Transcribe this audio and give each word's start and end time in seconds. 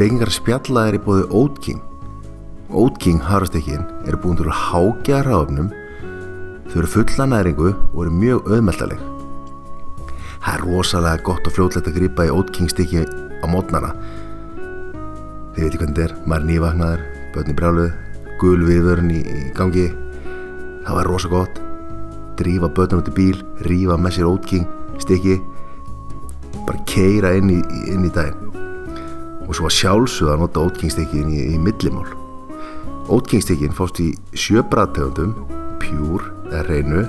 Spekingar 0.00 0.30
spjalla 0.32 0.86
er 0.88 0.94
í 0.96 0.98
bóði 1.04 1.26
Oat 1.36 1.58
King. 1.60 1.80
Oat 2.72 2.94
King 3.04 3.18
harastekkin 3.20 3.82
eru 4.08 4.16
búin 4.22 4.38
til 4.38 4.46
að 4.48 4.56
hákja 4.56 5.18
ráfnum 5.26 5.68
þau 6.70 6.76
eru 6.80 6.88
fulla 6.88 7.26
næringu 7.28 7.66
og 7.74 7.98
eru 8.06 8.14
mjög 8.22 8.48
auðmeldaleg 8.48 9.04
það 10.46 10.50
er 10.54 10.64
rosalega 10.64 11.26
gott 11.28 11.44
og 11.44 11.52
fljótlegt 11.58 11.92
að 11.92 12.00
gripa 12.00 12.24
í 12.30 12.32
Oat 12.32 12.48
King 12.56 12.72
stikki 12.72 13.04
á 13.04 13.44
mótnana. 13.52 13.92
Þið 15.52 15.66
veitir 15.66 15.82
hvernig 15.82 16.00
þetta 16.00 16.06
er 16.08 16.18
maður 16.24 16.40
er 16.40 16.50
nývagnar, 16.54 17.06
börn 17.36 17.52
í 17.52 17.60
brjáluð 17.60 17.94
gul 18.40 18.58
viðvörun 18.70 19.14
í, 19.20 19.22
gangi. 19.52 19.88
Það 20.86 20.94
var 20.96 21.12
rosa 21.12 21.36
gott. 21.36 21.64
Drífa 22.40 22.72
börnum 22.72 23.04
út 23.04 23.12
í 23.12 23.18
bíl, 23.20 23.42
rífa 23.68 24.00
með 24.00 24.16
sér 24.16 24.32
Oat 24.32 24.48
King 24.48 24.64
stikki 24.96 25.42
bara 26.64 26.86
keira 26.88 27.36
inn 27.36 27.52
í, 27.52 27.60
í 27.60 28.08
daginn 28.08 28.49
og 29.50 29.56
svo 29.58 29.66
að 29.66 29.74
sjálfsögða 29.74 30.36
að 30.36 30.42
nota 30.44 30.66
inn 31.18 31.30
í, 31.34 31.40
í 31.54 31.58
millimál. 31.58 32.06
Stikkin 33.10 33.74
fást 33.74 33.98
í 33.98 34.12
sjö 34.38 34.62
bræðtegundum 34.70 35.32
pjúr 35.82 36.28
eða 36.52 36.62
reynu 36.68 37.02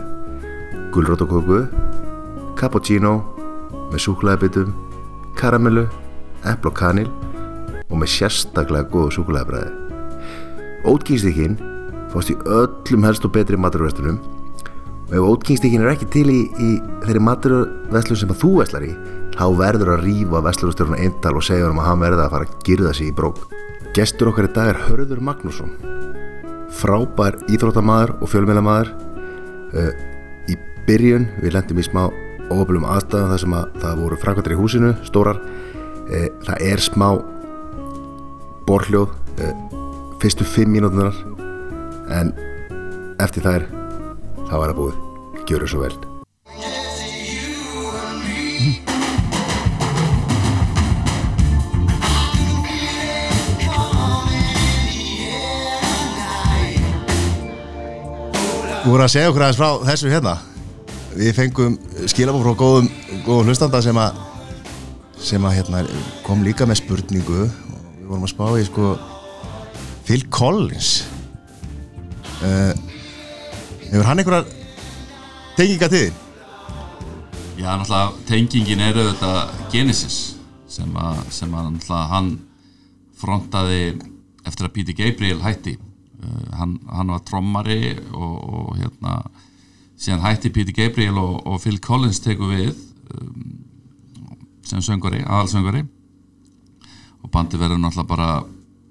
gulrótaköku 0.95 1.59
cappuccino 2.57 3.19
með 3.91 4.01
súkulæðabitum 4.07 4.73
karamellu, 5.37 5.85
eppl 6.41 6.71
og 6.71 6.75
kanil 6.79 7.07
og 7.91 8.01
með 8.01 8.13
sérstaklega 8.15 8.89
góðu 8.89 9.19
súkulæðabræði 9.19 9.77
Ótkingstikkin 10.89 11.59
fást 12.09 12.33
í 12.33 12.39
öllum 12.41 13.05
helst 13.05 13.27
og 13.27 13.35
betri 13.37 13.59
maturvestunum 13.61 14.17
og 15.11 15.13
ef 15.13 15.29
ótkingstikkin 15.35 15.85
er 15.85 15.93
ekki 15.93 16.09
til 16.09 16.27
í, 16.33 16.41
í 16.49 16.69
þeirri 17.05 17.25
maturvestlun 17.29 18.23
sem 18.23 18.33
að 18.33 18.41
þú 18.41 18.55
veslar 18.63 18.89
í 18.89 18.95
þá 19.41 19.47
verður 19.57 19.95
að 19.95 20.03
rýfa 20.05 20.39
vestlurustjórnuna 20.45 21.01
eindal 21.01 21.33
og 21.39 21.45
segja 21.45 21.65
hann 21.65 21.79
að 21.81 21.87
hann 21.87 22.01
verða 22.03 22.25
að 22.27 22.33
fara 22.35 22.45
að 22.45 22.65
girða 22.67 22.91
sig 22.93 23.07
í 23.09 23.13
brók. 23.17 23.39
Gestur 23.95 24.29
okkar 24.29 24.45
í 24.45 24.51
dag 24.53 24.69
er 24.69 24.81
Hörður 24.85 25.23
Magnússon. 25.25 25.71
Frábær 26.77 27.39
íþróttamaður 27.49 28.13
og 28.21 28.29
fjölmjölamæður 28.29 28.91
uh, 29.73 29.89
í 30.45 30.57
byrjun 30.85 31.25
við 31.41 31.55
lendum 31.55 31.81
í 31.81 31.87
smá 31.87 32.03
óöflum 32.51 32.85
aðstæðan 32.85 33.33
þar 33.33 33.43
sem 33.45 33.57
að 33.57 33.81
það 33.81 34.03
voru 34.03 34.21
frakvættir 34.21 34.55
í 34.55 34.59
húsinu 34.61 34.93
stórar. 35.09 35.41
Uh, 36.05 36.29
það 36.45 36.67
er 36.69 36.85
smá 36.85 37.09
borhljóð 38.69 39.09
uh, 39.41 39.51
fyrstu 40.21 40.45
fimm 40.45 40.77
mínútunar 40.77 41.17
en 42.13 42.29
eftir 43.17 43.41
þær 43.47 43.65
þá 44.45 44.55
er 44.61 44.69
það 44.69 44.79
búið, 44.83 45.03
gjör 45.49 45.65
það 45.65 45.73
svo 45.73 46.90
Þú 58.81 58.89
voru 58.95 59.03
að 59.05 59.11
segja 59.13 59.29
okkur 59.29 59.43
aðeins 59.45 59.57
frá 59.59 59.83
þessu 59.85 60.09
hérna. 60.09 60.31
Við 61.13 61.35
fengum 61.37 61.73
skilabóð 62.09 62.47
frá 62.47 62.55
góðum, 62.57 62.87
góðum 63.27 63.49
hlustanda 63.51 63.81
sem 63.85 63.97
að 64.01 64.15
sem 65.21 65.43
að 65.45 65.53
hérna 65.59 65.81
kom 66.25 66.41
líka 66.41 66.65
með 66.65 66.79
spurningu. 66.79 67.43
Og 67.45 67.99
við 67.99 68.07
vorum 68.09 68.25
að 68.25 68.31
spá 68.31 68.47
í 68.57 68.63
sko 68.65 68.87
Phil 70.07 70.25
Collins. 70.33 70.89
Uh, 72.41 72.73
Hefur 73.91 74.07
hann 74.07 74.23
einhverjar 74.23 74.49
tenginga 75.59 75.91
til? 75.91 76.09
Já, 77.61 77.69
náttúrulega 77.77 78.25
tengingin 78.31 78.81
er 78.81 78.97
auðvitað 78.97 79.53
Genesis 79.75 80.19
sem 80.71 80.97
að, 80.97 81.21
sem 81.29 81.53
að 81.53 81.93
hann 82.15 82.33
frontaði 83.21 83.81
eftir 84.41 84.65
að 84.65 84.75
Peter 84.79 84.97
Gabriel 85.03 85.41
hætti 85.45 85.77
hann, 86.57 86.77
hann 86.89 87.13
var 87.13 87.23
trommari 87.25 87.95
og, 88.13 88.35
og 88.41 88.77
hérna 88.79 89.21
síðan 90.01 90.23
hætti 90.25 90.51
Peter 90.53 90.75
Gabriel 90.75 91.17
og, 91.21 91.41
og 91.47 91.61
Phil 91.61 91.79
Collins 91.81 92.21
teku 92.23 92.49
við 92.49 92.75
um, 93.13 93.61
sem 94.65 94.81
söngari, 94.85 95.21
aðalsöngari 95.25 95.83
og 97.21 97.29
bandi 97.33 97.59
verður 97.59 97.81
náttúrulega 97.81 98.09
bara 98.09 98.29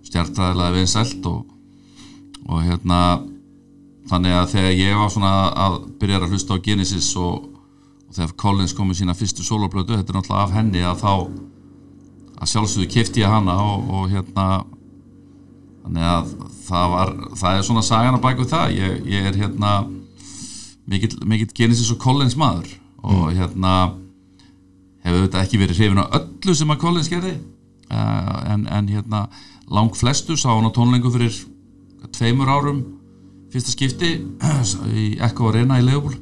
stjartræðilega 0.07 0.77
vinsælt 0.77 1.27
og, 1.31 1.47
og 2.47 2.65
hérna 2.67 3.01
þannig 4.11 4.37
að 4.37 4.51
þegar 4.55 4.77
ég 4.79 4.99
var 4.99 5.15
svona 5.15 5.33
að 5.67 5.79
byrja 6.01 6.21
að 6.21 6.35
hlusta 6.35 6.59
á 6.59 6.65
Genesis 6.65 7.13
og, 7.21 7.47
og 8.09 8.17
þegar 8.17 8.37
Collins 8.43 8.75
kom 8.77 8.91
með 8.91 9.03
sína 9.03 9.17
fyrstu 9.19 9.47
soloplötu, 9.47 9.97
þetta 9.97 10.15
er 10.15 10.19
náttúrulega 10.19 10.47
af 10.47 10.55
henni 10.57 10.85
að 10.87 11.03
þá 11.05 11.13
að 12.41 12.53
sjálfsögðu 12.55 12.91
kifti 12.91 13.25
ég 13.25 13.31
hana 13.31 13.57
og, 13.61 13.91
og 13.91 14.13
hérna 14.15 14.47
þannig 15.91 16.07
að 16.07 16.35
það 16.69 16.93
var 16.93 17.11
það 17.41 17.57
er 17.57 17.65
svona 17.67 17.83
sagan 17.83 18.17
að 18.17 18.23
bæku 18.23 18.47
það. 18.47 18.75
Ég, 18.79 19.01
ég 19.11 19.27
er 19.27 19.39
hérna 19.41 19.73
mikill, 20.87 21.17
mikill 21.27 21.51
Genesis 21.57 21.91
og 21.91 21.99
Collins 22.03 22.37
maður 22.39 22.71
og 23.03 23.33
hérna 23.35 23.73
hefur 25.03 25.25
þetta 25.25 25.43
ekki 25.43 25.59
verið 25.59 25.81
hrifin 25.81 26.03
á 26.05 26.13
öllu 26.21 26.55
sem 26.55 26.71
að 26.71 26.83
Collins 26.85 27.11
gerði. 27.11 27.35
Uh, 27.91 28.37
en, 28.53 28.69
en 28.71 28.87
hérna 28.87 29.25
lang 29.71 29.91
flestu 29.99 30.37
sá 30.39 30.53
hann 30.53 30.69
á 30.71 30.77
tónlengu 30.77 31.11
fyrir 31.11 31.35
tveimur 32.15 32.51
árum 32.51 32.85
fyrsta 33.51 33.75
skipti 33.75 34.13
í 35.03 35.17
Echo 35.19 35.51
Arena 35.51 35.81
í 35.81 35.87
Leopold. 35.89 36.21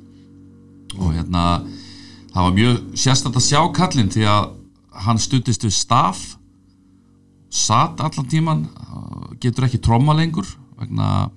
Og 0.97 1.13
hérna 1.13 1.61
það 2.33 2.41
var 2.41 2.57
mjög 2.57 2.81
sérstænt 2.97 3.37
að 3.37 3.49
sjá 3.51 3.61
kallinn 3.77 4.13
því 4.15 4.25
að 4.33 4.55
hann 5.05 5.21
stundist 5.21 5.69
við 5.69 5.77
staf 5.77 6.38
satt 7.49 8.01
allan 8.05 8.29
tíman 8.29 8.65
getur 9.41 9.67
ekki 9.69 9.81
tromma 9.83 10.15
lengur 10.17 10.47
vegna 10.79 11.29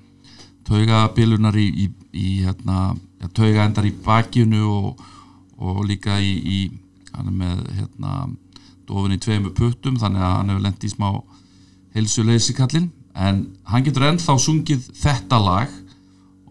taugabilunar 0.68 1.58
í, 1.58 1.68
í, 1.86 1.88
í 2.14 2.30
hérna, 2.46 2.92
ja, 3.22 3.30
tauga 3.34 3.66
endar 3.66 3.88
í 3.88 3.94
bakjunu 4.06 4.62
og, 4.70 5.04
og 5.58 5.84
líka 5.88 6.20
í, 6.22 6.32
í 6.38 6.60
hann 7.16 7.32
er 7.32 7.38
með 7.42 7.62
hérna 7.80 8.16
dofin 8.88 9.16
í 9.16 9.22
tveimu 9.22 9.54
puttum 9.56 10.00
þannig 10.00 10.24
að 10.24 10.36
hann 10.38 10.52
hefur 10.52 10.66
lendið 10.66 10.90
í 10.90 10.94
smá 10.94 11.08
heilsuleysi 11.96 12.56
kallinn. 12.56 12.92
En 13.12 13.44
hann 13.68 13.84
getur 13.84 14.08
ennþá 14.08 14.38
sungið 14.40 14.86
þetta 15.02 15.40
lag 15.44 15.74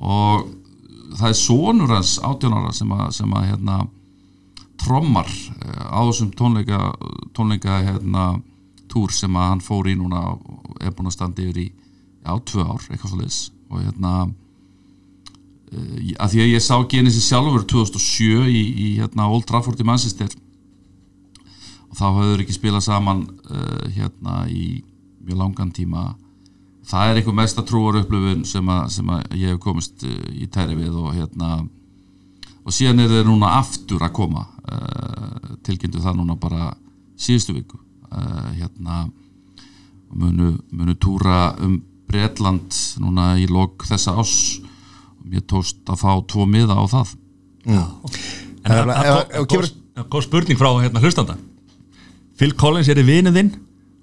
og 0.01 0.51
það 1.17 1.31
er 1.31 1.39
sonur 1.39 1.95
hans 1.95 2.19
18 2.21 2.57
ára 2.57 2.75
sem 2.77 2.93
að, 2.97 3.07
sem 3.17 3.33
að 3.37 3.49
hérna 3.49 3.79
trommar 4.81 5.29
eh, 5.29 5.87
á 5.93 6.01
þessum 6.09 6.31
tónleika 6.37 6.79
tónleika 7.37 7.81
hérna 7.85 8.27
túr 8.91 9.15
sem 9.15 9.37
að 9.39 9.49
hann 9.53 9.65
fór 9.65 9.89
í 9.91 9.97
núna 9.99 10.23
og 10.35 10.77
er 10.83 10.95
búin 10.95 11.11
að 11.11 11.17
standa 11.17 11.45
yfir 11.45 11.65
í 11.65 11.69
já, 11.71 12.33
tvö 12.51 12.67
ár, 12.67 12.85
eitthvað 12.91 13.13
svo 13.13 13.21
leiðis 13.21 13.41
og 13.71 13.83
hérna 13.85 14.13
uh, 14.27 15.97
að 16.19 16.35
því 16.35 16.45
að 16.45 16.53
ég 16.53 16.65
sá 16.65 16.77
Genesis 16.91 17.29
sjálfur 17.31 17.67
2007 17.71 18.47
í, 18.51 18.63
í 18.63 18.89
hérna 19.01 19.29
Old 19.31 19.47
Trafford 19.49 19.81
í 19.81 19.87
Manchester 19.87 20.31
og 21.91 21.99
þá 21.99 22.07
hafður 22.07 22.45
ekki 22.45 22.57
spilað 22.57 22.87
saman 22.87 23.27
uh, 23.51 23.85
hérna 23.95 24.45
í 24.51 24.83
mjög 25.21 25.41
langan 25.43 25.73
tíma. 25.75 26.15
Það 26.91 27.11
er 27.11 27.19
einhver 27.21 27.37
mesta 27.37 27.63
trúar 27.67 27.99
upplöfun 28.01 28.47
sem, 28.49 28.71
sem 28.91 29.11
að 29.13 29.37
ég 29.37 29.53
hef 29.53 29.61
komist 29.63 30.07
uh, 30.07 30.17
í 30.35 30.49
tæri 30.51 30.79
við 30.79 30.97
og 30.97 31.13
hérna 31.15 31.61
og 32.61 32.75
síðan 32.75 33.05
er 33.05 33.13
þeir 33.15 33.29
núna 33.29 33.55
aftur 33.59 34.03
að 34.05 34.15
koma 34.17 34.45
uh, 34.47 35.55
tilkynntu 35.67 36.03
það 36.03 36.19
núna 36.21 36.37
bara 36.41 36.73
síðustu 37.21 37.57
viku 37.57 37.81
uh, 38.13 38.51
hérna 38.59 39.05
munu, 40.13 40.57
munu 40.75 40.95
túra 40.99 41.55
um 41.63 41.79
Breitland 42.11 42.75
núna 42.99 43.37
í 43.39 43.47
lok 43.47 43.85
þessa 43.87 44.17
ás 44.19 44.33
og 45.21 45.27
mér 45.31 45.45
tóst 45.47 45.85
að 45.87 46.01
fá 46.03 46.11
tvo 46.27 46.47
miða 46.51 46.75
á 46.75 46.85
það. 46.91 47.13
En 47.71 47.85
Það 48.67 48.91
er 48.91 49.37
er 49.39 49.45
góð- 49.47 50.25
spurning 50.27 50.59
frá 50.59 50.71
hérna 50.83 51.01
hlustanda. 51.05 51.37
Phil 52.41 52.55
Collins 52.59 52.89
er 52.89 52.99
í 52.99 53.05
vinið 53.07 53.37
þinn 53.37 53.53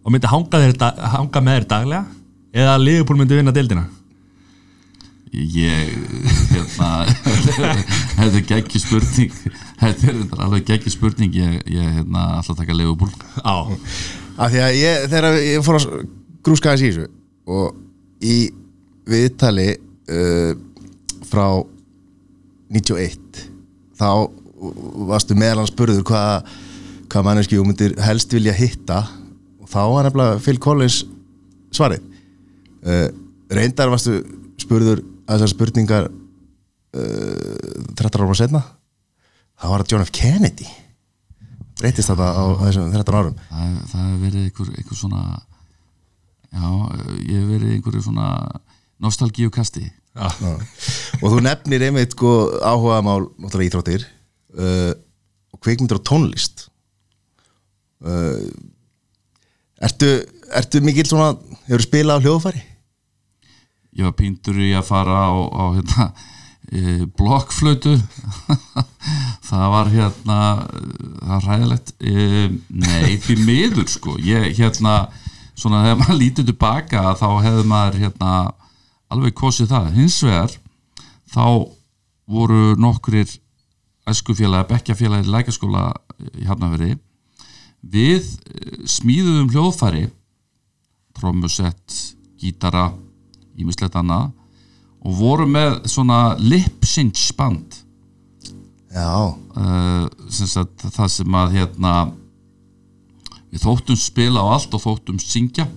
og 0.06 0.14
myndi 0.14 0.30
hanga, 0.32 0.62
da- 0.78 0.96
hanga 1.18 1.42
með 1.42 1.58
þér 1.60 1.68
daglega 1.68 2.06
eða 2.54 2.78
Liverpool 2.80 3.18
myndi 3.20 3.36
vinna 3.42 3.52
deildina? 3.52 3.88
Ég 5.34 5.92
hérna 6.54 6.92
þetta 8.18 8.38
er 8.38 8.46
geggi 8.48 8.80
spurning 8.80 9.34
þetta 9.82 10.12
er 10.12 10.44
alveg 10.46 10.68
geggi 10.68 10.94
spurning. 10.94 11.34
Ég, 11.36 11.58
ég 11.72 11.98
hérna 12.00 12.28
alltaf 12.38 12.58
taka 12.60 12.76
legubúl 12.76 13.12
Já, 13.12 13.56
af 14.38 14.54
því 14.54 14.64
að 14.64 14.78
ég, 14.80 15.10
þegar 15.12 15.40
ég 15.42 15.66
fór 15.66 15.80
að 15.80 15.90
grúska 16.46 16.72
aðeins 16.72 16.86
í 16.86 16.92
þessu 16.92 17.10
og 17.48 18.24
í 18.24 18.38
viðtali 19.08 19.70
uh, 19.78 20.54
frá 21.28 21.46
91 22.74 23.46
þá 23.98 24.10
varstu 25.08 25.38
meðal 25.38 25.62
hann 25.62 25.70
spurður 25.70 26.06
hvað 26.08 26.50
hvað 27.08 27.28
manneski 27.28 27.58
þú 27.58 27.66
myndir 27.68 27.96
helst 28.04 28.34
vilja 28.36 28.56
hitta. 28.56 29.02
Og 29.64 29.70
þá 29.72 29.80
var 29.94 30.08
nefnilega 30.08 30.42
Phil 30.44 30.60
Collins 30.64 31.02
svarið. 31.76 32.04
Uh, 32.84 33.08
reyndar 33.52 33.92
varstu 33.92 34.20
spurður 34.60 35.02
að 35.28 35.38
þessar 35.38 35.54
spurningar 35.54 36.10
uh, 36.12 37.94
13 37.96 38.22
árum 38.22 38.38
setna 38.38 38.64
þá 39.58 39.66
var 39.72 39.84
það 39.84 39.94
John 39.94 40.06
F. 40.06 40.14
Kennedy 40.16 40.68
breytist 41.78 42.10
þetta 42.12 42.28
á 42.34 42.44
þessum 42.64 42.94
13 42.94 43.20
árum 43.20 43.38
það, 43.50 43.76
það 43.92 44.06
hefur 44.06 44.22
verið 44.24 44.46
einhver, 44.46 44.72
einhver 44.82 45.00
svona 45.00 45.24
já, 46.48 46.70
ég 47.28 47.36
hef 47.36 47.50
verið 47.52 47.74
einhverju 47.76 48.06
svona 48.08 48.30
nostalgíu 49.04 49.54
kasti 49.54 49.86
Já. 50.18 50.32
og 51.22 51.28
þú 51.30 51.42
nefnir 51.46 51.84
einmitt 51.86 52.16
sko 52.16 52.32
áhuga 52.66 53.04
mál 53.06 53.28
íþróttir 53.38 54.08
uh, 54.58 54.94
og 55.54 55.62
kvikmyndir 55.62 56.00
og 56.00 56.08
tónlist 56.10 56.66
uh, 58.02 58.42
ertu, 59.78 60.10
ertu 60.58 60.82
mikil 60.82 61.06
svona 61.06 61.36
hefur 61.68 61.86
spilað 61.86 62.18
á 62.18 62.24
hljóðfæri? 62.26 62.64
ég 63.98 64.06
var 64.06 64.18
píntur 64.18 64.58
í 64.62 64.72
að 64.78 64.90
fara 64.90 65.22
á, 65.30 65.34
á 65.34 65.64
hérna, 65.78 66.10
blokkflötu. 67.18 67.96
Það 69.48 69.66
var 69.72 69.90
hérna 69.94 70.38
það 70.68 71.30
var 71.30 71.46
ræðilegt 71.48 71.94
nei, 72.04 73.14
því 73.24 73.36
miður 73.48 73.88
sko. 73.88 74.18
Ég 74.20 74.58
hérna, 74.58 75.08
svona 75.56 75.86
þegar 75.86 76.00
maður 76.02 76.20
lítið 76.20 76.50
tilbaka 76.50 77.04
þá 77.16 77.28
hefði 77.46 77.64
maður 77.72 78.00
hérna 78.02 78.32
alveg 79.08 79.36
kosið 79.38 79.72
það, 79.72 79.92
hins 79.96 80.18
vegar 80.26 80.56
þá 81.32 81.46
voru 82.28 82.76
nokkrir 82.80 83.30
æskufélagi, 84.08 84.68
bekkjafélagi 84.72 85.32
lækaskóla 85.32 85.90
í 86.36 86.48
Hafnafjörði 86.48 86.98
við 87.88 88.24
eh, 88.24 88.80
smíðuðum 88.90 89.52
hljóðfæri 89.54 90.08
trommusett, 91.18 91.96
gítara 92.38 92.92
ímislegt 93.58 93.96
annað 93.98 94.32
og 95.08 95.16
voru 95.16 95.46
með 95.48 95.78
svona 95.88 96.22
lip 96.40 96.84
sync 96.88 97.20
band 97.40 97.84
Já, 98.98 99.12
uh, 99.30 100.08
sem 100.32 100.48
sagt, 100.50 100.88
það 100.96 101.10
sem 101.14 101.36
að 101.38 101.52
hérna 101.60 101.92
við 103.52 103.62
þóttum 103.64 104.00
spila 104.00 104.42
á 104.44 104.48
allt 104.58 104.74
og 104.76 104.82
þóttum 104.84 105.20
syngja 105.22 105.68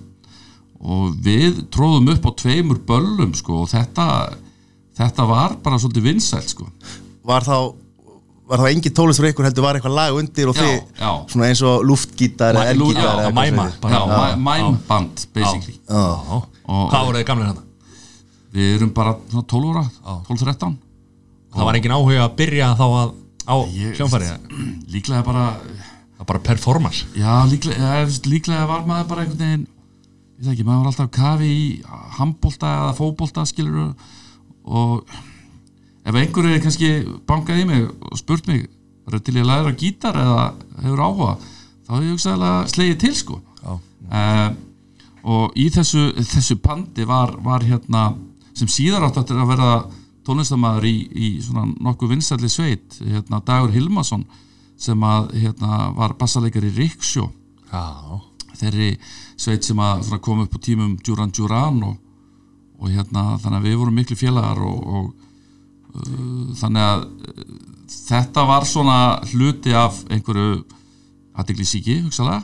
og 0.81 1.13
við 1.23 1.59
tróðum 1.71 2.09
upp 2.15 2.25
á 2.25 2.31
tveimur 2.41 2.79
böllum 2.87 3.35
sko 3.37 3.61
og 3.63 3.69
þetta 3.71 4.07
þetta 4.97 5.27
var 5.29 5.55
bara 5.63 5.77
svolítið 5.79 6.07
vinsælt 6.09 6.51
sko 6.55 6.67
var 7.27 7.45
þá 7.45 7.55
var 8.51 8.63
þá 8.63 8.67
engin 8.73 8.95
tónlist 8.97 9.21
fyrir 9.21 9.31
ykkur 9.35 9.47
heldur 9.47 9.63
var 9.67 9.77
eitthvað 9.79 9.95
lag 9.99 10.17
undir 10.17 10.49
og 10.51 10.57
Já, 10.57 10.63
þið 10.65 11.03
já. 11.03 11.11
svona 11.31 11.47
eins 11.51 11.61
og 11.63 11.85
luftgítar 11.87 12.57
eða 12.57 12.73
elgítar 12.73 13.03
já, 13.05 13.11
eða 13.11 13.45
eitthvað 13.45 13.69
mæma. 13.85 14.31
mæmband 14.49 15.27
basically 15.35 15.77
Já. 15.77 16.01
Já. 16.01 16.41
Og- 16.65 16.89
Hvað 16.91 17.05
voru 17.07 17.21
þið 17.21 17.27
gamlega 17.29 17.51
hérna? 17.53 17.67
Við 18.51 18.75
erum 18.77 18.93
bara 18.95 19.15
svona 19.29 19.47
12 19.47 19.71
ára, 19.71 19.83
12-13 20.27 20.77
Það 21.51 21.67
var 21.67 21.77
engin 21.79 21.95
áhuga 21.95 22.25
að 22.25 22.35
byrja 22.39 22.71
þá 22.79 22.85
að 22.87 23.13
á 23.47 23.55
hljónfæri 23.71 24.31
Líklega 24.93 25.23
bara 25.27 25.45
Það 26.21 26.27
bara 26.29 26.41
performance. 26.45 27.07
Já, 27.17 27.31
líklega, 27.49 27.91
líklega 28.29 28.65
var 28.69 28.83
maður 28.85 29.07
bara 29.09 29.23
einhvern 29.23 29.39
veginn 29.41 29.63
ég 29.65 30.45
veit 30.45 30.51
ekki, 30.53 30.65
maður 30.67 30.83
var 30.83 30.89
alltaf 30.91 31.09
kafi 31.15 31.47
í 31.49 31.63
handbolta 32.17 32.73
eða 32.75 32.91
fótbolta 32.97 33.45
skilur 33.49 33.95
og 34.61 35.15
ef 36.05 36.19
einhverju 36.21 36.61
kannski 36.61 36.91
bankaði 37.29 37.65
í 37.65 37.69
mig 37.71 37.87
og 37.89 38.21
spurt 38.21 38.45
mig 38.49 38.67
er 39.09 39.17
til 39.19 39.35
ég 39.39 39.43
að 39.43 39.49
læra 39.49 39.73
gítar 39.77 40.17
eða 40.21 40.43
hefur 40.83 41.01
áhuga? 41.07 41.31
Þá 41.87 41.91
hef 41.95 42.03
ég 42.05 42.13
hugsaðlega 42.15 42.69
slegið 42.71 42.99
til 43.01 43.13
sko. 43.17 43.39
Já. 43.61 43.71
uh, 44.21 44.49
og 45.21 45.57
í 45.59 45.67
þessu, 45.73 46.05
þessu 46.21 46.57
bandi 46.61 47.05
var, 47.09 47.33
var 47.43 47.65
hérna 47.65 48.11
sem 48.61 48.69
síðar 48.69 49.07
átt 49.07 49.19
að 49.23 49.41
vera 49.49 49.71
tónlistamæður 50.27 50.85
í, 50.85 50.95
í 51.09 51.27
svona 51.41 51.65
nokkuð 51.81 52.15
vinsælli 52.15 52.49
sveit 52.51 52.99
hérna 53.01 53.41
Dagur 53.45 53.73
Hilmarsson 53.73 54.25
sem 54.81 55.05
að 55.05 55.31
hérna 55.41 55.89
var 55.97 56.13
bassaleikar 56.19 56.65
í 56.67 56.73
Riksjó 56.75 57.27
þeirri 58.59 58.91
sveit 59.39 59.65
sem 59.65 59.79
að 59.81 60.05
svona 60.05 60.21
kom 60.21 60.43
upp 60.43 60.57
á 60.57 60.59
tímum 60.61 60.93
Duran 61.01 61.33
Duran 61.33 61.81
og, 61.87 61.97
og 62.77 62.93
hérna 62.93 63.39
þannig 63.41 63.57
að 63.57 63.67
við 63.69 63.79
vorum 63.81 63.97
miklu 63.97 64.17
félagar 64.19 64.61
og, 64.65 64.79
og 64.97 65.09
uh, 65.95 66.53
þannig 66.59 66.85
að 66.85 67.05
uh, 67.07 67.57
þetta 67.91 68.45
var 68.49 68.69
svona 68.69 68.99
hluti 69.31 69.73
af 69.77 70.03
einhverju 70.11 70.61
aðtegli 71.31 71.65
síki 71.65 72.01
hugsalega 72.05 72.43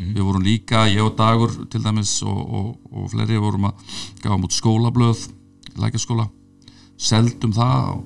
við 0.00 0.22
vorum 0.24 0.44
líka, 0.46 0.86
ég 0.88 1.02
og 1.04 1.12
Dagur 1.18 1.52
til 1.68 1.82
dæmis 1.84 2.14
og, 2.24 2.38
og, 2.38 2.68
og 2.94 3.10
fleiri 3.12 3.36
vorum 3.42 3.66
að 3.68 3.82
gafa 4.22 4.38
mút 4.40 4.54
skólablöð 4.56 5.26
lækjaskóla, 5.78 6.26
seldum 7.00 7.52
það 7.56 7.92
og 7.94 8.02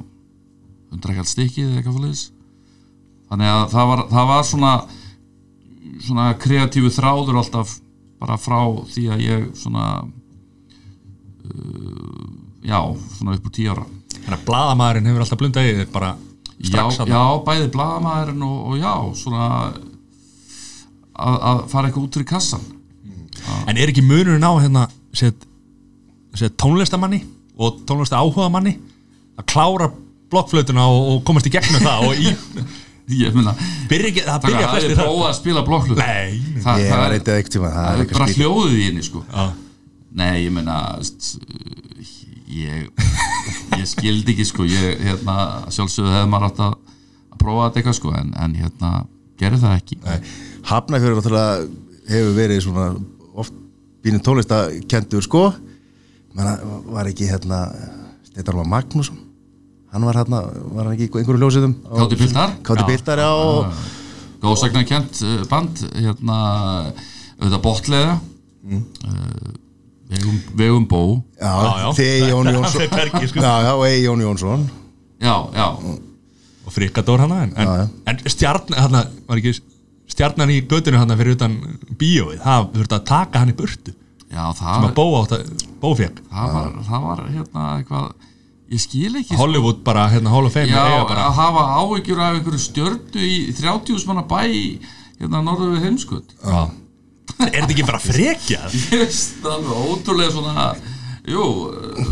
hundra 0.94 1.14
ekki 1.14 1.24
allt 1.24 1.32
stikkið 1.32 1.70
eða 1.70 1.80
eitthvað 1.80 1.96
fóliðis 1.98 2.24
þannig 3.30 3.48
að 3.54 3.64
það 3.72 3.90
var, 3.90 4.04
það 4.12 4.30
var 4.30 4.44
svona 4.50 4.74
svona 6.04 6.26
kreatífu 6.40 6.90
þráður 6.92 7.40
alltaf 7.40 7.78
bara 8.20 8.36
frá 8.40 8.60
því 8.90 9.04
að 9.12 9.24
ég 9.24 9.48
svona 9.58 9.86
uh, 11.44 12.28
já, 12.64 12.80
svona 13.18 13.36
upp 13.36 13.48
úr 13.48 13.54
tíu 13.54 13.72
ára. 13.72 13.84
Þannig 14.14 14.38
að 14.38 14.46
bladamæðurinn 14.48 15.10
hefur 15.10 15.24
alltaf 15.26 15.40
blundað 15.40 15.68
í 15.68 15.74
þér 15.80 15.90
bara 15.94 16.10
strax 16.54 17.00
þarna. 17.00 17.14
já, 17.14 17.24
bæði 17.48 17.72
blaðamæðurinn 17.74 18.46
og, 18.46 18.56
og 18.70 18.74
já, 18.80 18.94
svona 19.20 19.48
að, 21.14 21.34
að 21.34 21.64
fara 21.72 21.88
eitthvað 21.88 22.06
út 22.06 22.18
fyrir 22.18 22.30
kassan 22.30 22.70
En 23.68 23.76
er 23.76 23.90
ekki 23.90 24.04
munurinn 24.06 24.46
á 24.46 24.52
hérna 24.56 24.86
set, 25.12 25.42
set 26.38 26.54
tónlistamanni 26.60 27.20
og 27.58 27.82
tónlista 27.88 28.20
áhuga 28.22 28.48
manni 28.52 28.76
að 29.38 29.46
klára 29.50 29.90
blokkflötuna 30.32 30.86
og, 30.90 31.10
og 31.12 31.20
komast 31.28 31.46
í 31.48 31.52
gegnum 31.54 31.84
það 31.84 32.08
og 32.08 32.22
í, 32.24 32.32
ég 33.24 33.36
meina, 33.36 33.54
byrja 33.90 34.10
ekki, 34.10 34.24
það 34.24 34.32
það 34.32 34.46
byrja 34.48 34.64
er 34.64 34.96
það 34.96 35.02
prófað 35.02 35.28
að 35.28 35.36
spila 35.38 35.64
blokklut 35.68 36.00
Nei, 36.00 36.40
það, 36.64 36.80
ég 36.82 36.90
það 36.90 37.04
er, 37.04 37.16
eitthvað 37.18 37.38
ekkert 37.42 37.56
tíma 37.58 37.70
það 37.74 37.84
það 37.84 37.94
er 37.94 38.04
er 38.06 38.18
bara 38.18 38.30
hljóðið 38.38 38.78
í 38.78 38.86
henni 38.88 39.06
sko. 39.06 39.24
Já, 39.28 39.44
Nei, 40.14 40.34
ég 40.44 40.52
meina 40.54 40.78
st- 41.02 41.42
ég, 42.54 42.86
ég 43.74 43.86
skildi 43.90 44.34
ekki 44.34 44.46
sko. 44.46 44.66
Ég, 44.68 45.00
hérna, 45.02 45.34
sjálfsögðu 45.74 46.12
hefði 46.14 46.30
maður 46.30 46.48
átt 46.50 46.60
að, 46.68 46.76
að 47.34 47.40
prófa 47.42 47.64
þetta 47.66 47.80
eitthvað 47.82 47.98
sko 47.98 48.14
en, 48.20 48.30
en 48.44 48.54
hérna, 48.60 48.92
gerði 49.42 49.60
það 49.64 49.76
ekki. 49.80 49.98
Hafnarfjörður 50.70 51.18
náttúrulega 51.18 51.56
hefur 52.12 52.36
verið 52.38 52.62
svona 52.66 52.86
oft 53.42 53.56
bínu 54.04 54.20
tónlistakendur 54.22 55.24
sko 55.26 55.44
var 56.34 57.06
ekki 57.10 57.28
hérna 57.30 57.60
Steinar 58.26 58.64
Magnússon 58.66 59.18
hann 59.94 60.02
var 60.08 60.16
hérna, 60.18 60.40
var 60.74 60.88
hann 60.88 60.94
ekki 60.96 61.06
í 61.06 61.18
einhverju 61.20 61.40
ljósiðum 61.44 61.74
Káti 61.86 62.16
Piltar? 62.18 62.54
Káti 62.66 62.86
Piltar, 62.88 63.20
já 63.22 63.30
og, 63.30 63.82
góðsagnarkent 64.42 65.20
uh, 65.24 65.44
band 65.50 65.84
hérna, 65.94 66.38
auðvitað 67.40 67.62
botlega 67.68 68.16
Mm. 68.64 68.78
uh, 69.04 69.50
vegum, 70.08 70.36
vegum 70.56 70.84
bó 70.88 71.00
já, 71.36 71.50
Já, 71.52 71.72
já. 71.82 71.88
Þegi 71.98 72.28
Jón 72.30 72.46
Jónsson 72.54 72.86
bergi, 72.94 73.26
sko. 73.28 73.42
já, 73.44 73.50
já, 73.66 73.72
og 73.76 73.82
Egi 73.84 74.04
Jón 74.06 74.22
Jónsson 74.24 74.62
já, 75.20 75.34
já, 75.52 75.66
og 76.64 76.72
frikadór 76.72 77.20
hana 77.26 77.42
en, 77.44 77.52
en, 77.60 77.66
Já, 77.68 77.74
já. 77.82 77.88
en 78.08 78.22
stjarn 78.32 78.72
hana, 78.78 79.02
var 79.28 79.36
ekki 79.42 79.52
stjarnan 80.14 80.48
í 80.54 80.62
gödunu 80.64 80.96
hana 80.96 81.18
fyrir 81.20 81.36
utan 81.36 81.58
bíóið, 82.00 82.40
það 82.40 82.70
þurfti 82.78 82.96
að 82.96 83.04
taka 83.12 83.42
hann 83.44 83.52
í 83.52 83.56
burtu 83.60 83.92
já 84.34 84.44
það, 84.58 84.70
sem 84.74 84.86
að 84.88 84.94
bó 84.98 85.04
átt 85.22 85.34
að 85.38 85.50
bó 85.82 85.90
fekk 85.98 86.20
það, 86.30 86.54
var, 86.58 86.70
það 86.88 87.04
var 87.08 87.24
hérna 87.30 87.66
eitthvað 87.78 88.06
ég 88.74 88.80
skil 88.82 89.10
ekki 89.20 89.28
sko. 89.34 89.40
Hollywood 89.42 89.82
bara, 89.86 90.06
hérna 90.12 90.32
Hall 90.34 90.48
of 90.48 90.54
Fame 90.56 90.72
Já, 90.72 90.80
eiga 90.88 91.04
bara, 91.10 91.26
að 91.28 91.36
hafa 91.38 91.64
áhyggjur 91.82 92.22
af 92.24 92.38
einhverju 92.38 92.62
stjördu 92.64 93.22
í 93.28 93.36
30 93.58 94.08
manna 94.08 94.24
bæ 94.26 94.40
hérna 95.20 95.42
norður 95.46 95.76
við 95.76 95.86
heimskut 95.88 96.34
Já. 96.40 96.58
er 97.44 97.60
þetta 97.60 97.72
ekki 97.76 97.86
bara 97.88 98.02
frekjað? 98.02 98.74
ég 98.90 99.04
veist 99.04 99.46
alveg 99.46 99.88
ótrúlega 99.92 100.34
svona 100.34 100.66
jú, 101.24 101.44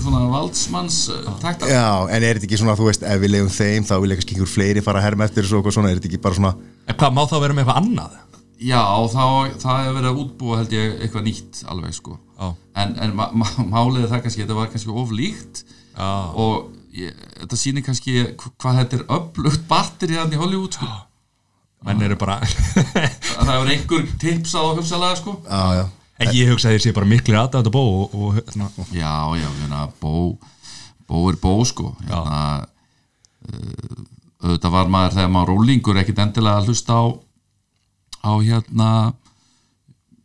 svona 0.01 0.23
valdsmanns 0.33 1.01
takta 1.43 1.69
já, 1.69 1.85
en 2.09 2.25
er 2.25 2.39
þetta 2.39 2.49
ekki 2.49 2.61
svona, 2.63 2.77
þú 2.79 2.87
veist, 2.89 3.03
ef 3.05 3.21
við 3.25 3.35
leiðum 3.35 3.51
þeim 3.53 3.89
þá 3.89 3.95
vil 4.05 4.15
kannski 4.15 4.37
einhver 4.39 4.53
fleiri 4.55 4.85
fara 4.85 5.03
að 5.03 5.09
herma 5.11 5.27
eftir 5.29 5.45
þessu 5.45 5.59
og 5.59 5.61
eitthvað 5.65 5.77
svona, 5.79 5.91
er 5.93 5.99
þetta 6.01 6.13
ekki 6.13 6.23
bara 6.29 6.39
svona 6.39 6.55
En 6.89 6.97
hvað 6.99 7.13
má 7.15 7.23
þá 7.31 7.35
vera 7.43 7.57
með 7.57 7.65
eitthvað 7.67 7.83
annað? 7.83 8.15
Já, 8.63 8.83
þá, 9.13 9.25
það 9.63 9.81
hefur 9.83 9.97
verið 9.99 10.11
að 10.13 10.21
útbúa 10.23 10.59
held 10.61 10.73
ég 10.77 11.01
eitthvað 11.07 11.27
nýtt 11.29 11.63
alveg 11.73 11.97
sko. 11.99 12.19
Já. 12.43 12.49
en, 12.83 12.95
en 13.05 13.13
málið 13.71 14.05
er 14.07 14.11
það 14.13 14.23
kannski 14.27 14.43
þetta 14.45 14.59
var 14.59 14.71
kannski 14.73 14.95
of 15.03 15.13
líkt. 15.15 15.63
Já. 15.93 16.11
og 16.43 16.71
ég, 16.97 17.17
þetta 17.43 17.59
sýnir 17.61 17.85
kannski 17.87 18.15
hv- 18.25 18.53
hvað 18.63 18.79
þetta 18.83 18.99
er 19.01 19.05
öflugt 19.19 19.67
batteri 19.71 20.17
hann 20.21 20.33
í 20.35 20.41
Hollywood 20.41 20.79
sko. 20.79 20.89
Menn 21.83 22.03
eru 22.07 22.15
bara 22.21 22.39
það 22.47 23.51
hefur 23.51 23.73
einhver 23.75 24.07
tips 24.23 24.55
á 24.55 24.63
hugsalega 24.71 25.19
sko. 25.19 25.37
Já, 25.49 25.63
já, 25.81 25.85
en 26.23 26.35
ég 26.39 26.53
hugsa 26.53 26.71
að 26.71 26.77
þeir 26.77 26.85
sé 26.87 26.93
bara 26.97 27.11
miklu 27.11 27.35
aðdátt 27.41 27.67
að 27.71 27.75
bó 27.75 27.83
og, 27.83 28.15
og 28.15 28.37
hérna, 28.39 28.69
Já, 28.95 29.15
já, 29.41 29.49
hérna, 29.63 29.81
bó, 30.03 30.13
bó 31.11 31.25
er 31.33 31.39
bó, 31.43 31.57
sko. 31.67 31.91
Hérna, 32.07 32.43
uh, 33.49 34.05
auðvitað 34.43 34.75
var 34.75 34.91
maður 34.95 35.17
þegar 35.19 35.33
maður 35.35 35.53
rólingur 35.57 36.01
ekkit 36.03 36.23
endilega 36.25 36.61
að 36.63 36.71
hlusta 36.71 36.97
á 36.99 37.05
á 38.23 38.33
hérna 38.39 38.89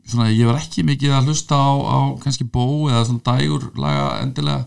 svona, 0.07 0.29
ég 0.31 0.47
var 0.47 0.61
ekki 0.61 0.85
mikið 0.87 1.17
að 1.17 1.31
hlusta 1.31 1.57
á, 1.57 1.71
á 1.75 1.99
kannski 2.21 2.47
bó 2.47 2.87
eða 2.91 3.03
svona 3.09 3.25
dægur 3.27 3.69
laga 3.75 4.07
endilega. 4.23 4.65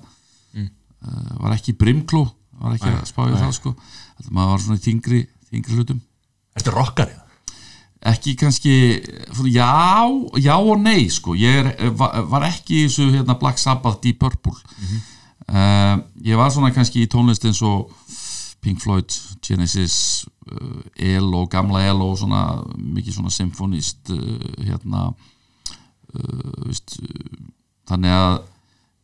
Uh, 1.01 1.31
var 1.41 1.55
ekki 1.57 1.73
brimklú 1.81 2.27
var 2.61 2.75
ekki 2.77 2.91
að 2.93 3.07
spá 3.09 3.23
í 3.25 3.33
það, 3.33 3.55
sko. 3.57 3.71
Þetta 4.19 4.35
maður 4.37 4.51
var 4.53 4.63
svona 4.67 4.77
í 4.77 4.85
þingri, 4.85 5.21
þingri 5.49 5.79
hlutum. 5.79 6.03
Ertu 6.59 6.75
rockari? 6.75 7.17
ekki 8.01 8.35
kannski 8.41 8.75
svona, 9.29 9.51
já, 9.53 10.41
já 10.41 10.55
og 10.57 10.79
nei 10.81 11.09
sko. 11.13 11.35
ég 11.37 11.61
er, 11.61 11.91
var, 11.93 12.23
var 12.31 12.47
ekki 12.49 12.79
í 12.79 12.85
þessu 12.89 13.11
hérna, 13.13 13.37
Black 13.39 13.61
Sabbath 13.61 14.01
Deep 14.03 14.21
Purple. 14.21 14.57
Uh, 15.51 16.01
ég 16.25 16.39
var 16.39 16.53
svona 16.53 16.73
kannski 16.73 17.05
í 17.05 17.11
tónlist 17.11 17.45
eins 17.45 17.61
og 17.67 17.91
Pink 18.61 18.83
Floyd, 18.83 19.11
Genesis 19.45 20.27
uh, 20.51 20.83
ELO, 20.97 21.47
gamla 21.51 21.85
ELO 21.89 22.11
svona, 22.19 22.61
mikið 22.77 23.17
svona 23.17 23.33
symfonist 23.33 24.13
uh, 24.13 24.21
hérna 24.61 25.09
uh, 25.11 26.67
veist, 26.67 26.99
uh, 27.01 27.41
þannig 27.89 28.17
að 28.17 28.35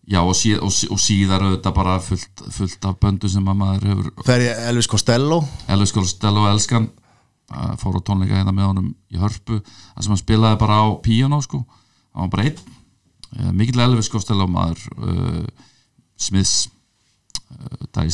já 0.06 0.20
og, 0.22 0.36
síð, 0.38 0.60
og, 0.62 0.76
og 0.94 1.00
síðar 1.02 1.46
auðvitað 1.46 1.76
bara 1.80 1.96
fullt, 2.04 2.44
fullt 2.54 2.86
af 2.86 3.00
böndu 3.02 3.30
sem 3.32 3.48
að 3.48 3.58
maður 3.62 3.88
hefur 3.90 4.28
fer 4.28 4.44
ég 4.44 4.62
Elvis 4.70 4.90
Costello? 4.92 5.40
Elvis 5.72 5.94
Costello 5.96 6.46
Elskan 6.50 6.86
fór 7.80 7.98
á 7.98 8.06
tónleika 8.06 8.38
hérna 8.38 8.54
með 8.54 8.70
honum 8.70 8.88
í 9.12 9.20
hörpu. 9.20 9.60
Þar 9.94 10.04
sem 10.04 10.14
hann 10.14 10.22
spilaði 10.22 10.58
bara 10.62 10.80
á 10.82 10.86
píanó 11.02 11.38
sko, 11.44 11.62
einn. 12.16 12.58
Uh, 13.36 13.50
mikill 13.52 13.82
Elvis 13.82 14.08
Costello 14.10 14.46
maður 14.48 14.82
uh, 14.96 15.44
Smiths 16.16 16.68
uh, 17.50 17.86
Dire 17.90 18.10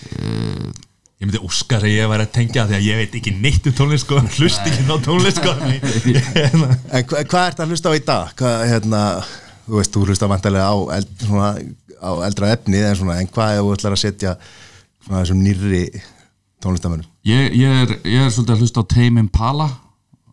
Straits 0.00 0.86
Ég 1.20 1.28
myndi 1.28 1.40
óska 1.44 1.76
að 1.76 1.90
ég 1.90 2.06
væri 2.08 2.24
að 2.24 2.30
tengja 2.32 2.62
því 2.64 2.74
að 2.78 2.86
ég 2.86 2.96
veit 2.96 3.16
ekki 3.18 3.32
neitt 3.36 3.66
um 3.68 3.74
tónlist 3.76 4.06
sko, 4.06 4.22
hlust 4.38 4.68
ekki 4.70 4.86
á 4.88 4.96
tónlist 5.04 5.36
sko. 5.42 5.52
En 6.96 7.04
hva, 7.04 7.20
hvað 7.28 7.42
ert 7.42 7.60
að 7.60 7.74
hlusta 7.74 7.92
á 7.92 7.98
í 7.98 8.00
dag? 8.06 8.30
Hvað, 8.38 8.62
hérna, 8.70 9.00
þú 9.66 9.76
veist, 9.76 9.92
þú 9.92 10.04
hlusta 10.06 10.30
vantarlega 10.30 10.70
á, 10.72 10.76
eld, 10.96 11.10
svona, 11.20 11.50
á 12.00 12.10
eldra 12.24 12.54
efni 12.54 12.80
en, 12.80 12.96
svona, 12.96 13.18
en 13.20 13.28
hvað 13.28 13.58
ef 13.58 13.60
þú 13.60 13.74
ætlar 13.76 13.96
að 13.98 14.00
setja 14.00 14.32
svona 15.04 15.20
þessum 15.20 15.42
nýrri 15.44 15.82
tónlistamönnum? 16.64 17.10
ég, 17.28 17.52
ég, 17.52 17.76
er, 17.84 17.92
ég 18.08 18.24
er 18.24 18.32
svolítið 18.32 18.54
að 18.54 18.64
hlusta 18.64 18.80
á 18.80 18.90
Tame 18.94 19.20
Impala 19.20 19.68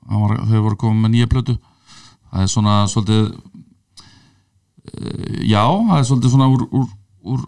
var, 0.07 0.37
þau 0.47 0.61
voru 0.69 0.79
komið 0.79 1.03
með 1.03 1.13
nýja 1.17 1.31
plötu 1.35 1.57
það 2.31 2.45
er 2.45 2.51
svona 2.53 2.77
svolítið 2.91 3.25
uh, 4.87 5.35
já, 5.43 5.63
það 5.67 5.99
er 5.99 6.07
svolítið 6.13 6.35
svona 6.37 6.49
úr, 6.53 6.63
úr, 6.71 6.87
úr 7.33 7.43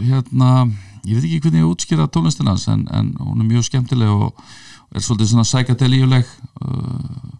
hérna, 0.00 0.66
ég 1.04 1.16
veit 1.16 1.26
ekki 1.26 1.40
hvernig 1.46 1.62
ég 1.62 1.70
útskýra 1.70 2.08
tónlistina 2.12 2.54
hans 2.54 2.66
en, 2.70 2.86
en 2.90 3.12
hún 3.20 3.40
er 3.40 3.48
mjög 3.48 3.68
skemmtileg 3.68 4.10
og 4.10 4.42
er 4.90 5.04
svolítið 5.04 5.32
svona 5.32 5.46
sækadelíuleg 5.48 6.26
uh, 6.66 7.34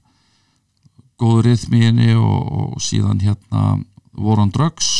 góður 1.21 1.51
rithmi 1.51 1.83
henni 1.85 2.15
og, 2.15 2.53
og 2.61 2.83
síðan 2.85 3.23
hérna 3.25 3.81
War 4.21 4.41
on 4.43 4.53
Drugs 4.55 4.91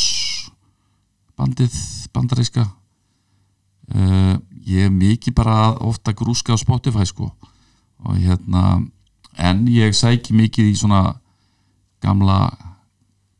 bandið, 1.41 1.75
bandaríska. 2.13 2.67
Uh, 3.91 4.37
ég 4.67 4.87
er 4.87 4.93
mikið 4.93 5.35
bara 5.35 5.73
ofta 5.83 6.13
grúska 6.13 6.53
á 6.53 6.57
Spotify 6.59 7.07
sko. 7.09 7.31
Og 8.05 8.17
hérna 8.21 8.81
en 9.37 9.65
ég 9.71 9.95
sæki 9.95 10.35
mikið 10.37 10.71
í 10.71 10.77
svona 10.77 11.15
gamla 12.03 12.51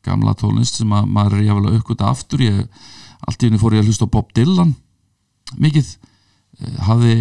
gamla 0.05 0.33
tónlist 0.33 0.79
sem 0.79 0.91
að 0.93 1.09
maður 1.13 1.37
er 1.37 1.45
jáfnvel 1.45 1.69
að 1.69 1.77
aukvita 1.77 2.09
aftur. 2.09 2.43
Ég, 2.45 2.65
allt 3.31 3.41
í 3.41 3.49
henni 3.49 3.61
fór 3.61 3.79
ég 3.79 3.85
að 3.85 3.91
hlusta 3.91 4.07
á 4.07 4.13
Bob 4.13 4.29
Dylan 4.35 4.75
mikið 5.57 5.95
Eh, 6.61 6.79
hafði 6.85 7.13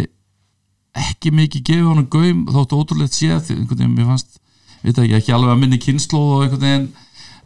ekki 0.97 1.31
mikið 1.33 1.63
gefið 1.69 1.87
honum 1.87 2.07
gaum 2.11 2.41
þóttu 2.51 2.79
ótrúlegt 2.81 3.15
séð 3.15 3.45
því 3.47 3.55
einhvern 3.55 3.79
veginn 3.79 3.93
mér 3.95 4.09
fannst 4.09 4.41
veit 4.81 4.97
ekki, 4.97 5.15
ekki 5.17 5.33
alveg 5.35 5.53
að 5.53 5.61
minni 5.61 5.79
kynnslóð 5.81 6.33
og 6.35 6.43
einhvern 6.43 6.65
veginn 6.65 6.89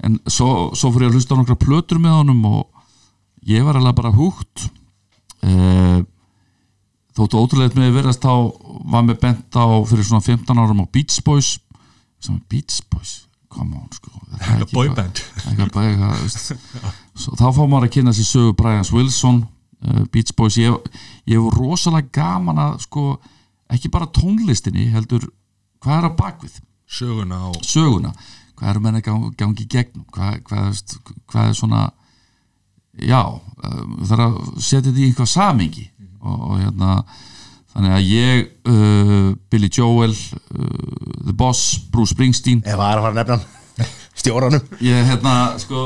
en 0.08 0.18
svo, 0.26 0.48
svo 0.74 0.90
fór 0.92 1.06
ég 1.06 1.12
að 1.12 1.20
hlusta 1.20 1.38
á 1.38 1.40
nokkra 1.40 1.60
plötur 1.62 2.02
með 2.02 2.18
honum 2.18 2.42
og 2.50 2.64
ég 3.46 3.64
var 3.68 3.78
alveg 3.78 3.96
bara 4.00 4.16
húgt 4.18 4.66
uh, 5.46 6.02
þóttu 7.16 7.44
ótrúlegt 7.44 7.78
með 7.78 7.94
verðast 8.00 8.26
þá 8.26 8.34
var 8.90 9.06
mér 9.06 9.22
bent 9.22 9.56
á 9.56 9.66
fyrir 9.86 10.10
svona 10.10 10.26
15 10.26 10.58
árum 10.58 10.82
á 10.82 10.86
Beach 10.90 11.22
Boys 11.28 11.54
Beach 12.50 12.82
Boys, 12.90 13.25
come 13.56 13.80
on 13.80 13.90
sko. 13.96 14.12
Boyband. 14.74 15.24
eitthvað. 15.48 16.30
Svo, 17.16 17.36
þá 17.40 17.48
fá 17.56 17.64
maður 17.64 17.88
að 17.88 17.94
kynna 17.96 18.14
sér 18.16 18.28
sögu 18.28 18.56
Brian 18.60 18.86
Wilson 18.92 19.42
uh, 19.46 20.04
Beach 20.12 20.36
Boys. 20.38 20.60
Ég, 20.60 20.94
ég 21.32 21.40
hef 21.40 21.58
rosalega 21.58 22.12
gaman 22.20 22.62
að 22.68 22.78
sko, 22.86 23.08
ekki 23.72 23.92
bara 23.94 24.12
tónlistinni 24.14 24.90
heldur 24.94 25.30
hvað 25.84 26.02
er 26.02 26.10
á 26.10 26.12
bakvið 26.20 26.64
Söguna 26.86 27.48
og 27.50 27.64
söguna, 27.66 28.12
hvað 28.56 28.70
eru 28.70 28.82
menn 28.84 29.00
að 29.00 29.08
gangi, 29.40 29.66
gegnum? 29.66 30.06
Hvað, 30.14 30.36
hvað, 30.46 30.82
hvað 31.32 31.48
er 31.50 31.56
svona 31.58 31.86
já, 33.02 33.22
um, 33.26 33.96
það 34.04 34.14
er 34.14 34.24
að 34.28 34.36
setja 34.60 34.84
þetta 34.86 35.02
í 35.02 35.08
eitthvað 35.10 35.32
samingi 35.32 35.88
og, 36.22 36.36
og 36.36 36.60
hérna 36.62 36.92
þannig 37.76 37.94
að 37.98 38.10
ég 38.10 38.48
uh, 38.72 39.30
Billy 39.52 39.70
Joel 39.70 40.16
uh, 40.16 41.22
The 41.28 41.36
Boss, 41.36 41.76
Bruce 41.92 42.16
Springsteen. 42.16 42.64
Það 42.64 42.74
er 42.74 43.00
að 43.02 43.08
fara 43.08 43.14
að 43.14 43.20
nefna 43.20 43.38
hann 43.38 43.94
stjóranum. 44.22 44.68
Ég 44.86 45.08
hérna 45.12 45.36
sko 45.62 45.86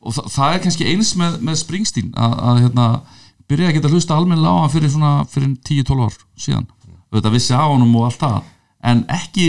og 0.00 0.16
þa 0.16 0.24
það 0.32 0.54
er 0.54 0.62
kannski 0.64 0.88
eins 0.88 1.12
með, 1.20 1.40
með 1.44 1.58
Springsteen 1.60 2.14
að, 2.16 2.36
að 2.50 2.62
hérna 2.64 2.86
byrja 3.50 3.68
að 3.68 3.76
geta 3.76 3.90
hlusta 3.92 4.16
almennilega 4.16 4.56
á 4.56 4.62
hann 4.62 4.72
fyrir 4.72 4.92
svona 4.94 5.12
fyrir 5.28 5.52
10-12 5.68 6.06
ár 6.06 6.18
síðan. 6.40 6.66
Þetta 7.10 7.34
vissi 7.34 7.56
á 7.56 7.66
honum 7.66 7.96
og 7.98 8.06
allt 8.06 8.20
það. 8.22 8.40
En 8.86 9.04
ekki, 9.10 9.46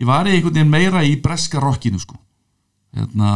ég 0.00 0.08
var 0.08 0.26
í 0.26 0.34
einhvern 0.34 0.56
veginn 0.56 0.72
meira 0.72 1.04
í 1.04 1.14
breska 1.22 1.60
rockinu 1.62 2.00
sko. 2.00 2.16
Hérna 2.96 3.32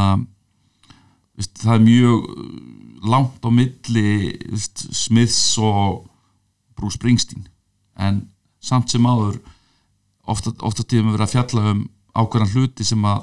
veist, 1.37 1.61
það 1.61 1.75
er 1.77 1.85
mjög 1.85 2.31
uh, 2.33 2.55
langt 3.11 3.45
á 3.45 3.51
milli 3.53 4.09
veist, 4.49 4.87
Smiths 4.97 5.43
og 5.61 6.07
Bruce 6.81 6.97
Springsteen 6.99 7.47
en 8.01 8.23
samt 8.61 8.91
sem 8.93 9.07
áður 9.07 9.39
ofta, 10.31 10.53
ofta 10.65 10.85
tíðum 10.85 11.11
við 11.11 11.19
verið 11.19 11.27
að 11.29 11.35
fjalla 11.37 11.75
um 11.75 11.85
ákveðan 12.21 12.53
hluti 12.55 12.85
sem 12.89 13.05
að 13.07 13.23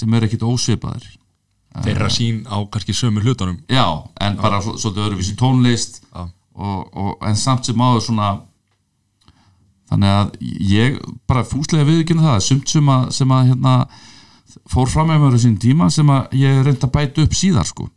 sem 0.00 0.14
er 0.14 0.26
ekkit 0.28 0.44
ósvipaðir 0.46 1.08
þeirra 1.84 2.08
sín 2.10 2.44
á 2.50 2.56
kannski 2.70 2.94
sömu 2.94 3.22
hlutunum 3.24 3.58
já, 3.70 3.84
en 4.20 4.36
bara 4.42 4.60
svo- 4.62 4.76
svolítið 4.78 5.04
öðruvísi 5.08 5.36
tónlist 5.38 6.00
Já. 6.10 6.24
og, 6.54 6.80
og, 6.96 7.12
en 7.26 7.36
samt 7.38 7.66
sem 7.68 7.78
áður 7.82 8.02
svona 8.08 8.30
þannig 9.90 10.14
að 10.14 10.32
ég 10.70 10.98
bara 11.30 11.44
fúslega 11.46 11.86
viðkynna 11.88 12.26
það 12.26 12.42
sumt 12.46 12.70
sem 12.74 12.90
að, 12.94 13.06
sem 13.14 13.32
að 13.34 13.48
hérna, 13.50 13.74
fór 14.70 14.90
fram 14.90 15.10
með 15.10 15.22
mér 15.24 15.38
á 15.38 15.40
sín 15.42 15.56
tíma 15.62 15.88
sem 15.94 16.10
að 16.14 16.36
ég 16.38 16.60
reyndi 16.66 16.86
að 16.86 16.92
bæta 16.94 17.24
upp 17.26 17.34
síðar 17.38 17.66
sko. 17.70 17.88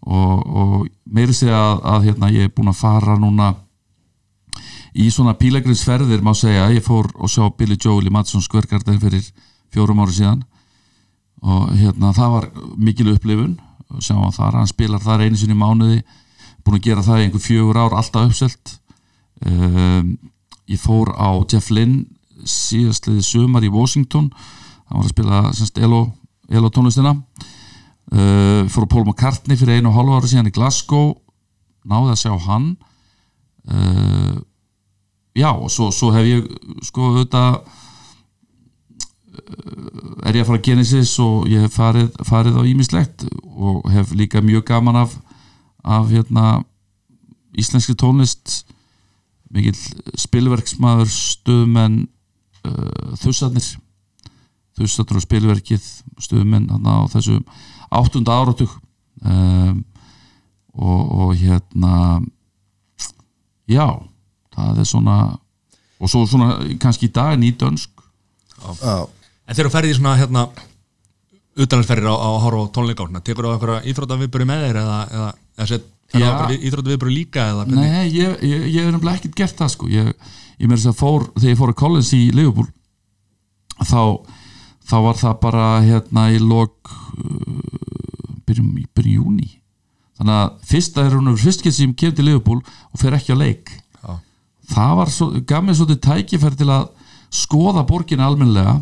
og, 0.00 0.44
og 0.60 0.74
meiri 1.12 1.34
segja 1.36 1.56
að, 1.60 1.80
að 1.94 2.06
hérna, 2.08 2.30
ég 2.32 2.48
er 2.48 2.52
búin 2.56 2.72
að 2.72 2.80
fara 2.80 3.16
núna 3.20 3.50
í 4.94 5.08
svona 5.12 5.36
pílegrinsferðir 5.38 6.22
má 6.24 6.32
segja, 6.34 6.70
ég 6.74 6.84
fór 6.84 7.10
og 7.14 7.30
sjá 7.30 7.44
Billy 7.56 7.78
Joel 7.78 8.08
í 8.08 8.12
Madison 8.14 8.42
Square 8.42 8.70
Garden 8.70 9.00
fyrir 9.02 9.26
fjórum 9.70 10.02
ára 10.02 10.14
síðan. 10.14 10.44
Og 11.40 11.70
hérna 11.78 12.12
það 12.16 12.34
var 12.34 12.48
mikil 12.76 13.12
upplifun 13.14 13.58
sjá 13.98 14.14
hann 14.14 14.34
þar, 14.34 14.60
hann 14.60 14.70
spilar 14.70 15.02
þar 15.02 15.24
einu 15.24 15.38
sinni 15.40 15.56
mánuði 15.58 16.02
búin 16.64 16.78
að 16.78 16.86
gera 16.86 17.04
það 17.04 17.20
í 17.20 17.26
einhver 17.26 17.42
fjögur 17.42 17.80
ár 17.80 17.96
alltaf 17.98 18.28
uppselt. 18.28 18.74
Um, 19.46 20.14
ég 20.70 20.80
fór 20.80 21.10
á 21.16 21.40
Jeff 21.48 21.70
Lynn 21.72 22.04
síðastliði 22.44 23.24
sumar 23.24 23.64
í 23.66 23.72
Washington. 23.72 24.28
Hann 24.88 25.00
var 25.00 25.08
að 25.08 25.14
spila 25.14 25.40
semst 25.56 25.80
Elo, 25.80 26.04
Elo 26.50 26.70
tónlistina. 26.72 27.16
Uh, 28.10 28.66
fór 28.70 28.86
á 28.86 28.92
Paul 28.92 29.06
McCartney 29.06 29.58
fyrir 29.58 29.80
einu 29.80 29.90
og 29.90 29.98
hálfu 29.98 30.18
ára 30.18 30.30
síðan 30.30 30.52
í 30.52 30.54
Glasgow. 30.54 31.14
Náði 31.88 32.14
að 32.14 32.22
sjá 32.24 32.32
hann. 32.46 32.70
Uh, 33.70 34.40
já 35.40 35.50
og 35.50 35.70
svo, 35.72 35.90
svo 35.94 36.12
hef 36.14 36.28
ég 36.28 36.48
sko 36.84 37.10
auðvitað 37.10 37.60
er 40.26 40.36
ég 40.36 40.44
að 40.44 40.48
fara 40.48 40.58
að 40.58 40.66
Genesis 40.66 41.12
og 41.22 41.48
ég 41.50 41.64
hef 41.64 41.76
farið, 41.76 42.08
farið 42.26 42.58
á 42.60 42.62
ímislegt 42.68 43.24
og 43.50 43.86
hef 43.92 44.12
líka 44.16 44.42
mjög 44.44 44.66
gaman 44.70 45.00
af, 45.02 45.16
af 45.84 46.10
hérna, 46.10 46.62
íslenski 47.58 47.96
tónlist. 47.98 48.64
Mikill 49.50 49.78
spilverksmaður 50.20 51.10
stuðmenn 51.10 52.04
uh, 52.66 53.16
þussarnir. 53.18 53.66
Þussarnir 54.78 55.18
og 55.18 55.24
spilverkið 55.26 55.88
þarna 56.20 57.00
á 57.02 57.10
þessu 57.10 57.40
áttunda 57.90 58.36
áratug. 58.38 58.76
Um, 59.20 59.82
og, 60.72 61.00
og 61.26 61.34
hérna 61.36 62.20
já 63.68 64.09
það 64.68 64.82
er 64.82 64.90
svona 64.90 65.16
og 66.00 66.08
svo 66.10 66.24
svona 66.28 66.50
kannski 66.80 67.08
í 67.08 67.14
dag 67.14 67.38
nýdönsk 67.40 68.04
Já, 68.60 69.06
En 69.48 69.56
þegar 69.56 69.66
þú 69.66 69.72
ferði 69.74 69.90
í 69.90 69.96
svona 69.96 70.18
hérna 70.20 70.42
utanlandsferðir 71.60 72.10
á, 72.12 72.16
á 72.16 72.28
að 72.30 72.42
horfa 72.44 72.66
á 72.66 72.72
tónleika 72.76 73.06
tekur 73.24 73.48
þú 73.48 73.54
eitthvað 73.54 73.88
íþróttaviðböru 73.90 74.46
með 74.48 74.66
þér 74.66 74.80
eða, 74.82 74.98
eða, 75.10 75.30
eða 75.58 75.68
set, 75.70 75.88
Já. 76.14 76.28
íþróttaviðböru 76.56 77.14
líka 77.14 77.46
eða 77.50 77.64
hvernig? 77.66 77.90
Nei, 77.90 78.12
ég, 78.14 78.36
ég, 78.46 78.66
ég 78.70 78.86
hef 78.86 78.92
nefnilega 78.94 79.20
ekkert 79.20 79.38
gert 79.40 79.58
það 79.58 79.72
sko 79.74 79.90
ég, 79.90 80.12
ég 80.60 80.70
meira 80.70 80.80
þess 80.80 80.92
að 80.92 81.00
fór, 81.00 81.26
þegar 81.36 81.50
ég 81.52 81.60
fór 81.60 81.72
að 81.74 81.80
Collins 81.82 82.12
í 82.16 82.22
Liverpool 82.36 82.68
þá, 83.80 84.02
þá 84.92 84.96
var 85.08 85.20
það 85.24 85.38
bara 85.42 85.66
hérna 85.86 86.26
í 86.30 86.40
lok 86.44 86.94
uh, 86.94 87.60
byrjum, 88.46 88.72
byrjum 88.94 89.18
júni 89.18 89.50
þannig 90.20 90.36
að 90.36 90.56
fyrsta 90.70 91.06
er 91.06 91.16
hún 91.16 91.36
fyrst 91.40 91.66
sem 91.72 91.94
kemur 91.96 92.16
til 92.16 92.28
Liverpool 92.28 92.60
og 92.62 93.00
fer 93.00 93.16
ekki 93.16 93.34
á 93.34 93.38
leik 93.40 93.70
Já. 93.72 93.79
Það 94.70 94.96
var 95.00 95.12
svo, 95.12 95.28
gaf 95.46 95.64
mér 95.64 95.78
svolítið 95.78 96.02
tækifæri 96.06 96.60
til 96.60 96.70
að 96.72 96.88
skoða 97.30 97.84
borgin 97.86 98.22
almennilega 98.22 98.80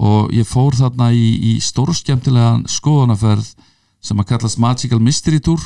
og 0.00 0.30
ég 0.34 0.46
fór 0.46 0.76
þarna 0.78 1.10
í, 1.14 1.26
í 1.50 1.52
stórskemmtilegan 1.62 2.64
skoðanaferð 2.70 3.48
sem 4.00 4.20
að 4.22 4.28
kallast 4.30 4.60
Magical 4.62 5.00
Mystery 5.02 5.40
Tour. 5.44 5.60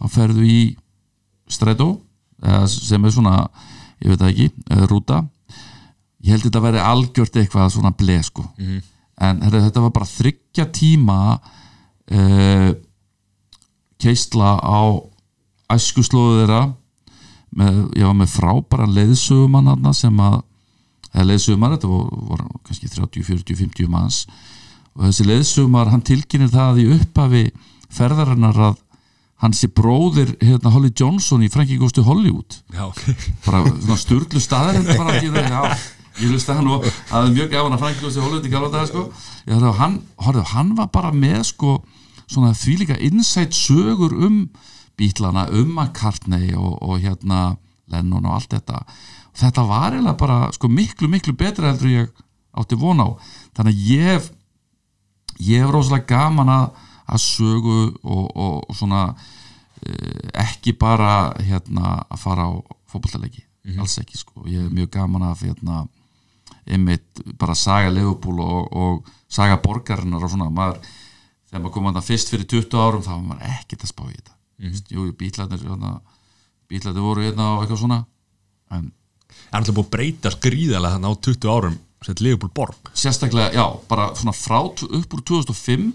Þá 0.00 0.06
ferðu 0.10 0.46
í 0.48 0.60
strætó 1.52 1.92
sem 2.66 3.04
er 3.04 3.12
svona, 3.14 3.44
ég 4.02 4.14
veit 4.14 4.24
ekki 4.26 4.48
eða 4.66 4.88
rúta. 4.90 5.20
Ég 6.22 6.34
held 6.34 6.46
þetta 6.48 6.58
að 6.58 6.66
veri 6.68 6.82
algjört 6.82 7.38
eitthvað 7.38 7.70
svona 7.74 7.92
bleð 7.98 8.24
sko. 8.30 8.46
En 9.22 9.42
herri, 9.44 9.60
þetta 9.62 9.84
var 9.84 9.92
bara 9.94 10.08
þryggja 10.08 10.66
tíma 10.74 11.18
uh, 11.36 12.70
keistla 14.02 14.56
á 14.58 14.80
æskuslóðu 15.70 16.40
þeirra 16.40 16.62
með, 17.58 17.82
ég 17.98 18.08
var 18.08 18.16
með 18.16 18.32
frábæran 18.32 18.96
leiðsögumann 18.96 19.92
sem 19.96 20.22
að 20.22 20.40
leiðsögumar, 21.28 21.76
þetta 21.76 21.90
voru, 21.90 22.22
voru 22.30 22.48
kannski 22.64 22.88
30, 22.88 23.26
40, 23.28 23.58
50 23.66 23.90
manns. 23.92 24.22
Og 24.96 25.06
þessi 25.08 25.26
leiðsögumar, 25.28 25.90
hann 25.92 26.04
tilkynir 26.04 26.52
það 26.52 26.82
í 26.82 26.88
upphafi 26.96 27.44
ferðarinnar 27.92 28.60
að 28.70 28.80
hann 29.42 29.56
sé 29.56 29.68
bróðir 29.74 30.36
hérna, 30.40 30.70
Holly 30.70 30.92
Johnson 30.94 31.42
í 31.42 31.50
to 31.50 32.04
Hollywood. 32.06 32.60
Já, 32.72 32.86
ok. 32.86 33.02
Bara 33.46 33.64
svona 33.66 33.98
sturglu 33.98 34.40
staðar 34.40 34.78
bara, 34.94 35.16
ég, 35.18 35.34
já, 35.34 35.62
ég 36.20 36.30
hlusta 36.30 36.54
hann 36.54 36.70
og 36.70 36.86
það 36.86 37.26
er 37.26 37.34
mjög 37.36 37.50
gafan 37.50 37.74
að 37.76 37.82
Frank 37.82 38.04
Ljósi 38.04 38.22
Hollywood 38.22 38.46
í 38.46 38.52
galva 38.52 38.70
dag 38.70 38.86
sko. 38.88 39.08
ég, 39.48 39.56
horfði 39.56 39.72
á 39.74 39.80
hann, 39.80 39.96
horfði, 40.22 40.44
á, 40.46 40.52
hann 40.54 40.70
var 40.78 40.92
bara 40.94 41.10
með 41.12 41.42
sko, 41.50 41.80
svona 42.28 42.54
þvílíka 42.54 43.00
insight 43.02 43.56
sögur 43.56 44.14
um 44.14 44.44
bítlana 44.98 45.46
um 45.50 45.74
McCartney 45.76 46.52
og, 46.56 46.76
og 46.82 47.00
hérna 47.02 47.56
Lennon 47.92 48.26
og 48.28 48.36
allt 48.38 48.54
þetta. 48.54 48.82
Og 49.32 49.40
þetta 49.42 49.66
var 49.68 49.92
eiginlega 49.92 50.18
bara 50.20 50.38
sko, 50.54 50.68
miklu 50.68 51.08
miklu 51.12 51.34
betra 51.38 51.72
heldur 51.72 51.92
ég 51.92 52.24
átti 52.52 52.78
von 52.78 53.00
á. 53.00 53.08
Þannig 53.56 53.72
að 53.76 53.92
ég 53.92 54.08
hef 54.10 54.30
ég 55.42 55.62
hef 55.62 55.72
rosalega 55.72 56.08
gaman 56.12 56.52
að, 56.52 56.66
að 57.08 57.24
sögu 57.24 57.78
og, 58.02 58.26
og, 58.36 58.58
og 58.68 58.76
svona 58.76 59.06
eh, 59.82 60.28
ekki 60.44 60.76
bara 60.78 61.32
hérna 61.40 62.02
að 62.08 62.20
fara 62.22 62.48
á 62.48 62.52
fótballtaleiki 62.92 63.46
alls 63.78 63.98
ekki 64.00 64.18
sko, 64.18 64.42
ég 64.50 64.64
hef 64.64 64.74
mjög 64.74 64.90
gaman 64.96 65.28
að 65.28 65.46
hérna 65.46 65.84
einmitt 66.66 67.22
bara 67.38 67.54
saga 67.58 67.90
Leopold 67.90 68.42
og, 68.42 68.68
og 68.74 69.10
saga 69.30 69.58
borgarinnar 69.62 70.22
og 70.22 70.30
svona. 70.30 70.50
Maður, 70.50 70.82
þegar 71.48 71.64
maður 71.64 71.74
kom 71.74 71.90
að 71.90 71.98
það 71.98 72.08
fyrst 72.10 72.32
fyrir 72.32 72.48
20 72.54 72.82
árum 72.82 73.04
þá 73.06 73.12
var 73.14 73.26
maður 73.30 73.50
ekkert 73.56 73.86
að 73.86 73.92
spá 73.92 74.04
í 74.06 74.14
þetta 74.14 74.41
mm 74.62 74.72
-hmm. 74.72 74.82
jú, 74.94 75.12
bílarnir 75.12 75.60
hérna, 75.60 76.00
bílarnir 76.68 77.02
voru 77.02 77.22
hérna 77.22 77.56
og 77.56 77.62
eitthvað 77.62 77.78
svona 77.78 78.04
en 78.70 78.92
Það 79.32 79.52
er 79.52 79.58
alltaf 79.58 79.74
búið 79.74 79.86
að 79.86 79.94
breyta 79.94 80.30
skrýðalega 80.30 80.94
þannig 80.94 81.10
á 81.12 81.14
20 81.26 81.48
árum 81.48 81.78
sem 82.02 82.14
Leopold 82.20 82.52
Borg 82.52 82.90
sérstaklega, 82.94 83.52
já, 83.54 83.66
bara 83.88 84.14
svona 84.14 84.32
frá 84.32 84.58
upp 84.64 85.14
úr 85.14 85.22
2005 85.22 85.92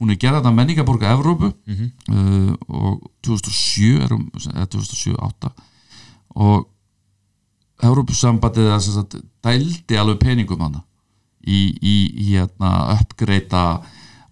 hún 0.00 0.10
er 0.10 0.18
gerða 0.18 0.40
þetta 0.40 0.54
menningaborga 0.56 1.12
Evrópu 1.14 1.50
uh, 1.52 2.54
og 2.68 3.04
2007 3.22 4.02
er 4.02 4.14
hún, 4.14 4.24
eða 4.54 4.66
2007-8 4.74 5.52
og 6.34 6.66
Evrópusambandið 7.84 8.72
er 8.72 8.82
sem 8.82 8.96
sagt 8.96 9.16
dældi 9.44 9.98
alveg 9.98 10.18
peningum 10.22 10.64
hana 10.64 10.82
í, 11.46 11.76
í, 11.78 11.96
í 12.10 12.26
hérna 12.34 12.96
uppgreita 12.96 13.82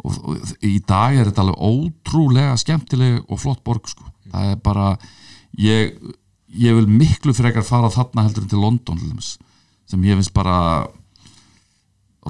og, 0.02 0.18
og 0.26 0.64
í 0.66 0.78
dag 0.88 1.16
er 1.16 1.30
þetta 1.30 1.44
alveg 1.44 1.62
ótrúlega 1.68 2.56
skemmtileg 2.60 3.20
og 3.28 3.40
flott 3.40 3.62
borg 3.66 3.88
sko, 3.90 4.08
það 4.32 4.50
er 4.52 4.60
bara 4.64 4.88
ég, 5.58 5.94
ég 6.52 6.76
vil 6.78 6.88
miklu 6.90 7.34
frekar 7.36 7.66
fara 7.66 7.92
þarna 7.92 8.26
heldur 8.26 8.46
en 8.46 8.52
til 8.52 8.62
London 8.62 9.22
sem 9.22 10.04
ég 10.06 10.18
finnst 10.18 10.34
bara 10.34 10.58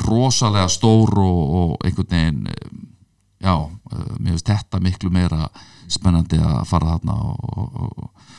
rosalega 0.06 0.68
stór 0.72 1.12
og, 1.20 1.42
og 1.58 1.84
einhvern 1.84 2.08
veginn 2.08 2.46
eh, 2.48 2.68
já, 3.44 3.56
eh, 3.92 4.12
mér 4.18 4.36
finnst 4.36 4.52
þetta 4.52 4.80
miklu 4.82 5.12
meira 5.12 5.48
spennandi 5.92 6.40
að 6.40 6.62
fara 6.70 6.94
þarna 6.96 7.18
og, 7.28 7.82
og, 7.86 8.30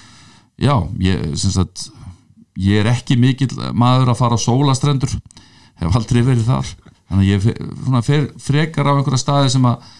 já, 0.57 0.75
ég 1.03 1.35
sem 1.37 1.53
sagt 1.53 1.89
ég 2.59 2.81
er 2.81 2.91
ekki 2.93 3.17
mikill 3.17 3.53
maður 3.73 4.13
að 4.13 4.19
fara 4.21 4.37
á 4.37 4.45
sólastrendur 4.45 5.13
hef 5.81 5.95
aldrei 5.97 6.21
verið 6.21 6.49
þar 6.49 6.73
þannig 7.09 7.25
að 7.27 7.31
ég 7.33 7.43
fe- 7.43 7.57
svona, 7.83 8.01
fer, 8.05 8.25
frekar 8.39 8.89
á 8.89 8.93
einhverja 8.95 9.21
staði 9.21 9.51
sem 9.53 9.67
að 9.69 9.91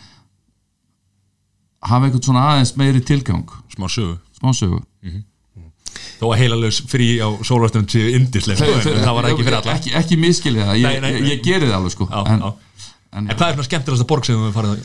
hafa 1.84 2.08
einhvern 2.08 2.24
svona 2.26 2.46
aðeins 2.54 2.74
meiri 2.80 3.02
tilgang. 3.06 3.46
Smá 3.76 3.88
sögu. 3.92 4.18
Smásögu 4.40 4.82
þó 6.20 6.30
að 6.32 6.40
heilalös 6.40 6.78
frí 6.90 7.08
á 7.22 7.28
sólastönd 7.46 7.92
séu 7.92 8.14
indislega 8.18 8.58
sko, 8.66 8.94
það 9.04 9.16
var 9.18 9.26
ekki 9.30 9.44
fyrir 9.46 9.58
alla. 9.60 9.74
ekki, 9.78 9.92
ekki 10.00 10.18
miskilja 10.18 10.66
það, 10.70 10.78
ég, 10.82 10.96
ég, 11.04 11.26
ég 11.34 11.42
geri 11.46 11.68
það 11.68 11.76
alveg 11.78 11.94
sko. 11.94 12.08
Já, 12.10 12.22
en, 12.34 12.40
já. 12.40 12.88
en 13.14 13.28
En 13.28 13.38
hvað 13.38 13.44
er 13.50 13.58
svona 13.58 13.68
skemmtilegasta 13.68 14.08
borg 14.10 14.26
sem 14.28 14.40
þú 14.42 14.52
farið 14.56 14.74
á? 14.74 14.78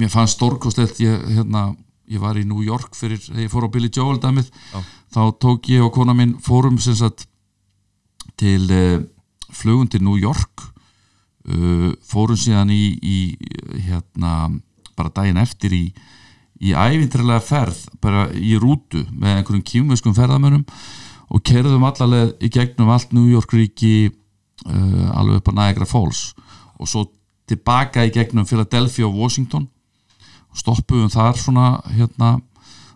mér 0.00 0.10
fannst 0.12 0.36
stórkostlegt 0.36 0.98
ég, 1.04 1.22
hérna, 1.36 1.62
ég 2.12 2.20
var 2.24 2.36
í 2.40 2.44
New 2.48 2.64
York 2.66 2.96
fyrir 2.98 3.20
þegar 3.22 3.44
ég 3.46 3.52
fór 3.52 3.68
á 3.68 3.74
Billy 3.76 3.90
Joel 3.94 4.18
dæmið. 4.20 4.50
Þá 5.14 5.20
tók 5.44 5.70
ég 5.72 5.84
og 5.86 5.92
kona 5.94 6.16
mín 6.16 6.34
fórum 6.44 6.80
sem 6.82 6.96
sagt 6.98 7.26
til 8.40 8.66
uh, 8.72 8.98
flugum 9.56 9.88
til 9.90 10.04
New 10.04 10.18
York 10.20 10.66
uh, 11.48 11.90
fórum 12.04 12.38
síðan 12.38 12.72
í, 12.74 12.96
í 13.00 13.18
hérna 13.88 14.52
bara 14.96 15.12
daginn 15.14 15.40
eftir 15.40 15.74
í 15.76 15.84
í 16.56 16.72
ævintrilega 16.72 17.42
ferð 17.44 17.82
bara 18.00 18.30
í 18.32 18.54
rútu 18.56 19.02
með 19.12 19.40
einhverjum 19.40 19.66
kýmveskum 19.70 20.14
ferðamönnum 20.16 20.64
og 21.28 21.42
kerðum 21.44 21.84
allaleg 21.84 22.32
í 22.40 22.48
gegnum 22.52 22.92
allt 22.94 23.12
New 23.12 23.26
York 23.28 23.52
ríki 23.52 24.08
uh, 24.08 25.08
alveg 25.18 25.42
upp 25.42 25.50
á 25.52 25.56
Niagara 25.58 25.88
Falls 25.88 26.30
og 26.80 26.88
svo 26.88 27.04
tilbaka 27.50 28.04
í 28.06 28.12
gegnum 28.14 28.46
Philadelphia 28.46 29.06
og 29.06 29.16
Washington. 29.20 29.68
Og 30.50 30.60
stoppuðum 30.60 31.12
þar 31.12 31.38
svona 31.38 31.66
hérna, 31.94 32.36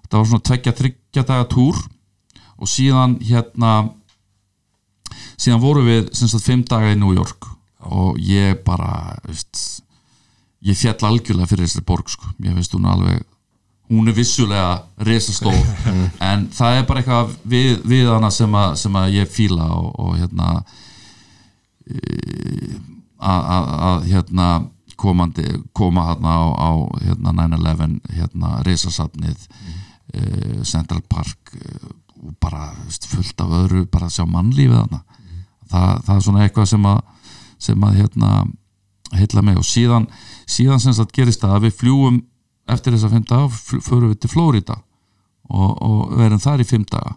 þetta 0.05 0.19
var 0.19 0.29
svona 0.31 0.47
tveggja 0.49 0.77
þryggja 0.79 1.27
daga 1.29 1.49
túr 1.51 1.79
og 2.61 2.69
síðan 2.69 3.19
hérna 3.25 3.75
síðan 5.41 5.63
vorum 5.63 5.87
við 5.89 6.11
sem 6.17 6.29
sagt 6.29 6.45
fimm 6.47 6.65
daga 6.69 6.93
í 6.93 6.99
New 7.01 7.15
York 7.17 7.47
og 7.89 8.19
ég 8.21 8.59
bara 8.67 9.17
veist, 9.25 9.81
ég 10.69 10.77
fjall 10.77 10.99
algjörlega 11.09 11.49
fyrir 11.49 11.65
þessari 11.69 11.87
borg 11.89 12.11
sko. 12.13 12.29
ég 12.45 12.53
veist 12.59 12.75
hún 12.77 12.85
alveg 12.91 13.23
hún 13.91 14.07
er 14.07 14.15
vissulega 14.15 14.83
resastór 15.09 15.57
en 16.31 16.45
það 16.55 16.77
er 16.81 16.85
bara 16.87 17.01
eitthvað 17.03 17.33
við, 17.51 17.81
við 17.89 18.11
hana 18.13 18.29
sem, 18.31 18.53
að, 18.55 18.77
sem 18.85 18.99
að 19.01 19.15
ég 19.17 19.33
fíla 19.33 19.67
og, 19.79 19.89
og 20.05 20.13
hérna 20.21 20.51
e, 21.89 21.97
að 23.21 23.49
að- 23.57 23.73
að, 23.89 24.05
hérna 24.13 24.51
komandi, 25.01 25.47
koma 25.73 26.05
hérna 26.11 26.37
á, 26.37 26.45
á 26.53 26.71
hérna 27.07 27.33
9-11 27.49 27.99
hérna 28.19 28.51
resasafnið 28.69 29.47
e, 30.13 30.23
Central 30.69 31.01
Park 31.09 31.55
e, 31.57 31.81
og 32.21 32.35
bara 32.41 32.71
veist, 32.85 33.09
fullt 33.09 33.41
af 33.41 33.55
öðru 33.63 33.87
bara 33.91 34.11
að 34.11 34.19
sjá 34.19 34.27
mannlífið 34.29 34.77
hana 34.85 35.03
það, 35.71 36.03
það 36.07 36.17
er 36.17 36.27
svona 36.27 36.45
eitthvað 36.45 36.69
sem 36.75 36.91
að 36.91 37.01
sem 37.61 37.83
að 37.85 37.97
hérna 38.01 38.31
heilla 39.17 39.43
mig. 39.45 39.59
Og 39.61 39.67
síðan, 39.69 40.07
síðan 40.49 40.81
sem 40.83 40.95
sagt 40.97 41.13
gerist 41.17 41.43
það 41.43 41.57
að 41.59 41.67
við 41.67 41.75
fljúum 41.83 42.21
eftir 42.71 42.95
þessa 42.95 43.11
fimm 43.13 43.27
daga 43.29 43.51
fl- 43.53 43.83
förum 43.85 44.13
við 44.13 44.21
til 44.23 44.31
Flórida 44.33 44.77
og, 45.51 45.71
og 45.83 46.15
verum 46.21 46.41
þar 46.41 46.63
í 46.63 46.69
fimm 46.69 46.87
daga. 46.89 47.17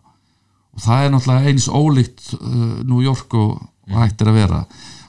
Og 0.73 0.81
það 0.81 1.05
er 1.05 1.13
náttúrulega 1.13 1.51
eins 1.51 1.69
ólíkt 1.69 2.31
uh, 2.39 2.81
New 2.81 3.03
York 3.05 3.35
og, 3.37 3.59
er 3.93 4.31
að 4.31 4.39
vera. 4.39 4.63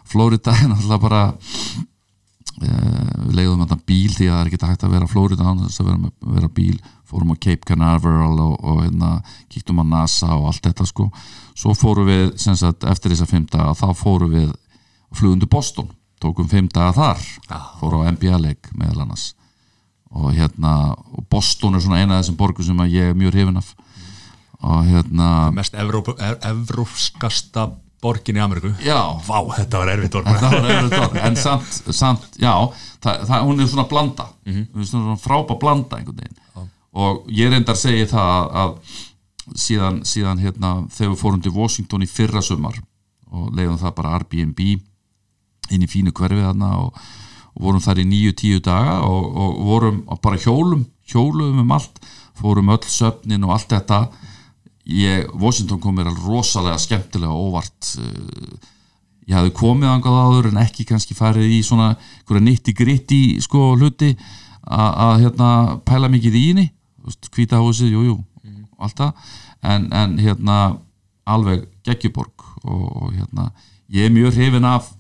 Flórida 0.05 0.53
er 0.53 0.69
náttúrulega 0.69 1.03
bara 1.07 1.23
uh, 1.33 3.15
við 3.25 3.39
leiðum 3.39 3.65
þetta 3.65 3.81
bíl 3.89 4.13
því 4.13 4.29
að 4.29 4.35
það 4.35 4.43
er 4.43 4.51
ekki 4.53 4.69
hægt 4.69 4.85
að 4.85 4.95
vera 4.99 5.09
Flórida 5.15 5.49
án 5.49 5.65
þess 5.65 5.81
að 5.81 5.89
vera, 5.89 6.03
með, 6.05 6.13
vera 6.37 6.53
bíl. 6.61 6.77
Fórum 7.09 7.33
á 7.33 7.37
Cape 7.41 7.69
Canaveral 7.69 8.37
og, 8.43 8.55
og 8.65 8.85
hérna, 8.85 9.17
kíktum 9.53 9.81
á 9.81 9.85
NASA 9.89 10.31
og 10.37 10.51
allt 10.51 10.65
þetta 10.69 10.87
sko 10.89 11.09
svo 11.55 11.75
fórum 11.75 12.09
við 12.11 12.33
sem 12.43 12.57
sagt, 12.59 12.85
eftir 12.85 13.15
þessa 13.15 13.27
fimm 13.31 13.47
daga 13.51 13.75
þá 13.79 13.95
fórum 13.97 14.33
við 14.35 14.53
til 15.21 15.49
Boston 15.51 15.91
tókum 16.21 16.49
fimm 16.51 16.69
daga 16.73 16.93
þar 16.97 17.25
fórum 17.81 18.03
á 18.03 18.11
NBA-leik 18.15 18.73
meðal 18.75 19.05
annars. 19.05 19.35
Og 20.15 20.31
hérna 20.35 20.95
og 20.95 21.25
Boston 21.31 21.75
er 21.75 21.83
svona 21.83 22.01
eina 22.03 22.19
af 22.19 22.25
þessum 22.25 22.39
borgum 22.39 22.67
sem 22.67 22.83
að 22.83 22.93
ég 22.95 23.11
er 23.11 23.19
mjög 23.19 23.35
hrifin 23.35 23.59
af. 23.61 23.73
Og 24.65 24.85
hérna 24.89 25.31
Mest 25.53 25.75
evróp- 25.75 26.15
ev- 26.17 26.39
evrópskasta 26.51 27.69
borgin 28.05 28.37
í 28.39 28.43
Ameríku. 28.45 28.71
Já, 28.85 29.01
Vá, 29.27 29.39
þetta 29.57 29.81
var 29.81 29.93
erfitt 29.95 30.15
orð. 30.19 30.31
Það 30.41 30.55
var 30.55 30.71
erfitt 30.77 30.99
orð. 31.01 31.19
En 31.25 31.37
samt, 31.41 31.81
samt 31.97 32.39
já 32.41 32.53
það, 33.03 33.25
það, 33.31 33.47
hún 33.49 33.61
er 33.61 33.71
svona 33.73 33.89
blanda. 33.89 34.27
Mm 34.47 34.55
-hmm. 34.55 34.85
svona 34.85 35.17
frábær 35.17 35.59
blanda 35.61 35.97
einhvern 35.99 36.17
veginn. 36.23 36.71
Og 36.95 37.27
ég 37.29 37.51
reyndar 37.51 37.75
segi 37.77 38.07
það 38.07 38.29
að, 38.31 38.51
að 38.63 38.77
síðan, 39.53 40.03
síðan 40.09 40.41
hérna 40.43 40.75
þegar 40.95 41.13
við 41.13 41.21
fórum 41.21 41.45
til 41.45 41.55
Washington 41.55 42.07
í 42.07 42.11
fyrra 42.11 42.43
sumar 42.43 42.81
og 43.35 43.53
leiðum 43.55 43.79
það 43.81 43.97
bara 43.99 44.17
Airbnb 44.19 44.61
inn 44.65 45.85
í 45.85 45.91
fínu 45.91 46.13
hverfið 46.15 46.47
þarna 46.49 46.71
og, 46.83 46.99
og 47.55 47.67
vorum 47.67 47.85
þar 47.85 48.03
í 48.03 48.09
nýju 48.09 48.35
tíu 48.41 48.65
daga 48.65 49.01
og, 49.09 49.31
og 49.35 49.63
vorum 49.69 50.03
bara 50.23 50.41
hjólum 50.41 50.85
hjólum 51.11 51.59
um 51.61 51.73
allt, 51.75 52.01
fórum 52.39 52.73
öll 52.73 52.87
söfnin 52.89 53.45
og 53.45 53.55
allt 53.57 53.73
þetta. 53.75 54.01
Ég, 54.85 55.29
Washington 55.41 55.81
kom 55.81 55.97
mér 55.97 56.11
alveg 56.11 56.27
rosalega 56.29 56.81
skemmtilega 56.81 57.33
óvart 57.33 57.95
uh, 58.01 58.73
ég 59.25 59.37
hafði 59.37 59.55
komið 59.57 59.89
angað 59.89 60.19
áður 60.21 60.49
en 60.51 60.61
ekki 60.61 60.85
kannski 60.89 61.17
farið 61.17 61.55
í 61.57 61.63
svona 61.65 61.95
nitti 62.45 62.75
gritti 62.77 63.41
sko 63.41 63.73
hluti 63.79 64.13
að 64.65 65.25
hérna 65.25 65.49
pæla 65.85 66.11
mikið 66.13 66.37
í 66.37 66.45
henni. 66.51 66.67
Hvita 67.05 67.59
húsið, 67.61 67.93
jú, 67.93 68.15
jú 68.75 68.83
allt 68.83 68.99
það, 68.99 69.31
en, 69.63 69.89
en 69.93 70.19
hérna 70.19 70.59
alveg 71.25 71.65
geggjuborg 71.87 72.45
og, 72.65 72.85
og 73.03 73.13
hérna, 73.15 73.51
ég 73.89 74.09
er 74.09 74.13
mjög 74.13 74.35
hrifin 74.35 74.67
af 74.69 74.91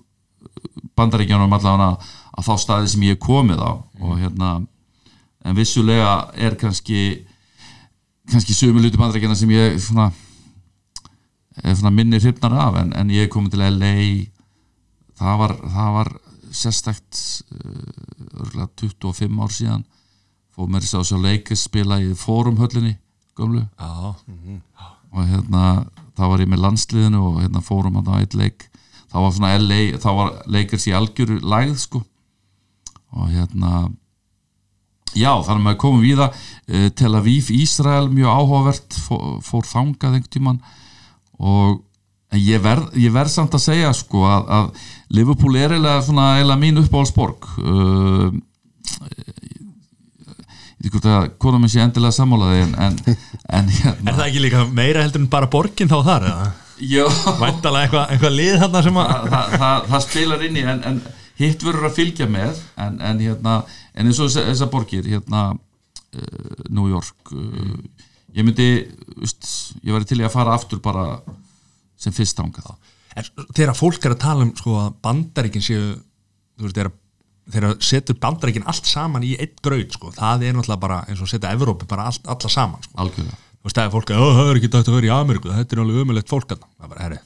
bandaríkjanum 0.96 1.52
allavega 1.52 1.96
að 2.34 2.46
þá 2.46 2.54
staði 2.60 2.90
sem 2.92 3.06
ég 3.06 3.16
er 3.16 3.22
komið 3.22 3.62
á. 3.62 3.72
Og 4.00 4.18
hérna 4.20 4.50
en 5.44 5.56
vissulega 5.56 6.30
er 6.34 6.56
kannski 6.60 7.24
kannski 8.30 8.56
sömu 8.56 8.80
luti 8.80 9.00
bandaríkjana 9.00 9.36
sem 9.36 9.50
ég 9.52 9.76
svona, 9.82 10.10
svona 11.60 11.92
minni 11.92 12.20
hrifnar 12.20 12.54
af. 12.56 12.78
En, 12.80 12.94
en 12.96 13.10
ég 13.12 13.26
er 13.26 13.32
komið 13.32 13.56
til 13.56 13.66
LA 13.74 13.96
það 15.18 15.40
var, 15.42 15.56
það 15.74 15.90
var 15.98 16.12
sérstakt 16.54 17.20
uh, 17.50 18.44
örgulega 18.44 18.70
25 18.80 19.42
ár 19.42 19.54
síðan 19.54 19.84
fóð 20.54 20.70
mér 20.70 20.84
þess 20.84 20.98
að 20.98 21.08
sjá 21.08 21.18
Lakers 21.18 21.64
spila 21.66 21.98
í 22.02 22.12
fórumhöllinni 22.18 22.94
gömlu. 23.38 23.64
Já, 23.78 24.14
og 25.14 25.28
hérna 25.30 25.64
þá 26.14 26.24
var 26.30 26.42
ég 26.42 26.50
með 26.50 26.64
landsliðinu 26.64 27.20
og 27.28 27.42
hérna 27.42 27.62
fórum 27.64 27.98
hann 27.98 28.10
á 28.10 28.20
eitt 28.20 28.36
leik. 28.38 28.68
Þá 29.12 29.18
var 29.22 29.34
svona 29.36 29.52
LA, 29.60 29.82
þá 30.02 30.08
var 30.18 30.32
Lakers 30.50 30.88
í 30.90 30.94
algjöru 30.96 31.38
lægð 31.42 31.76
sko. 31.84 32.02
Og 33.14 33.30
hérna 33.30 33.88
já 35.14 35.30
þannig 35.30 35.60
að 35.60 35.66
maður 35.68 35.82
komum 35.84 36.02
við 36.02 36.22
það 36.22 36.94
Tel 36.98 37.14
Aviv, 37.14 37.50
Ísrael, 37.54 38.08
mjög 38.10 38.32
áhugavert 38.34 38.96
fór, 39.04 39.36
fór 39.46 39.68
þangað 39.70 40.16
einhvern 40.16 40.32
tíman 40.34 40.62
og 41.38 41.82
ég 42.34 42.62
verð 42.62 42.96
ég 42.98 43.14
verð 43.14 43.30
samt 43.30 43.54
að 43.54 43.62
segja 43.68 43.92
sko 43.94 44.24
að, 44.26 44.48
að 44.56 44.88
Liverpool 45.14 45.54
er 45.58 45.76
eiginlega 45.76 46.02
svona 46.02 46.26
eiginlega 46.38 46.62
mín 46.64 46.82
uppáhaldsborg. 46.82 47.46
Uh, 47.62 48.34
hvort 50.92 51.06
að 51.08 51.26
kona 51.40 51.58
minn 51.62 51.70
sé 51.72 51.80
endilega 51.84 52.12
sammálaði 52.18 52.60
en, 52.66 52.74
en, 52.86 52.96
en 53.58 53.68
hérna 53.72 54.10
Er 54.12 54.18
það 54.18 54.26
ekki 54.28 54.42
líka 54.44 54.64
meira 54.76 55.02
heldur 55.04 55.22
en 55.24 55.28
bara 55.32 55.48
borgin 55.52 55.88
þá 55.90 55.98
þar? 56.10 56.26
eða? 56.30 56.48
já, 56.84 57.04
Væntalega 57.40 57.84
eitthvað 57.86 58.14
eitthva 58.16 58.30
lið 58.34 58.56
þarna 58.64 58.82
sem 58.88 58.96
að 59.00 59.10
það, 59.14 59.28
það, 59.34 59.52
það, 59.64 59.84
það 59.92 60.04
spilar 60.08 60.46
inn 60.48 60.56
í 60.58 60.64
en, 60.74 60.80
en 60.90 60.98
hitt 61.40 61.62
verður 61.66 61.88
að 61.90 61.96
fylgja 62.00 62.26
með 62.30 62.58
en, 62.86 62.98
en 63.10 63.22
hérna, 63.22 63.54
en 63.94 64.10
eins 64.10 64.20
og 64.22 64.28
þessa- 64.30 64.48
þessar 64.50 64.72
borgir 64.74 65.06
hérna 65.12 65.44
uh, 65.54 66.64
New 66.70 66.88
York 66.90 67.32
uh, 67.34 67.76
ég 68.34 68.46
myndi, 68.46 68.68
veist, 69.20 69.46
ég 69.86 69.94
væri 69.94 70.08
til 70.10 70.20
í 70.22 70.26
að 70.26 70.34
fara 70.34 70.54
aftur 70.58 70.82
bara 70.82 71.06
sem 72.00 72.14
fyrst 72.14 72.40
ángað 72.42 72.74
En 73.14 73.26
þegar 73.54 73.76
fólk 73.78 74.02
er 74.08 74.16
að 74.16 74.22
tala 74.24 74.42
um 74.42 74.48
sko 74.58 74.72
að 74.80 74.94
bandaríkin 75.06 75.62
séu 75.62 75.82
þú 75.94 76.64
veist, 76.66 76.74
þegar, 76.74 76.88
þegar 77.50 77.74
setur 77.84 78.16
bandaríkin 78.22 78.64
allt 78.70 78.86
saman 78.88 79.22
í 79.26 79.34
eitt 79.38 79.58
graut 79.62 79.92
sko, 79.92 80.10
það 80.16 80.46
er 80.48 80.54
náttúrulega 80.56 80.80
bara 80.80 81.00
eins 81.08 81.20
og 81.20 81.28
setja 81.28 81.50
Evrópi 81.52 81.86
bara 81.90 82.06
allt, 82.08 82.24
alla 82.26 82.48
saman 82.50 82.82
sko. 82.82 82.94
algjörlega 83.04 83.40
Þú 83.64 83.68
veist, 83.70 83.76
það 83.78 83.86
er 83.86 83.92
fólk 83.94 84.10
að 84.12 84.20
"Ó, 84.20 84.26
það 84.36 84.48
er 84.50 84.56
ekki 84.60 84.68
dægt 84.72 84.88
að 84.88 84.94
vera 84.98 85.06
í 85.08 85.12
Ameríku 85.14 85.48
þetta 85.52 85.72
er 85.72 85.80
alveg 85.80 86.00
ömulegt 86.04 86.28
fólk 86.28 86.50
að 86.52 86.58
það 86.64 86.88
bara, 86.88 87.02
herri 87.02 87.18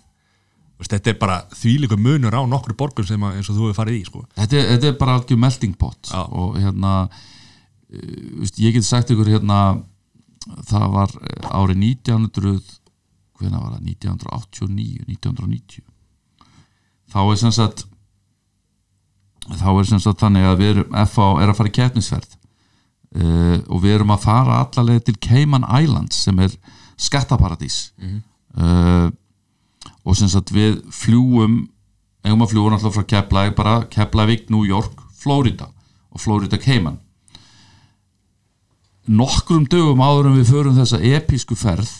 Þú 0.79 0.83
veist, 0.85 0.93
þetta 0.93 1.11
er 1.11 1.17
bara 1.19 1.37
þvílíku 1.51 1.97
munur 1.99 2.35
á 2.39 2.43
nokkru 2.47 2.75
borgum 2.79 3.07
sem 3.07 3.21
að, 3.27 3.37
eins 3.41 3.49
og 3.51 3.57
þú 3.57 3.65
hefur 3.67 3.79
farið 3.83 3.97
í 3.99 4.05
sko. 4.07 4.25
þetta, 4.37 4.55
er- 4.61 4.69
þetta 4.75 4.87
er 4.93 4.99
bara 5.01 5.15
algjör 5.19 5.39
melting 5.39 5.75
pot 5.79 5.99
Já. 6.13 6.23
og 6.31 6.57
hérna 6.59 6.93
uh, 7.09 8.41
veist, 8.43 8.59
ég 8.63 8.73
get 8.75 8.85
sagt 8.87 9.11
ykkur 9.11 9.27
hérna 9.35 9.83
það 10.71 10.87
var 10.95 11.11
eh, 11.19 11.49
árið 11.51 11.77
1900 11.83 12.63
hvenær 13.39 13.61
var 13.63 13.73
það, 13.79 13.83
1989 13.91 15.05
1990 15.09 15.83
þá 17.13 17.19
er 17.33 17.37
sem 17.43 17.53
sagt 17.55 17.85
þá 19.57 19.69
er 19.73 19.89
sem 19.89 20.03
sagt 20.03 20.21
þannig 20.21 20.49
að 20.49 20.59
við 20.61 20.75
erum 20.75 20.99
FA 21.09 21.29
er 21.43 21.53
að 21.53 21.57
fara 21.59 21.71
í 21.71 21.77
keppnisverð 21.79 22.35
uh, 22.35 23.57
og 23.69 23.81
við 23.85 23.95
erum 23.97 24.13
að 24.15 24.27
fara 24.27 24.61
allalega 24.65 25.07
til 25.09 25.17
Cayman 25.25 25.67
Islands 25.81 26.21
sem 26.27 26.39
er 26.45 26.55
skattaparadís. 26.99 27.79
Uh, 28.59 29.09
og 30.05 30.17
sem 30.19 30.31
sagt 30.33 30.53
við 30.55 30.81
fljúum 30.95 31.63
eigum 32.25 32.45
að 32.45 32.53
fljúa 32.53 32.73
náttúrulega 32.73 32.97
frá 32.97 33.09
Keflavík 33.13 33.57
bara 33.57 33.75
Keflavík, 33.93 34.49
New 34.53 34.65
York, 34.67 35.01
Florida 35.17 35.69
og 36.11 36.21
Florida 36.21 36.59
Cayman. 36.61 36.99
Nokkrum 39.09 39.65
dögum 39.71 40.03
áður 40.05 40.31
en 40.31 40.39
við 40.41 40.51
förum 40.53 40.77
þessa 40.77 41.01
episku 41.01 41.57
ferð 41.57 41.91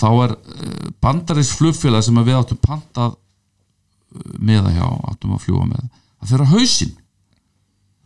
þá 0.00 0.08
er 0.26 0.34
uh, 0.36 0.88
bandarins 1.00 1.54
flugfélag 1.56 2.04
sem 2.04 2.24
við 2.24 2.38
áttum 2.40 2.60
pantað 2.60 3.14
uh, 3.14 4.32
meða 4.38 4.74
hjá, 4.74 4.88
áttum 5.12 5.36
að 5.36 5.46
fljúa 5.46 5.68
með 5.70 5.86
það 6.24 6.30
fyrir 6.32 6.44
að 6.46 6.54
hausinn. 6.54 6.94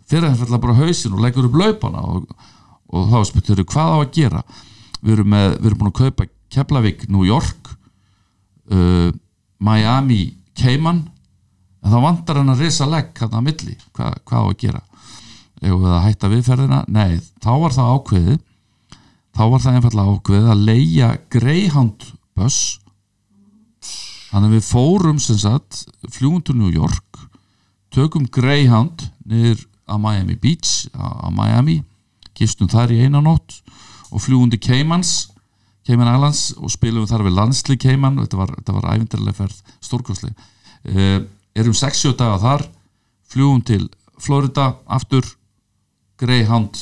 Fyrir 0.09 0.29
að 0.29 0.41
fyrir 0.43 0.63
bara 0.65 0.75
á 0.75 0.81
hausinn 0.83 1.15
og 1.15 1.23
leggur 1.23 1.47
upp 1.49 1.59
laupana 1.61 2.03
og, 2.03 2.27
og 2.91 3.13
þá 3.13 3.19
spytur 3.29 3.63
við 3.63 3.71
hvað 3.71 3.95
á 3.95 3.99
að 3.99 4.11
gera? 4.19 4.43
Við 4.99 5.15
erum, 5.15 5.31
með, 5.31 5.49
við 5.61 5.71
erum 5.71 5.81
búin 5.83 5.93
að 5.93 6.01
kaupa 6.03 6.29
Keflavík, 6.49 7.07
New 7.13 7.27
York 7.29 7.71
uh, 8.73 9.11
Miami 9.63 10.23
Cayman 10.59 11.05
en 11.85 11.93
þá 11.93 11.99
vantar 12.03 12.41
hann 12.41 12.51
að 12.51 12.65
risa 12.65 12.89
legg 12.89 13.21
hann 13.21 13.37
að 13.37 13.45
milli, 13.47 13.77
Hva, 13.95 14.11
hvað 14.27 14.43
á 14.43 14.47
að 14.49 14.59
gera? 14.65 14.83
Ef 15.59 15.75
við 15.75 15.93
að 15.93 16.05
hætta 16.07 16.31
viðferðina? 16.33 16.81
Nei, 16.95 17.19
þá 17.45 17.53
var 17.63 17.77
það 17.77 17.93
ákveðið 17.95 18.39
þá 19.39 19.43
var 19.53 19.63
það 19.63 19.79
einfallega 19.79 20.15
ákveðið 20.17 20.53
að 20.53 20.65
leia 20.67 21.09
Greyhound 21.31 22.07
bus. 22.39 22.59
Þannig 24.29 24.49
að 24.49 24.57
við 24.57 24.67
fórum 24.67 25.21
sem 25.23 25.39
sagt 25.41 25.85
til 26.19 26.57
New 26.59 26.73
York 26.75 27.08
tökum 27.95 28.27
Greyhound 28.33 29.09
niður 29.29 29.65
að 29.89 30.03
Miami 30.05 30.37
Beach 30.37 30.89
á 30.93 31.29
Miami, 31.33 31.81
gistum 32.37 32.69
þar 32.71 32.93
í 32.95 33.03
eina 33.07 33.23
nótt 33.25 33.61
og 34.13 34.23
fljúum 34.25 34.51
til 34.53 34.61
Caymans 34.63 35.29
Cayman 35.89 36.11
Islands 36.13 36.43
og 36.61 36.69
spilum 36.69 37.07
þar 37.09 37.25
við 37.25 37.39
landslið 37.39 37.81
Cayman. 37.87 38.19
Þetta 38.21 38.37
var, 38.37 38.51
þetta 38.59 38.75
var 38.77 38.89
æfindarlega 38.93 39.39
ferð 39.39 39.75
stórkostli 39.81 40.35
uh, 40.35 41.23
erum 41.57 41.77
60 41.77 42.17
daga 42.19 42.37
þar 42.43 42.67
fljúum 43.33 43.63
til 43.65 43.87
Florida 44.21 44.75
aftur 44.85 45.25
Greyhound 46.21 46.77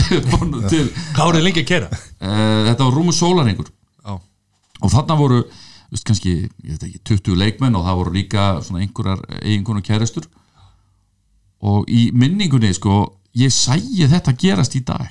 til. 0.70 0.86
Þið 0.86 1.42
lengi 1.42 1.64
að 1.64 1.68
kera? 1.72 1.90
uh, 1.90 2.70
þetta 2.70 2.86
var 2.86 2.94
rúmu 2.94 3.14
sólaringur 3.16 3.72
og 4.80 4.88
þarna 4.88 5.16
voru 5.18 5.42
veist, 5.90 6.06
kannski, 6.06 6.34
ég 6.64 6.76
veit 6.76 6.86
ekki, 6.88 7.00
20 7.12 7.40
leikmenn 7.40 7.78
og 7.78 7.86
það 7.86 7.98
voru 8.00 8.14
líka 8.14 8.50
svona 8.66 8.84
einhverjar 8.84 9.24
eiginkonu 9.40 9.82
kæristur 9.86 10.28
og 11.60 11.90
í 11.92 12.08
minningunni 12.16 12.72
sko 12.76 13.02
ég 13.36 13.52
sæi 13.54 14.06
þetta 14.10 14.34
gerast 14.38 14.74
í 14.78 14.82
dag. 14.86 15.10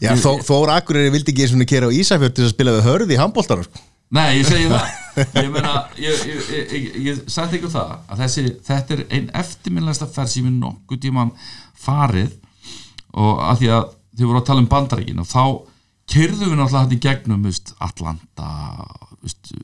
Já, 0.00 0.12
þó, 0.20 0.38
Þór 0.44 0.72
Akureyri 0.76 1.12
vildi 1.12 1.32
ekki 1.32 1.50
svona 1.50 1.66
kera 1.68 1.88
á 1.88 1.96
Ísafjörð 1.96 2.36
til 2.36 2.46
að 2.46 2.52
spila 2.52 2.74
við 2.76 2.88
hörði 2.88 3.16
í 3.16 3.20
handbóltar 3.20 3.64
sko. 3.66 3.84
Nei, 4.16 4.38
ég 4.38 4.46
segi 4.46 4.68
það. 4.70 4.90
Ég 5.40 5.46
meina, 5.48 5.70
ég, 5.96 6.18
ég, 6.28 6.40
ég, 6.52 6.72
ég, 6.76 6.96
ég 7.06 7.20
sagði 7.32 7.56
ykkur 7.56 7.70
það 7.72 7.92
að 7.96 8.18
þessi, 8.20 8.42
þetta 8.66 8.92
er 8.92 9.00
einn 9.16 9.30
eftirminnlegasta 9.40 10.08
ferð 10.12 10.28
sem 10.28 10.44
ég 10.44 10.58
nokkuð 10.60 11.00
tíman 11.06 11.30
farið. 11.80 12.34
Og 13.16 13.40
að 13.40 13.62
því 13.62 13.70
að 13.78 13.86
þið 14.12 14.28
voru 14.28 14.42
að 14.42 14.44
tala 14.50 14.62
um 14.62 14.68
bandaríkin 14.74 15.22
og 15.24 15.30
þá 15.30 15.42
kyrðum 16.12 16.52
við 16.52 16.60
náttúrulega 16.60 16.98
í 16.98 17.00
gegnum 17.06 17.48
veist, 17.48 17.72
Atlanta 17.82 18.50
veist, 19.24 19.54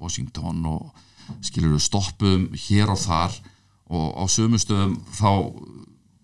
Washington 0.00 0.64
og 0.68 1.04
skilur 1.44 1.76
við 1.76 1.84
stoppuðum 1.84 2.48
hér 2.56 2.92
og 2.92 3.00
þar 3.02 3.36
og 3.88 4.06
á 4.20 4.24
sömustöðum 4.32 4.98
þá 5.16 5.30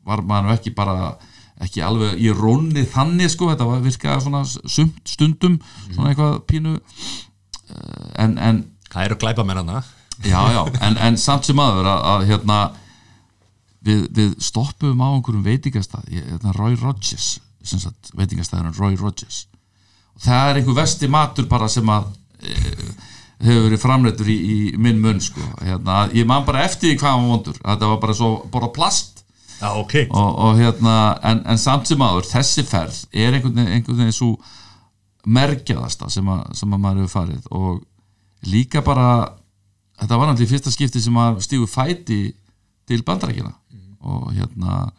var 0.05 0.25
maður 0.27 0.57
ekki 0.57 0.75
bara 0.77 1.15
ekki 1.65 1.85
alveg 1.85 2.19
í 2.21 2.31
rónni 2.35 2.85
þannig 2.91 3.31
sko, 3.33 3.51
þetta 3.53 3.69
var 3.69 3.85
virkaði 3.85 4.25
svona 4.25 4.43
sumt 4.49 5.05
stundum 5.09 5.59
svona 5.87 6.11
eitthvað 6.11 6.41
pínu 6.51 6.75
eh, 6.75 8.09
en, 8.25 8.39
en 8.39 8.65
það 8.91 9.07
eru 9.09 9.21
glæpa 9.23 9.47
með 9.47 9.63
hana 9.63 9.85
já, 10.25 10.41
já, 10.57 10.63
en, 10.81 10.99
en 10.99 11.21
samt 11.21 11.47
sem 11.47 11.63
aður 11.63 11.89
að, 11.93 12.03
að 12.11 12.27
hérna 12.33 12.59
við, 13.87 14.05
við 14.19 14.37
stoppum 14.43 15.01
á 15.05 15.09
einhverjum 15.13 15.47
veitingastað 15.47 16.11
hérna 16.11 16.57
Roy 16.59 16.77
Rogers 16.81 17.37
veitingastæðurinn 18.15 18.77
Roy 18.79 18.97
Rogers. 19.01 19.47
Og 20.15 20.23
það 20.25 20.51
er 20.51 20.61
einhver 20.61 20.79
vesti 20.79 21.09
matur 21.11 21.49
bara 21.51 21.69
sem 21.73 21.89
að 21.91 22.11
e, 22.43 22.55
hefur 23.43 23.67
verið 23.69 23.83
framleitur 23.83 24.31
í, 24.31 24.37
í 24.37 24.59
minn 24.81 25.01
munn 25.03 25.23
sko, 25.23 25.43
hérna, 25.63 26.05
ég 26.15 26.29
man 26.29 26.47
bara 26.47 26.65
eftir 26.69 26.95
hvað 27.01 27.11
hann 27.17 27.25
var 27.25 27.33
vondur, 27.35 27.61
þetta 27.63 27.91
var 27.93 28.03
bara 28.03 28.19
svo 28.19 28.31
bara 28.53 28.73
plast. 28.75 29.25
Já, 29.61 29.71
ok. 29.79 29.95
Og, 30.11 30.31
og 30.45 30.59
hérna, 30.59 30.97
en, 31.25 31.41
en 31.49 31.61
samt 31.61 31.89
sem 31.89 32.03
aður 32.03 32.27
þessi 32.29 32.67
ferð 32.69 33.01
er 33.15 33.37
einhvern 33.37 33.65
veginn, 33.65 34.15
svo 34.15 34.35
merkjaðasta 35.25 36.11
sem, 36.13 36.27
að, 36.29 36.45
sem 36.59 36.75
að 36.75 36.83
maður 36.83 37.05
hefur 37.05 37.15
farið. 37.15 37.47
Og 37.55 37.83
líka 38.51 38.83
bara 38.85 39.09
þetta 40.01 40.19
var 40.19 40.31
náttúrulega 40.31 40.53
fyrsta 40.53 40.73
skipti 40.75 41.03
sem 41.03 41.19
að 41.21 41.41
stígu 41.47 41.69
fæti 41.71 42.21
til 42.89 43.03
bandarækina 43.07 43.53
og 44.05 44.33
hérna 44.35 44.91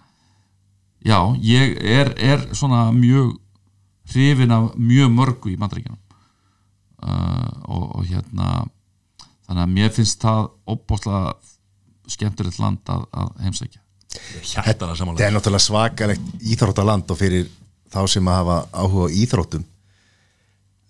já, 1.06 1.20
ég 1.44 1.76
er, 1.78 2.14
er 2.18 2.48
svona 2.56 2.90
mjög 2.96 3.36
hrifin 4.14 4.54
af 4.54 4.72
mjög 4.78 5.12
mörgu 5.14 5.54
í 5.54 5.60
bandarækina 5.60 5.98
og 7.06 8.06
hérna 8.10 8.50
þannig 9.46 9.62
að 9.64 9.76
mér 9.76 9.94
finnst 9.94 10.24
það 10.24 10.50
óbúslega 10.66 11.36
skemmtilegt 12.10 12.62
land 12.62 12.92
að, 12.94 13.06
að 13.14 13.30
heimsækja. 13.46 13.82
Þetta 15.16 15.28
er 15.28 15.36
náttúrulega 15.36 15.66
svakalegt 15.66 16.44
íþróttaland 16.54 17.10
og 17.12 17.20
fyrir 17.20 17.48
þá 17.92 18.02
sem 18.12 18.28
að 18.30 18.38
hafa 18.42 18.58
áhuga 18.74 19.08
á 19.12 19.16
íþróttum 19.22 19.66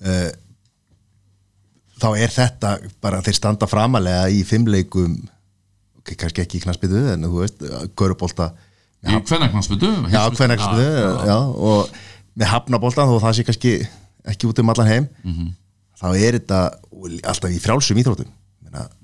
uh, 0.05 0.29
þá 2.01 2.07
er 2.19 2.33
þetta 2.33 2.75
bara 3.03 3.21
þeir 3.25 3.37
standa 3.39 3.69
framalega 3.69 4.27
í 4.33 4.43
fimmleikum 4.47 5.17
kannski 6.05 6.43
ekki 6.43 6.59
í 6.59 6.63
knaspiðu 6.65 7.01
en 7.15 7.25
þú 7.25 7.41
veist, 7.41 7.63
Görubólta 7.97 8.51
í 9.05 9.13
já, 11.29 11.37
og 11.69 11.95
með 12.35 12.51
hafnaboltan 12.51 13.09
þó 13.09 13.15
það 13.23 13.37
sé 13.37 13.45
kannski 13.47 13.73
ekki 14.33 14.49
út 14.49 14.61
um 14.61 14.73
allan 14.73 14.91
heim 14.91 15.07
þá 15.99 16.07
er 16.13 16.39
þetta 16.39 16.59
alltaf 17.31 17.53
í 17.53 17.61
frjálsum 17.63 18.01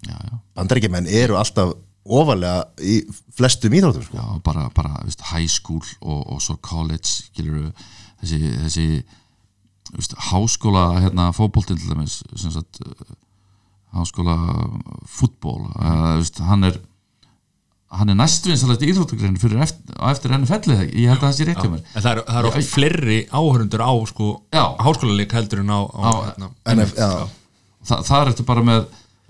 já. 0.07 0.17
bandaríkjumenn 0.57 1.07
eru 1.07 1.37
alltaf 1.39 1.73
ofalega 2.01 2.65
í 2.81 2.99
flestum 3.37 3.73
íþróttum 3.77 4.05
sko. 4.05 4.17
Já, 4.17 4.27
bara, 4.45 4.67
bara 4.75 5.01
veist, 5.05 5.21
high 5.31 5.49
school 5.49 5.81
og, 6.01 6.21
og 6.33 6.41
svo 6.43 6.57
college 6.65 7.07
skilur, 7.07 7.69
þessi, 8.23 8.39
þessi 8.65 8.85
veist, 9.93 10.15
háskóla 10.31 10.85
hérna, 10.99 11.29
fótboltinn 11.35 11.79
til 11.79 11.91
dæmis 11.93 12.21
sagt, 12.41 12.81
uh, 12.81 13.17
háskóla 13.97 14.37
fútból 15.05 15.67
uh, 15.75 16.17
veist, 16.17 16.41
hann 17.91 18.07
er 18.07 18.11
hann 18.11 18.13
er 18.13 18.17
næstvinsalegt 18.21 18.83
íþróttugrein 18.87 19.37
fyrir 19.41 19.61
eftir, 19.65 19.95
eftir 20.09 20.33
enn 20.35 20.47
fellið 20.47 20.81
ég 20.95 21.09
held 21.11 21.19
að 21.19 21.25
það 21.27 21.35
sé 21.37 21.47
rétt 21.49 21.59
hjá 21.61 21.69
mér. 21.73 21.81
En 21.91 22.01
það 22.05 22.11
eru, 22.13 22.23
það 22.27 22.39
eru 22.41 22.51
Já, 22.51 22.67
fleiri 22.71 23.17
áhörundur 23.31 23.83
á 23.83 23.91
sko, 24.11 24.27
Já. 24.55 24.63
háskólalík 24.79 25.35
heldur 25.35 25.59
en 25.63 25.73
á, 25.75 25.79
á, 25.91 26.01
Á- 26.07 26.23
hérna, 26.29 26.49
NF, 26.75 26.93
já, 26.95 27.09
Þa, 27.81 27.95
það 28.05 28.19
er 28.21 28.31
þetta 28.31 28.45
bara 28.45 28.61
með 28.61 28.81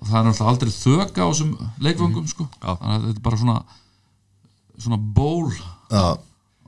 og 0.02 0.08
það 0.10 0.18
er 0.20 0.26
náttúrulega 0.28 0.52
aldrei 0.52 0.72
þök 0.76 1.20
á 1.22 1.26
þessum 1.32 1.52
leikvöngum 1.88 2.28
sko. 2.28 2.48
Já. 2.62 2.72
þannig 2.76 2.96
að 2.98 3.06
þetta 3.08 3.22
er 3.22 3.26
bara 3.30 3.42
svona 3.42 3.58
svona 4.82 4.98
ból. 4.98 5.52
Já, 5.92 6.06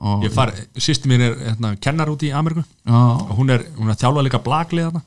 og, 0.04 0.22
Ég 0.24 0.32
far, 0.34 0.52
sýsti 0.76 1.10
mín 1.10 1.22
er 1.24 1.34
hérna, 1.40 1.74
kennar 1.82 2.10
út 2.12 2.22
í 2.26 2.30
Ameríku. 2.34 2.64
Já, 2.86 2.94
og 2.94 3.34
hún 3.38 3.50
er, 3.54 3.66
hún 3.78 3.88
er 3.90 3.94
að 3.96 4.02
þjálfa 4.04 4.24
líka 4.26 4.42
blaglið 4.44 5.00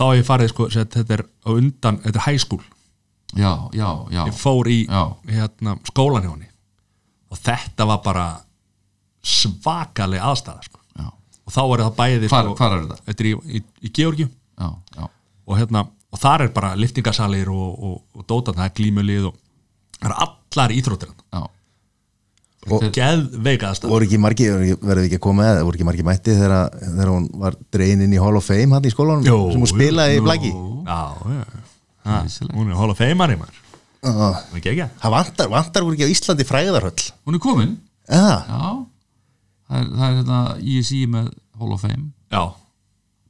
þá 0.00 0.04
hef 0.10 0.20
ég 0.20 0.26
farið, 0.28 0.52
sko, 0.54 0.68
þetta 0.72 1.02
er 1.18 1.22
á 1.44 1.50
undan 1.52 1.98
þetta 2.04 2.16
er 2.22 2.24
high 2.24 2.40
school, 2.40 2.62
já, 3.36 3.52
já, 3.76 3.88
já, 4.10 4.22
ég 4.26 4.34
fór 4.38 4.70
í 4.70 4.80
hérna, 5.30 5.76
skólan 5.86 6.24
hjá 6.26 6.32
henni. 6.34 6.48
Og 7.30 7.38
þetta 7.38 7.86
var 7.86 8.00
bara 8.04 8.26
svakaleg 9.22 10.22
aðstæða 10.24 10.64
sko. 10.66 10.80
og 11.50 11.54
þá 11.54 11.62
er 11.74 11.82
það 11.84 11.94
bæði 11.98 12.28
Hvar- 12.30 12.44
sko, 12.46 12.56
hvar 12.58 12.74
er 12.76 12.82
þetta? 12.84 12.98
Þetta 13.06 13.24
er 13.24 13.28
í, 13.28 13.32
í, 13.58 13.62
í 13.86 13.90
já. 14.60 15.06
og, 15.46 15.54
hérna, 15.58 15.86
og 16.10 16.18
þar 16.20 16.44
er 16.46 16.52
bara 16.54 16.74
liftingasalir 16.78 17.48
og, 17.50 17.70
og, 17.82 17.96
og 18.14 18.26
dótan, 18.26 18.54
það 18.58 18.68
er 18.68 18.76
glímulið 18.78 19.30
og 19.30 19.38
það 20.00 20.10
er 20.10 20.16
allar 20.26 20.70
íþróttir 20.76 21.10
já. 21.10 21.42
Og- 22.70 22.84
voru 23.88 24.04
ekki 24.04 24.18
margi 24.20 24.46
verður 24.76 25.06
ekki 25.06 25.16
að 25.16 25.24
koma 25.24 25.46
eða 25.48 25.64
voru 25.64 25.78
ekki 25.78 25.88
margi 25.88 26.04
mætti 26.04 26.34
þegar, 26.36 26.68
þegar 26.76 27.08
hún 27.14 27.28
var 27.40 27.56
dregin 27.72 28.02
inn 28.04 28.12
í 28.12 28.20
Hall 28.20 28.36
of 28.36 28.44
Fame 28.44 28.76
hann 28.76 28.84
í 28.84 28.92
skólanum 28.92 29.24
Jú, 29.24 29.38
sem 29.54 29.64
hún 29.64 29.70
spilaði 29.70 30.18
í 30.20 30.24
blaggi 30.26 30.52
Já, 30.52 31.00
já 31.24 31.59
ha, 32.06 32.20
hún 32.54 32.70
er 32.70 32.78
hóla 32.78 32.96
feimari 32.98 33.36
maður. 33.40 33.58
Uh, 34.00 34.12
Það 34.12 34.54
er 34.56 34.60
ekki 34.60 34.86
það 35.02 35.12
vantar, 35.16 35.50
vantar 35.52 35.84
voru 35.84 35.98
ekki 35.98 36.08
á 36.08 36.14
Íslandi 36.14 36.46
fræðarhöll. 36.48 37.10
Hún 37.28 37.36
er 37.36 37.42
komin. 37.44 37.74
Eða, 38.08 38.38
já. 38.48 38.70
Það 39.70 39.82
er, 39.82 39.90
það 39.98 40.06
er 40.06 40.16
hérna 40.20 40.38
ISI 40.76 41.02
með 41.10 41.28
Hall 41.60 41.74
of 41.76 41.84
Fame. 41.84 42.06
Já, 42.32 42.42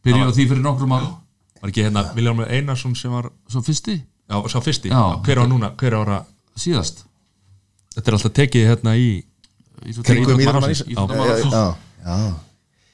byrjuð 0.06 0.30
á 0.30 0.36
því 0.36 0.46
fyrir 0.52 0.64
nokkrum 0.64 0.94
ára 0.96 1.10
var 1.60 1.68
ekki 1.72 1.84
hérna 1.84 2.04
Viljámi 2.16 2.46
Einarsson 2.48 2.94
sem 2.96 3.12
var 3.12 3.30
svo 3.50 3.62
fyrsti, 3.64 3.98
Já, 4.30 4.36
sá 4.48 4.60
fyrsti, 4.62 4.88
Já. 4.88 5.18
hver 5.26 5.42
á 5.42 5.44
núna, 5.50 5.72
hver 5.76 5.96
ára? 5.98 6.20
Síðast. 6.56 7.04
Þetta 7.96 8.10
er 8.10 8.16
alltaf 8.16 8.32
tekið 8.36 8.68
hérna 8.68 8.94
í 8.96 9.08
já, 11.50 11.64
já. 12.04 12.34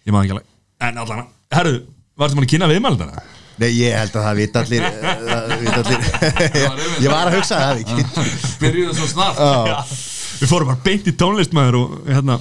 Ég 0.06 0.14
maður 0.14 0.24
ekki 0.24 0.34
alveg. 0.36 0.46
En 0.86 0.98
allan, 1.02 1.26
herru, 1.52 1.74
varstu 2.16 2.38
mann 2.38 2.46
að 2.46 2.52
kynna 2.54 2.68
viðmældana? 2.70 3.24
Nei, 3.56 3.70
ég 3.72 3.94
held 3.96 4.12
að 4.18 4.26
það 4.26 4.38
vita 4.40 4.62
allir, 4.62 4.84
eh, 4.84 5.52
vita 5.62 5.78
allir. 5.80 6.06
ég 7.04 7.08
var 7.08 7.30
að 7.30 7.36
hugsa 7.38 7.60
það 7.62 7.82
ekki. 7.82 8.26
Byrjuð 8.60 8.94
svo 8.98 9.08
snart. 9.14 9.94
Við 10.36 10.50
fórum 10.50 10.68
bara 10.72 10.82
beint 10.84 11.08
í 11.08 11.14
tónlistmaður 11.16 11.78
og 11.80 11.94
hérna, 12.10 12.36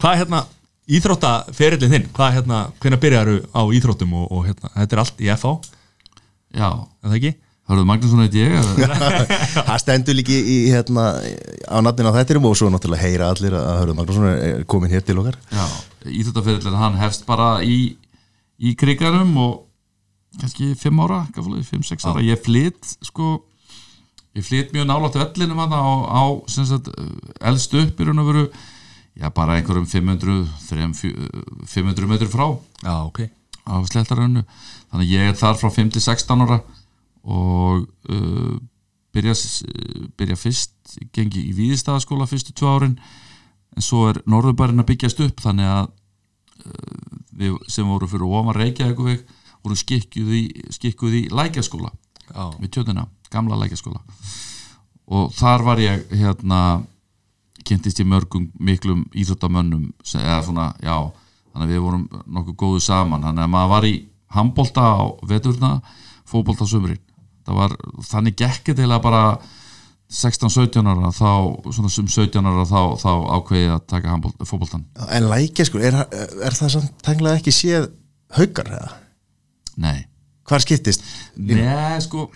hvað 0.00 0.14
er 0.14 0.20
hérna 0.22 0.40
íþróttaferillin 0.98 1.92
þinn? 1.96 2.06
Hvað 2.16 2.30
er 2.30 2.38
hérna, 2.38 2.60
hvernig 2.80 3.02
byrjaru 3.02 3.36
á 3.52 3.62
íþróttum 3.76 4.14
og, 4.20 4.26
og 4.32 4.46
hérna, 4.48 4.70
þetta 4.78 4.96
er 4.96 5.02
allt 5.04 5.20
í 5.24 5.28
FH, 5.34 5.52
já, 6.56 6.68
er 6.70 7.10
það 7.10 7.18
ekki? 7.20 7.34
hörðu 7.64 7.84
Magnússon 7.88 8.20
heit 8.20 8.34
ég 8.36 8.54
það 9.68 9.78
stendur 9.80 10.16
líki 10.18 10.34
í, 10.36 10.56
hérna, 10.68 11.04
á 11.64 11.76
nafnin 11.80 12.10
á 12.12 12.16
þettinum 12.18 12.48
og 12.50 12.58
svo 12.60 12.68
náttúrulega 12.72 13.00
heyra 13.06 13.30
allir 13.32 13.56
að 13.56 13.78
Hörður 13.80 13.96
Magnússon 14.00 14.26
er- 14.28 14.66
komin 14.68 14.92
hér 14.92 15.04
til 15.06 15.16
okkar. 15.22 15.38
Já, 15.48 15.64
íþjóttaferillin 16.12 16.76
hann 16.76 16.98
hefst 17.00 17.24
bara 17.28 17.54
í 17.64 17.96
í 18.60 18.74
krigarum 18.78 19.32
og 19.40 19.54
kannski 20.40 20.74
5 20.78 21.02
ára, 21.04 21.24
5-6 21.34 22.06
ára. 22.08 22.22
Ég 22.24 22.40
flytt 22.42 22.96
sko 23.04 23.44
ég 24.34 24.42
flytt 24.42 24.72
mjög 24.74 24.86
nálátt 24.86 25.14
vellinum 25.14 25.58
hann 25.62 25.72
á, 25.72 25.84
á 26.10 26.22
sem 26.50 26.66
sagt, 26.66 26.90
elst 27.40 27.74
upp 27.74 28.00
í 28.00 28.06
raun 28.06 28.22
og 28.22 28.30
veru 28.32 28.44
já, 29.14 29.28
bara 29.30 29.58
einhverjum 29.58 29.86
500 29.86 30.48
3, 30.68 30.88
500 31.70 32.10
metru 32.10 32.28
frá. 32.28 32.46
Já, 32.82 32.96
ok. 33.06 33.28
Á 33.64 33.74
slettarönnu 33.86 34.42
þannig 34.90 35.06
að 35.06 35.12
ég 35.12 35.30
er 35.30 35.38
þar 35.38 35.60
frá 35.60 35.70
5-16 35.70 36.44
ára 36.44 36.58
og 37.24 37.86
uh, 38.10 38.56
byrja, 39.14 39.36
byrja 40.18 40.36
fyrst 40.36 40.98
gengi 41.14 41.46
í 41.48 41.54
Víðistæðaskóla 41.56 42.26
fyrstu 42.28 42.52
tvö 42.52 42.74
árin 42.74 42.98
en 43.74 43.82
svo 43.82 44.08
er 44.10 44.20
Norðurbærin 44.28 44.82
að 44.82 44.90
byggjast 44.90 45.22
upp 45.24 45.40
þannig 45.46 45.70
að 45.70 45.88
uh, 46.66 47.16
við 47.38 47.56
sem 47.70 47.88
voru 47.88 48.10
fyrir 48.10 48.26
ofan 48.28 48.58
Reykjavík 48.58 49.24
voru 49.64 49.78
skikkuð 49.80 51.18
í, 51.18 51.22
lækjaskóla 51.32 51.92
Já, 52.30 52.44
við 52.60 52.70
tjötuna, 52.76 53.06
gamla 53.32 53.58
lækjaskóla 53.62 54.00
og 55.14 55.34
þar 55.36 55.64
var 55.66 55.82
ég 55.82 56.06
hérna 56.16 56.60
kynntist 57.64 58.00
ég 58.00 58.08
mörgum 58.08 58.48
miklum 58.60 59.04
íþróttamönnum 59.16 59.90
sem, 60.04 60.22
eða 60.22 60.40
svona, 60.46 60.70
já 60.84 60.96
þannig 61.54 61.66
að 61.68 61.72
við 61.72 61.82
vorum 61.84 62.04
nokkuð 62.34 62.56
góðu 62.60 62.80
saman. 62.82 63.24
Þannig 63.24 63.44
að 63.44 63.52
maður 63.54 63.72
var 63.72 63.86
í 63.88 63.94
handbolta 64.34 64.86
á 64.90 65.02
veturna 65.30 65.70
fótbolta 66.26 66.66
á 66.66 66.72
sömurinn 66.72 67.02
það 67.44 67.60
var, 67.60 67.76
þannig 68.08 68.38
gekkið 68.40 68.80
til 68.80 68.88
að 68.88 69.04
bara 69.04 69.22
16-17 70.14 70.88
ára 70.88 71.10
þá, 71.14 71.30
svona 71.74 71.92
sum 71.92 72.08
17 72.10 72.48
ára 72.48 72.66
þá, 72.68 72.80
þá 73.00 73.12
ákveði 73.36 73.70
að 73.74 73.86
taka 73.92 74.12
Já, 74.96 75.04
En 75.18 75.28
lækja 75.30 75.68
sko, 75.68 75.80
er, 75.80 75.96
er 76.14 76.56
það 76.56 76.74
samt 76.76 76.92
tenglega 77.04 77.40
ekki 77.40 77.54
séð 77.54 77.88
haugar 78.34 78.70
eða? 78.78 78.92
Nei, 79.80 80.04
Hvar 80.44 80.60
skiptist? 80.60 81.04
Nei, 81.40 81.96
sko 82.04 82.28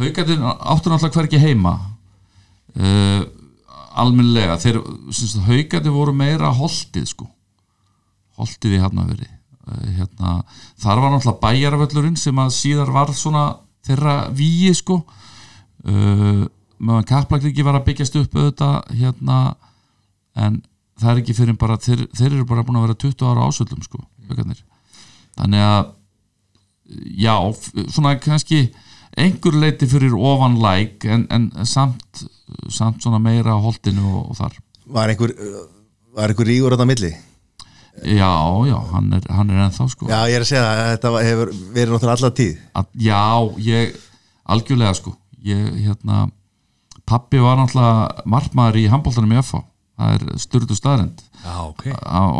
Haukarnir 0.00 0.40
áttu 0.42 0.90
náttúrulega 0.90 1.20
hvergi 1.20 1.38
heima. 1.38 1.74
Uh, 2.74 3.22
almennilega 3.94 4.56
þeir, 4.58 4.80
syns, 5.14 5.36
haukarnir 5.46 5.94
voru 5.94 6.14
meira 6.16 6.50
holtið 6.54 7.06
sko. 7.12 7.28
Holtið 8.40 8.74
í 8.74 8.82
hafnaveri 8.82 9.28
uh, 9.28 9.84
hérna, 9.94 10.40
þar 10.82 11.04
var 11.04 11.14
náttúrulega 11.14 11.42
bæjarvöllurinn 11.44 12.18
sem 12.18 12.42
að 12.42 12.56
síðar 12.56 12.90
var 12.94 13.14
svona 13.14 13.46
þeirra 13.86 14.16
víi 14.34 14.74
sko. 14.74 15.04
Uh, 15.86 16.42
meðan 16.82 17.06
kapplagningi 17.06 17.62
var 17.62 17.78
að 17.78 17.86
byggjast 17.92 18.18
upp 18.18 18.34
auðvitað 18.34 18.96
hérna 18.98 19.40
en 20.34 20.58
það 20.98 21.12
er 21.12 21.20
ekki 21.22 21.36
fyrir 21.38 21.58
bara 21.60 21.78
þeir, 21.78 22.08
þeir 22.16 22.32
eru 22.32 22.48
bara 22.50 22.66
búin 22.66 22.80
að 22.80 22.88
vera 22.88 23.02
20 23.06 23.30
ára 23.30 23.46
ásöldum 23.46 23.86
sko, 23.86 24.02
haukarnir. 24.26 24.58
Þannig 25.38 25.62
að 25.68 25.92
já, 27.18 27.36
svona 27.88 28.16
kannski 28.22 28.68
einhver 29.16 29.56
leiti 29.60 29.86
fyrir 29.88 30.14
ofan 30.14 30.58
læk 30.62 31.06
en, 31.06 31.26
en 31.30 31.50
samt, 31.66 32.24
samt 32.68 33.02
svona 33.02 33.20
meira 33.22 33.54
á 33.54 33.58
holtinu 33.62 34.04
og, 34.10 34.32
og 34.32 34.40
þar. 34.40 34.58
Var 34.94 35.14
einhver, 35.14 35.34
var 36.14 36.32
einhver 36.32 36.50
rígur 36.50 36.74
á 36.74 36.76
þetta 36.76 36.90
milli? 36.90 37.14
já, 38.02 38.30
já, 38.66 38.78
hann 38.90 39.12
er, 39.14 39.26
hann 39.30 39.50
er 39.50 39.60
ennþá 39.68 39.84
sko. 39.88 40.08
Já, 40.10 40.24
ég 40.26 40.34
er 40.34 40.42
að 40.42 40.48
segja 40.50 40.64
það, 40.64 40.88
þetta 40.92 41.12
hefur 41.28 41.52
verið 41.76 41.92
náttúrulega 41.94 42.16
alla 42.18 42.30
tíð. 42.40 42.56
Að, 42.74 42.88
já, 43.06 43.20
ég 43.68 44.00
algjörlega 44.50 44.96
sko. 44.98 45.12
Ég, 45.46 45.68
hérna, 45.84 46.24
pappi 47.06 47.38
var 47.38 47.60
náttúrulega 47.60 48.26
markmaður 48.34 48.80
í 48.82 48.88
handbóltanum 48.90 49.36
í 49.36 49.38
FH 49.44 49.62
það 49.94 50.14
er 50.16 50.38
styrtu 50.42 50.76
staðrend 50.76 51.22
já, 51.44 51.54
ok. 51.68 51.84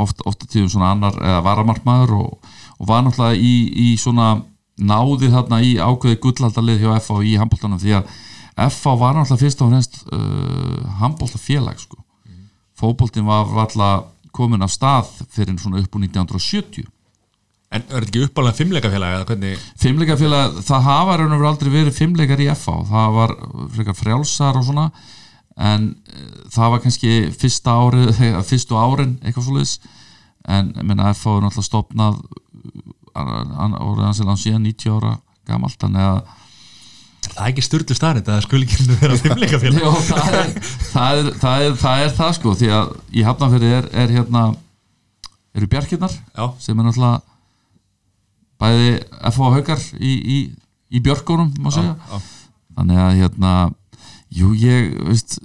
Oft, 0.02 0.22
oft 0.26 0.46
tíðum 0.50 0.70
svona 0.72 0.90
annar 0.94 1.18
eða 1.20 1.42
varamarkmaður 1.46 2.14
og, 2.18 2.54
og 2.78 2.88
var 2.88 3.04
náttúrulega 3.06 3.38
í, 3.38 3.54
í 3.86 3.88
svona 4.00 4.32
náði 4.78 5.30
þarna 5.30 5.60
í 5.62 5.74
ákveði 5.78 6.20
gullaldalið 6.24 6.80
hjá 6.82 6.96
FH 7.00 7.20
í 7.30 7.36
handbóltanum 7.38 7.78
því 7.82 7.94
að 8.00 8.08
FH 8.70 8.96
var 9.02 9.14
náttúrulega 9.18 9.42
fyrst 9.44 9.62
og 9.62 9.70
fremst 9.70 10.00
uh, 10.08 10.80
handbóltafélag 11.02 11.78
sko. 11.82 12.00
fótbóltin 12.78 13.26
var 13.26 13.46
alltaf 13.64 14.10
komin 14.34 14.62
af 14.66 14.72
stað 14.74 15.10
fyrir 15.30 15.54
svona 15.62 15.78
upp 15.82 15.94
úr 15.94 16.02
1970 16.08 16.90
En 17.74 17.82
er 17.90 18.04
þetta 18.04 18.06
ekki 18.06 18.20
uppálega 18.28 18.54
fimmleikafélag 18.54 19.14
eða 19.16 19.24
hvernig? 19.26 19.62
Fimmleikafélag, 19.82 20.58
það 20.62 20.84
hafa 20.86 21.16
raun 21.18 21.32
og 21.34 21.40
veru 21.40 21.48
aldrei 21.48 21.70
verið 21.72 21.96
fimmleikar 21.96 22.42
í 22.44 22.46
FH, 22.52 22.74
það 22.86 23.14
var 23.16 23.32
frekar 23.74 23.96
frjálsar 23.98 24.58
og 24.60 24.66
svona 24.68 24.84
en 25.58 25.88
eh, 26.10 26.28
það 26.54 26.70
var 26.74 26.82
kannski 26.84 27.14
fyrsta 27.34 27.74
þegar- 28.20 28.46
fyrstu 28.50 28.78
árin 28.78 29.16
eitthvað 29.22 29.48
svoleiðis 29.48 29.74
en 30.48 30.72
ég 30.76 30.86
meina 30.86 31.12
FH 31.12 31.36
er 31.38 31.44
náttúrulega 31.44 31.68
stopnað 31.68 32.22
árið 33.14 34.02
hans 34.04 34.20
er 34.20 34.30
hann 34.30 34.40
síðan 34.40 34.66
90 34.66 34.96
ára 34.98 35.12
gamalt 35.48 35.78
þannig 35.80 36.08
að 36.08 36.24
Það 37.24 37.38
er 37.40 37.50
ekki 37.54 37.62
styrlu 37.64 37.94
starrið 37.96 38.26
að 38.28 38.34
það 38.34 38.42
skuli 38.44 38.66
ekki 38.66 38.96
vera 39.00 39.14
fimmleikafélag 39.22 39.80
Jó, 39.80 39.92
það, 40.10 40.34
er, 40.38 40.50
það, 40.90 41.20
er, 41.20 41.30
það, 41.40 41.62
er, 41.68 41.76
það 41.80 42.02
er 42.02 42.10
það 42.18 42.32
sko 42.36 42.52
því 42.60 42.68
að 42.76 42.90
í 43.16 43.24
Hafnarfjörði 43.24 43.70
er, 43.78 43.88
er 44.02 44.12
hérna 44.12 44.42
eru 45.54 45.70
bjarkirnar 45.72 46.12
Já. 46.12 46.44
sem 46.60 46.76
er 46.76 46.88
náttúrulega 46.88 47.22
bæði 48.60 48.90
FH 49.30 49.50
haukar 49.56 49.86
í, 49.98 50.12
í, 50.12 50.38
í 50.92 51.02
björkunum 51.04 51.54
má 51.64 51.70
segja 51.74 51.94
já. 51.96 52.20
þannig 52.76 53.00
að 53.06 53.16
hérna 53.22 53.54
jú 54.34 54.52
ég 54.58 54.92
veist 55.08 55.38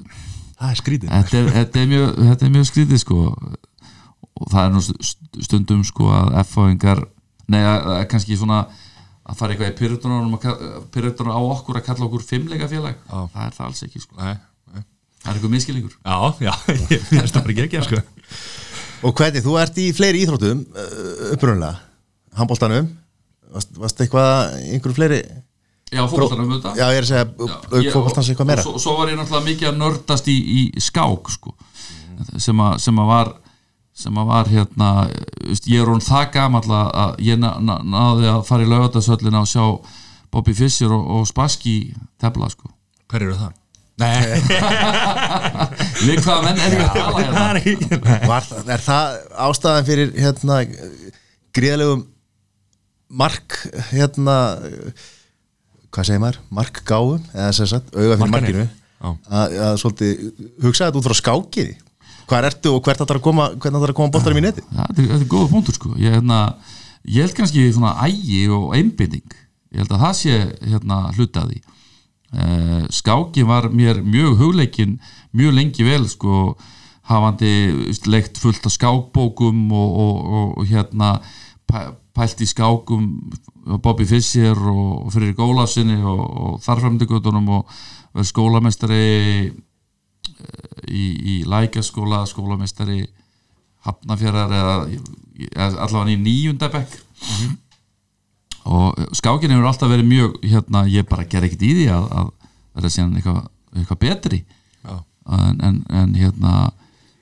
Það 0.60 0.72
er 0.74 0.80
skrítið 0.82 1.12
þetta 1.16 1.40
er, 1.40 1.50
þetta 1.56 1.80
er, 1.80 1.90
mjög, 1.94 2.22
er 2.36 2.54
mjög 2.58 2.66
skrítið 2.68 3.02
sko 3.06 3.20
og 4.40 4.52
það 4.54 4.62
er 4.66 4.76
nú 4.76 4.82
st- 4.86 5.42
stundum 5.46 5.82
sko 5.88 6.10
að 6.16 6.32
F-fáingar 6.46 7.02
nei 7.52 7.62
að, 7.66 7.90
kannski 8.12 8.38
svona 8.40 8.62
að 9.30 9.38
fara 9.40 9.54
eitthvað 9.56 9.74
í 9.74 9.78
pyrirtunum 9.80 11.34
á 11.36 11.40
okkur 11.40 11.80
að 11.80 11.86
kalla 11.90 12.08
okkur 12.08 12.24
fimmleika 12.26 12.70
félag 12.72 12.96
Já. 12.98 13.20
það 13.34 13.44
er 13.46 13.58
það 13.58 13.66
alls 13.68 13.84
ekki 13.86 14.02
sko. 14.04 14.16
Nei, 14.22 14.34
nei. 14.74 14.86
það 15.24 15.30
er 15.32 15.36
eitthvað 15.40 15.54
miskilingur 15.58 15.98
Já, 16.00 16.18
já, 16.48 16.54
ég 16.96 17.04
finnst 17.10 17.36
það 17.36 17.44
bara 17.46 17.54
ekki 17.56 17.68
ekki 17.68 17.84
sko. 17.90 18.02
Og 19.00 19.14
hvernig, 19.16 19.44
þú 19.46 19.54
ert 19.62 19.78
í 19.80 19.86
fleiri 19.96 20.24
íþróttum 20.26 20.64
uh, 20.76 21.30
upprunalega, 21.36 21.78
handbóltanum 22.40 22.90
varst, 23.54 23.72
varst 23.80 24.02
eitthvað 24.04 24.58
í 24.64 24.74
einhverju 24.76 24.98
fleiri? 24.98 25.22
Já 25.90 26.04
fókbaltanum 26.06 26.52
þetta 26.58 26.74
Já, 26.78 26.84
ég 26.94 27.00
er 27.00 27.06
að 27.06 27.10
segja, 27.10 27.28
auk 27.40 27.88
fótboltans 27.94 28.28
eitthvað 28.30 28.50
meira. 28.52 28.62
og 28.62 28.76
svo, 28.76 28.82
svo 28.84 28.98
var 29.00 29.10
ég 29.10 29.18
náttúrulega 29.18 29.48
mikið 29.48 29.70
að 29.72 29.80
nördast 29.80 30.28
í, 30.30 30.36
í 30.38 30.84
skák 30.86 31.32
sko. 31.34 31.54
Sem, 32.38 32.60
að, 32.62 32.76
sem 32.84 33.00
að 33.02 33.08
var 33.10 33.32
sem 34.00 34.16
að 34.22 34.30
var 34.32 34.48
hérna 34.52 34.90
ég 35.68 35.82
er 35.82 35.90
hún 35.92 36.04
það 36.04 36.28
gamall 36.38 36.70
að 36.80 37.18
ég 37.26 37.40
ná, 37.42 37.50
ná, 37.60 37.76
náði 37.84 38.30
að 38.32 38.44
fara 38.48 38.64
í 38.66 38.70
laugatasöllina 38.72 39.42
og 39.44 39.50
sjá 39.52 39.64
Bobby 40.32 40.54
Fischer 40.56 40.94
og, 40.94 41.08
og 41.20 41.26
Spassky 41.28 41.74
tefla 42.22 42.48
sko. 42.54 42.70
Hver 43.10 43.26
eru 43.26 43.36
það? 43.40 43.56
Nei, 44.00 44.40
við 46.08 46.22
hvaða 46.24 46.44
menn 46.46 46.62
er 46.64 46.76
ég 46.78 46.84
að 46.86 46.94
tala 46.96 47.24
hérna? 47.24 47.34
það 47.34 47.50
er 47.50 47.60
ekki 47.60 47.90
það- 48.30 48.72
Er 48.76 48.84
það 48.86 49.18
ástæðan 49.50 49.88
fyrir 49.90 50.14
hérna 50.16 50.60
gríðalegum 51.58 52.06
mark 53.20 53.58
hérna 53.90 54.38
hvað 55.90 56.06
segir 56.08 56.22
maður, 56.24 56.40
markgáum 56.54 57.28
eða 57.34 57.52
sem 57.58 57.68
sagt, 57.74 57.92
auga 57.98 58.16
fyrir 58.22 58.34
markinu. 58.38 58.66
Að, 59.00 59.54
að 59.66 59.78
svolítið 59.82 60.26
hugsa 60.64 60.88
þetta 60.90 61.00
út 61.02 61.08
frá 61.10 61.18
skákinni 61.18 61.76
hvað 62.30 62.48
ertu 62.52 62.74
og 62.76 62.86
hvert 62.86 63.04
ætlar 63.04 63.20
að 63.20 63.26
koma 63.26 63.50
hvernig 63.56 63.80
ætlar 63.80 63.94
að 63.94 64.00
koma 64.00 64.14
boltarum 64.14 64.40
í 64.40 64.46
Ja, 64.46 64.86
þetta, 64.86 65.08
er, 65.18 65.26
góða 65.32 65.50
punktur 65.54 65.78
sko. 65.78 65.94
Ég, 65.98 66.16
hérna, 66.18 66.40
ég 67.06 67.26
held 67.26 67.36
kannski 67.38 67.68
svona 67.74 67.96
ægi 68.08 68.46
og 68.54 68.74
einbinding 68.78 69.38
ég 69.74 69.84
held 69.84 69.94
að 69.94 70.04
það 70.06 70.18
sé 70.20 70.38
hérna 70.72 71.00
hlutaði 71.18 71.62
uh, 71.62 72.84
skáki 72.94 73.46
var 73.48 73.70
mér 73.74 74.02
mjög 74.06 74.38
hugleikin 74.42 74.98
mjög 75.36 75.56
lengi 75.58 75.86
vel 75.88 76.08
sko 76.10 76.56
hafandi 77.10 77.52
leikt 78.06 78.38
fullt 78.38 78.66
af 78.70 78.76
skákbókum 78.76 79.72
og, 79.74 79.94
og, 80.04 80.18
og, 80.40 80.58
og 80.62 80.68
hérna 80.70 81.16
pæ- 81.70 81.94
pælt 82.14 82.42
í 82.46 82.50
skákum 82.50 83.08
Bobby 83.84 84.06
Fischer 84.10 84.58
og, 84.58 85.10
Friðrik 85.14 85.40
Ólafsinni 85.42 85.98
og, 86.02 86.22
þarframdygötunum 86.66 87.50
og 87.60 87.74
verið 88.14 88.30
skólamestari 88.32 89.04
í, 90.88 91.04
í 91.04 91.36
lækaskóla 91.50 92.24
skólamestari 92.30 93.04
hafnafjörðar 93.88 94.54
eða, 94.56 94.76
eða 95.50 95.70
allavega 95.86 96.16
í 96.16 96.20
nýjunda 96.24 96.70
bekk. 96.74 96.98
Og 98.70 99.00
skákin 99.18 99.54
hefur 99.54 99.70
alltaf 99.70 99.90
verið 99.90 100.10
mjög 100.10 100.36
hérna, 100.44 100.84
ég 100.92 101.08
bara 101.10 101.28
ger 101.30 101.46
ekkert 101.48 101.64
í 101.66 101.72
því 101.78 101.88
að, 101.96 102.10
að 102.20 102.34
vera 102.78 102.92
síðan 102.94 103.16
eitthvað, 103.18 103.40
eitthvað 103.76 104.02
betri. 104.04 104.42
Já. 104.84 104.96
en, 105.36 105.58
en, 105.66 105.80
en 106.02 106.14
hérna 106.18 106.54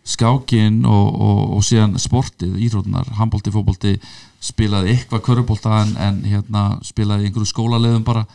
skákin 0.08 0.82
og, 0.88 1.08
og, 1.20 1.40
og 1.58 1.64
síðan 1.68 1.98
sportið, 2.00 2.56
íþrótunar, 2.64 3.10
handbólti, 3.20 3.52
fótbólti 3.52 3.96
spilaði 4.44 4.94
eitthvað 4.94 5.24
körubólta 5.26 5.82
en, 5.84 5.96
en 6.00 6.20
hérna 6.28 6.68
spilaði 6.86 7.28
einhverju 7.28 7.52
skólaleðum 7.52 8.06
bara. 8.08 8.26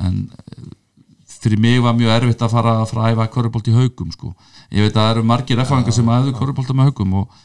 En 0.00 0.24
fyrir 1.40 1.60
mig 1.60 1.80
var 1.82 1.96
mjög 1.96 2.12
erfitt 2.16 2.42
að 2.44 2.54
fara 2.54 2.74
að 2.80 2.90
fræfa 2.92 3.28
körubólt 3.34 3.70
í 3.70 3.76
haugum 3.76 4.12
sko. 4.12 4.34
ég 4.70 4.84
veit 4.84 4.94
að 4.96 5.00
það 5.00 5.12
eru 5.14 5.24
margir 5.30 5.62
erfæðingar 5.62 5.96
sem 5.96 6.12
aðeins 6.12 6.38
körubólta 6.38 6.76
með 6.76 6.90
haugum 6.90 7.16
og 7.22 7.40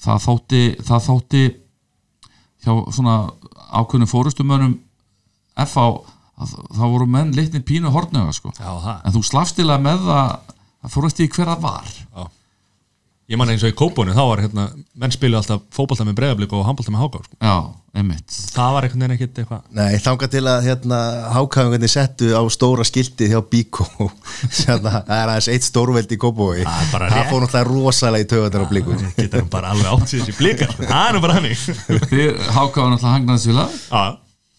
það 0.00 0.22
þótti 0.26 0.62
það 0.86 1.04
þótti 1.08 1.42
hjá 2.64 2.72
svona 2.94 3.16
ákveðnum 3.70 4.10
fórustumönum 4.10 4.76
FH 5.60 5.86
að 6.40 6.54
þá 6.72 6.84
voru 6.86 7.06
menn 7.10 7.34
litnir 7.36 7.64
pínu 7.66 7.90
hortnöga 7.92 8.32
sko. 8.32 8.52
Já, 8.56 8.70
það 8.80 9.02
en 9.04 9.16
þú 9.16 9.24
slafstilega 9.28 9.84
með 9.84 10.06
það 10.06 10.36
að 10.80 10.94
fórust 10.94 11.20
í 11.20 11.28
hver 11.28 11.50
það 11.52 11.66
var 11.66 11.90
Ég 13.30 13.38
man 13.38 13.50
eins 13.52 13.62
og 13.62 13.70
í 13.70 13.74
kópunni, 13.78 14.10
þá 14.16 14.24
var 14.26 14.40
hérna 14.42 14.64
menn 14.98 15.12
spilu 15.14 15.36
alltaf 15.38 15.60
fótbolta 15.74 16.02
með 16.08 16.16
breiðablík 16.18 16.54
og 16.58 16.64
handbolta 16.66 16.90
með 16.90 17.04
háká 17.04 17.20
sko. 17.22 17.36
já, 17.38 17.52
einmitt. 18.00 18.38
Það 18.56 18.72
var 18.74 18.86
einhvern 18.88 19.04
veginn 19.04 19.14
ekkit 19.14 19.38
eitthvað. 19.44 19.60
Nei, 19.78 19.98
þangað 20.02 20.32
til 20.32 20.42
að 20.50 20.64
hérna, 20.66 20.98
hákæðingarnir 21.36 21.92
settu 21.92 22.30
á 22.34 22.42
stóra 22.50 22.86
skiltið 22.88 23.30
hjá 23.36 23.40
Bíkó 23.52 23.86
hérna, 24.66 24.96
það 25.06 25.14
er 25.20 25.32
aðeins 25.34 25.48
eitt 25.54 25.68
stórveld 25.68 26.10
í 26.10 26.18
Kópói 26.24 26.64
Það 26.66 27.06
það 27.14 27.30
fór 27.30 27.44
náttúrulega 27.46 27.62
rosalega 27.70 28.26
í 28.26 28.30
töðar 28.34 28.66
á 28.66 28.70
blíku 28.72 28.98
Geta 29.14 29.44
nú 29.44 29.52
bara 29.54 29.70
alveg 29.76 29.92
átt 29.94 30.10
sér 30.10 30.24
þessi 30.26 30.36
blíkar. 30.40 30.74
Það 30.80 31.06
er 31.06 31.14
nú 31.14 31.22
bara 31.28 31.38
hannig 31.38 31.62
þið 32.10 32.42
hákáða 32.58 32.90
náttúrulega 32.96 33.14
hangnaðsvila 33.14 33.68
Já, 33.70 34.02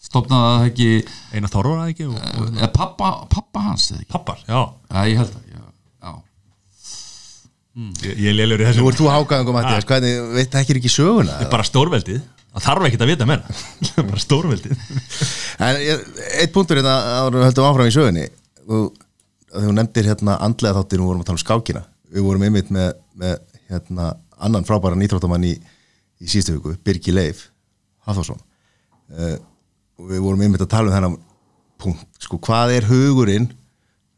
stopnaði 0.08 0.48
það 0.56 0.66
ekki 0.72 0.90
eina 1.36 1.52
þorra 1.52 1.76
það 1.82 1.92
ekki? 1.92 2.08
Og, 2.08 2.16
og 2.40 2.56
eða 2.56 2.72
pappa, 2.80 3.12
pappa 3.36 3.66
hans 3.68 3.90
eða 3.92 4.00
ekki 4.00 4.12
pappar, 4.16 4.40
já 4.48 4.60
já, 4.64 5.04
ég 5.12 5.20
held 5.22 5.36
það 5.36 5.44
já, 5.52 5.62
já. 6.08 6.12
Ég, 7.72 8.16
ég 8.20 8.36
lélur 8.36 8.60
í 8.60 8.66
þessu. 8.68 8.82
Nú 8.82 8.90
ert 8.90 9.00
þú 9.00 9.08
hákæðingum 9.08 9.56
Mattias, 9.56 9.86
hvernig, 9.88 10.16
veit 10.36 10.56
ekki 10.60 10.76
ekki 10.76 10.92
söguna? 10.92 11.38
Bara 11.52 11.64
stórveldið, 11.64 12.18
það 12.52 12.66
þarf 12.66 12.88
ekkit 12.88 13.04
að 13.04 13.12
vita 13.12 13.28
meira. 13.30 13.60
Bara 14.10 14.20
stórveldið. 14.20 14.82
En 15.62 15.78
eitt 15.80 16.52
punktur 16.52 16.82
hérna 16.82 16.96
við 17.32 17.46
höldum 17.46 17.68
áfram 17.70 17.88
í 17.88 17.94
sögunni. 17.94 18.26
Þú, 18.66 18.82
að 19.52 19.64
þú 19.68 19.76
nefndir 19.78 20.10
hérna 20.12 20.36
andlega 20.44 20.76
þáttir 20.80 21.00
og 21.00 21.08
vorum 21.12 21.24
að 21.24 21.30
tala 21.30 21.40
um 21.40 21.44
skákina. 21.46 21.86
Við 22.12 22.28
vorum 22.28 22.44
einmitt 22.44 22.68
með, 22.74 22.92
með 23.16 23.38
hérna 23.72 24.12
annan 24.42 24.66
frábæran 24.68 25.02
íþróttamann 25.06 25.46
í, 25.46 25.54
í 26.20 26.28
síðustu 26.28 26.56
viku, 26.56 26.74
Birgi 26.84 27.14
Leif 27.14 27.46
Hafþórsson 28.06 28.40
uh, 29.14 29.36
og 30.00 30.10
við 30.10 30.22
vorum 30.24 30.44
einmitt 30.44 30.64
að 30.64 30.72
tala 30.74 30.90
um 30.90 30.96
þennan 30.96 31.18
punkt, 31.82 32.06
sko, 32.22 32.38
hvað 32.42 32.76
er 32.76 32.88
hugurinn 32.90 33.48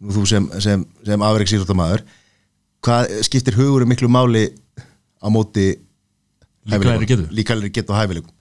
nú 0.01 0.15
þú 0.17 0.27
sem, 0.29 0.47
sem, 0.65 0.85
sem 1.07 1.25
afreiks 1.25 1.55
íþróttamaður 1.57 2.05
hvað 2.85 3.15
skiptir 3.27 3.57
hugurinn 3.59 3.89
miklu 3.91 4.09
máli 4.13 4.45
á 5.25 5.29
móti 5.33 5.71
Líkamlegri 6.65 7.07
getu. 7.09 7.25
líkalegri 7.33 7.71
getu 7.77 7.93
og 7.93 7.99
hæfileikum. 8.01 8.33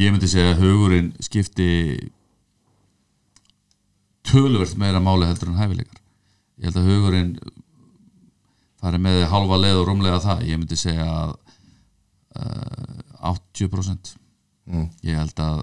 Ég 0.00 0.12
myndi 0.12 0.28
segja 0.30 0.54
að 0.54 0.60
hugurinn 0.64 1.10
skipti 1.24 1.68
töluvert 4.28 4.76
meira 4.78 5.00
máli 5.02 5.26
heldur 5.28 5.50
en 5.52 5.58
hæfileikar. 5.60 6.00
Ég 6.60 6.68
held 6.68 6.78
að 6.80 6.88
hugurinn 6.90 7.32
fari 8.80 9.00
með 9.02 9.22
halva 9.32 9.58
leið 9.60 9.80
og 9.80 9.86
rúmlega 9.88 10.20
það. 10.24 10.42
Ég 10.48 10.60
myndi 10.60 10.78
segja 10.80 11.06
að 11.08 11.36
uh, 12.40 13.34
80% 13.34 14.16
Mm. 14.70 14.84
ég 15.02 15.16
held 15.18 15.40
að 15.42 15.62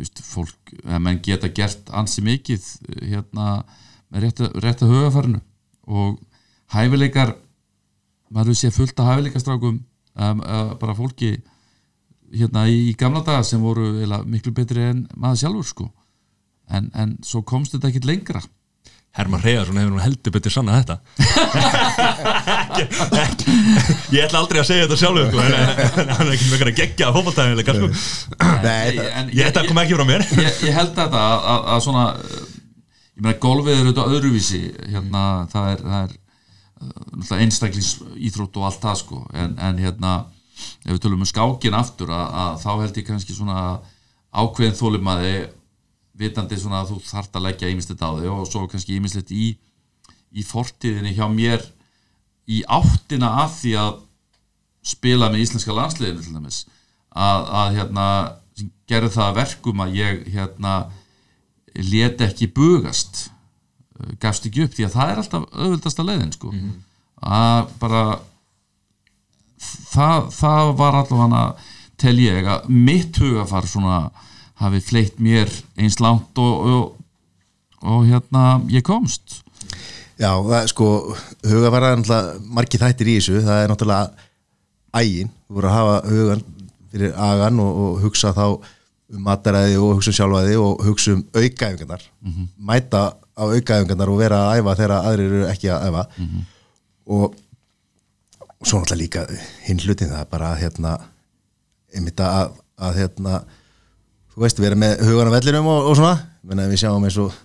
just, 0.00 0.18
fólk, 0.26 0.72
að 0.90 1.02
menn 1.04 1.20
geta 1.22 1.46
gert 1.54 1.90
ansi 1.94 2.24
mikið 2.24 2.64
hérna 3.12 3.44
með 4.10 4.24
rétta, 4.24 4.48
rétta 4.64 4.88
hugafærinu 4.90 5.38
og 5.86 6.18
hæfileikar 6.74 7.34
maður 8.34 8.58
sé 8.58 8.72
fullt 8.74 8.98
af 9.00 9.12
hæfileikastrákum 9.12 9.78
um, 9.78 10.40
uh, 10.40 10.74
bara 10.80 10.96
fólki 10.98 11.36
hérna 12.34 12.66
í, 12.70 12.90
í 12.90 12.96
gamla 12.98 13.22
daga 13.26 13.44
sem 13.46 13.62
voru 13.62 13.92
eða, 14.02 14.22
miklu 14.26 14.52
betri 14.54 14.82
en 14.90 15.06
maður 15.14 15.44
sjálfur 15.44 15.70
sko. 15.70 15.88
En, 16.66 16.90
en 16.98 17.16
svo 17.22 17.44
komst 17.46 17.76
þetta 17.76 17.92
ekkit 17.92 18.08
lengra. 18.08 18.42
Herman 19.16 19.40
Reyðarsson 19.40 19.78
hefur 19.80 19.92
nú 19.94 20.00
heldur 20.02 20.32
betur 20.34 20.52
sanna 20.52 20.76
þetta. 20.76 20.96
Ég 24.12 24.26
ætla 24.26 24.42
aldrei 24.42 24.60
að 24.60 24.68
segja 24.68 24.84
þetta 24.84 24.98
sjálfur 25.00 25.30
sko, 25.30 25.38
en, 25.46 25.54
en 26.02 26.10
hann 26.18 26.26
er 26.26 26.34
ekki 26.34 26.50
með 26.50 26.58
að 26.66 26.80
gegja 26.82 27.08
sko. 27.78 27.88
Ég 29.30 29.40
að 29.62 29.70
koma 29.70 29.86
ekki 29.86 29.96
frá 29.96 30.06
mér. 30.10 30.26
ég, 30.42 30.60
ég 30.66 30.76
held 30.76 30.92
þetta 30.98 31.22
að, 31.22 31.48
að, 31.54 31.64
að 31.76 31.80
svona 31.86 32.04
ég 33.16 33.24
meina 33.24 33.40
golfið 33.40 33.74
er 33.74 33.82
auðvitað 33.82 34.14
öðruvísi 34.16 34.62
hérna 34.92 35.24
það 35.52 35.68
er, 35.72 35.82
það 35.82 36.00
er 36.00 36.14
uh, 36.16 37.02
náttúrulega 37.16 37.42
einstaklings 37.46 37.92
íþrótt 38.28 38.58
og 38.60 38.68
allt 38.68 38.82
það 38.82 38.98
sko. 39.02 39.20
En, 39.32 39.58
en 39.58 39.82
hérna 39.82 40.14
ef 40.84 40.90
við 40.90 41.02
tölum 41.04 41.24
um 41.24 41.28
skákin 41.28 41.76
aftur 41.76 42.12
að, 42.12 42.26
að 42.42 42.58
þá 42.64 42.70
held 42.82 43.00
ég 43.00 43.06
kannski 43.08 43.36
svona 43.36 43.60
ákveðin 44.36 44.76
þólimaði 44.76 45.36
vitandi 46.16 46.58
svona 46.60 46.82
að 46.82 46.92
þú 46.94 46.98
þart 47.10 47.36
að 47.36 47.46
leggja 47.48 47.70
ímislegt 47.72 48.04
á 48.04 48.10
þig 48.16 48.32
og 48.32 48.46
svo 48.48 48.64
kannski 48.70 48.96
ímislegt 48.96 49.32
í 49.36 49.46
í 50.36 50.44
fortíðinni 50.44 51.14
hjá 51.16 51.26
mér 51.32 51.64
í 52.46 52.62
áttina 52.68 53.32
af 53.42 53.60
því 53.60 53.72
að 53.80 53.92
spila 54.86 55.30
með 55.32 55.42
íslenska 55.46 55.74
landsliðinu 55.74 56.22
til 56.22 56.34
dæmis. 56.36 56.60
Að, 57.16 57.46
að 57.60 57.78
hérna 57.78 58.06
gerði 58.88 59.12
það 59.16 59.30
að 59.30 59.38
verkum 59.40 59.82
að 59.82 59.96
ég 59.96 60.20
hérna 60.34 60.74
leti 61.82 62.26
ekki 62.26 62.50
bugast 62.56 63.26
uh, 63.98 64.12
gafst 64.22 64.48
ekki 64.48 64.66
upp 64.66 64.76
því 64.76 64.88
að 64.88 64.96
það 64.96 65.12
er 65.12 65.22
alltaf 65.22 65.48
auðvöldasta 65.52 66.06
leiðin 66.06 66.34
sko. 66.36 66.52
Að 67.16 67.72
bara 67.80 68.04
það, 69.92 70.30
það 70.36 70.74
var 70.80 71.00
allavega 71.00 71.42
tel 72.00 72.16
ég 72.20 72.48
að 72.52 72.68
mitt 72.68 73.18
hugafar 73.20 73.68
svona 73.68 74.00
hafi 74.60 74.80
fleitt 74.84 75.18
mér 75.20 75.50
eins 75.80 75.98
langt 76.00 76.38
og, 76.40 76.68
og, 76.68 77.34
og 77.84 78.06
hérna 78.08 78.60
ég 78.72 78.84
komst. 78.86 79.42
Já, 80.16 80.30
það 80.32 80.58
er 80.62 80.70
sko 80.72 80.90
hugafara 81.44 81.92
er 81.92 82.00
náttúrulega 82.00 82.52
margir 82.56 82.80
þættir 82.80 83.10
í 83.12 83.16
þessu. 83.18 83.40
Það 83.44 83.62
er 83.62 83.72
náttúrulega 83.72 84.28
ægin. 84.96 85.32
Þú 85.46 85.58
voru 85.58 85.68
að 85.68 85.76
hafa 85.76 85.96
hugan 86.08 86.44
fyrir 86.92 87.18
agan 87.26 87.60
og, 87.60 87.82
og 87.82 87.98
hugsa 88.04 88.32
þá 88.36 88.46
um 89.14 89.22
mataræði 89.22 89.78
og 89.78 89.96
hugsa 89.96 90.10
um 90.10 90.18
sjálfaði 90.18 90.56
og 90.58 90.84
hugsa 90.86 91.14
um 91.14 91.24
aukaæfingarnar 91.34 92.06
mæta 92.58 93.02
á 93.36 93.42
aukaæfingarnar 93.44 94.10
og 94.10 94.18
vera 94.18 94.38
að 94.50 94.60
æfa 94.60 94.76
þegar 94.80 94.94
aðrir 95.10 95.34
eru 95.34 95.48
ekki 95.50 95.70
að 95.70 95.88
æfa. 95.90 96.04
Og, 97.06 97.36
og 98.56 98.66
svo 98.66 98.80
náttúrulega 98.80 99.02
líka 99.02 99.26
hinn 99.66 99.82
hlutin 99.84 100.10
það 100.10 100.30
bara 100.30 100.52
að 100.54 100.62
hérna 100.64 100.96
einmitt 101.94 102.20
að, 102.20 102.56
að 102.82 103.00
hérna 103.00 103.40
þú 104.34 104.44
veist, 104.44 104.60
vera 104.60 104.78
með 104.78 105.04
hugan 105.06 105.30
á 105.30 105.36
vellinum 105.36 105.68
og, 105.70 105.90
og 105.90 105.98
svona, 105.98 106.16
menn 106.42 106.64
að 106.64 106.72
við 106.74 106.82
sjáum 106.84 107.06
eins 107.06 107.20
og 107.22 107.42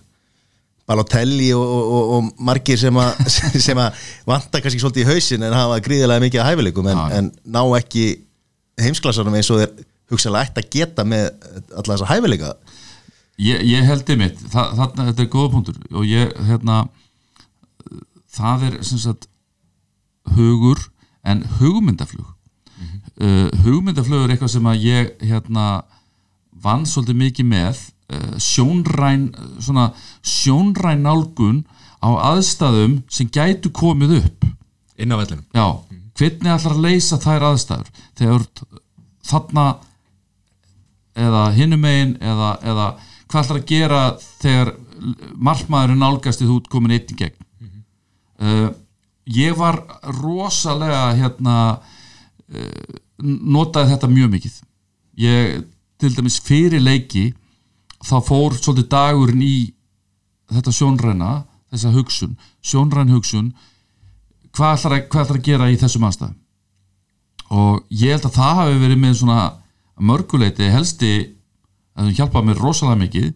Balotelli 0.82 1.52
og, 1.54 1.62
og, 1.62 2.30
margir 2.42 2.76
sem 2.80 2.96
að, 2.98 3.20
sem 3.68 3.78
að 3.78 4.00
vanta 4.26 4.58
kannski 4.60 4.80
svolítið 4.82 5.04
í 5.04 5.12
hausin 5.12 5.46
en 5.46 5.54
hafa 5.54 5.78
gríðilega 5.84 6.24
mikið 6.24 6.42
að 6.42 6.48
hæfileikum 6.50 6.88
en, 6.90 7.02
en 7.16 7.30
ná 7.46 7.62
ekki 7.78 8.06
heimsklassanum 8.82 9.36
eins 9.38 9.50
og 9.54 9.62
þeir 9.62 9.86
hugsalega 10.12 10.48
ætti 10.48 10.62
að 10.62 10.72
geta 10.76 11.06
með 11.08 11.28
alla 11.72 11.94
þessa 11.94 12.10
hæfileika. 12.10 12.54
Ég, 13.42 13.62
ég 13.66 13.86
held 13.88 14.10
einmitt 14.12 14.40
það, 14.52 14.74
þarna, 14.78 15.06
þetta 15.10 15.24
er 15.24 15.32
góða 15.32 15.52
punktur. 15.56 15.78
Og 15.96 16.06
ég, 16.06 16.34
hérna 16.48 16.82
það 18.32 18.66
er 18.68 18.76
sem 18.86 19.00
sagt 19.02 19.28
hugur 20.36 20.80
en 21.26 21.44
hugmyndaflug. 21.58 22.28
Uh, 23.22 23.48
hugmyndaflug 23.62 24.24
er 24.24 24.34
eitthvað 24.34 24.54
sem 24.54 24.68
að 24.68 24.86
ég 24.86 25.10
hérna 25.28 25.66
vann 26.62 26.86
svolítið 26.88 27.18
mikið 27.20 27.48
með 27.50 27.82
uh, 28.12 28.34
sjónræn 28.40 29.28
svona 29.62 29.90
sjónræn 30.26 31.04
nálgun 31.04 31.62
á 32.02 32.10
aðstæðum 32.32 33.00
sem 33.12 33.30
gætu 33.30 33.70
komið 33.74 34.18
upp. 34.22 34.46
Inn 34.98 35.14
á 35.14 35.20
vellinum. 35.20 35.44
Já, 35.54 35.66
hvernig 36.18 36.54
ætlar 36.56 36.76
að 36.76 36.84
leysa 36.86 37.20
þær 37.22 37.48
aðstæður 37.52 37.92
þegar 38.18 38.46
þarna 39.28 39.66
eða 41.18 41.42
hinum 41.56 41.82
megin 41.82 42.14
eða, 42.20 42.54
eða 42.62 42.86
hvað 43.28 43.42
ætlar 43.42 43.60
að 43.60 43.68
gera 43.68 44.00
þegar 44.40 44.72
markmaðurinn 45.48 46.02
nálgast 46.02 46.42
í 46.42 46.48
þú 46.48 46.60
komin 46.72 46.94
eitt 46.96 47.12
í 47.12 47.18
gegn? 47.18 47.38
Uh, 48.42 48.70
ég 49.30 49.54
var 49.58 49.80
rosalega 50.18 51.12
hérna 51.18 51.56
uh, 51.78 52.96
notaði 53.22 53.92
þetta 53.92 54.10
mjög 54.10 54.32
mikið. 54.32 54.58
Ég 55.22 55.62
til 56.02 56.12
dæmis 56.16 56.40
fyrir 56.42 56.82
leiki 56.82 57.30
þá 58.02 58.16
fór 58.26 58.56
svolítið 58.58 58.90
dagurinn 58.90 59.44
í 59.46 59.56
þetta 60.52 60.74
sjónræna 60.74 61.32
þessa 61.72 61.92
hugsun, 61.94 62.34
sjónræn 62.60 63.12
hugsun 63.14 63.52
hvað 64.52 64.74
ætlar 64.76 64.96
að, 64.96 65.04
hvað 65.08 65.24
ætlar 65.24 65.38
að 65.38 65.46
gera 65.46 65.70
í 65.70 65.78
þessum 65.80 66.06
aðstæðum? 66.08 66.38
Og 67.52 67.82
ég 68.00 68.16
held 68.16 68.26
að 68.28 68.36
það 68.36 68.58
hafi 68.58 68.80
verið 68.82 69.00
með 69.00 69.14
svona 69.20 69.40
mörguleiti 70.00 70.70
helsti 70.72 71.12
að 71.96 72.08
það 72.08 72.20
hjálpaði 72.20 72.48
mér 72.48 72.62
rosalega 72.62 73.00
mikið 73.02 73.28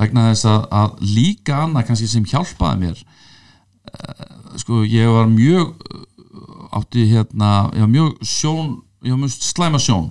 vegna 0.00 0.28
þess 0.30 0.48
að, 0.48 0.62
að 0.72 1.02
líka 1.16 1.58
annað 1.64 1.86
kannski 1.88 2.08
sem 2.08 2.28
hjálpaði 2.28 2.80
mér 2.86 3.02
uh, 3.02 4.56
sko 4.62 4.82
ég 4.88 5.12
var 5.12 5.28
mjög 5.28 5.74
uh, 5.74 6.78
átti 6.78 7.06
hérna 7.10 7.52
ég 7.76 7.84
var 7.84 7.92
mjög 7.92 8.24
sjón 8.24 8.72
ég 9.02 9.12
var 9.12 9.20
mjög 9.24 9.36
slæma 9.36 9.80
sjón. 9.82 10.10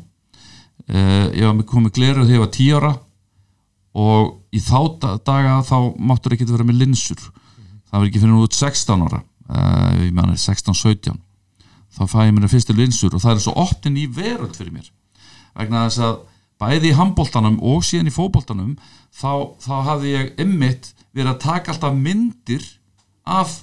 Uh, 0.92 1.32
ég 1.34 1.48
var 1.48 1.66
komið 1.70 1.96
gleru 1.96 2.26
þegar 2.26 2.36
ég 2.36 2.44
var 2.44 2.54
10 2.58 2.78
ára 2.78 2.94
og 3.92 4.56
í 4.56 4.60
þá 4.64 4.80
da- 5.02 5.18
daga 5.26 5.60
þá 5.68 5.78
máttur 6.00 6.36
ekki 6.36 6.48
vera 6.52 6.68
með 6.68 6.84
linsur. 6.84 7.20
Það 7.90 7.98
var 7.98 8.08
ekki 8.08 8.22
fyrir 8.24 8.40
út 8.40 8.56
16 8.56 9.06
ára 9.08 9.22
ég 9.52 10.14
meðan 10.16 10.38
16-17 10.40 11.18
þá 11.92 12.02
fæ 12.08 12.20
ég 12.28 12.36
mér 12.36 12.52
fyrstu 12.52 12.76
linsur 12.76 13.16
og 13.16 13.24
það 13.24 13.36
er 13.36 13.44
svo 13.44 13.54
optin 13.60 13.98
í 14.00 14.08
veröld 14.08 14.56
fyrir 14.56 14.74
mér 14.76 14.88
vegna 15.58 15.86
þess 15.88 16.04
að 16.08 16.20
bæði 16.62 16.92
í 16.92 16.98
handbóltanum 16.98 17.58
og 17.66 17.84
síðan 17.88 18.10
í 18.12 18.14
fótboltanum 18.16 18.76
þá, 19.12 19.32
þá 19.64 19.74
hafði 19.90 20.12
ég 20.14 20.34
ymmit 20.44 20.92
verið 21.14 21.32
að 21.34 21.40
taka 21.46 21.74
alltaf 21.74 21.96
myndir 21.98 22.66
af 23.26 23.58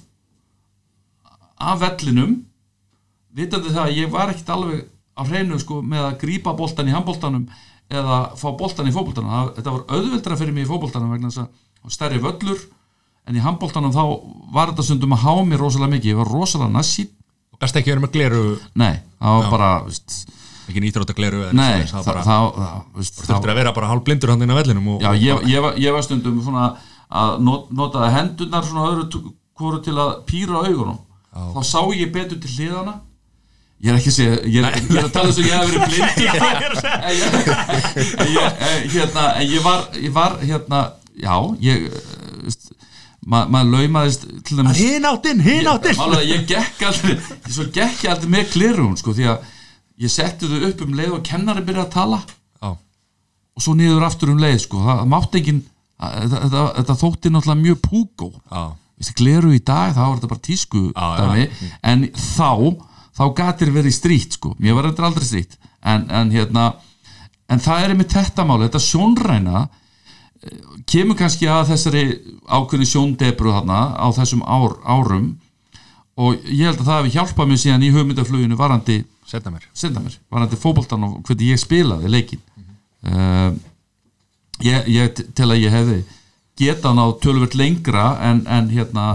af 1.59 1.79
vellinum. 1.81 2.37
Vitandi 3.35 3.71
það 3.73 3.85
að 3.85 3.97
ég 3.99 4.11
var 4.13 4.31
ekkit 4.33 4.49
alveg 4.53 4.85
á 5.19 5.21
hreinu 5.27 5.57
sko 5.59 5.81
með 5.83 6.05
að 6.07 6.17
grípa 6.23 6.53
boltan 6.57 6.87
í 6.89 6.93
handbóltanum 6.95 7.45
eða 7.89 8.19
fá 8.39 8.47
boltan 8.57 8.87
í 8.89 8.93
fótboltanum. 8.95 9.29
Það- 9.33 9.53
þetta 9.57 9.73
var 9.75 9.83
auðveldra 9.97 10.37
fyrir 10.39 10.53
mig 10.55 10.65
í 10.65 10.69
fótboltanum 10.69 11.11
vegna 11.13 11.29
þess 11.29 11.43
að 11.45 11.93
stærri 11.95 12.19
völlur 12.23 12.59
en 13.27 13.35
í 13.35 13.43
handbóltanum 13.43 13.91
þá 13.93 14.03
var 14.55 14.71
þetta 14.71 14.83
stundum 14.87 15.13
að 15.13 15.23
há 15.25 15.33
mér 15.45 15.59
rosalega 15.63 15.93
mikið, 15.95 16.11
ég 16.13 16.19
var 16.19 16.31
rosalega 16.33 16.71
nassít 16.73 17.11
best 17.59 17.75
ekki 17.75 17.91
verið 17.91 18.03
með 18.05 18.13
gleru, 18.15 18.43
nei, 18.79 19.01
það 19.19 19.35
var 19.41 19.49
bara 19.51 19.69
veist, 19.83 20.13
ekki 20.69 20.83
nýtróta 20.83 21.15
gleru 21.17 21.49
nei, 21.57 21.81
veist, 21.81 23.19
þurftir 23.25 23.53
að 23.53 23.59
vera 23.61 23.73
bara 23.75 23.89
hálf 23.91 24.05
blindur 24.07 24.33
hann 24.33 24.45
inn 24.45 24.53
á 24.53 24.59
vellinum 24.59 24.95
og, 24.95 25.03
Já, 25.03 25.11
og 25.11 25.19
ég, 25.23 25.43
ég, 25.49 25.65
var, 25.65 25.77
ég 25.81 25.95
var 25.95 26.05
stundum 26.05 26.39
svona 26.45 26.71
að 27.09 27.35
not, 27.45 27.69
notaði 27.73 28.13
hendurnar 28.15 28.65
svona 28.65 28.87
öðru 28.93 29.23
hvoru 29.59 29.81
til 29.83 29.95
að 29.99 30.11
pýra 30.29 30.63
augunum. 30.63 30.99
Þá 31.29 31.61
sá 31.67 31.79
ég 31.97 32.11
betur 32.13 32.39
til 32.41 32.51
hliðana 32.55 32.99
ég 33.79 33.93
er 33.93 33.99
ekki 33.99 34.11
að 34.11 34.15
segja 34.17 34.39
ég 34.51 34.65
er, 34.67 34.77
ég 34.79 34.97
er 34.99 35.05
að 35.05 35.13
tala 35.15 35.29
þess 35.29 35.39
að 35.39 35.45
ég 35.47 35.53
hef 35.55 35.69
verið 35.69 35.83
blindur. 35.93 36.73
En 36.99 38.27
ég, 38.27 38.41
ég, 38.83 38.95
hérna, 38.95 39.27
en 39.39 39.45
ég 39.47 39.63
var 39.63 39.85
ég 39.95 40.15
var 40.15 40.35
hérna, 40.43 40.81
já 41.15 41.35
ég, 41.63 41.85
veist, 42.43 42.73
ma, 43.23 43.45
maður 43.51 43.77
laumaðist 43.77 44.25
til 44.47 44.59
dæmis 44.59 44.81
hinn 44.81 45.07
áttinn, 45.07 45.43
hinn 45.45 45.69
áttinn 45.71 45.99
Málega, 45.99 46.25
ég 46.27 46.43
gekk 46.49 46.83
aldrei 46.89 47.15
svo 47.47 47.69
gekk 47.71 48.03
ég 48.03 48.13
aldrei 48.13 48.33
með 48.35 48.51
klirun 48.53 48.99
sko, 48.99 49.15
því 49.15 49.29
að 49.31 49.47
ég 49.99 50.11
setti 50.13 50.49
þau 50.49 50.69
upp 50.69 50.83
um 50.85 50.95
leið 50.97 51.15
og 51.17 51.25
kennari 51.27 51.63
byrja 51.67 51.87
að 51.87 51.93
tala 51.95 52.19
Já. 52.61 52.69
og 52.71 53.63
svo 53.63 53.75
niður 53.77 54.05
aftur 54.07 54.33
um 54.33 54.41
leið 54.41 54.61
sko. 54.65 54.83
það 54.85 55.07
mátt 55.11 55.39
engin 55.39 55.63
þetta, 55.99 56.95
þótti 56.95 57.31
náttúrulega 57.33 57.59
mjög. 57.59 57.89
Vistu, 58.99 59.15
gleru 59.15 59.53
í 59.55 59.59
dag, 59.63 59.93
þá 59.95 60.01
var 60.03 60.15
þetta 60.17 60.29
bara 60.31 60.43
tísku 60.43 60.81
dæmi, 60.95 61.49
en 61.87 62.05
þá 62.11 62.51
þá 63.19 63.25
gatir 63.35 63.71
verið 63.75 63.95
strýtt 63.95 64.37
sko. 64.39 64.53
mér 64.59 64.77
var 64.77 64.89
þetta 64.89 65.07
aldrei 65.07 65.27
strýtt 65.27 65.59
en, 65.83 66.07
en 66.11 66.31
hérna 66.31 66.73
en 67.49 67.61
það 67.63 67.83
er 67.83 67.93
einmitt 67.93 68.15
þetta 68.15 68.45
máli, 68.47 68.67
þetta 68.67 68.81
sjónræna 68.83 69.61
eh, 69.65 70.57
kemur 70.89 71.17
kannski 71.19 71.49
að 71.51 71.71
þessari 71.73 72.03
ákveðni 72.47 72.87
sjóndebru 72.87 73.53
þarna 73.55 73.79
á 73.99 74.07
þessum 74.15 74.43
ár, 74.45 74.77
árum 74.83 75.33
og 76.19 76.45
ég 76.51 76.67
held 76.67 76.81
að 76.81 76.89
það 76.89 76.99
hefði 76.99 77.15
hjálpað 77.15 77.49
mér 77.51 77.61
síðan 77.63 77.85
í 77.87 77.91
hugmyndafluginu 77.95 78.59
varandi 78.59 78.99
setna 79.29 79.53
mér 79.55 79.65
senda 79.77 80.03
mér, 80.03 80.17
varandi 80.31 80.59
fótboltan 80.59 81.05
og 81.07 81.19
hvernig 81.27 81.53
ég 81.53 81.61
spilaði 81.61 82.11
leikin 82.11 82.41
uh, 83.07 83.51
ég, 84.65 84.89
ég 84.91 85.13
t- 85.15 85.27
tel 85.37 85.51
að 85.53 85.63
ég 85.63 85.75
hefði 85.75 85.99
geta 86.59 86.91
ná 86.91 87.05
tölvöld 87.23 87.55
lengra 87.55 88.17
en, 88.27 88.43
en 88.51 88.67
hérna 88.73 89.05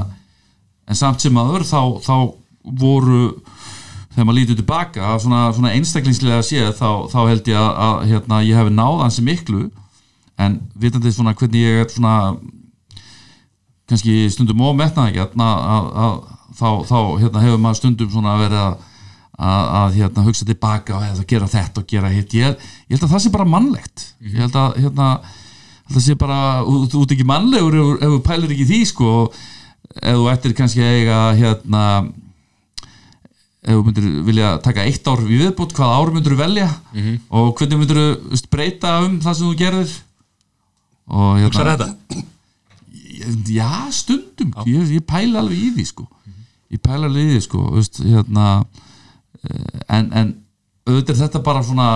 en 0.89 0.97
samt 0.97 1.21
sem 1.21 1.37
aður 1.41 1.65
þá, 1.69 1.81
þá 2.05 2.17
voru 2.81 3.21
þegar 4.15 4.27
maður 4.29 4.39
lítur 4.39 4.59
tilbaka 4.61 5.15
svona, 5.21 5.47
svona 5.53 5.73
einstaklingslega 5.75 6.43
séð 6.47 6.71
þá, 6.79 6.89
þá 7.11 7.19
held 7.29 7.49
ég 7.51 7.59
að, 7.59 7.71
að 7.87 8.05
hérna, 8.13 8.43
ég 8.47 8.59
hefði 8.61 8.75
náð 8.77 9.01
hansi 9.03 9.25
miklu. 9.27 9.65
En 10.41 10.61
vitandi 10.79 11.13
svona 11.15 11.35
hvernig 11.39 11.65
ég 11.65 11.81
er 11.83 11.91
svona 11.91 12.15
kannski 13.91 14.31
stundum 14.33 14.63
að, 14.65 15.59
að, 15.75 15.89
að, 16.05 16.15
þá, 16.59 16.69
þá 16.89 16.99
hérna, 17.23 17.45
hefur 17.45 17.63
maður 17.63 17.81
stundum 17.81 18.11
svona 18.13 18.35
verið 18.41 18.61
að, 18.63 18.75
að, 19.39 19.71
að 19.81 19.97
hérna, 20.01 20.25
hugsa 20.29 20.49
tilbaka 20.49 20.97
og 20.99 21.07
að 21.09 21.25
gera 21.35 21.49
þetta 21.55 21.83
og 21.83 21.89
gera 21.95 22.13
hitt. 22.15 22.37
Ég, 22.39 22.67
ég 22.89 22.95
held 22.97 23.07
að 23.09 23.15
það 23.17 23.25
sé 23.27 23.33
bara 23.35 23.49
mannlegt. 23.55 24.07
Ég 24.25 24.39
held 24.45 24.59
að 24.61 24.79
hérna, 24.85 25.09
held 25.89 26.01
að 26.01 26.07
sé 26.09 26.19
bara 26.21 26.41
þú 26.67 26.83
þú 26.93 27.05
ert 27.05 27.17
ekki 27.17 27.29
mannlegur 27.31 27.79
ef, 27.81 27.95
ef 28.01 28.15
þú 28.17 28.21
pælir 28.29 28.55
ekki 28.57 28.67
í 28.67 28.71
því 28.73 28.83
sko. 28.93 29.15
Ef 29.95 30.19
þú 30.19 30.29
ættir 30.33 30.55
kannski 30.59 30.83
að 30.83 30.95
eiga 31.01 31.19
hérna 31.39 31.83
ef 33.65 33.73
þú 33.79 33.83
myndir 33.87 34.07
vilja 34.27 34.49
taka 34.65 34.85
eitt 34.85 35.07
ár 35.09 35.23
við 35.25 35.47
viðbútt, 35.47 35.73
hvaða 35.77 35.99
ár 36.01 36.11
myndir 36.13 36.35
velja? 36.37 36.67
Og 37.33 37.55
hvernig 37.59 37.79
myndir 37.81 38.01
veist, 38.31 38.49
breyta 38.53 38.99
um 39.07 39.15
það 39.25 39.39
sem 39.39 39.47
þú 39.49 39.55
gerðir? 39.63 39.95
Og 41.09 41.39
hérna- 41.41 41.61
já, 43.55 43.71
stundum. 43.93 44.51
Ég, 44.69 44.91
ég 44.99 45.05
pæla 45.09 45.41
alveg 45.41 45.63
í 45.69 45.71
því 45.79 45.87
sko 45.89 46.05
ég 46.75 46.83
pæla 46.83 47.11
í 47.11 47.27
því 47.31 47.41
sko 47.45 47.65
veist, 47.77 48.01
hérna, 48.03 48.49
eh, 49.45 49.81
en, 49.97 50.11
en 50.13 50.33
auðvitað 50.89 51.15
er 51.15 51.21
þetta 51.25 51.43
bara 51.47 51.65
svona 51.67 51.89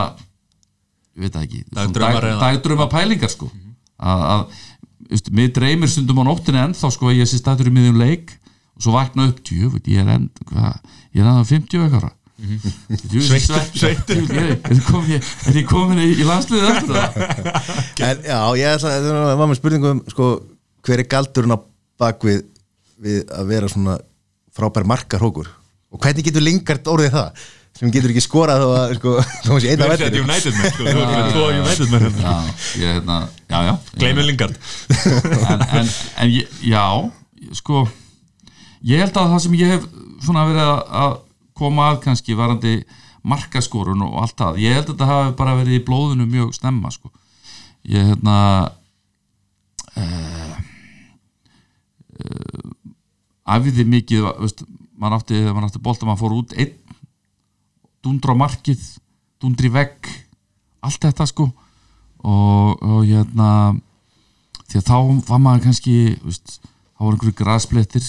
ég 1.19 1.25
veit 1.27 1.35
það 1.35 1.47
ekki 1.47 1.63
Dagdraumar 1.75 2.29
dag, 2.87 2.93
pælingar 2.93 3.33
sko. 3.33 3.51
Að, 3.99 4.27
að 4.33 4.45
veist, 5.11 5.33
mér 5.35 5.55
dreymir 5.57 5.91
stundum 5.93 6.23
á 6.23 6.25
nóttinni 6.29 6.63
ennþá 6.63 6.93
sko 6.95 7.11
að 7.11 7.23
ég 7.23 7.31
sé 7.31 7.41
stættur 7.41 7.71
í 7.71 7.75
miðjum 7.75 7.99
leik 8.01 8.37
og 8.79 8.85
svo 8.85 8.95
vakna 8.95 9.27
upp, 9.33 9.43
djöfull, 9.47 9.83
ég 9.91 10.05
er 10.05 10.15
enn 10.15 10.29
hva, 10.53 10.77
ég 11.11 11.25
er 11.25 11.31
ennþá 11.33 11.49
50 11.51 11.87
ekkara 11.89 12.13
er 14.71 14.77
ég 14.77 14.85
komin, 14.87 15.25
er 15.51 15.57
ég 15.59 15.65
komin 15.67 16.03
í, 16.05 16.13
í 16.23 16.27
landsliðið 16.29 16.93
það 16.93 17.17
En 18.07 18.21
já, 18.23 18.39
ég 18.61 18.77
ætla 18.77 18.93
að 18.95 19.09
var 19.41 19.51
með 19.51 19.59
spurningu 19.59 19.91
um 19.91 20.03
sko, 20.13 20.29
hver 20.87 21.03
er 21.03 21.11
galdurinn 21.11 21.57
á 21.57 21.59
bakvið 21.99 22.45
við 23.03 23.25
að 23.35 23.51
vera 23.51 23.71
svona 23.73 23.99
frábær 24.59 24.87
markarhókur 24.91 25.49
og 25.89 26.03
hvernig 26.03 26.27
getur 26.27 26.45
Lingard 26.45 26.91
orðið 26.91 27.15
það? 27.17 27.47
Sem 27.79 27.93
getur 27.95 28.11
ekki 28.11 28.23
skorað 28.25 28.63
þó 28.65 28.71
að 28.75 28.93
sko, 28.99 29.11
að 29.55 29.61
sé 29.63 29.71
einn 29.71 29.79
Þú 29.79 29.87
af 29.87 29.93
ert 29.95 30.03
vellinum. 30.03 30.25
United 30.27 30.57
menn 30.59 30.73
sko, 30.75 30.87
þú 30.89 31.03
ert 31.05 31.13
með 31.15 31.29
tvo 31.31 31.45
United 31.55 31.93
menn 31.93 32.05
hérna. 32.05 32.23
já, 32.25 32.81
ég 32.83 32.97
hérna, 32.97 33.19
já, 33.53 33.59
já. 33.69 33.73
Gleimur 34.01 34.27
Lingard. 34.27 34.57
En, 35.39 35.63
en, 35.79 35.93
en 36.25 36.33
ég, 36.35 36.57
já 36.67 36.83
sko 37.61 37.85
ég 38.91 39.05
held 39.05 39.21
að 39.21 39.31
það 39.35 39.45
sem 39.45 39.55
ég 39.61 39.71
hef 39.77 39.87
svona 40.27 40.47
verið 40.49 40.65
að, 40.65 40.81
að 41.05 41.15
koma 41.59 41.87
að 41.93 42.01
kannski 42.09 42.37
varandi 42.39 42.75
markaskorun 43.29 44.03
og 44.09 44.19
allt 44.25 44.37
það 44.39 44.61
ég 44.65 44.75
held 44.79 44.89
að 44.89 44.93
þetta 44.97 45.11
hafi 45.13 45.37
bara 45.39 45.57
verið 45.61 45.79
í 45.79 45.85
blóðinu 45.87 46.27
mjög 46.31 46.53
snemma 46.59 46.91
sko. 46.95 47.13
Ég 47.89 48.11
hérna 48.11 48.37
uh, 49.95 50.59
uh, 52.19 52.59
æfiði 53.57 53.87
mikið 53.89 54.29
veist, 54.43 54.63
maður 54.99 55.21
átti, 55.21 55.43
maður 55.49 55.69
átti 55.69 55.83
bolta 55.85 56.09
maður 56.09 56.23
fór 56.23 56.37
út 56.43 56.55
einn 56.59 56.77
dundra 58.05 58.35
á 58.37 58.41
markið, 58.41 58.83
dundri 59.43 59.71
vegg 59.75 60.09
allt 60.85 61.03
þetta 61.03 61.27
sko. 61.27 61.49
Og, 62.19 62.81
og 62.83 63.03
hérna 63.07 63.49
því 64.69 64.81
að 64.81 64.89
þá 64.89 64.97
var 65.31 65.43
maður 65.43 65.69
kannski 65.69 65.97
veist, 66.25 66.59
þá 66.99 67.05
voru 67.05 67.17
einhverju 67.17 67.37
grasplettir 67.39 68.07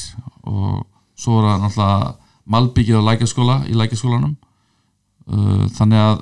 og 0.49 0.85
svo 1.19 1.37
var 1.37 1.51
það 1.51 1.63
náttúrulega 1.65 2.09
malbyggið 2.49 2.99
á 2.99 3.07
lækjaskóla 3.09 3.57
í 3.69 3.75
lækjaskólanum 3.77 4.33
uh, 4.33 5.65
þannig 5.77 6.01
að 6.01 6.15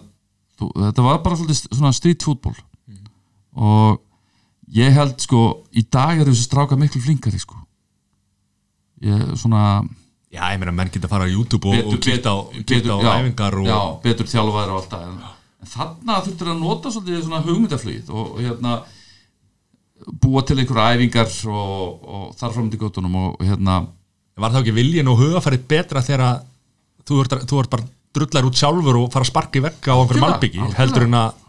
þú, 0.60 0.70
þetta 0.82 1.06
var 1.06 1.22
bara 1.24 1.56
svona 1.56 1.94
street 1.96 2.26
fútból 2.28 2.56
og 3.58 4.02
ég 4.76 4.92
held 4.94 5.16
sko 5.24 5.44
í 5.72 5.86
dag 5.88 6.20
er 6.20 6.28
þessi 6.28 6.50
stráka 6.50 6.78
miklu 6.80 7.02
flinkari 7.02 7.40
sko 7.42 7.56
ég 9.06 9.24
svona 9.38 9.64
Já, 10.28 10.44
ég 10.52 10.60
meina, 10.60 10.74
menn 10.76 10.90
geta 10.92 11.08
að 11.08 11.14
fara 11.14 11.26
á 11.26 11.32
YouTube 11.32 11.70
og, 11.72 11.88
og 11.88 12.02
kíkta 12.04 12.34
á, 12.36 12.38
kíkta 12.68 12.94
á 12.94 13.00
já, 13.00 13.12
æfingar 13.16 13.56
og 13.62 13.68
já, 13.70 13.80
betur 14.04 14.28
þjálfaðir 14.28 14.72
og 14.74 14.80
allt 14.82 14.90
það. 14.92 15.04
En, 15.08 15.20
en 15.64 15.70
þarna 15.72 16.18
þurftur 16.26 16.50
að 16.52 16.58
nota 16.60 16.92
svolítið 16.92 17.22
svona 17.24 17.44
hugmyndaflugið 17.46 18.10
og, 18.12 18.26
og 18.34 18.42
hérna 18.44 18.74
búa 20.22 20.44
til 20.44 20.58
einhverja 20.60 20.98
æfingar 20.98 21.32
og, 21.48 22.10
og 22.18 22.26
þar 22.40 22.58
fram 22.58 22.68
til 22.74 22.82
góttunum 22.82 23.16
og 23.22 23.46
hérna 23.48 23.78
var 24.38 24.54
þá 24.54 24.60
ekki 24.62 24.76
viljin 24.76 25.12
og 25.14 25.22
hugafærið 25.22 25.64
betra 25.72 26.04
þegar 26.06 26.42
þú 27.08 27.22
ert, 27.24 27.72
bara 27.72 27.88
drullar 28.18 28.50
út 28.50 28.60
sjálfur 28.60 29.00
og 29.00 29.08
fara 29.14 29.24
að 29.24 29.32
sparka 29.32 29.62
í 29.62 29.64
vegga 29.64 29.96
á 29.96 29.98
einhverjum 30.02 30.28
algjörlega. 30.28 30.74
heldur 30.78 31.08
en 31.08 31.18
að 31.22 31.40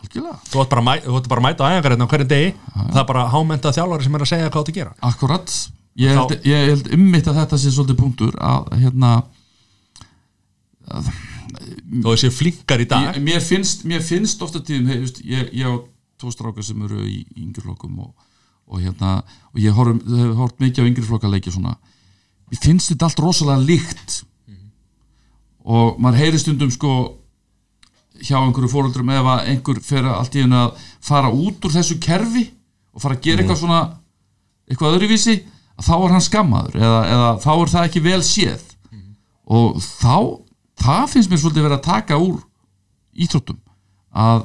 þú 0.48 0.62
ert 0.62 0.70
bara, 0.72 0.94
bara 1.18 1.42
að 1.42 1.44
mæta 1.48 1.66
á 1.66 1.70
æfingar 1.74 1.96
hérna 1.96 2.06
á 2.06 2.12
hverju 2.14 2.28
degi. 2.30 2.54
Það 2.78 3.02
er 3.02 3.10
bara 3.10 3.26
hámenta 3.34 3.74
þjálfari 3.74 4.06
sem 4.06 4.16
er 4.16 4.24
að 4.24 4.32
segja 4.32 4.48
hvað 4.48 4.56
þú 4.56 4.62
átt 4.62 4.72
að 4.72 4.78
gera. 4.78 4.94
Akkurat 5.10 5.58
ég 5.98 6.14
held, 6.14 6.32
Þá- 6.32 6.46
ég 6.46 6.70
held 6.72 6.88
ummitt 6.94 7.28
að 7.30 7.40
þetta 7.42 7.58
sé 7.58 7.72
svolítið 7.74 8.00
punktur 8.02 8.38
að 8.38 8.70
hérna 8.78 9.12
þó 10.88 12.08
þessi 12.12 12.30
flinkar 12.32 12.82
í 12.82 12.86
dag. 12.88 13.10
Ég, 13.16 13.22
mér, 13.24 13.42
finnst, 13.44 13.84
mér 13.88 14.02
finnst 14.04 14.42
ofta 14.44 14.62
tíðum 14.64 14.88
hey, 14.92 15.02
just, 15.02 15.20
ég, 15.26 15.50
ég 15.56 15.68
á 15.68 15.74
tvo 16.18 16.32
strákar 16.34 16.66
sem 16.66 16.80
eru 16.86 17.02
í 17.06 17.22
yngri 17.38 17.62
flokkum 17.64 17.98
og, 18.04 18.12
og 18.68 18.82
hérna 18.82 19.18
og 19.52 19.60
ég 19.62 19.74
hef 19.74 20.34
hort 20.38 20.58
mikið 20.62 20.84
á 20.84 20.88
yngri 20.90 21.06
flokka 21.06 21.30
leiki 21.30 21.52
svona. 21.54 21.76
Mér 22.48 22.62
finnst 22.64 22.92
þetta 22.92 23.08
allt 23.08 23.22
rosalega 23.24 23.64
líkt. 23.68 24.22
Og 25.68 25.98
maður 26.00 26.22
heyri 26.22 26.40
stundum 26.40 26.70
sko 26.72 26.92
hjá 28.24 28.38
einhverju 28.40 28.70
fóruldrum 28.72 29.10
ef 29.12 29.26
að 29.34 29.50
einhver 29.52 29.80
fer 29.84 30.06
allt 30.10 30.34
í 30.34 30.42
hennu 30.42 30.56
að 30.56 30.86
fara 31.04 31.28
út 31.30 31.66
úr 31.68 31.74
þessu 31.74 31.98
kerfi 32.02 32.48
og 32.94 33.02
fara 33.04 33.18
að 33.18 33.26
gera 33.26 33.42
eitthvað 33.42 33.60
svona 33.60 33.82
eitthvað 34.68 34.96
öðruvísi. 34.96 35.36
að 35.44 35.57
þá 35.84 35.94
er 35.96 36.14
hann 36.16 36.24
skammaður 36.24 36.78
eða, 36.80 37.00
eða 37.14 37.30
þá 37.44 37.50
er 37.54 37.72
það 37.74 37.88
ekki 37.88 38.04
vel 38.04 38.20
séð. 38.26 38.64
Og 39.48 39.78
þá 39.80 40.14
það 40.78 41.04
finnst 41.12 41.32
mér 41.32 41.42
svolítið 41.42 41.66
verið 41.66 41.78
að 41.78 41.86
taka 41.88 42.18
úr 42.22 42.40
íþróttum 43.18 43.60
að 44.18 44.42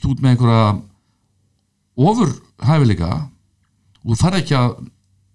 þú 0.00 0.12
ert 0.12 0.22
með 0.24 0.34
einhverja 0.34 0.66
ofur 2.10 2.34
hæfileika 2.64 3.10
og 4.04 4.12
þú 4.12 4.20
fara 4.20 4.40
ekki 4.42 4.56
að 4.58 4.76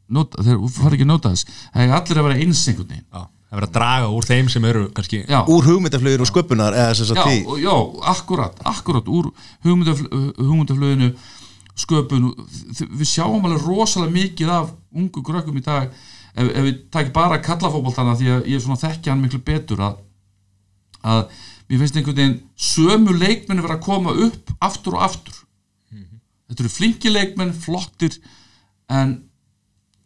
nota, 0.10 0.44
þegar 0.44 0.62
þú 0.62 0.72
fara 0.76 0.98
ekki 0.98 1.06
að 1.06 1.12
nota 1.12 1.34
þess 1.34 1.60
það 1.74 1.84
er 1.84 1.98
allir 2.00 2.22
að 2.22 2.28
vera 2.28 2.40
eins 2.44 2.64
einhvern 2.70 2.90
veginn. 2.90 3.06
Já, 3.10 3.22
það 3.50 3.60
verður 3.60 3.70
að 3.70 3.76
draga 3.78 4.12
úr 4.16 4.30
þeim 4.30 4.52
sem 4.54 4.70
eru 4.70 4.86
kannski 4.98 5.22
já, 5.24 5.40
úr 5.56 5.68
hugmyndaflugir 5.70 6.24
og 6.26 6.30
sköpunar 6.30 6.78
já, 6.78 7.64
já, 7.64 7.76
akkurat, 8.14 8.64
akkurat 8.74 9.10
úr 9.10 9.32
hugmyndafl, 9.66 10.10
hugmyndaflöðinu 10.40 11.14
sköpun 11.80 12.30
við 12.78 13.08
sjáum 13.08 13.46
alveg 13.48 13.66
rosalega 13.66 14.16
mikið 14.16 14.54
af 14.54 14.74
ungu 14.96 15.24
grökkum 15.26 15.60
í 15.60 15.66
dag 15.66 15.90
ef, 15.90 16.48
ef 16.48 16.64
við 16.66 16.76
takk 16.94 17.14
bara 17.16 17.42
kallafótboltana 17.44 18.18
því 18.20 18.32
að 18.36 18.50
ég 18.54 18.68
þekki 18.84 19.12
hann 19.12 19.24
miklu 19.24 19.42
betur 19.46 19.84
að, 19.88 20.00
að 21.02 21.22
mér 21.70 21.84
finnst 21.84 22.00
einhvern 22.00 22.20
veginn 22.20 22.40
sömu 22.56 23.16
leikmenn 23.16 23.64
vera 23.64 23.78
að 23.78 23.86
koma 23.86 24.16
upp 24.28 24.54
aftur 24.60 24.98
og 24.98 25.06
aftur. 25.06 25.36
Þetta 26.50 26.64
eru 26.64 26.72
flinki 26.74 27.12
leikmenn, 27.14 27.54
flottir 27.54 28.16
en 28.90 29.12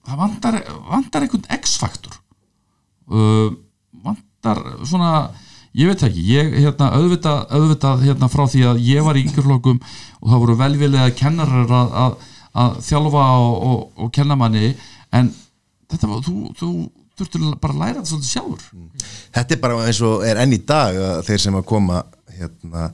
það 0.03 0.19
vantar, 0.19 0.57
vantar 0.89 1.23
einhvern 1.23 1.45
X-faktor. 1.61 2.17
Uh, 3.07 3.55
vantar 4.03 4.59
svona 4.83 5.13
ég 5.73 5.89
veit 5.89 6.03
ekki, 6.07 6.23
ég 6.29 6.57
hérna 6.59 6.89
auðvitað, 6.97 7.39
auðvitað 7.53 8.03
hérna 8.07 8.29
frá 8.31 8.43
því 8.49 8.65
að 8.69 8.81
ég 8.85 9.05
var 9.05 9.17
í 9.17 9.23
yngjurflokkum 9.25 9.79
og 9.81 10.27
það 10.27 10.43
voru 10.45 10.57
velvilega 10.59 11.15
kennarar 11.17 11.73
að, 11.79 11.95
að, 12.03 12.17
að 12.63 12.75
þjálfa 12.87 13.23
og, 13.43 13.55
og, 13.69 13.79
og 14.05 14.11
kenna 14.13 14.37
manni 14.39 14.73
en 15.13 15.31
þetta 15.91 16.11
var, 16.11 16.23
þú, 16.25 16.35
þú 16.59 16.71
þurftur 17.17 17.49
bara 17.61 17.73
að 17.73 17.81
læra 17.81 17.99
þetta 17.99 18.11
svolítið 18.11 18.31
sjálfur. 18.31 18.63
Þetta 19.33 19.55
er 19.55 19.61
bara 19.65 19.83
eins 19.87 20.01
og 20.05 20.25
er 20.25 20.41
enn 20.41 20.55
í 20.55 20.61
dag 20.65 20.97
þeir 21.27 21.45
sem 21.45 21.57
að 21.59 21.67
koma 21.69 22.01
hérna, 22.37 22.89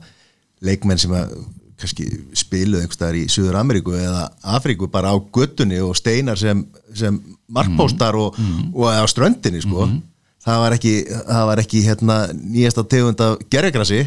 leikmenn 0.64 1.00
sem 1.00 1.14
að 1.16 1.34
kannski 1.80 2.06
spiluð 2.36 2.82
einhvers 2.82 2.98
staðar 2.98 3.16
í 3.16 3.22
Suður 3.32 3.56
Ameríku 3.60 3.94
eða 3.96 4.26
Afríku 4.56 4.88
bara 4.92 5.12
á 5.12 5.16
göttunni 5.32 5.78
og 5.80 5.94
steinar 5.96 6.36
sem, 6.36 6.60
sem 6.92 7.16
markpóstar 7.48 8.18
og, 8.20 8.36
og 8.74 8.84
á 8.92 9.04
ströndinni 9.08 9.62
sko 9.64 9.86
það 10.44 10.62
var 10.64 10.76
ekki, 10.76 10.94
það 11.28 11.46
var 11.50 11.62
ekki 11.64 11.82
hérna, 11.86 12.16
nýjasta 12.34 12.84
tegund 12.88 13.20
af 13.24 13.42
gerðigrassi 13.52 14.00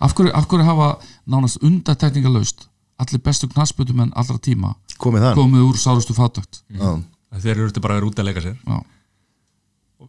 af 0.00 0.12
af 0.36 0.48
hverju 0.50 0.66
hafa 0.66 0.88
nánast 1.26 1.62
undatekningalöst 1.64 2.66
allir 3.00 3.22
bestu 3.22 3.48
knassbötumenn 3.52 4.12
allra 4.16 4.38
tíma 4.42 4.74
komið 5.00 5.26
þann 5.28 5.38
komið 5.38 5.64
úr 5.68 5.80
sárustu 5.80 6.16
fátökt 6.16 6.62
Já. 6.72 6.96
þeir 7.36 7.56
eru 7.56 7.82
bara 7.84 7.96
að 7.96 8.00
vera 8.00 8.10
út 8.10 8.20
að 8.20 8.28
leika 8.30 8.42
sér. 8.44 8.56
Já, 8.66 8.76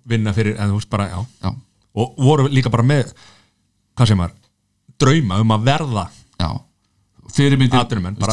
vinna 0.07 0.33
fyrir, 0.33 0.55
en 0.59 0.75
bara, 0.89 1.09
já. 1.11 1.25
Já, 1.43 1.51
og 1.97 2.15
voru 2.17 2.47
líka 2.51 2.71
bara 2.71 2.85
með 2.87 3.11
hvað 3.97 4.11
sem 4.11 4.21
var, 4.21 4.31
drauma 4.99 5.41
um 5.43 5.51
að 5.57 5.67
verða 5.67 6.07
já. 6.39 6.49
Fyrirmyndir, 7.37 7.83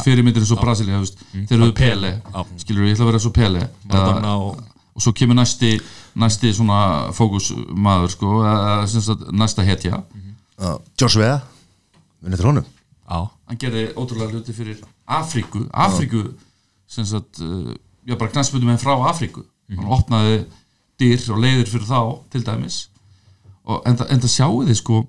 fyrirmyndir 0.05 0.45
eins 0.45 0.53
og 0.55 0.61
Brasilia 0.63 1.01
veist, 1.03 1.19
þeir 1.35 1.59
eru 1.59 1.73
Pele, 1.77 2.13
skilur 2.63 2.87
ég 2.87 2.95
ætla 2.95 3.05
að 3.05 3.11
vera 3.11 3.33
Pele 3.35 3.65
Eða- 3.91 4.37
og 4.39 4.63
og 4.95 5.03
svo 5.03 5.13
kemur 5.13 5.35
næsti 5.35 5.75
næsti 6.17 6.53
svona 6.55 7.11
fókusmaður 7.17 8.11
sko, 8.13 8.31
eða 8.47 8.87
sem 8.91 9.03
sagt, 9.03 9.25
næsta 9.33 9.65
hetja. 9.67 10.03
Já. 10.59 10.79
George 10.99 11.19
Vea 11.21 11.41
munið 12.25 12.37
til 12.41 12.47
honum. 12.49 12.67
Á, 13.11 13.19
hann 13.49 13.59
gerði 13.61 13.89
ótrúlega 14.01 14.31
hluti 14.33 14.53
fyrir 14.57 14.79
Afríku. 15.07 15.67
Afríku 15.73 16.23
sem 16.89 17.05
sagt, 17.05 17.41
uh, 17.43 17.75
já 18.07 18.17
bara 18.17 18.31
knastbundum 18.31 18.71
henn 18.73 18.79
frá 18.81 18.95
Afríku. 19.11 19.43
Hann 19.69 19.91
opnaði 19.93 20.45
dyr 21.01 21.21
og 21.35 21.41
leiðir 21.43 21.69
fyrir 21.69 21.89
þá 21.91 22.01
til 22.31 22.45
dæmis. 22.47 22.79
Og 23.67 23.83
en, 23.87 23.97
það- 23.97 24.11
en 24.15 24.21
það 24.21 24.33
sjáu 24.37 24.63
þið 24.69 24.79
sko 24.81 25.03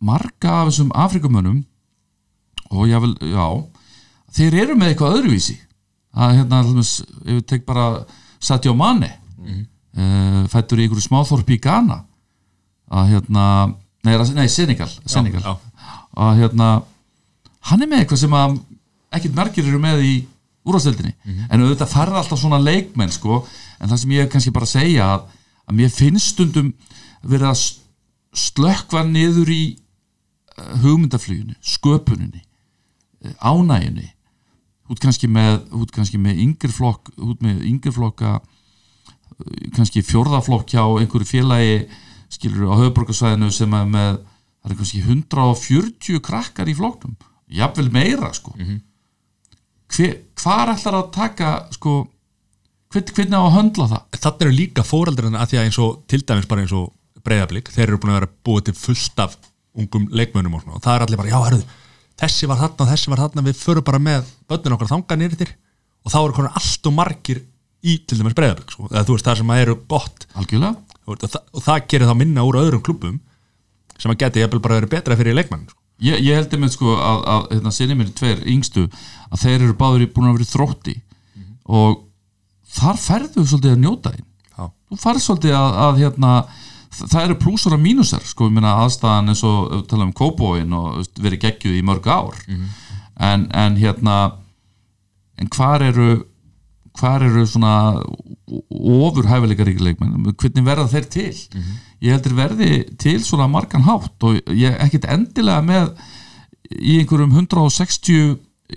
marga 0.00 0.50
af 0.60 0.68
þessum 0.68 0.92
Afríkumönnum 0.94 1.64
og 2.70 2.86
ég 2.86 3.00
vil, 3.02 3.14
já 3.32 3.46
þeir 4.36 4.54
eru 4.62 4.74
með 4.76 4.92
eitthvað 4.92 5.16
öðruvísi. 5.18 5.56
Að 6.18 6.36
hérna, 6.38 6.60
ef 6.68 7.02
við 7.24 7.44
tek 7.46 7.66
bara 7.66 8.04
Sadio 8.40 8.74
Mane. 8.74 9.10
Mm 9.38 9.66
fættur 10.52 10.78
í 10.80 10.86
einhverju 10.86 11.04
smáþorpi 11.08 11.56
í 11.58 11.62
Ghana. 11.64 12.00
Að 12.90 13.08
hérna 13.12 13.44
nei, 14.06 14.14
nei 14.38 14.48
Senegal, 14.48 14.88
Senegal. 15.06 15.42
já. 15.42 15.56
að 16.18 16.38
hérna 16.42 16.68
hann 17.68 17.82
er 17.84 17.88
með 17.90 18.00
eitthvað 18.04 18.20
sem 18.22 18.36
að 18.38 18.58
ekkert 19.18 19.34
margir 19.36 19.66
eru 19.68 19.78
með 19.82 20.02
í 20.06 20.12
úrvarsdeildinni 20.68 21.12
en 21.48 21.62
auðvitað 21.64 21.90
farða 21.92 22.18
alltaf 22.22 22.40
svona 22.40 22.58
leikmenn 22.60 23.12
sko, 23.12 23.42
en 23.80 23.88
það 23.88 24.00
sem 24.02 24.10
ég 24.16 24.28
kannski 24.32 24.52
bara 24.52 24.66
segja 24.68 25.06
að, 25.14 25.22
að 25.68 25.76
mér 25.78 25.92
finnst 25.94 26.32
stundum 26.34 26.72
verið 27.22 27.46
að 27.50 27.56
s- 27.60 27.78
slökkva 28.48 29.04
niður 29.08 29.48
í 29.54 29.62
uh, 30.58 30.74
hugmyndafluginu, 30.82 31.54
sköpuninni 31.60 32.42
uh, 33.24 33.34
ánæginni 33.40 34.10
út 34.88 35.00
kannski 35.02 35.28
með, 35.28 35.62
út 35.76 35.90
kannski 35.92 36.18
með 36.20 36.40
yngri 36.44 36.72
flokk, 36.72 37.10
út 37.20 37.40
með 37.44 37.64
yngri 37.68 37.92
flokka 37.92 38.36
uh, 38.40 38.46
kannski 39.76 40.02
fjórðaflokk 40.06 40.74
hjá 40.74 40.82
einhverju 40.82 41.28
félagi 41.28 41.78
skilur 42.32 42.74
á 42.74 42.80
höfuborgarsvæðinu 42.82 43.48
sem 43.54 43.74
er 43.78 43.88
með 43.88 44.20
það 44.20 44.70
er 44.72 44.78
kannski 44.80 45.02
140 45.04 46.22
krakkar 46.24 46.70
í 46.70 46.76
flokknum. 46.76 47.16
Jafnvel 47.48 47.88
meira 47.94 48.30
sko. 48.36 48.52
Hver, 49.88 50.14
hvar 50.36 50.74
ætlar 50.74 50.98
að 50.98 51.10
taka 51.14 51.52
sko 51.72 52.02
hvern, 52.92 53.12
hvernig 53.14 53.38
á 53.38 53.44
að 53.46 53.54
höndla 53.56 53.90
það? 53.94 54.06
Þannig 54.18 54.46
eru 54.46 54.56
líka 54.58 54.84
fóreldrarna 54.84 55.42
að 55.42 55.52
því 55.52 55.60
að 55.60 55.68
eins 55.68 55.82
og 55.84 56.00
til 56.10 56.22
dæmis 56.28 56.48
bara 56.50 56.64
eins 56.64 56.74
og 56.76 56.90
breyðablík 57.24 57.70
þeir 57.72 57.86
eru 57.86 58.00
búin 58.02 58.12
að 58.12 58.20
vera 58.20 58.32
búið 58.48 58.68
til 58.68 58.78
fullt 58.82 59.22
af 59.24 59.38
ungum 59.78 60.08
leikmönnum 60.12 60.58
og 60.58 60.64
svona. 60.64 60.76
Og 60.76 60.84
það 60.84 60.98
er 60.98 61.06
allir 61.06 61.22
bara, 61.22 61.32
já, 61.32 61.40
herðu 61.46 61.64
þessi 62.18 62.48
var 62.50 62.60
þarna 62.62 62.84
og 62.84 62.90
þessi 62.92 63.12
var 63.12 63.22
þarna, 63.22 63.44
við 63.46 63.60
förum 63.60 63.86
bara 63.86 64.00
með 64.02 64.30
börnin 64.50 64.74
okkar 64.74 64.90
þangað 64.92 65.20
nýrið 65.20 65.42
þér 65.42 65.52
og 66.04 66.12
þá 66.12 66.18
eru 66.20 66.36
konar 66.38 66.58
allt 66.58 66.88
og 66.88 66.94
margir 66.96 67.42
í 67.86 67.96
til 68.06 68.18
dæmis 68.18 68.36
breyðablík 68.36 68.72
sko. 68.74 68.88
eða 68.90 69.04
þú 69.06 69.16
veist 69.16 69.28
það 69.28 69.40
sem 69.40 69.50
að 69.54 69.64
eru 69.64 69.74
gott 69.90 70.26
algjörlega. 70.34 70.76
Og, 71.08 71.18
það, 71.22 71.42
og 71.54 71.64
það 71.64 71.84
gerir 71.92 72.10
þá 72.10 72.16
minna 72.18 72.44
úr 72.44 72.60
öðrum 72.60 72.84
klubum 72.84 73.18
sem 73.98 74.12
að 74.12 74.20
geti 74.22 74.42
jafnvel 74.42 74.62
bara 74.64 74.78
verið 74.80 74.94
betra 74.94 75.16
fyrir 75.18 75.36
leikmann 75.38 75.66
sko. 75.68 75.78
Ég, 76.04 76.20
ég 76.22 76.38
heldur 76.38 76.60
með 76.62 76.74
sko 76.76 76.94
að, 76.94 77.20
að 77.34 77.46
hérna, 77.56 77.72
sinni 77.74 77.96
mér 77.98 78.10
tveir 78.14 78.42
yngstu 78.46 78.84
að 78.86 79.40
þeir 79.42 79.56
eru 79.56 79.76
báður 79.78 80.04
búin 80.14 80.30
að 80.30 80.36
vera 80.38 80.50
þrótti. 80.52 80.94
Og 81.68 81.96
þar 82.78 83.00
ferðu 83.02 83.44
svolítið 83.44 83.74
að 83.74 83.82
njóta 83.82 84.12
Já. 84.14 84.68
þú 84.68 84.98
farið 85.02 85.24
svolítið 85.24 85.56
að, 85.58 85.78
að 85.86 86.02
hérna, 86.02 86.32
það 86.98 87.24
eru 87.24 87.38
plúsur 87.42 87.74
og 87.74 87.82
mínusar 87.82 88.24
sko, 88.26 88.48
meina 88.52 88.76
aðstæðan 88.84 89.32
eins 89.32 89.42
og 89.46 89.86
tala 89.90 90.06
um 90.06 90.14
kóbóin 90.16 90.76
og 90.76 91.02
verið 91.18 91.42
geggjuð 91.46 91.80
í 91.80 91.84
mörg 91.86 92.06
ár. 92.06 92.38
En, 93.18 93.48
en 93.50 93.78
hérna 93.80 94.18
en 95.38 95.50
hvar 95.54 95.82
eru 95.82 96.08
hvar 96.98 97.24
eru 97.26 97.44
svona 97.46 97.72
ofur 98.68 99.28
hæfileikaríki 99.28 99.84
leikmenn 99.84 100.32
hvernig 100.34 100.66
verða 100.66 100.88
þeir 100.92 101.08
til? 101.14 101.32
Ég 102.02 102.14
heldur 102.14 102.36
verði 102.38 102.70
til 103.00 103.18
svona 103.24 103.48
margan 103.50 103.86
hátt 103.86 104.28
og 104.28 104.38
ég 104.52 104.72
er 104.72 104.86
ekkit 104.86 105.08
endilega 105.10 105.62
með 105.64 105.92
í 106.68 106.98
einhverjum 107.00 107.34
160 107.34 108.36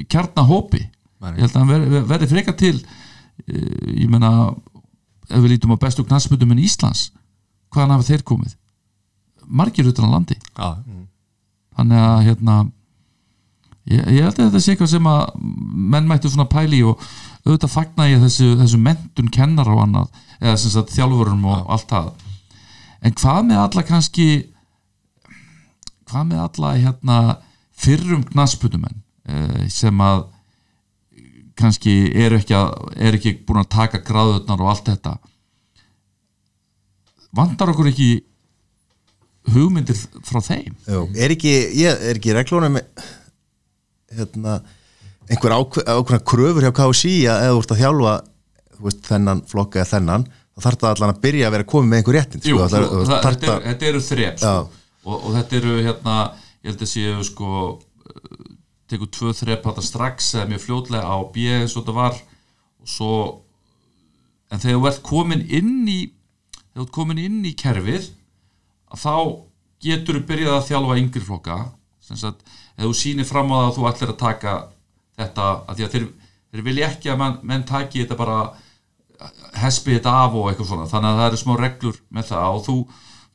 kjarnahópi 0.09 0.85
Nei. 1.21 1.33
ég 1.37 1.43
held 1.43 1.55
að 1.55 1.59
hann 1.59 1.71
verði, 1.71 2.03
verði 2.09 2.29
freka 2.31 2.53
til 2.57 2.75
eh, 2.79 4.03
ég 4.03 4.09
meina 4.09 4.51
ef 5.29 5.41
við 5.41 5.55
lítum 5.55 5.75
á 5.75 5.81
bestu 5.81 6.05
knastmyndum 6.05 6.53
en 6.55 6.63
Íslands 6.63 7.09
hvaðan 7.71 7.95
hafa 7.95 8.07
þeir 8.09 8.25
komið? 8.27 8.55
Margir 9.51 9.87
utan 9.89 10.07
á 10.07 10.13
landi. 10.15 10.37
Já, 10.55 10.69
þannig 11.75 12.03
að 12.05 12.21
hérna 12.27 12.55
ég, 13.89 13.99
ég 13.99 14.23
held 14.25 14.37
að 14.37 14.45
þetta 14.45 14.61
sé 14.63 14.73
eitthvað 14.73 14.91
sem 14.93 15.09
að 15.11 15.21
menn 15.91 16.07
mættu 16.09 16.31
svona 16.31 16.47
pæli 16.51 16.81
og 16.87 17.01
auðvitað 17.45 17.73
fagna 17.73 18.09
ég 18.09 18.21
þessu, 18.21 18.51
þessu 18.59 18.79
mentun 18.81 19.31
kennar 19.33 19.69
og 19.71 19.83
annað, 19.85 20.11
eða 20.39 20.57
sem 20.61 20.73
sagt 20.73 20.93
þjálfurum 20.95 21.47
og 21.49 21.71
allt 21.73 21.89
það. 21.89 22.11
En 23.01 23.15
hvað 23.17 23.45
með 23.47 23.63
alla 23.63 23.85
kannski 23.87 24.27
hvað 26.11 26.27
með 26.27 26.43
alla 26.43 26.73
hérna 26.75 27.17
fyrrum 27.81 28.23
knaspunumenn 28.27 28.99
eh, 29.25 29.67
sem 29.71 30.03
að 30.03 30.25
kannski 31.61 31.93
eru 32.17 32.39
ekki, 32.39 32.55
að, 32.57 32.73
eru 32.97 33.19
ekki 33.19 33.35
búin 33.45 33.61
að 33.61 33.71
taka 33.75 34.01
gráðurnar 34.05 34.63
og 34.63 34.71
allt 34.71 34.91
þetta? 34.91 35.15
Vandar 37.37 37.71
okkur 37.71 37.91
ekki 37.91 38.09
hugmyndir 39.51 39.97
frá 40.27 40.41
þeim? 40.43 40.75
Jú, 40.87 41.05
er 41.15 41.33
ekki, 41.35 41.53
ég, 41.79 42.05
er 42.09 42.19
ekki 42.19 42.35
reglunum 42.35 42.79
hérna, 44.11 44.59
einhver 45.31 45.55
ákve- 45.55 45.85
ákveðna 45.87 46.21
kröfur 46.31 46.65
hjá 46.67 46.73
KSI 46.81 47.15
að 47.31 47.45
eða 47.45 47.55
þú 47.55 47.61
ert 47.63 47.73
að 47.75 47.81
þjálfa 47.81 48.13
veist, 48.81 49.01
þennan 49.07 49.41
flokka 49.47 49.81
eða 49.81 49.91
þennan 49.93 50.25
þá 50.51 50.63
þarf 50.65 50.81
það 50.81 50.91
allan 50.95 51.13
að 51.15 51.21
byrja 51.25 51.47
að 51.47 51.53
vera 51.55 51.67
komið 51.71 51.89
með 51.91 52.01
einhver 52.01 52.17
réttin 52.17 52.41
Jú, 52.45 52.57
sko, 52.57 52.67
það, 52.73 52.87
það, 52.91 53.05
það, 53.11 53.25
þetta, 53.27 53.51
er, 53.55 53.65
þetta 53.69 53.89
eru 53.91 54.01
þrep 54.07 54.41
sko. 54.41 54.55
Og, 55.01 55.15
og 55.15 55.35
þetta 55.37 55.57
eru 55.61 55.75
hérna 55.85 56.15
ég 56.61 56.67
held 56.71 56.83
að 56.85 56.91
séu 56.91 57.23
sko 57.25 57.51
tekur 58.91 59.11
tvö 59.15 59.31
þrep 59.37 59.63
þetta 59.69 59.83
strax 59.87 60.33
eða 60.35 60.49
mjög 60.51 60.63
fljótlega 60.65 61.07
á 61.07 61.17
B 61.31 61.45
eins 61.61 61.75
og 61.77 61.85
þetta 61.85 61.95
var. 61.95 62.17
Og 62.83 62.89
svo 62.91 63.13
en 64.51 64.59
þegar 64.59 64.81
þú 64.81 64.89
ert 64.91 65.03
komin 65.07 65.45
inn 65.47 65.87
í 65.87 65.99
þegar 66.11 66.81
þú 66.81 66.85
ert 66.85 66.95
komin 66.97 67.21
inn 67.23 67.39
í 67.47 67.53
kerfið 67.57 68.09
þá 68.99 69.15
getur 69.81 70.19
þú 70.19 70.25
byrjað 70.27 70.57
að 70.57 70.67
þjálfa 70.67 70.99
yngri 70.99 71.23
flokka. 71.23 71.57
Sem 72.03 72.19
sagt, 72.19 72.43
ef 72.75 72.83
þú 72.83 72.93
sýnir 72.99 73.29
fram 73.29 73.53
á 73.55 73.55
það 73.55 73.67
að 73.69 73.75
þú 73.77 73.87
ætlir 73.93 74.11
að 74.11 74.19
taka 74.19 74.55
þetta, 75.21 75.47
að 75.69 75.85
að 75.85 75.95
þeir, 75.95 76.09
þeir 76.51 76.65
vilja 76.67 76.89
ekki 76.89 77.13
að 77.13 77.21
menn, 77.21 77.39
menn 77.51 77.67
taki 77.69 78.03
þetta 78.03 78.19
bara 78.19 78.41
hespi 79.61 79.95
þetta 79.97 80.17
af 80.23 80.35
og 80.37 80.49
eitthvað 80.49 80.71
svona. 80.71 80.89
Þannig 80.89 81.11
að 81.11 81.21
það 81.21 81.29
eru 81.29 81.41
smá 81.43 81.53
reglur 81.59 82.01
með 82.09 82.27
það 82.31 82.57
og 82.57 82.65
þú, 82.65 82.77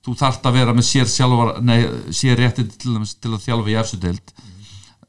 þú 0.07 0.17
þarft 0.23 0.51
að 0.51 0.59
vera 0.59 0.75
með 0.77 0.89
sér 0.91 1.11
sjálfar 1.11 1.53
nei, 1.63 1.79
sér 2.15 2.41
réttindi 2.41 2.81
til, 2.83 2.99
til 3.23 3.33
að 3.33 3.45
þjálfa 3.47 3.73
í 3.73 3.79
efsudeld 3.83 4.37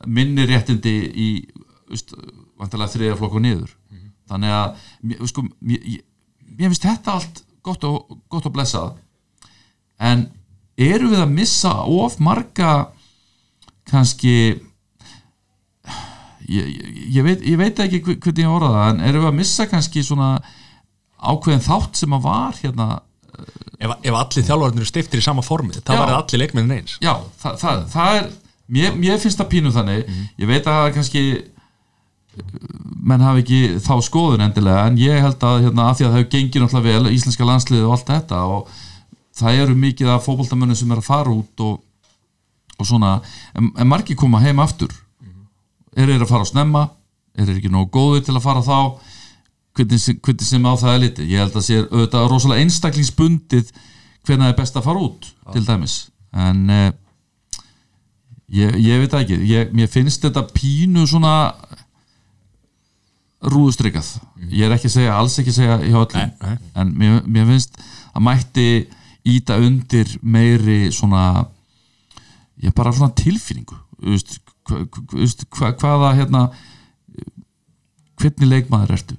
minni 0.06 0.46
réttindi 0.46 0.94
í 1.18 1.30
vantilega 2.58 2.92
þriða 2.94 3.18
flokku 3.20 3.42
niður. 3.42 3.74
Þannig 4.28 4.54
að 4.54 4.88
mér, 5.08 5.28
sko, 5.32 5.44
mér, 5.64 5.84
mér 6.58 6.72
finnst 6.72 6.88
þetta 6.88 7.16
allt 7.16 7.44
gott 7.66 7.86
og, 7.88 8.18
gott 8.30 8.50
og 8.50 8.56
blessað. 8.56 8.98
En 9.98 10.28
eru 10.78 11.12
við 11.14 11.24
að 11.24 11.34
missa 11.34 11.74
of 11.90 12.20
marga 12.24 12.92
kannski 13.88 14.58
ég, 16.48 16.72
ég, 17.16 17.24
veit, 17.26 17.42
ég 17.44 17.58
veit 17.60 17.80
ekki 17.84 18.00
hve- 18.06 18.18
hvernig 18.24 18.44
ég 18.46 18.54
orða 18.56 18.72
það 18.76 18.90
en 18.94 19.04
eru 19.10 19.22
við 19.24 19.30
að 19.32 19.38
missa 19.42 19.68
kannski 19.72 20.04
svona 20.08 20.30
ákveðin 21.18 21.66
þátt 21.66 21.98
sem 22.02 22.14
að 22.18 22.26
var 22.28 22.58
hérna 22.62 22.88
ef, 23.80 23.94
ef 24.02 24.14
allir 24.22 24.46
þjálfarnir 24.48 24.82
eru 24.84 24.90
stiftir 24.90 25.22
í 25.22 25.26
sama 25.26 25.44
formi 25.46 25.74
þá 25.80 25.94
Já. 25.94 26.00
verða 26.02 26.20
allir 26.22 26.42
leikmennin 26.44 26.78
eins. 26.80 26.98
Já, 27.04 27.14
það, 27.42 27.58
það, 27.64 27.84
það 27.94 28.18
er 28.22 28.28
mér, 28.78 28.96
mér 29.02 29.22
finnst 29.24 29.42
það 29.42 29.50
pínu 29.54 29.72
þannig. 29.76 30.12
Ég 30.42 30.50
veit 30.52 30.70
að 30.72 30.90
kannski 30.98 31.24
menn 33.08 33.24
hafi 33.26 33.42
ekki 33.44 33.60
þá 33.82 33.94
skoðun 34.06 34.44
endilega 34.46 34.84
en 34.92 34.98
ég 35.02 35.22
held 35.24 35.42
að 35.48 35.64
hérna, 35.66 35.88
af 35.90 35.98
því 35.98 36.06
að 36.06 36.12
það 36.12 36.20
hefur 36.20 36.32
gengið 36.36 36.64
náttúrulega 36.64 37.02
vel, 37.02 37.14
íslenska 37.16 37.48
landsliði 37.50 37.86
og 37.88 37.96
allt 37.96 38.12
þetta 38.12 38.42
og 38.54 38.72
það 39.38 39.62
eru 39.64 39.78
mikið 39.82 40.12
af 40.14 40.26
fótboltamönnum 40.28 40.78
sem 40.78 40.92
er 40.94 41.02
að 41.02 41.08
fara 41.08 41.34
út 41.34 41.64
og, 41.66 41.80
og 42.78 42.86
svona, 42.90 43.16
en, 43.58 43.72
en 43.74 43.90
margir 43.90 44.18
koma 44.20 44.42
heim 44.44 44.62
aftur 44.62 44.94
eru 45.98 46.14
þeir 46.14 46.26
að 46.26 46.32
fara 46.32 46.46
á 46.48 46.52
snemma 46.52 46.84
eru 47.38 47.48
þeir 47.52 47.60
ekki 47.62 47.72
nógu 47.74 47.90
góðir 47.98 48.26
til 48.28 48.36
að 48.38 48.46
fara 48.48 48.64
þá. 48.66 48.78
Hvernig, 49.78 50.00
sem- 50.02 50.18
hvernig 50.26 50.48
sem 50.48 50.64
á 50.66 50.74
það 50.74 50.94
er 50.96 51.02
litið. 51.04 51.28
Ég 51.30 51.44
held 51.44 51.58
að 51.60 51.66
sé 51.68 51.76
auðvitað 51.86 52.30
rosalega 52.32 52.64
einstaklingsbundið 52.66 53.68
hvernig 54.26 54.46
það 54.48 54.54
er 54.54 54.58
best 54.62 54.80
að 54.80 54.88
fara 54.88 55.04
út 55.06 55.28
til 55.54 55.66
dæmis. 55.68 55.98
En 56.34 56.64
eh, 56.74 56.88
ég, 58.58 58.74
ég 58.82 59.04
veit 59.04 59.14
ekki. 59.20 59.38
Ég, 59.52 59.70
mér 59.78 59.92
finnst 59.94 60.26
þetta 60.26 60.48
pínu 60.56 61.06
svona 61.08 61.36
rúðustrykað 63.48 64.08
ég 64.50 64.66
er 64.66 64.74
ekki 64.74 64.90
að 64.90 64.96
segja, 64.96 65.14
alls 65.14 65.36
ekki 65.40 65.52
að 65.54 65.58
segja 65.60 65.76
hjá 65.84 66.00
öllum. 66.00 66.16
Nei, 66.18 66.32
nei. 66.42 66.70
en 66.82 66.94
mér, 66.98 67.20
mér 67.30 67.46
finnst 67.52 67.78
að 68.18 68.24
mætti 68.26 68.66
íta 69.28 69.60
undir 69.62 70.10
meiri 70.26 70.88
svona 70.96 71.46
ég 72.64 72.74
bara 72.74 72.94
svona 72.96 73.14
tilfinningu. 73.18 73.78
Veist, 74.02 74.40
hva, 74.68 75.72
hvaða 75.80 76.12
hérna 76.18 76.44
hvernig 78.18 78.52
leikmaður 78.52 78.98
ertu? 78.98 79.18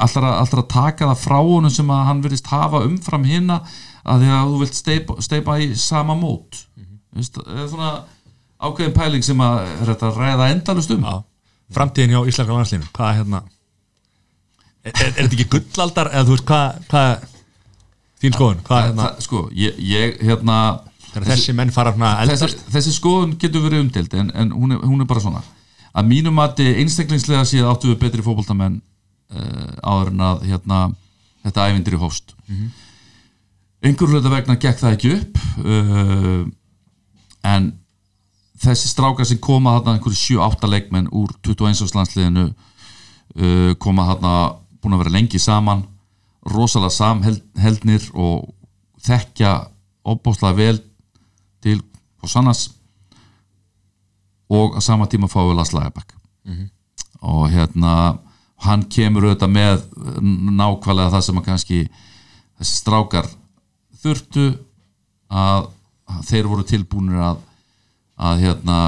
Alltaf 0.00 0.24
að, 0.24 0.66
taka 0.70 1.08
það 1.10 1.22
frá 1.24 1.38
honum 1.42 1.72
sem 1.74 1.90
að 1.90 2.04
hann 2.08 2.22
verðist 2.24 2.50
hafa 2.52 2.84
umfram 2.86 3.26
hinna 3.26 3.60
að 4.06 4.22
því 4.22 4.32
að 4.36 4.52
þú 4.52 4.60
vilt 4.62 4.78
steipa, 4.78 5.16
steipa 5.24 5.58
í 5.60 5.72
sama 5.76 6.14
mót? 6.16 6.62
Mm 6.76 6.86
-hmm. 6.86 7.56
eða 7.56 7.68
svona 7.68 7.90
ákveðin 8.60 8.94
pæling 8.94 9.24
sem 9.24 9.40
að 9.40 9.66
þetta 9.88 10.12
ræða 10.16 10.50
endalust 10.54 10.90
um. 10.90 11.04
Já. 11.04 11.24
framtíðin 11.70 12.10
hjá 12.10 12.28
íslenska 12.28 12.54
landslínu 12.54 12.86
hvað 12.92 13.16
hérna 13.16 13.42
er, 14.84 14.92
er, 14.92 15.06
er 15.06 15.12
þetta 15.12 15.36
ekki 15.36 15.48
gullaldar 15.52 16.10
eða 16.10 16.24
þú 16.26 16.34
veist 16.34 16.46
hvað, 16.48 16.80
hvað 16.90 17.10
þín 18.20 18.36
skoðun, 18.36 18.62
hvað 18.66 18.86
hérna? 18.86 19.10
sko, 19.20 19.42
ég, 19.54 19.78
ég 19.78 20.16
hérna 20.26 20.56
þessi 21.14 21.54
menn 21.56 21.72
fara 21.74 21.94
þessi, 22.28 22.50
þessi 22.70 22.92
skoðun 22.94 23.34
getur 23.40 23.64
verið 23.64 23.84
umdelt 23.84 24.14
en, 24.14 24.30
en 24.34 24.52
hún, 24.54 24.76
er, 24.76 24.84
hún 24.84 25.02
er 25.02 25.08
bara 25.10 25.22
svona 25.24 25.42
að 25.90 26.06
mínum 26.10 26.36
mati 26.38 26.66
einstaklingslega 26.82 27.46
séð 27.48 27.70
áttu 27.70 27.90
við 27.90 27.98
betri 28.04 28.24
fótboltamenn 28.24 28.78
uh, 28.78 29.72
áður 29.82 30.12
en 30.12 30.24
að 30.28 30.46
hérna, 30.50 30.78
þetta 31.46 31.66
ævindir 31.70 31.98
í 31.98 32.00
hóst 32.00 32.34
einhver 33.80 34.12
hluta 34.12 34.32
vegna 34.32 34.58
gekk 34.60 34.82
það 34.82 34.96
ekki 34.96 35.12
upp 35.16 35.42
uh, 35.64 36.42
en 37.50 37.70
þessi 38.60 38.90
strákar 38.92 39.26
sem 39.26 39.40
koma 39.42 39.78
þarna 39.78 39.96
einhverju 39.96 40.20
7-8 40.38 40.70
leikmenn 40.70 41.08
úr 41.16 41.32
21. 41.46 41.94
landsliðinu 41.96 42.46
uh, 42.50 43.72
koma 43.82 44.06
þarna 44.12 44.34
búin 44.80 44.96
að 44.96 45.04
vera 45.04 45.16
lengi 45.16 45.40
saman 45.42 45.84
rosalega 46.46 46.92
samheldnir 46.94 48.06
og 48.14 48.48
þekkja 49.04 49.56
óbúslega 50.08 50.56
vel 50.56 50.78
til 51.62 51.80
Hosannas. 52.22 52.70
Og 54.50 54.74
á 54.76 54.80
sama 54.82 55.06
tíma 55.06 55.28
fáum 55.30 55.52
við 55.52 55.60
Lars 55.60 55.74
Lagerbæk 55.76 56.16
og 57.20 57.50
hérna 57.52 58.18
hann 58.64 58.86
kemur 58.88 59.28
auðvitað 59.28 59.52
með 59.52 59.82
nákvæmlega 60.56 61.12
það 61.12 61.24
sem 61.26 61.38
að 61.38 61.46
kannski 61.46 61.78
þessi 62.58 62.78
strákar 62.80 63.28
þurftu 64.02 64.46
að 65.28 65.68
þeir 66.26 66.48
voru 66.50 66.66
tilbúinir 66.66 67.20
að 67.22 67.46
að 68.20 68.42
hérna 68.44 68.78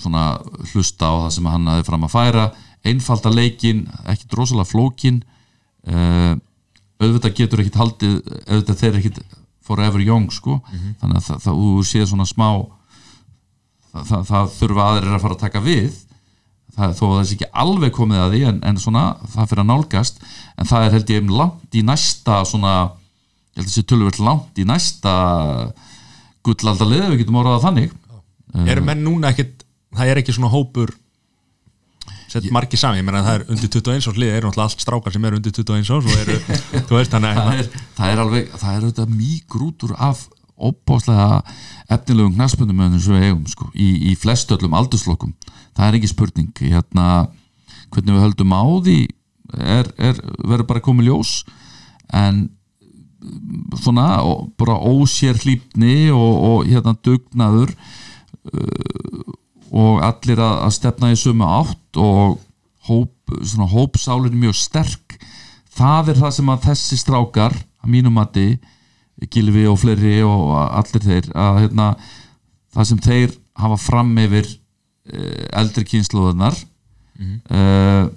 svona 0.00 0.24
hlusta 0.72 1.06
á 1.06 1.14
það 1.26 1.32
sem 1.36 1.48
hann 1.52 1.68
hafi 1.70 1.86
fram 1.86 2.06
að 2.06 2.14
færa. 2.14 2.44
Einfalda 2.82 3.30
leikin, 3.30 3.84
ekki 4.08 4.26
drosalega 4.32 4.70
flókin 4.70 5.20
uh, 5.86 6.34
auðvitað 7.00 7.36
getur 7.36 7.62
ekkit 7.62 7.78
haldið 7.80 8.16
auðvitað 8.48 8.80
þeir 8.80 8.98
ekkit 9.00 9.20
forever 9.66 10.02
young 10.04 10.30
sko. 10.34 10.60
Þannig 11.00 11.18
að 11.20 11.26
það, 11.28 11.48
þú 11.48 11.82
séð 11.90 12.06
svona 12.10 12.28
smá 12.28 12.46
það, 13.90 14.06
það, 14.10 14.22
það 14.30 14.54
þurfa 14.58 14.86
aðrir 14.86 15.16
að 15.16 15.24
fara 15.26 15.36
að 15.36 15.44
taka 15.44 15.64
við. 15.64 15.98
Það, 16.70 16.92
þó 16.96 17.04
að 17.08 17.14
það 17.16 17.24
sé 17.28 17.36
ekki 17.36 17.50
alveg 17.64 17.94
komið 17.96 18.22
að 18.24 18.34
því 18.34 18.42
en, 18.50 18.58
en 18.70 18.76
svona 18.80 19.04
það 19.34 19.48
fyrir 19.50 19.64
að 19.64 19.70
nálgast. 19.72 20.20
En 20.56 20.70
það 20.70 20.86
er 20.86 20.96
held 20.96 21.14
ég 21.14 21.24
um 21.24 21.32
langt 21.40 21.78
í 21.78 21.82
næsta 21.86 22.42
svona, 22.48 22.74
ég 23.50 23.60
held 23.60 23.66
að 23.66 23.70
þessi 23.72 23.86
tölvöld 23.90 24.20
langt 24.22 24.60
í 24.60 24.66
næsta 24.68 25.14
gullaldalið 26.46 27.08
við 27.10 27.18
getum 27.24 27.40
orðað 27.42 27.66
þannig. 27.66 27.96
Eru 28.66 28.84
menn 28.86 29.04
núna 29.04 29.30
ekkit 29.34 29.66
það 29.96 30.12
er 30.12 30.20
ekki 30.22 30.34
svona 30.34 30.52
hópur 30.52 30.92
sett 32.30 32.50
margir 32.54 32.80
sami, 32.80 33.00
ég 33.00 33.06
meina 33.06 33.22
það 33.26 33.38
er 33.38 33.46
undir 33.54 33.72
21 33.76 34.10
árs 34.10 34.20
lið, 34.20 34.34
eru 34.34 34.50
náttúrulega 34.50 34.66
allt 34.68 34.84
strákar 34.84 35.16
sem 35.16 35.28
eru 35.28 35.40
undir 35.40 35.54
21 35.56 35.94
árs 35.96 36.10
og 36.10 36.18
eru, 36.24 36.36
þú 36.88 36.98
veist 36.98 37.14
það 37.14 37.30
að 37.30 37.54
er, 37.54 37.70
það 37.96 38.12
er 38.12 38.22
alveg, 38.24 38.52
það 38.56 38.76
er 38.76 38.84
auðvitað 38.86 39.16
mýgrútur 39.16 39.96
af 39.98 40.26
óbáslega 40.60 41.40
efnilegum 41.90 42.34
knaspundumöðunum 42.36 43.00
sem 43.00 43.16
við 43.16 43.28
eigum 43.30 43.46
sko, 43.48 43.70
í, 43.72 43.88
í 44.10 44.16
flestöllum 44.20 44.76
aldurslokum 44.76 45.32
það 45.76 45.86
er 45.86 45.98
ekki 45.98 46.10
spurning 46.10 46.62
hérna, 46.62 47.06
hvernig 47.90 48.16
við 48.16 48.24
höldum 48.26 48.54
á 48.54 48.64
því 48.84 48.98
er, 49.58 49.90
er, 49.98 50.20
verður 50.44 50.68
bara 50.68 50.84
komið 50.84 51.10
ljós. 51.10 51.34
En 52.14 52.48
svona 53.80 54.22
og 54.24 54.50
bara 54.58 54.78
ósér 54.78 55.38
hlýpni 55.42 56.10
og, 56.14 56.32
og 56.50 56.70
hérna 56.70 56.96
dugnaður 57.04 57.74
uh, 57.74 59.34
og 59.70 60.00
allir 60.02 60.40
að, 60.40 60.54
að 60.66 60.76
stefna 60.78 61.12
í 61.12 61.18
sömu 61.20 61.46
átt 61.46 61.79
og 61.96 62.38
hóp, 62.88 63.12
svona 63.42 63.68
hópsálin 63.70 64.32
er 64.32 64.42
mjög 64.44 64.58
sterk 64.58 65.18
það 65.74 66.12
er 66.12 66.20
það 66.20 66.36
sem 66.36 66.52
að 66.52 66.66
þessi 66.68 66.98
strákar 67.00 67.56
að 67.80 67.92
mínum 67.94 68.16
mati 68.18 68.48
Gilvi 69.30 69.66
og 69.68 69.76
fleiri 69.82 70.22
og 70.24 70.54
allir 70.56 71.04
þeir 71.04 71.26
að 71.36 71.58
hérna, 71.64 71.88
það 72.72 72.88
sem 72.88 73.02
þeir 73.04 73.34
hafa 73.60 73.76
fram 73.80 74.14
yfir 74.22 74.46
eh, 74.48 75.44
eldri 75.60 75.84
kynsluðunar 75.84 76.56
mm 76.56 77.26
-hmm. 77.26 78.10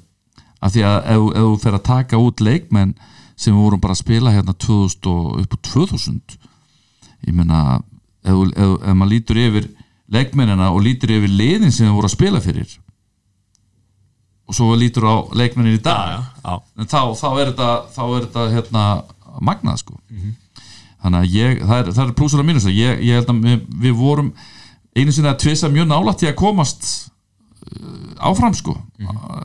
að 0.63 0.71
því 0.71 0.85
að 0.87 0.97
ef, 1.15 1.25
ef 1.35 1.47
þú 1.49 1.57
fer 1.59 1.73
að 1.73 1.87
taka 1.89 2.21
út 2.21 2.39
leikmenn 2.39 2.95
sem 3.35 3.53
við 3.53 3.63
vorum 3.65 3.81
bara 3.83 3.97
að 3.97 4.03
spila 4.03 4.31
hérna 4.31 4.53
2000 4.53 5.09
og 5.11 5.41
upp 5.41 5.53
á 5.53 5.59
2000 5.67 6.37
ég 7.27 7.33
meina 7.33 7.81
ef, 8.23 8.31
ef, 8.55 8.71
ef 8.87 8.95
maður 8.95 9.11
lítur 9.11 9.37
yfir 9.37 9.69
leikmennina 10.07 10.71
og 10.71 10.83
lítur 10.85 11.11
yfir 11.11 11.29
liðin 11.29 11.71
sem 11.71 11.87
við 11.87 11.95
voru 11.97 12.07
að 12.07 12.15
spila 12.17 12.41
fyrir 12.43 12.79
og 14.53 14.57
svo 14.57 14.75
lítur 14.77 15.07
á 15.09 15.15
leikmennin 15.33 15.79
í 15.79 15.81
dag 15.81 16.13
já, 16.13 16.17
já. 16.45 16.55
en 16.77 16.89
þá, 16.89 16.99
þá 17.17 17.27
er 17.31 17.49
þetta, 17.49 17.69
þá 17.95 18.01
er 18.05 18.25
þetta 18.27 18.43
hérna, 18.53 18.83
magnað 19.41 19.79
sko. 19.81 19.95
Þannig 21.03 21.19
að 21.19 21.33
ég, 21.35 21.63
það 21.63 21.79
er, 21.79 21.89
er 22.03 22.11
plúsur 22.15 22.43
að 22.43 22.47
mínus 22.47 22.67
ég, 22.69 23.01
ég 23.03 23.17
held 23.17 23.31
að 23.33 23.39
við, 23.47 23.63
við 23.81 23.95
vorum 23.97 24.29
einu 24.93 25.11
sinni 25.11 25.31
að 25.31 25.41
tvisa 25.43 25.71
mjög 25.73 25.89
nálægt 25.89 26.23
í 26.23 26.29
að 26.29 26.37
komast 26.39 26.85
uh, 27.65 28.29
áfram 28.29 28.53
sko. 28.55 28.77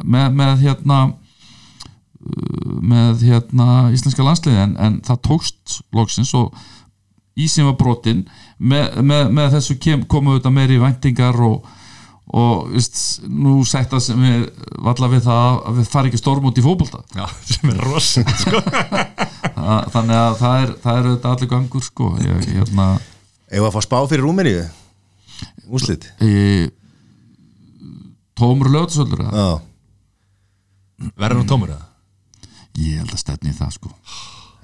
Með, 0.04 0.28
með 0.36 0.66
hérna 0.66 0.98
uh, 1.08 2.74
með 2.84 3.24
hérna 3.26 3.88
íslenska 3.96 4.26
landsliði 4.26 4.60
en, 4.66 4.76
en 4.76 5.00
það 5.08 5.24
tókst 5.30 5.80
loksins 5.96 6.34
og 6.36 6.52
ísinn 7.38 7.66
var 7.70 7.78
brotin 7.80 8.26
með, 8.58 9.00
með, 9.00 9.32
með 9.34 9.56
þessu 9.56 9.78
kem, 9.80 10.04
komu 10.10 10.34
auðvitað 10.34 10.56
meiri 10.58 10.78
væntingar 10.82 11.42
og, 11.48 11.66
og 12.28 12.68
veist, 12.74 12.98
nú 13.24 13.62
sætta 13.64 14.00
sem 14.04 14.18
við 14.20 14.42
valla 14.84 15.08
við 15.14 15.22
það 15.24 15.60
að 15.70 15.78
við 15.78 15.86
fari 15.92 16.10
ekki 16.10 16.20
storm 16.20 16.48
út 16.50 16.58
í 16.60 16.64
fótbolta. 16.64 17.00
Já, 17.16 17.24
sem 17.52 17.70
er 17.72 17.78
rosa 17.86 18.24
sko. 18.42 18.60
Þa- 19.58 19.84
þannig 19.94 20.18
að 20.18 20.34
það 20.42 20.58
er, 20.64 20.74
það 20.82 20.98
er 21.00 21.08
auðvitað 21.08 21.30
allir 21.36 21.50
gangur 21.54 21.86
sko. 21.86 22.10
Ég, 22.24 22.50
hérna, 22.58 22.88
Ef 23.48 23.64
að 23.64 23.72
fá 23.78 23.80
spá 23.86 23.96
fyrir 24.10 24.26
Rúmeníu? 24.26 24.66
Úslit 25.72 26.04
ég, 26.24 26.68
tómur 28.38 28.68
lögðsöldur 28.72 29.22
Já, 29.28 29.48
verður 31.18 31.40
nú 31.42 31.46
tómur 31.48 31.72
eða? 31.74 31.86
ég 32.78 33.00
held 33.00 33.12
að 33.14 33.20
stefni 33.22 33.50
í 33.52 33.56
það 33.56 33.72
sko. 33.74 33.90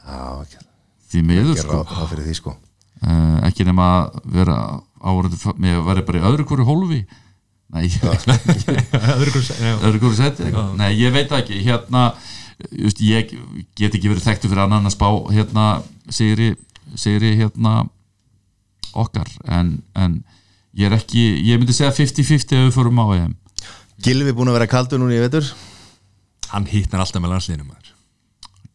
Já, 0.05 0.21
ekki 0.45 0.61
því 1.15 1.23
miður 1.29 1.59
sko. 1.61 1.81
því 2.15 2.35
sko. 2.39 2.55
Uh, 3.05 3.39
ekki 3.49 3.67
nema 3.69 3.87
að 3.99 4.19
vera 4.37 4.57
áraði 5.05 5.55
með 5.61 5.79
að 5.81 5.89
vera 5.91 6.05
bara 6.09 6.21
í 6.21 6.25
öðru 6.31 6.47
hverju 6.49 6.67
hólfi 6.69 7.01
nei, 7.75 7.89
öðru 9.17 9.35
hverju 9.35 9.43
se- 9.49 9.59
já. 9.59 9.75
öðru 9.81 10.01
hverju 10.05 10.19
seti. 10.21 10.49
Nei, 10.79 10.91
ég 11.01 11.15
veit 11.15 11.29
það 11.33 11.43
ekki. 11.43 11.61
Hérna, 11.67 12.05
just, 12.71 13.03
ég 13.05 13.35
get 13.79 13.95
ekki 13.99 14.13
verið 14.13 14.29
þekktu 14.31 14.51
fyrir 14.53 14.65
annan 14.67 14.87
að 14.89 14.95
spá 14.97 15.09
hérna, 15.35 15.67
sigri, 16.15 16.53
sigri 16.99 17.35
hérna 17.41 17.77
okkar. 18.95 19.29
En, 19.51 19.77
en 19.99 20.21
ég 20.79 20.89
er 20.91 20.97
ekki, 20.99 21.25
ég 21.51 21.59
myndi 21.61 21.75
segja 21.77 21.93
50-50 21.95 22.59
ef 22.61 22.69
við 22.69 22.75
förum 22.79 23.03
á 23.03 23.07
EM. 23.19 23.35
Gilvi 24.05 24.35
búin 24.35 24.51
að 24.51 24.59
vera 24.61 24.71
kaldur 24.71 25.01
núna 25.03 25.15
í 25.19 25.23
vetur 25.23 25.47
hann 26.55 26.67
hittnar 26.71 27.03
alltaf 27.03 27.23
með 27.23 27.35
landsliðinu 27.35 27.67
maður. 27.67 27.91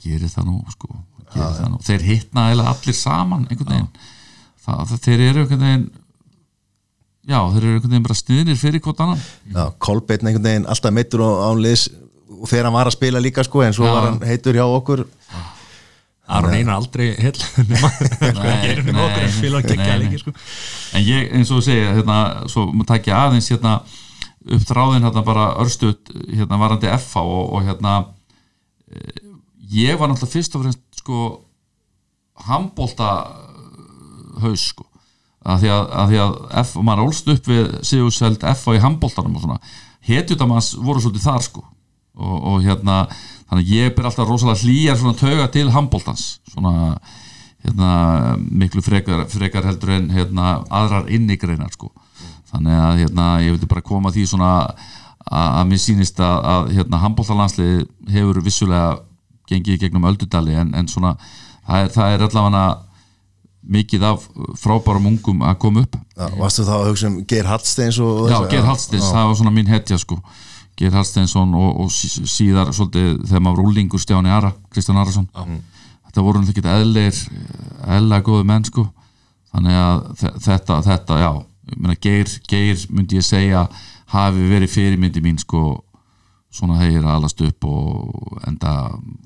Gerir 0.03 0.31
það 0.31 0.47
nú 0.49 0.57
sko. 0.73 0.89
Gerir 1.33 1.55
það 1.59 1.69
nú. 1.73 1.79
þeir 1.85 2.05
hittna 2.07 2.45
eiginlega 2.49 2.73
allir 2.73 2.97
saman 2.97 3.45
einhvern 3.47 3.73
veginn. 3.73 3.89
Það, 4.65 4.81
það, 4.89 5.01
þeir 5.05 5.23
eru 5.27 5.43
einhvern 5.43 5.65
veginn 5.65 5.85
já, 7.29 7.39
þeir 7.53 7.61
eru 7.61 7.75
einhvern 7.75 7.93
veginn 7.93 8.07
bara 8.07 8.17
sniðnir 8.17 8.59
fyrir 8.59 8.83
hvort 8.83 9.01
annan 9.05 9.21
Já, 9.53 9.63
Kolbeinn 9.77 10.29
einhvern 10.29 10.47
veginn 10.49 10.67
alltaf 10.69 10.95
meittur 10.95 11.23
og 11.25 11.43
ánliðs 11.51 11.87
og 12.39 12.49
þegar 12.49 12.69
hann 12.69 12.77
var 12.77 12.89
að 12.89 12.97
spila 12.97 13.21
líka 13.23 13.45
sko 13.45 13.63
en 13.65 13.75
svo 13.75 13.87
Já. 13.87 13.93
var 13.95 14.07
hann 14.09 14.19
heitur 14.29 14.57
hjá 14.57 14.65
okkur 14.65 15.05
Aron 16.29 16.53
Einar 16.53 16.77
aldrei 16.77 17.07
heil 17.17 17.37
nema 17.71 17.89
nema 18.85 19.07
okkur 19.07 19.23
en 19.23 19.33
spila 19.33 19.61
að 19.63 19.71
gegja 19.71 19.97
lengi 20.01 20.21
sko. 20.21 20.33
en 20.93 21.05
ég, 21.05 21.31
eins 21.33 21.49
og 21.49 21.59
þú 21.59 21.65
segja, 21.69 21.95
hérna 21.97 22.19
svo 22.51 22.67
maður 22.69 22.91
takja 22.93 23.23
aðeins 23.25 23.49
hérna 23.53 23.79
upp 24.39 24.67
þráðin 24.69 25.07
hérna 25.07 25.25
bara 25.25 25.47
örstuð 25.63 26.13
hérna 26.27 26.61
varandi 26.61 26.91
FH 26.95 27.23
og, 27.23 27.55
og 27.57 27.65
hérna 27.65 27.95
eh, 28.93 29.25
ég 29.73 29.99
var 29.99 30.11
náttúrulega 30.11 30.37
fyrst 30.37 30.57
og 30.57 30.65
fremst 30.65 31.01
sko 31.01 31.23
handbólta 32.49 33.09
haus 34.43 34.69
sko 34.71 34.88
að 35.45 35.63
því 35.63 35.71
að, 35.73 35.83
að, 36.01 36.11
því 36.11 36.21
að 36.23 36.33
F, 36.63 36.75
maður 36.83 37.05
ólst 37.05 37.31
upp 37.31 37.49
við 37.49 37.69
Sigursveld 37.87 38.45
F 38.51 38.65
í 38.73 38.81
handbóltanum 38.83 39.37
og 39.37 39.45
svona. 39.45 39.59
Hetjutamanns 40.09 40.73
voru 40.79 41.03
svolítið 41.03 41.27
þar 41.27 41.45
sko. 41.45 41.63
Og, 42.19 42.35
og 42.51 42.61
hérna 42.65 43.01
þannig 43.49 43.71
ég 43.71 43.95
ber 43.95 44.09
alltaf 44.09 44.27
rosalega 44.27 44.65
hlýjar 44.65 44.99
svona 44.99 45.17
tauga 45.17 45.45
til 45.53 45.69
handbóltans 45.71 46.25
svona 46.51 46.97
hérna 47.63 48.35
miklu 48.39 48.81
frekar, 48.83 49.25
frekar 49.31 49.67
heldur 49.67 49.93
en 49.95 50.09
hérna 50.11 50.59
aðrar 50.67 51.09
innigreinar 51.11 51.71
sko. 51.75 51.91
Þannig 52.51 52.79
að 52.81 53.03
hérna 53.03 53.27
ég 53.43 53.53
vildi 53.53 53.69
bara 53.69 53.85
koma 53.85 54.11
því 54.11 54.25
svona 54.31 54.51
að, 55.29 55.63
mér 55.69 55.81
sýnist 55.81 56.19
að, 56.23 56.37
að 56.53 56.71
hérna 56.77 57.01
handbóltalandslið 57.03 57.83
hefur 58.09 58.41
vissulega 58.43 58.99
gengið 59.49 59.83
gegnum 59.83 60.07
öldudali 60.09 60.55
en, 60.57 60.73
en 60.77 60.87
svona 60.89 61.15
það 61.65 61.83
er, 61.83 61.91
það 61.93 62.13
er 62.13 62.25
allavega 62.27 62.63
mikið 63.63 64.03
af 64.07 64.27
frábærum 64.61 65.07
ungum 65.11 65.41
að 65.45 65.57
koma 65.59 65.81
upp. 65.85 65.95
Já, 66.15 66.27
varstu 66.39 66.63
þá 66.67 66.73
að 66.77 66.87
hugsa 66.89 67.07
um 67.09 67.17
Geir 67.27 67.45
Hallsteins 67.49 67.99
og 67.99 68.29
Já, 68.31 68.37
Geir 68.51 68.63
Hallsteins, 68.65 69.09
það 69.11 69.27
var 69.29 69.35
svona 69.41 69.51
mín 69.55 69.67
hetja 69.71 69.97
sko. 69.99 70.19
Geir 70.79 70.93
Hallsteinsson 70.95 71.53
og, 71.59 71.81
og 71.83 71.89
sí- 71.91 72.23
síðar 72.23 72.71
svolítið 72.73 73.25
þegar 73.27 73.43
maður 73.43 73.57
var 73.59 73.67
úlingur 73.73 73.99
Stjáni 73.99 74.31
Ara, 74.31 74.53
Kristján 74.71 74.97
Arason. 75.01 75.27
Þetta 76.09 76.23
voru 76.25 76.39
náttúrulega 76.39 76.71
ekki 76.71 76.79
eðlir 76.79 77.19
eðlega 77.97 78.25
góðu 78.29 78.45
menn 78.47 78.63
sko. 78.65 78.85
Þannig 79.53 79.75
að 79.81 79.99
þe- 80.21 80.33
þetta, 80.47 80.79
þetta, 80.87 81.19
já. 81.19 81.29
Ég 81.69 81.77
meina, 81.83 81.95
Geir, 82.01 82.31
Geir 82.49 82.85
myndi 82.89 83.19
ég 83.19 83.25
segja 83.27 83.67
hafi 84.09 84.47
verið 84.49 84.71
fyrirmyndi 84.73 85.21
mín 85.21 85.37
sko. 85.41 85.83
Svona 86.49 86.79
hegir 86.79 87.03
að 87.05 87.11
alast 87.19 87.41
upp 87.45 87.65
og 87.69 88.39
enda 88.47 88.71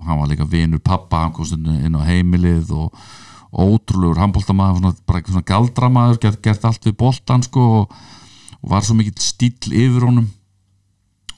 hann 0.04 0.18
var 0.20 0.28
líka 0.28 0.44
vinur 0.50 0.82
pappa, 0.84 1.22
hann 1.24 1.32
kom 1.32 1.46
stundum 1.48 1.78
inn 1.86 1.96
á 1.96 2.04
heimilið 2.04 2.74
og, 2.76 2.98
ótrúlegur 3.54 4.22
handbóltamaður, 4.22 4.80
svona, 4.82 4.94
bara 5.08 5.24
svona 5.28 5.48
galdramaður 5.48 6.22
gert, 6.26 6.42
gert 6.44 6.66
allt 6.66 6.86
við 6.88 6.98
boltan 7.00 7.46
sko 7.46 7.66
og, 7.80 7.98
og 8.62 8.72
var 8.74 8.86
svo 8.86 8.98
mikill 8.98 9.18
stíl 9.22 9.54
yfir 9.70 10.08
honum 10.08 10.30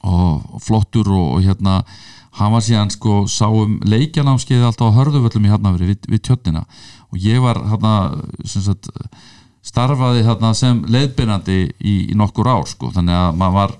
og, 0.02 0.44
og 0.56 0.62
flottur 0.64 1.10
og, 1.12 1.26
og 1.36 1.44
hérna 1.44 1.80
hann 2.36 2.52
var 2.52 2.64
síðan 2.64 2.92
sko 2.92 3.24
sáum 3.30 3.78
leikjanámskeiði 3.88 4.66
alltaf 4.68 4.92
á 4.92 4.96
hörðuvöllum 4.98 5.48
í 5.48 5.52
Hafnafri 5.52 5.88
við, 5.88 6.08
við 6.10 6.22
tjötnina. 6.28 6.66
Og 7.12 7.20
ég 7.22 7.40
var 7.40 7.62
hérna 7.70 7.94
sem 8.44 8.64
sagt 8.64 8.90
starfaði 9.66 10.24
hérna 10.26 10.52
sem 10.56 10.82
leiðbyrnandi 10.90 11.58
í, 11.80 11.94
í 12.12 12.16
nokkur 12.18 12.48
ár 12.48 12.68
sko 12.70 12.92
þannig 12.94 13.16
að 13.18 13.40
maður 13.40 13.56
var 13.56 13.74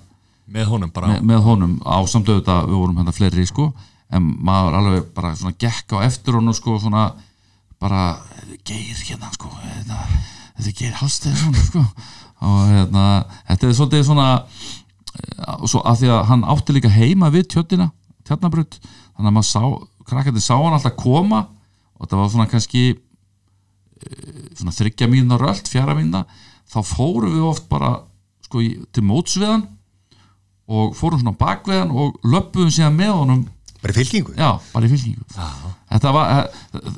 með 0.57 0.72
honum 0.72 0.93
bara 0.95 1.12
með, 1.12 1.22
með 1.30 1.45
honum 1.47 1.76
á 1.82 1.99
samtöðu 2.11 2.41
þetta 2.41 2.57
við 2.66 2.80
vorum 2.80 2.99
hérna 3.01 3.14
fleiri 3.14 3.47
sko 3.47 3.68
en 4.14 4.26
maður 4.47 4.78
alveg 4.80 5.07
bara 5.14 5.32
svona 5.39 5.57
gekk 5.59 5.97
á 5.99 6.07
eftir 6.07 6.39
honum 6.39 6.55
sko 6.57 6.78
svona 6.82 7.09
bara 7.83 8.03
geir 8.66 8.97
hérna 9.07 9.31
sko 9.35 9.51
hérna, 9.61 10.01
þetta 10.57 10.70
er 10.70 10.79
geir 10.81 10.97
halstæði 11.01 11.64
sko. 11.68 11.85
Og 12.47 12.62
hérna 12.70 13.05
þetta 13.49 13.68
er 13.68 13.77
svolítið 13.79 14.07
svona 14.09 14.29
eh, 14.37 15.55
og 15.59 15.68
svo 15.70 15.83
að 15.85 16.03
því 16.03 16.12
að 16.14 16.24
hann 16.31 16.47
átti 16.55 16.77
líka 16.77 16.93
heima 16.93 17.31
við 17.35 17.49
tjöttina, 17.55 17.91
tjarnabrut 18.27 18.79
þannig 18.81 19.31
að 19.31 19.37
maður 19.39 19.49
sá, 19.51 19.62
krakkandi 20.09 20.45
sá 20.45 20.55
hann 20.57 20.77
alltaf 20.77 20.99
koma 21.01 21.47
og 21.97 22.05
þetta 22.05 22.20
var 22.20 22.33
svona 22.35 22.51
kannski 22.51 22.85
eh, 22.93 24.43
svona 24.57 24.77
þryggja 24.77 25.09
mínuna 25.12 25.41
rölt, 25.41 25.70
fjara 25.72 25.97
mínuna 25.97 26.27
þá 26.66 26.81
fórum 26.85 27.35
við 27.37 27.49
oft 27.49 27.68
bara 27.70 27.95
sko 28.47 28.62
í, 28.62 28.77
til 28.95 29.05
móts 29.07 29.37
við 29.41 29.51
hann 29.53 29.66
og 30.66 30.97
fórum 30.99 31.20
svona 31.22 31.37
bak 31.39 31.66
við 31.68 31.85
hann 31.85 31.93
og 31.95 32.16
löppuðum 32.27 32.72
síðan 32.74 32.97
með 32.99 33.12
honum. 33.14 33.43
Bara 33.83 33.95
í 33.95 33.99
fylkingu? 34.01 34.33
Já, 34.35 34.49
bara 34.72 34.89
í 34.89 34.91
fylkingu. 34.91 35.27
Þetta 35.93 36.12
var, 36.16 36.49
eh, 36.74 36.89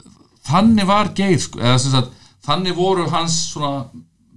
þannig 0.49 0.89
var 0.89 1.13
geir 1.17 1.39
sko, 1.43 1.61
eða 1.63 1.79
sagt, 1.83 2.13
þannig 2.47 2.77
voru 2.77 3.07
hans 3.13 3.37
svona 3.53 3.89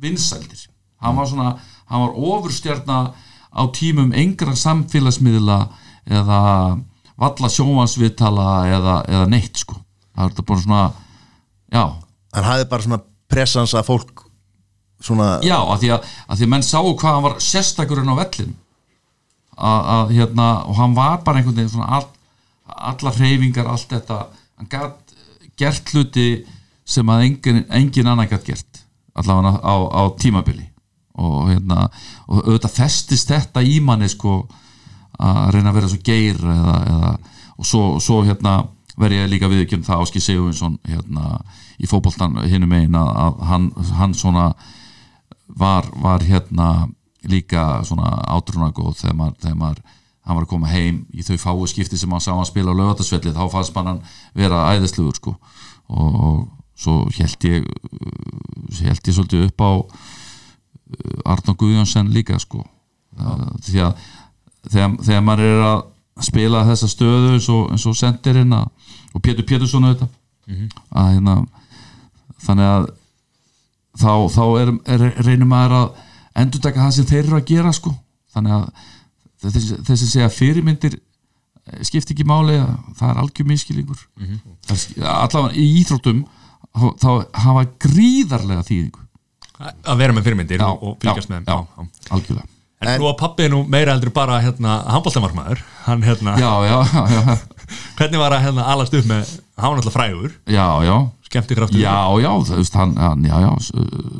vinsældir. 0.01 0.67
Hann 1.01 1.17
var 1.17 1.29
svona, 1.29 1.51
hann 1.89 2.05
var 2.05 2.17
ofurstjarna 2.17 2.99
á 3.51 3.61
tímum 3.75 4.13
engra 4.15 4.55
samfélagsmiðla 4.55 5.59
eða 6.11 6.41
valla 7.21 7.51
sjónvansviðtala 7.51 8.49
eða, 8.71 8.97
eða 9.09 9.29
neitt 9.29 9.61
sko. 9.61 9.77
Það 10.11 10.23
er 10.23 10.33
þetta 10.33 10.47
bara 10.49 10.65
svona 10.65 10.83
já, 11.71 11.83
hann 12.35 12.49
hafði 12.49 12.67
bara 12.71 12.87
svona 12.87 13.01
pressans 13.31 13.75
að 13.77 13.87
fólk 13.87 14.25
svona 15.01 15.27
já, 15.45 15.57
að 15.57 15.83
því 15.83 15.91
að, 15.95 16.09
að 16.27 16.39
því 16.39 16.47
að 16.47 16.51
menn 16.53 16.67
sáu 16.67 16.91
hvað 16.93 17.15
hann 17.15 17.25
var 17.25 17.37
sérstakurinn 17.43 18.11
á 18.11 18.15
vellin 18.21 18.55
að, 19.57 19.79
að 19.95 20.13
hérna, 20.17 20.49
og 20.67 20.77
hann 20.79 20.97
var 20.97 21.21
bara 21.25 21.39
einhvern 21.39 21.57
veginn 21.57 21.73
svona 21.75 21.99
all, 21.99 22.07
allar 22.91 23.17
hreyfingar, 23.17 23.69
allt 23.69 23.91
þetta. 23.91 24.19
Hann 24.59 24.69
gætt 24.71 25.10
gert 25.61 25.93
hluti 25.93 26.27
sem 26.87 27.13
að 27.13 27.27
engin, 27.27 27.63
engin 27.69 28.09
annan 28.11 28.29
gætt 28.29 28.49
gert 28.49 28.81
allavega 29.13 29.59
á, 29.61 29.75
á 29.91 30.03
tímabili. 30.19 30.67
Og 31.21 31.51
hérna 31.51 31.85
og 32.31 32.45
auðvitað 32.45 32.77
festist 32.77 33.31
þetta 33.31 33.63
í 33.67 33.79
manni 33.83 34.09
sko 34.09 34.41
að 35.21 35.55
reyna 35.55 35.71
að 35.71 35.77
vera 35.77 35.89
svo 35.91 35.99
geir 36.05 36.39
eða, 36.39 36.77
eða, 36.93 37.11
og 37.57 37.67
svo, 37.67 37.81
svo 38.01 38.21
hérna 38.25 38.61
verð 38.99 39.19
ég 39.19 39.29
líka 39.31 39.49
viðkjörn 39.51 39.85
það 39.85 40.05
Áski 40.05 40.21
Sigurvinsson 40.23 40.77
hérna 40.87 41.41
í 41.81 41.89
fótboltan 41.89 42.39
hinnum 42.47 42.73
einn 42.77 42.97
að, 42.97 43.43
hann, 43.49 43.69
hann 43.97 44.15
svona 44.17 44.51
var, 45.47 45.87
var 46.01 46.23
hérna 46.25 46.87
líka 47.29 47.83
svona 47.85 48.23
maður, 49.13 49.35
þegar 49.43 49.57
maður 49.59 49.81
hann 50.25 50.37
var 50.37 50.45
að 50.45 50.51
koma 50.53 50.69
heim 50.71 51.03
í 51.13 51.25
þau 51.25 51.37
fáu 51.41 51.67
skipti 51.69 51.97
sem 51.97 52.11
hann 52.11 52.23
sá 52.23 52.31
að 52.35 52.49
spila 52.51 52.73
á 52.73 52.79
lögatarsvelli 52.79 53.33
þá 53.35 53.43
fannst 53.51 53.75
mann 53.75 53.89
hann 53.89 54.01
vera 54.37 54.67
æðisluður 54.75 55.17
sko. 55.17 55.35
Og, 55.91 56.17
og 56.25 56.41
svo 56.77 56.97
held 57.17 57.47
ég 57.49 57.65
held 58.81 59.07
ég 59.07 59.15
svolítið 59.15 59.47
upp 59.49 59.65
á 59.65 59.71
Arnó 61.33 61.55
Guðjónsson 61.57 62.11
líka 62.13 62.37
sko. 62.41 62.63
Það, 63.17 63.43
því 63.65 63.83
að 63.85 64.05
þegar, 64.69 64.95
þegar 65.07 65.25
maður 65.25 65.49
er 65.49 65.65
að 65.67 65.81
spila 66.21 66.63
þessa 66.67 66.89
stöðu 66.91 67.35
eins 67.35 67.49
og, 67.87 67.97
sendirinn 67.97 68.53
og 68.53 69.21
Pétur 69.23 69.47
Pétursson 69.47 69.87
auðvitað 69.87 70.17
að 70.91 71.11
hérna 71.15 71.35
þannig 72.41 72.67
að 72.67 72.87
þá, 73.97 74.13
þá 74.35 74.43
er, 74.61 74.71
er, 74.95 75.05
reynir 75.25 75.49
maður 75.49 75.77
að 75.77 76.01
endur 76.41 76.63
taka 76.63 76.85
það 76.85 76.95
sem 76.97 77.09
þeir 77.09 77.23
eru 77.23 77.37
að 77.37 77.47
gera 77.51 77.73
sko. 77.75 77.93
Þannig 78.31 78.55
að 78.57 78.89
þessi, 79.43 79.77
þessi 79.87 80.07
segja 80.11 80.29
fyrirmyndir 80.29 80.95
eh, 80.99 81.81
skipti 81.87 82.13
ekki 82.13 82.25
máli 82.29 82.59
að 82.61 82.71
það 82.99 83.09
er 83.13 83.21
algjör 83.23 83.47
miskilingur 83.49 83.99
mm 84.19 84.27
-hmm. 84.27 85.03
allavega 85.03 85.53
í 85.55 85.67
íþróttum 85.81 86.23
þá- 86.71 86.95
þá 87.01 87.09
hafa 87.33 87.65
gríðarlega 87.79 88.63
þýðingu. 88.69 88.99
Að 89.61 89.97
vera 89.97 90.13
með 90.13 90.23
fyrirmyndir 90.25 90.59
Já, 90.59 90.65
og, 90.71 90.97
fylgjast 91.01 91.29
já, 91.29 91.33
með 91.35 91.45
þeim. 91.45 91.67
já. 91.77 91.87
algjörlega. 92.15 92.47
En, 92.81 92.87
En- 92.87 92.99
nú 93.01 93.05
að 93.11 93.17
pappi 93.19 93.43
er 93.43 93.49
nú 93.53 93.63
meira 93.69 93.91
heldur 93.93 94.09
bara 94.09 94.39
hérna, 94.41 94.83
handbóltamarmaður 94.89 95.59
hann 95.85 96.01
hérna, 96.01 96.33
já, 96.39 96.51
já, 96.65 96.77
já, 96.93 97.03
já, 97.13 97.37
hvernig 97.97 98.17
var 98.19 98.31
að 98.33 98.41
hérna 98.47 98.63
alast 98.73 98.93
upp 98.97 99.05
með, 99.05 99.35
hann 99.57 99.75
náttúrulega 99.77 99.91
frægur. 99.93 100.31
Já, 100.47 100.65
já. 100.83 100.95
Skemmti 101.29 101.55
kraftur 101.55 101.79
Já, 101.79 101.93
já, 102.21 102.31
veist, 102.57 102.73
hann, 102.73 102.95
hann 102.97 103.23
já, 103.23 103.37
já, 103.39 103.51
s- 103.59 103.71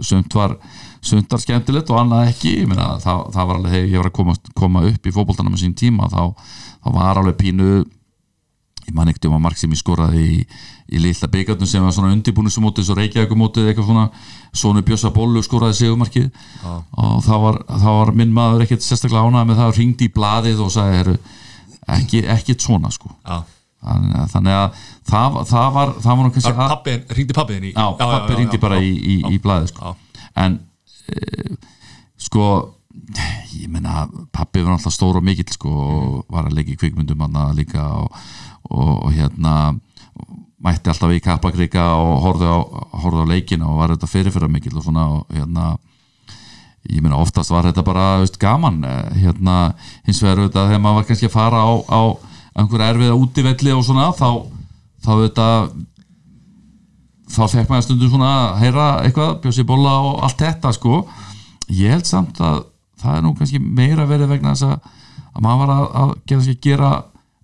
sumt 0.07 0.33
var 0.33 0.57
sumt 1.01 1.31
var 1.33 1.41
skemmtilegt 1.41 1.89
og 1.89 1.97
annað 2.01 2.27
ekki. 2.31 2.51
Meina, 2.69 2.91
það, 3.01 3.23
það 3.33 3.47
var 3.49 3.57
alveg, 3.59 3.71
þegar 3.73 3.89
ég 3.95 4.01
var 4.03 4.09
að 4.11 4.17
koma, 4.19 4.35
koma 4.61 4.83
upp 4.91 5.07
í 5.09 5.13
fótboltanum 5.15 5.55
á 5.57 5.59
sín 5.61 5.73
tíma, 5.77 6.09
þá, 6.11 6.21
þá 6.83 6.87
var 6.97 7.21
alveg 7.23 7.39
pínu 7.41 7.71
ég 8.81 8.95
man 8.97 9.07
ekkert 9.11 9.27
um 9.29 9.35
að 9.37 9.43
mark 9.45 9.59
sem 9.61 9.71
ég 9.71 9.77
skoraði 9.79 10.21
í, 10.25 10.37
í 10.97 10.99
lilla 10.99 11.27
byggarnum 11.31 11.69
sem 11.69 11.83
var 11.85 11.93
svona 11.95 12.09
undirbúnisumótið 12.15 12.87
svo 12.87 12.95
reykjaðegumótið 12.97 13.67
eitthvað 13.69 13.87
svona 13.91 14.05
Sónu 14.57 14.81
Bjössa 14.83 15.11
Bollu 15.15 15.43
skoraði 15.45 15.77
segumarkið 15.77 16.25
og 16.65 17.21
það 17.23 17.43
var, 17.45 17.59
það 17.69 17.97
var 17.99 18.11
minn 18.17 18.33
maður 18.35 18.65
ekkert 18.65 18.83
sérstaklega 18.83 19.21
ánað 19.29 19.45
með 19.51 19.61
það 19.61 19.77
ringdi 19.77 20.09
í 20.09 20.13
blaðið 20.17 20.63
og 20.65 20.73
sagði, 20.73 20.97
heru, 21.03 21.15
ekki, 21.97 22.23
ekkert 22.35 22.65
svona 22.65 22.91
sko. 22.91 23.13
Já. 23.29 23.37
þannig 24.33 24.57
að, 24.57 24.81
það, 25.09 25.29
var- 25.37 25.47
það 25.53 25.71
var 25.77 25.93
það 26.01 26.19
var 26.19 26.73
pappi, 26.73 26.97
ringdi 27.17 27.37
pappiðin 27.37 27.69
í 27.69 27.71
Já, 27.77 27.85
pappi 28.01 28.35
ringdi 28.41 28.59
bara 28.65 28.81
í, 28.81 28.91
í, 28.97 29.15
í 29.29 29.39
blæði 29.41 29.71
sko. 29.71 29.95
en 30.41 30.59
sko 32.21 32.45
ég 33.57 33.69
meina 33.71 34.07
pappi 34.33 34.63
var 34.63 34.75
alltaf 34.75 34.93
stór 34.93 35.19
og 35.19 35.25
mikill 35.25 35.51
sko, 35.51 35.69
og 35.71 36.33
var 36.33 36.49
að 36.49 36.63
í 36.65 36.77
kvikmyndum 36.79 37.23
hann 37.23 37.55
líka 37.55 37.85
og, 38.01 38.11
og, 38.69 39.05
og 39.05 39.13
hérna 39.15 39.75
mætti 40.61 40.91
alltaf 40.91 41.13
í 41.13 41.21
kappakrika 41.23 41.85
og 41.97 42.19
horfði 42.25 42.49
á, 42.51 42.59
á 42.93 43.23
leikina 43.29 43.69
og 43.69 43.79
var 43.81 43.95
þetta 43.95 44.11
fyrirfyrir 44.11 44.51
mikill 44.51 44.77
og 44.77 44.85
svona 44.85 45.07
og 45.15 45.33
hérna 45.33 45.77
ég 46.89 47.01
meina 47.01 47.19
oftast 47.21 47.53
var 47.53 47.67
þetta 47.69 47.83
bara 47.85 48.05
veist, 48.21 48.39
gaman 48.41 48.81
eh, 48.85 49.21
hérna 49.21 49.73
hins 50.07 50.21
vegar 50.23 50.41
auðvitað 50.41 50.71
þegar 50.71 50.83
maður 50.83 50.99
var 50.99 51.07
kannski 51.09 51.29
að 51.29 51.35
fara 51.35 51.61
á, 51.61 51.71
á 51.89 52.01
einhver 52.61 52.85
erfiða 52.87 53.17
útivelli 53.17 53.75
og 53.75 53.85
svona 53.85 54.09
þá, 54.17 54.29
þá 55.05 55.11
auðvitað 55.13 55.71
þá 57.31 57.41
fekk 57.51 57.71
maður 57.71 57.85
stundum 57.87 58.11
svona 58.11 58.31
að 58.31 58.59
heyra 58.61 58.87
eitthvað, 59.05 59.31
bjósi 59.43 59.65
bóla 59.67 59.95
og 60.07 60.19
allt 60.27 60.43
þetta 60.43 60.73
sko. 60.75 61.01
Ég 61.71 61.95
held 61.95 62.09
samt 62.09 62.41
að 62.43 62.63
það 63.01 63.17
er 63.17 63.25
nú 63.25 63.33
kannski 63.37 63.61
meira 63.61 64.05
verið 64.09 64.33
vegna 64.33 64.53
þess 64.53 64.67
að, 64.67 64.93
að 65.31 65.45
maður 65.45 65.61
var 65.63 65.73
að, 65.75 65.87
að 66.01 66.13
gera, 66.29 66.55
gera 66.67 66.91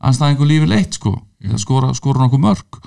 anstæðingu 0.07 0.49
lífi 0.51 0.69
leitt 0.69 0.99
sko 0.99 1.15
eða 1.43 1.59
skora, 1.61 1.91
skora 1.97 2.23
nokkuð 2.23 2.43
mörg. 2.43 2.79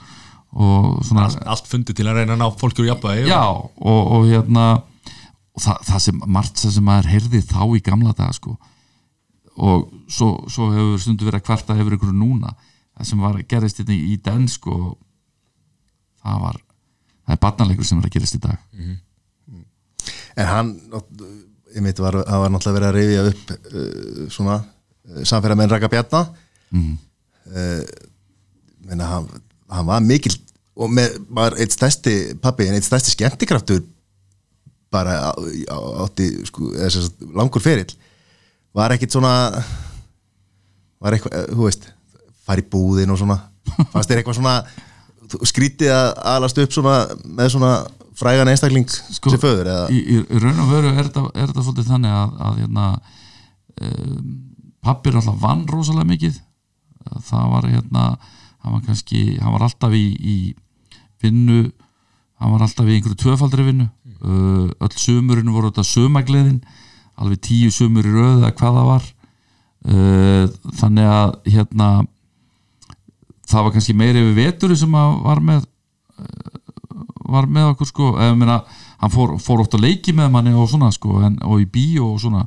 Og 0.50 0.86
svona 1.06 1.28
allt, 1.28 1.42
allt 1.46 1.68
fundi 1.70 1.94
til 1.94 2.08
að 2.10 2.20
reyna 2.20 2.34
að 2.34 2.42
ná 2.42 2.48
fólki 2.58 2.82
úr 2.82 2.90
jafnvægi. 2.90 3.28
Já 3.30 3.44
og, 3.46 3.70
og 3.86 4.26
hérna 4.26 4.64
og 4.80 5.62
það, 5.62 5.84
það 5.86 6.02
sem 6.06 6.24
margt 6.26 6.58
það 6.62 6.74
sem 6.74 6.86
maður 6.86 7.12
heyrði 7.14 7.44
þá 7.46 7.62
í 7.68 7.84
gamla 7.86 8.16
daga 8.18 8.34
sko. 8.34 8.56
Og 9.60 9.86
svo, 10.10 10.32
svo 10.50 10.72
hefur 10.74 11.00
stundu 11.02 11.28
verið 11.28 11.42
að 11.42 11.46
kvarta 11.46 11.76
hefur 11.78 11.96
ykkur 11.96 12.14
núna 12.16 12.54
það 13.00 13.08
sem 13.08 13.22
var 13.24 13.38
gerast 13.48 13.80
þetta 13.80 13.96
í 13.96 14.16
den 14.24 14.44
sko 14.50 14.76
það 16.20 16.42
var 16.44 16.58
það 17.30 17.36
er 17.36 17.42
barnalegur 17.44 17.86
sem 17.86 18.00
er 18.00 18.08
að 18.10 18.16
gerast 18.16 18.36
í 18.36 18.42
dag. 18.42 18.58
En 20.40 20.50
hann 20.50 20.74
ég 21.70 21.86
veit, 21.86 22.02
var, 22.02 22.18
það 22.26 22.42
var 22.42 22.52
náttúrulega 22.52 22.76
verið 22.78 22.88
að 22.90 22.96
rifja 22.98 23.24
upp 23.30 23.50
uh, 23.54 24.22
svona 24.34 24.56
uh, 24.58 25.22
samfélag 25.22 25.58
með 25.60 25.68
Raka 25.70 25.90
Bjarna 25.92 26.22
mm. 26.74 26.94
menna 28.88 29.06
hann, 29.06 29.28
hann 29.70 29.86
var 29.86 30.02
mikil 30.02 30.34
og 30.80 30.90
með, 30.90 31.16
var 31.30 31.56
eitt 31.60 31.74
stærsti 31.74 32.16
pappi, 32.42 32.66
en 32.66 32.78
eitt 32.78 32.86
stærsti 32.86 33.14
skemmtikraftur 33.14 33.82
bara 34.90 35.30
á, 35.30 35.32
á, 35.70 35.78
átti 36.06 36.32
sko, 36.48 36.72
langur 37.36 37.62
ferill. 37.62 37.90
Var 38.74 38.96
ekkit 38.96 39.14
svona 39.14 39.32
var 41.00 41.14
eitthvað, 41.16 41.34
eh, 41.36 41.50
þú 41.54 41.66
veist 41.66 41.88
fara 42.46 42.62
í 42.62 42.66
búðin 42.70 43.12
og 43.14 43.20
svona. 43.20 43.38
Fannst 43.92 44.10
þér 44.10 44.22
eitthvað 44.22 44.40
svona 44.40 44.56
skrítið 45.48 45.92
að 45.94 46.10
alast 46.34 46.60
upp 46.62 46.74
svona 46.74 46.96
með 47.24 47.52
svona 47.54 47.72
frægan 48.20 48.50
einstakling 48.52 48.88
Sko, 48.90 49.32
sem 49.32 49.40
föður 49.40 49.70
í, 49.92 50.00
í, 50.00 50.20
í 50.20 50.42
raun 50.42 50.62
og 50.64 50.72
veru 50.72 50.92
er 50.92 51.08
þetta, 51.08 51.62
svolítið 51.62 51.90
þannig 51.92 52.16
að, 52.16 52.34
að 52.46 52.58
hérna, 52.60 52.86
um, 53.86 54.32
pappir 54.84 55.16
alltaf 55.16 55.38
vann 55.40 55.64
rosalega 55.70 56.08
mikið. 56.08 56.40
Það 57.28 57.46
var 57.54 57.68
hérna 57.70 58.04
hann 58.60 58.74
var 58.74 58.82
kannski, 58.84 59.22
hann 59.40 59.54
var 59.54 59.64
alltaf 59.68 59.94
í, 59.96 60.04
í 60.20 60.36
vinnu 61.22 61.70
hann 62.40 62.52
var 62.54 62.64
alltaf 62.64 62.88
í 62.88 62.96
einhverju 62.96 63.20
tvöfaldri 63.24 63.66
vinnu. 63.70 63.88
Uh, 64.20 64.68
öll 64.84 64.96
sumurinn 65.00 65.52
voru 65.52 65.70
þetta 65.70 65.86
sumagliðin 65.88 66.60
alveg 67.20 67.40
tíu 67.44 67.72
sumur 67.72 68.04
í 68.04 68.12
röð 68.12 68.42
eða 68.42 68.54
hvað 68.56 68.78
það 68.78 68.88
var. 68.90 69.10
Uh, 69.80 70.44
þannig 70.76 71.08
að 71.08 71.36
hérna 71.54 71.90
það 73.50 73.66
var 73.66 73.74
kannski 73.76 73.96
meiri 73.98 74.22
yfir 74.22 74.38
veturi 74.38 74.78
sem 74.78 74.94
var 74.94 75.42
með 75.44 75.66
var 77.30 77.46
með 77.46 77.72
okkur 77.74 77.88
sko. 77.88 78.10
Meina, 78.38 78.60
hann 79.00 79.12
fór, 79.12 79.36
fór 79.42 79.64
oft 79.64 79.76
að 79.78 79.86
leiki 79.86 80.14
með 80.16 80.32
manni 80.34 80.54
og 80.56 80.68
svona 80.70 80.90
sko 80.94 81.20
en, 81.26 81.38
og 81.46 81.62
í 81.62 81.68
bíó 81.70 82.12
og 82.14 82.20
svona. 82.22 82.44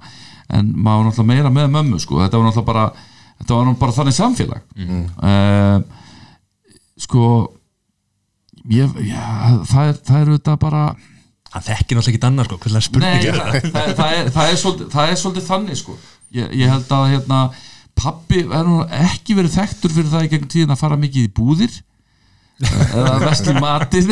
En 0.53 0.69
maður 0.75 1.03
var 1.03 1.09
náttúrulega 1.09 1.29
meira 1.31 1.53
með 1.53 1.73
mömmu 1.77 1.99
sko. 2.03 2.19
Þetta 2.23 2.39
var 2.39 2.49
náttúrulega 2.49 2.69
bara 2.71 2.85
þetta 3.39 3.55
var 3.55 3.67
náttúrulega 3.67 3.81
bara 3.83 3.97
þannig 3.97 4.17
samfélag. 4.17 4.65
Mm. 4.77 5.85
sko 7.03 7.25
ég, 8.71 8.91
já, 9.07 9.23
það 9.67 9.89
er 9.89 9.97
það 9.97 10.19
er 10.19 10.29
auðvitað 10.31 10.59
bara 10.61 10.83
hann 11.53 11.65
þekkir 11.67 11.97
náttúrulega 11.99 12.13
ekki 12.13 12.27
annar 12.29 12.49
sko 12.49 13.01
Nei, 13.03 13.23
það, 13.25 13.37
það, 13.43 13.71
það, 13.73 14.17
er, 14.17 14.31
það, 14.35 14.51
er 14.53 14.89
það 14.93 15.13
er 15.13 15.21
svolítið 15.23 15.47
þannig 15.49 15.79
sko. 15.79 15.97
Ég, 16.33 16.53
ég 16.57 16.71
held 16.71 16.93
að 16.97 17.09
hérna 17.13 17.39
pappi 17.99 18.43
er 18.43 18.67
nú 18.67 18.83
ekki 18.87 19.35
verið 19.37 19.57
þekktur 19.59 19.93
fyrir 19.93 20.11
það 20.11 20.27
í 20.27 20.31
gegn 20.33 20.49
tíðin 20.51 20.75
að 20.75 20.81
fara 20.81 20.99
mikið 20.99 21.27
í 21.27 21.33
búðir? 21.39 21.81
Eh, 22.63 22.91
eða 22.95 23.15
vestli 23.19 23.53
matið? 23.57 24.11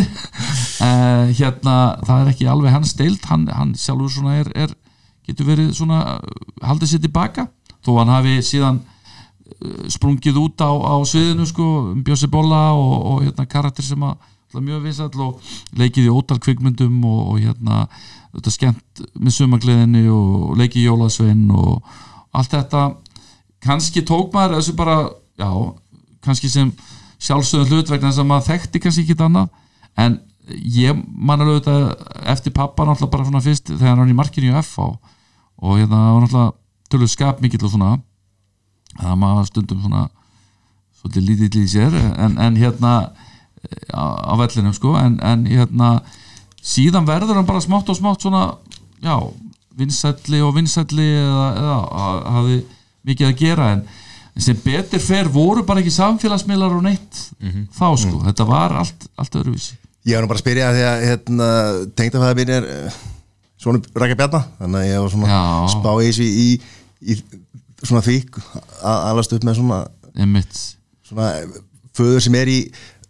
Uh, 0.82 1.30
hérna 1.38 1.76
það 2.02 2.16
er 2.16 2.30
ekki 2.32 2.48
alveg 2.50 2.74
hans 2.74 2.96
deild. 2.98 3.22
Hann, 3.30 3.46
hann 3.54 3.76
sjálfur 3.78 4.10
svona 4.12 4.40
er, 4.42 4.50
er 4.66 4.74
getur 5.30 5.48
verið 5.48 5.70
svona 5.78 6.18
uh, 6.18 6.42
haldið 6.66 6.92
sér 6.92 7.04
tilbaka. 7.06 7.46
Þó 7.86 7.92
hann 8.00 8.12
hafi 8.12 8.40
síðan 8.44 8.82
uh, 8.82 9.86
sprungið 9.94 10.42
út 10.42 10.66
á, 10.66 10.74
á 10.74 10.96
sviðinu 11.08 11.46
sko, 11.48 11.70
um 11.94 12.02
Bjössi 12.04 12.28
Bolla 12.34 12.72
og, 12.74 12.96
og 13.14 13.22
hérna 13.28 13.46
karakter 13.48 13.86
sem 13.88 14.10
að 14.10 14.18
mjög 14.60 14.82
vinsall 14.84 15.24
og 15.24 15.54
leikið 15.80 16.10
í 16.10 16.12
ótal 16.12 16.42
kvikmyndum 16.44 16.98
og, 17.08 17.22
og 17.32 17.40
hérna 17.46 17.86
þetta 18.34 18.56
skemmt 18.58 19.04
með 19.16 19.38
sumagliðinni 19.38 20.04
og 20.12 20.58
leikið 20.60 20.82
í 20.82 20.88
Jólasvein 20.90 21.46
og 21.56 21.94
allt 22.36 22.58
þetta 22.58 22.84
kannski 23.66 24.04
tók 24.08 24.34
maður 24.34 24.58
þessu 24.60 24.76
bara 24.80 24.98
já, 25.40 25.50
kannski 26.26 26.50
sem 26.50 26.72
sjálfsögum 27.22 27.70
hlut 27.70 27.90
vegna 27.94 28.10
þess 28.12 28.22
að 28.24 28.30
maður 28.32 28.48
þekkti 28.52 28.82
kannski 28.84 29.04
ekki 29.06 29.18
annað. 29.26 29.50
En 30.02 30.20
ég 30.52 30.98
man 31.06 31.42
alveg 31.44 31.62
þetta 31.62 32.22
eftir 32.34 32.54
pappa 32.56 32.86
náttúrulega 32.88 33.12
bara 33.14 33.28
svona 33.28 33.44
fyrst 33.46 33.70
þegar 33.72 33.92
hann 33.94 34.02
var 34.04 34.10
í 34.14 34.18
markinu 34.18 34.50
í 34.50 34.56
FH 34.64 34.88
og 35.62 35.78
hérna 35.78 36.00
var 36.16 36.24
náttúrulega 36.26 36.56
tölur 36.92 37.12
skap 37.12 37.44
mikill 37.44 37.62
og 37.68 37.72
svona 37.76 37.92
það 38.98 39.20
maður 39.22 39.46
stundum 39.52 39.84
svona 39.86 40.02
svolítið 41.00 41.28
lítill 41.30 41.62
í 41.62 41.70
sér 41.72 41.94
en, 42.02 42.36
en 42.42 42.58
hérna 42.60 42.92
á, 43.94 44.04
á 44.28 44.34
vellinum 44.42 44.74
sko 44.76 44.96
en, 45.00 45.16
en 45.24 45.46
hérna 45.48 45.92
síðan 46.62 47.08
verður 47.08 47.38
hann 47.40 47.48
bara 47.48 47.62
smátt 47.64 47.90
og 47.94 47.98
smátt 48.02 48.26
svona 48.26 48.44
já, 49.06 49.16
vinsælli 49.78 50.42
og 50.44 50.56
vinsælli 50.58 51.08
eða, 51.22 51.48
eða 51.62 51.78
ha- 52.02 52.36
hafði 52.40 52.60
mikið 53.08 53.30
að 53.30 53.38
gera 53.42 53.70
en 53.76 53.86
sem 54.42 54.58
betur 54.64 55.02
fer 55.04 55.30
voru 55.32 55.64
bara 55.68 55.82
ekki 55.82 55.94
samfélagsmiðlar 55.94 56.78
og 56.78 56.84
neitt 56.86 57.22
þá 57.76 57.88
sko, 58.00 58.22
þetta 58.28 58.48
var 58.48 58.76
allt, 58.80 59.08
allt 59.20 59.40
öðruvísi. 59.42 59.76
Ég 60.08 60.16
var 60.18 60.24
nú 60.24 60.32
bara 60.32 60.40
að 60.40 60.46
spyrja 60.46 60.70
því 60.74 60.86
að 60.88 61.04
hérna, 61.06 61.48
tengdafæða 62.00 62.38
mín 62.40 62.54
er 62.56 62.70
uh, 62.72 63.00
svona 63.62 63.82
rækja 64.02 64.18
bjarna 64.18 64.44
þannig 64.60 64.80
að 64.80 64.88
ég 64.90 65.04
var 65.04 65.14
svona 65.14 65.32
Já. 65.34 65.42
spá 65.76 65.92
í 65.92 66.08
þessu 66.08 66.28
í, 66.28 66.46
í, 67.02 67.16
í 67.16 67.86
svona 67.86 68.04
því 68.06 68.18
að 68.82 69.04
alast 69.12 69.36
upp 69.36 69.46
með 69.46 69.60
svona, 69.60 69.82
einmitt, 70.16 70.64
svona 71.06 71.28
föður 71.98 72.26
sem 72.26 72.40
er 72.40 72.52
í 72.52 72.60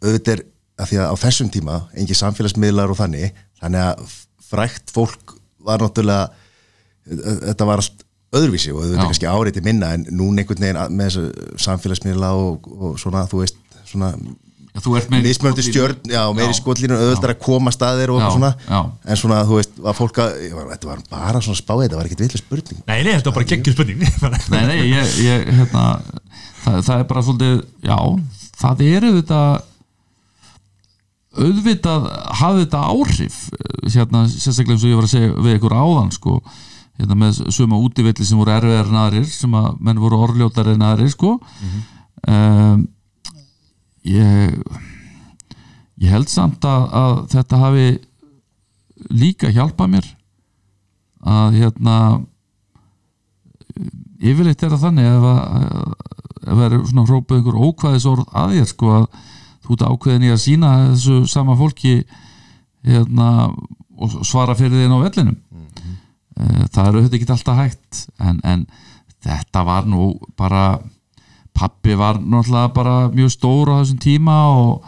auðvitað 0.01 0.33
er 0.35 0.43
að 0.81 0.89
því 0.89 0.99
að 1.03 1.13
á 1.13 1.15
þessum 1.21 1.49
tíma 1.53 1.79
engi 1.93 2.17
samfélagsmiðlar 2.17 2.91
og 2.91 2.99
þannig 2.99 3.35
þannig 3.61 3.85
að 3.85 4.15
frækt 4.51 4.93
fólk 4.95 5.35
var 5.61 5.83
náttúrulega 5.83 6.31
þetta 7.51 7.67
var 7.69 7.83
allt 7.83 8.05
öðruvísi 8.31 8.71
og 8.71 8.83
auðvitað 8.83 9.01
Já. 9.01 9.07
kannski 9.09 9.27
áreiti 9.31 9.63
minna 9.65 9.93
en 9.95 10.05
núna 10.11 10.43
einhvern 10.43 10.63
veginn 10.63 10.95
með 10.95 11.09
þessu 11.09 11.57
samfélagsmiðla 11.65 12.31
og, 12.39 12.69
og 12.71 12.95
svona 13.01 13.25
þú 13.31 13.43
veist 13.43 13.59
svona 13.91 14.13
mismörndi 14.71 15.63
stjörn, 15.65 15.97
já, 16.07 16.21
meiri 16.31 16.53
skotlínu 16.55 16.95
auðvitað 16.95 17.33
að 17.33 17.41
koma 17.43 17.73
staðir 17.75 18.13
og 18.13 18.21
Já, 18.21 18.29
svona. 18.31 18.51
já. 18.69 18.79
en 19.03 19.17
svona, 19.19 19.41
þú 19.43 19.57
veist, 19.57 19.73
var 19.83 19.97
fólk 19.97 20.21
að 20.23 20.37
var, 20.55 20.69
þetta 20.71 20.87
var 20.87 21.01
bara 21.11 21.41
svona 21.43 21.59
spáið, 21.59 21.81
þetta 21.83 21.97
var 21.99 22.07
ekkit 22.07 22.23
vilja 22.23 22.39
spurning. 22.39 22.79
Nei, 22.87 23.01
nei, 23.03 23.11
þetta 23.17 23.27
var 23.33 23.35
bara 23.35 23.49
geggjum 23.51 23.75
spurning. 23.75 24.05
Nei, 24.55 24.61
nei, 24.69 24.77
ég, 24.93 25.11
ég 25.25 25.51
hérna, 25.59 25.83
það, 26.63 26.79
það 26.87 26.95
er 26.95 27.05
bara 27.11 27.25
svolítið, 27.27 27.59
já, 27.83 27.99
það 28.63 28.85
er 28.87 29.09
auðvitað 29.09 29.67
auðvitað 31.41 32.07
hafði 32.41 32.63
þetta 32.65 32.81
áhrif 32.91 33.37
hérna, 33.91 34.23
sérstaklega 34.31 34.75
eins 34.75 34.83
og 34.83 34.91
ég 34.91 34.97
var 34.99 35.07
að 35.07 35.13
segja 35.13 35.35
við 35.45 35.57
ykkur 35.59 35.75
áðan, 35.79 36.09
sko 36.15 36.39
hérna, 36.99 37.17
með 37.17 37.43
suma 37.53 37.79
útivilli 37.79 38.25
sem 38.27 38.39
voru 38.39 38.53
erfiðar 38.55 38.89
en 38.91 39.01
aðrir 39.03 39.27
sem 39.29 39.53
að 39.57 39.69
menn 39.79 40.01
voru 40.01 40.21
orðljótar 40.27 40.73
en 40.73 40.87
aðrir, 40.89 41.11
sko. 41.13 41.37
Um, 42.27 42.87
ég 44.05 44.57
ég 46.01 46.09
held 46.09 46.29
samt 46.31 46.65
að, 46.65 46.87
að 46.97 47.15
þetta 47.35 47.61
hafi 47.61 47.87
líka 49.13 49.51
hjálpað 49.53 49.93
mér 49.95 50.07
að 51.21 51.57
hérna 51.59 51.95
yfirleitt 54.21 54.63
er 54.63 54.73
það 54.73 54.85
þannig 54.87 55.09
ef 55.11 55.27
að 56.51 56.63
er 56.65 56.77
svona 56.89 57.05
hrópað 57.05 57.37
einhver 57.37 57.59
ókvæðisorð 57.67 58.25
að 58.37 58.55
þér 58.55 58.69
sko 58.71 58.93
að 58.95 59.05
þú 59.61 59.75
ert 59.75 59.85
ákveðin 59.87 60.25
í 60.25 60.31
að 60.33 60.41
sína 60.41 60.71
þessu 60.89 61.19
sama 61.29 61.57
fólki 61.57 61.93
hérna 62.85 63.29
og 64.01 64.21
svara 64.25 64.57
fyrir 64.57 64.81
þinn 64.81 64.97
á 64.97 65.05
vellinum. 65.05 65.37
mm 65.37 65.50
það 66.37 66.87
er 66.87 66.95
auðvitað 66.95 67.19
ekki 67.19 67.29
alltaf 67.35 67.59
hægt 67.59 68.01
en, 68.23 68.39
en 68.43 68.65
þetta 69.21 69.63
var 69.67 69.87
nú 69.89 70.13
bara 70.39 70.79
pappi 71.53 71.95
var 71.99 72.19
náttúrulega 72.21 72.73
bara 72.73 72.95
mjög 73.11 73.33
stór 73.35 73.73
á 73.75 73.81
þessum 73.81 73.99
tíma 74.01 74.37
og 74.55 74.85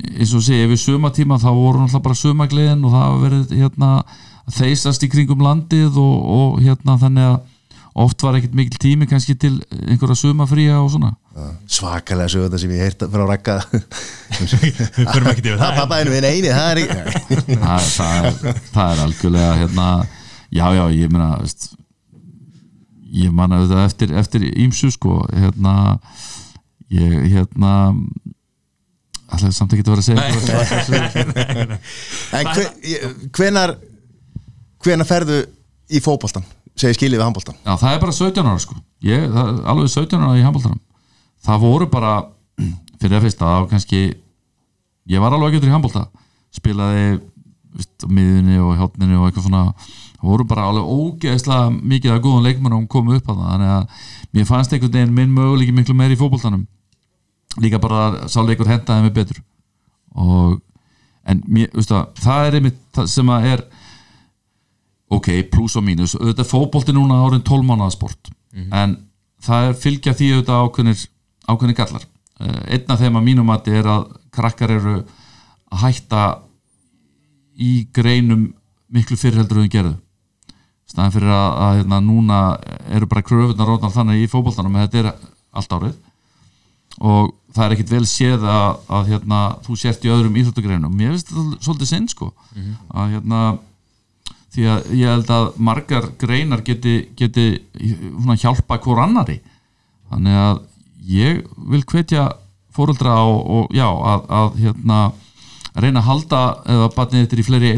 eins 0.00 0.32
og 0.34 0.42
sé, 0.44 0.62
yfir 0.64 0.80
sumatíma 0.80 1.38
þá 1.40 1.50
voru 1.52 1.82
náttúrulega 1.82 2.04
bara 2.06 2.20
sumagliðin 2.22 2.84
og 2.86 2.94
það 2.96 3.22
verið 3.24 3.54
hérna 3.60 3.90
þeysast 4.50 5.04
í 5.04 5.10
kringum 5.12 5.44
landið 5.44 5.98
og, 6.00 6.16
og 6.36 6.60
hérna 6.64 6.96
þannig 7.00 7.28
að 7.34 7.40
oft 8.00 8.22
var 8.22 8.38
ekkert 8.38 8.56
mikil 8.56 8.80
tími 8.80 9.08
kannski 9.10 9.36
til 9.38 9.58
einhverja 9.70 10.16
sumafría 10.16 10.78
og 10.80 10.92
svona 10.94 11.12
svakalega 11.70 12.28
sögunda 12.32 12.58
sem 12.60 12.72
ég 12.74 12.82
heirt 12.84 13.04
frá 13.12 13.24
rakka 13.28 13.56
við 14.38 15.10
förum 15.10 15.30
ekki 15.32 15.44
til 15.44 15.54
það. 15.54 15.60
Það 15.62 15.78
pappa 15.80 16.00
einu 16.00 16.16
en 16.16 16.28
eini, 16.30 16.50
það 16.54 16.70
er 16.70 16.78
ekki 16.82 16.96
það, 17.66 18.10
er, 18.14 18.58
það 18.74 18.88
er 18.94 18.98
algjörlega 19.04 19.52
hérna, 19.60 19.86
já 20.50 20.66
já 20.78 20.84
ég 20.96 21.12
meina 21.12 21.30
veist, 21.42 21.62
ég 23.20 23.30
man 23.34 23.54
að 23.56 23.64
þetta 23.66 23.86
eftir, 23.88 24.08
eftir 24.24 24.40
ímsu 24.50 24.88
sko 24.94 25.12
hérna 25.32 25.74
ég 26.90 27.12
hérna 27.34 27.72
alltaf 29.30 29.54
samt 29.54 29.72
ekki 29.74 29.84
að 29.86 29.92
vera 29.94 30.02
að 30.02 30.08
segja 30.08 30.22
hvenar 33.36 33.76
hvenar 34.80 35.06
ferðu 35.08 35.38
í 35.90 36.00
fótboltan 36.02 36.44
segir 36.78 36.96
skilið 36.96 37.20
við 37.20 37.26
handboltan 37.26 37.58
Já, 37.64 37.74
það 37.80 37.92
er 37.92 38.00
bara 38.04 38.14
17 38.16 38.50
ára 38.50 38.62
sko. 38.62 38.76
Ég, 39.06 39.26
það, 39.32 39.50
er 39.50 39.68
alveg 39.72 39.92
17 39.94 40.24
ára 40.24 40.38
í 40.38 40.44
handbóltanum 40.46 40.80
það 41.46 41.62
voru 41.64 41.90
bara 41.90 42.14
fyrir 43.00 43.18
að 43.18 43.26
fyrsta, 43.26 43.46
það 43.46 43.60
var 43.60 43.70
kannski 43.70 44.00
ég 45.10 45.22
var 45.22 45.34
alveg 45.34 45.56
ekki 45.56 45.70
í 45.70 45.74
handbólta 45.74 46.08
spilaði 46.54 47.04
veist, 47.74 47.92
á 48.02 48.08
miðunni 48.10 48.58
og 48.62 48.78
hjáttninni 48.78 49.18
og 49.18 49.28
eitthvað 49.28 49.46
svona. 49.46 49.64
Það 50.20 50.30
voru 50.30 50.46
bara 50.50 50.66
alveg 50.68 50.88
ógeðslega 50.94 51.68
mikið 51.92 52.14
að 52.14 52.24
góðum 52.26 52.46
leikmennum 52.46 52.88
komu 52.90 53.16
upp 53.16 53.30
að 53.30 53.38
það 53.38 53.52
þannig 53.52 53.70
að 53.74 54.08
mér 54.36 54.48
fannst 54.50 54.74
einhvern 54.74 54.96
veginn 54.96 55.14
minn 55.16 55.36
möguleiki 55.36 55.76
miklu 55.76 55.96
meiri 55.96 56.16
í 56.16 56.20
fótboltanum. 56.20 56.66
Líka 57.60 57.80
bara 57.82 58.02
að 58.08 58.18
sá 58.30 58.40
leikur 58.44 58.68
hentaði 58.68 59.06
mig 59.06 59.14
betur. 59.16 59.40
Og 60.14 60.58
en 61.30 61.40
mér, 61.46 61.70
veist 61.72 61.92
það, 61.92 62.10
það 62.20 62.48
er 62.48 62.58
einmitt 62.58 62.82
það 62.96 63.08
sem 63.14 63.32
að 63.32 63.46
er 63.54 63.64
ok, 65.10 65.30
pluss 65.50 65.78
og 65.78 65.86
mínus. 65.86 66.16
Auðvitað 66.18 66.50
fótbolti 66.50 66.94
núna 66.94 67.22
árin 67.24 67.46
12 67.46 67.66
mánuða 67.66 67.94
sport. 67.96 68.30
En 68.76 68.98
það 69.40 69.70
er 69.70 69.80
fylgja 69.80 70.14
því 70.18 70.30
auðvitað 70.34 70.66
ákveðnir, 70.66 71.06
ákveðnir 71.50 71.78
gallar. 71.78 72.04
Eh, 72.40 72.60
einn 72.76 72.92
af 72.94 73.00
þeim 73.00 73.18
að 73.18 73.26
mínum 73.26 73.50
mati 73.50 73.74
er 73.74 73.88
að 73.90 74.06
krakkar 74.34 74.72
eru 74.76 74.94
að 75.70 75.82
hætta 75.84 76.22
í 77.60 77.72
greinum 77.94 78.50
miklu 78.90 79.18
fyrir 79.20 79.42
heldur 79.42 79.62
en 79.62 79.72
gerðu. 79.72 79.96
Staðan 80.90 81.14
fyrir 81.14 81.32
að, 81.34 81.50
að 81.64 81.74
hérna, 81.80 82.00
núna 82.02 82.38
eru 82.90 83.08
bara 83.10 83.26
kröfunar 83.26 83.68
rótnar 83.68 83.92
þannig 83.94 84.24
í 84.24 84.30
fótboltanum 84.30 84.78
að 84.78 84.88
þetta 84.88 85.02
er 85.02 85.10
allt 85.60 85.76
árið. 85.76 85.98
Og 87.00 87.30
það 87.54 87.64
er 87.64 87.74
ekkit 87.76 87.92
vel 87.94 88.06
séð 88.08 88.46
að, 88.50 88.80
að 88.96 89.10
hérna, 89.12 89.40
þú 89.66 89.76
sért 89.78 90.06
í 90.06 90.10
öðrum 90.10 90.38
íþróttagreinum. 90.40 90.96
Mér 90.96 91.14
finnst 91.14 91.30
þetta 91.30 91.60
svolítið 91.66 91.90
sinn 91.92 92.08
sko. 92.10 92.32
Að 92.90 93.14
hérna 93.14 93.42
því 94.50 94.66
að 94.66 94.90
ég 94.98 95.12
held 95.14 95.30
að 95.34 95.48
margar 95.62 96.08
greinar 96.18 96.64
geti, 96.66 96.96
geti 97.18 97.46
hjálpa 98.42 98.80
hvort 98.82 99.04
annari 99.04 99.38
þannig 100.10 100.38
að 100.42 100.60
ég 101.10 101.42
vil 101.70 101.82
hvetja 101.90 102.28
fóruldra 102.74 103.16
og, 103.26 103.40
og 103.50 103.74
já, 103.74 103.86
að, 103.86 104.30
að 104.30 104.60
hérna 104.62 105.00
reyna 105.80 106.02
að 106.02 106.08
halda 106.08 106.44
eða 106.70 106.88
batnið 106.96 107.26
þetta 107.26 107.42
í 107.42 107.46
fleiri, 107.46 107.74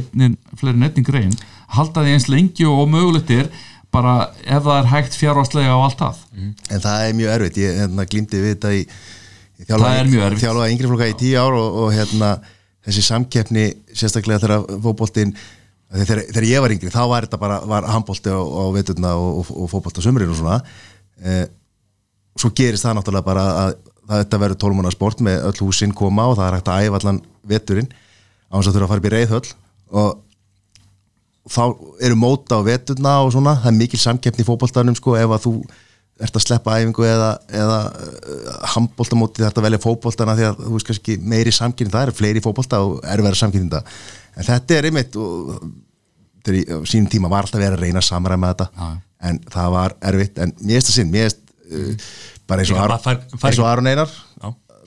netning 0.72 1.10
reyn 1.12 1.34
halda 1.76 2.04
því 2.04 2.16
eins 2.16 2.28
lengi 2.30 2.66
og 2.68 2.84
mögulegt 2.90 3.32
er 3.34 3.48
bara 3.92 4.30
ef 4.40 4.64
það 4.64 4.78
er 4.78 4.90
hægt 4.92 5.16
fjárvarslega 5.20 5.72
á 5.76 5.78
allt 5.84 5.98
það. 6.00 6.20
En 6.72 6.80
það 6.80 7.06
er 7.06 7.16
mjög 7.18 7.32
erfitt, 7.36 7.58
ég 7.60 7.80
hérna, 7.82 8.06
glýmdi 8.08 8.40
við 8.40 8.54
þetta 8.54 8.72
í, 8.72 8.84
þjálfaði 9.68 10.74
yngri 10.74 10.90
flokka 10.90 11.10
í 11.12 11.16
tíu 11.20 11.40
ár 11.40 11.56
og, 11.58 11.80
og 11.82 11.90
hérna, 11.92 12.30
þessi 12.86 13.04
samkeppni 13.04 13.66
sérstaklega 13.92 14.42
þegar 14.42 14.80
fótboltinn 14.86 15.34
þegar, 15.92 16.22
þegar 16.30 16.48
ég 16.48 16.64
var 16.64 16.74
yngri 16.74 16.92
þá 16.92 17.02
var 17.10 17.26
þetta 17.28 17.42
bara 17.42 17.58
var 17.68 17.88
handbolti 17.92 18.32
á, 18.32 18.40
á 18.40 18.64
veturna 18.74 19.12
og, 19.20 19.42
og, 19.42 19.52
og 19.64 19.72
fótbolti 19.74 20.00
á 20.00 20.06
sumrin 20.08 20.32
og 20.32 20.40
svona. 20.40 20.62
Eh, 21.20 21.44
svo 22.38 22.52
gerist 22.56 22.86
það 22.86 22.98
náttúrulega 22.98 23.26
bara 23.26 23.46
að, 23.62 23.78
að 24.08 24.22
þetta 24.22 24.42
verður 24.44 24.60
tólmána 24.64 24.92
sport 24.94 25.22
með 25.24 25.46
öll 25.50 25.58
húsinn 25.66 25.94
koma 25.96 26.28
og 26.30 26.38
það 26.38 26.48
er 26.48 26.58
hægt 26.58 26.72
að 26.72 26.86
æfa 26.86 27.00
allan 27.00 27.22
veturinn 27.52 27.90
á 27.92 28.54
þess 28.56 28.68
að 28.68 28.76
þurfa 28.76 28.86
að 28.86 28.92
fara 28.92 29.02
upp 29.02 29.08
í 29.08 29.14
reyðhöll 29.16 29.48
og 30.02 30.20
þá 31.50 31.62
eru 32.06 32.18
móta 32.18 32.58
á 32.58 32.66
veturna 32.66 33.14
og 33.24 33.32
svona, 33.34 33.56
það 33.62 33.72
er 33.72 33.78
mikil 33.80 34.00
samkeppni 34.00 34.44
í 34.44 34.46
fótboltanum 34.46 34.96
sko, 34.98 35.16
ef 35.18 35.34
að 35.34 35.46
þú 35.46 35.54
ert 36.22 36.36
að 36.38 36.44
sleppa 36.44 36.76
æfingu 36.78 37.06
eða, 37.08 37.30
eða 37.50 37.78
uh, 37.90 38.50
handboltamóti 38.76 39.42
þetta 39.42 39.64
velja 39.64 39.80
fótboltana 39.82 40.36
því 40.38 40.48
að 40.48 40.60
þú 40.60 40.74
veist 40.76 40.90
kannski 40.90 41.16
meiri 41.32 41.54
samkynning, 41.56 41.94
það 41.94 42.06
eru 42.06 42.16
fleiri 42.18 42.42
í 42.42 42.44
fótbolta 42.44 42.82
og 42.86 43.00
erfæra 43.10 43.40
samkynninga, 43.40 43.80
en 44.36 44.48
þetta 44.48 44.76
er 44.76 44.88
einmitt 44.90 45.18
og 45.18 45.56
þegar 46.44 46.58
í 46.60 46.90
sínum 46.92 47.10
tíma 47.10 47.30
var 47.32 47.46
alltaf 47.46 47.62
verið 47.62 47.78
að 47.78 47.86
reyna 47.88 48.02
að 48.02 48.08
samræma 48.08 48.52
þetta 48.52 48.68
Já. 48.76 48.92
en 49.30 49.40
það 49.56 49.74
var 49.76 49.96
erfitt, 50.12 50.38
en 50.44 50.54
mér 50.60 50.78
erst 50.78 50.92
að 50.92 50.98
sinn 51.00 51.10
mér 51.10 51.30
erst 51.30 51.42
uh, 51.72 52.10
bara 52.50 52.64
eins 52.64 52.72
og, 52.74 52.80
Ar 52.84 52.94
fær- 53.02 53.22
fær 53.36 53.50
eins 53.50 53.62
og 53.62 53.68
Aron 53.70 53.90
Einar. 53.92 54.12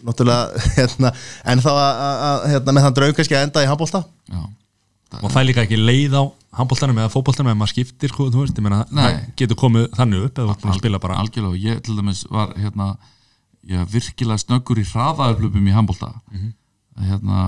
Hérna, 0.78 1.10
en 1.50 1.62
þá 1.64 1.70
að, 1.72 1.80
að, 1.82 2.16
að 2.26 2.44
hérna, 2.52 2.74
með 2.78 2.84
þann 2.86 2.96
draug 3.00 3.16
kannski 3.18 3.36
að 3.38 3.46
enda 3.48 3.64
í 3.64 3.70
handbolta. 3.72 4.02
Já, 4.30 4.42
og 5.22 5.30
það 5.32 5.40
er 5.42 5.48
líka 5.50 5.64
ekki 5.66 5.80
leið 5.80 6.18
á 6.20 6.24
handbóltanum 6.60 7.00
eða 7.02 7.12
fótbóltanum 7.14 7.52
ef 7.52 7.58
maður 7.60 7.72
skiptir, 7.74 8.12
sko, 8.14 8.28
veist, 8.36 8.60
meina 8.64 8.84
það 8.92 9.18
getur 9.40 9.58
komið 9.60 9.88
þannig 9.98 10.28
upp 10.28 10.42
eða 10.44 10.56
að 10.56 10.78
spila 10.78 11.00
bara. 11.04 11.18
algjörlega, 11.24 11.62
ég 11.64 11.82
til 11.84 11.96
dæmis 11.98 12.22
var 12.32 12.54
hérna, 12.60 12.88
ég 13.72 13.90
virkilega 13.92 14.44
snöggur 14.44 14.80
í 14.80 14.86
hraðaöflupum 14.92 15.68
í 15.68 15.74
handbólta 15.76 16.12
hérna, 17.10 17.42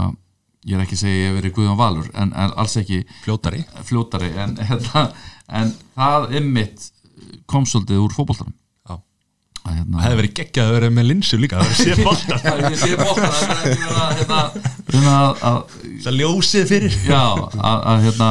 ég 0.67 0.75
er 0.79 0.83
ekki 0.83 0.97
að 0.97 1.03
segja 1.05 1.21
ég 1.21 1.29
hef 1.29 1.37
verið 1.39 1.55
Guðjón 1.55 1.79
Valur, 1.79 2.09
en, 2.19 2.33
en 2.35 2.55
alls 2.59 2.75
ekki 2.81 3.03
fljótari. 3.23 3.61
Fljótari, 3.87 4.31
en, 4.43 4.57
hérna, 4.71 5.05
en 5.61 5.75
það 5.95 6.31
ymmit 6.41 6.89
kom 7.47 7.67
svolítið 7.69 8.01
úr 8.07 8.15
fótbóltanum 8.17 8.55
Já. 9.67 9.73
að 9.73 9.77
hérna, 9.77 9.97
það 9.97 10.05
hefði 10.05 10.19
verið 10.21 10.33
geggjað 10.39 10.67
að 10.67 10.75
vera 10.77 10.89
með 10.95 11.07
linsu 11.11 11.39
líka 11.41 11.61
það 11.61 11.73
sé 11.81 11.95
bóttan 12.03 12.41
það 12.43 12.59
er 12.59 14.17
hérna, 14.21 14.39
reyna 14.93 15.15
að, 15.17 15.41
að 15.49 15.57
það 16.05 16.19
ljósið 16.21 16.67
fyrir. 16.71 16.97
Já, 17.07 17.23
að, 17.57 17.81
að 17.91 18.05
hérna 18.05 18.29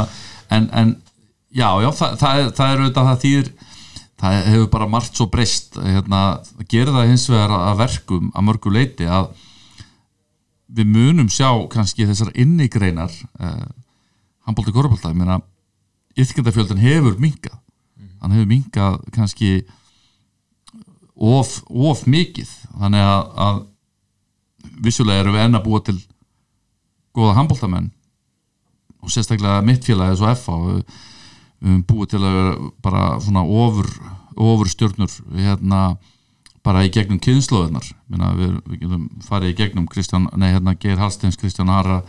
en, 0.56 0.68
en 0.80 0.92
já, 1.52 1.68
já, 1.84 1.90
það, 2.00 2.14
það, 2.22 2.40
er, 2.40 2.52
það 2.58 2.72
er 2.72 2.82
auðvitað 2.82 3.10
það 3.10 3.20
þýðir 3.24 3.50
það 4.16 4.38
hefur 4.50 4.70
bara 4.72 4.88
margt 4.96 5.18
svo 5.18 5.26
breyst 5.32 5.76
hérna, 5.76 6.22
að 6.56 6.64
gera 6.72 6.94
það 6.94 7.10
hins 7.12 7.26
vegar 7.28 7.56
að 7.58 7.82
verkum 7.82 8.30
að 8.32 8.48
mörgu 8.48 8.72
leiti 8.72 9.10
að 9.10 9.28
við 10.76 10.88
munum 10.96 11.28
sjá 11.30 11.50
kannski 11.72 12.08
þessar 12.08 12.32
innigreinar 12.34 13.12
eh, 13.12 13.66
handbólti 14.48 14.72
korfbólta, 14.74 15.12
ég 15.12 15.20
meina 15.20 15.38
yfkendafjöldin 16.16 16.80
hefur 16.80 17.20
minkað 17.20 17.60
hann 18.22 18.34
hefur 18.34 18.48
minkað 18.50 18.96
kannski 19.14 19.50
of, 21.16 21.62
of 21.68 22.04
mikið. 22.06 22.50
Þannig 22.76 23.04
að, 23.08 23.22
að 23.46 23.60
vissulega 24.84 25.24
erum 25.24 25.36
við 25.36 25.46
enn 25.46 25.58
að 25.58 25.66
búa 25.66 25.82
til 25.86 25.98
góða 27.16 27.36
handbóltamenn 27.38 27.90
og 29.00 29.12
sérstaklega 29.12 29.62
mitt 29.64 29.86
félag 29.86 30.12
eins 30.12 30.22
og 30.50 30.82
höfum 31.62 31.82
búið 31.88 32.12
til 32.12 32.20
að 32.20 32.36
vera 32.36 32.70
bara 32.84 33.04
svona 33.22 33.42
ofur, 33.46 33.88
ofur 34.36 34.68
stjórnur 34.68 35.12
hérna 35.32 35.96
bara 36.66 36.82
í 36.84 36.90
gegnum 36.92 37.20
kynnslóðunar 37.22 37.86
við, 38.10 38.56
við 38.66 38.80
getum 38.82 39.06
farið 39.24 39.52
í 39.52 39.56
gegnum 39.60 39.86
Kristján, 39.90 40.26
nei 40.36 40.50
hérna 40.50 40.74
Geir 40.74 40.98
Hallsteins, 41.00 41.38
Kristján 41.38 41.70
Ara 41.72 42.02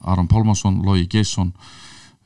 Aron 0.00 0.30
Pálmarsson, 0.30 0.80
Logi 0.86 1.08
Geisson 1.10 1.50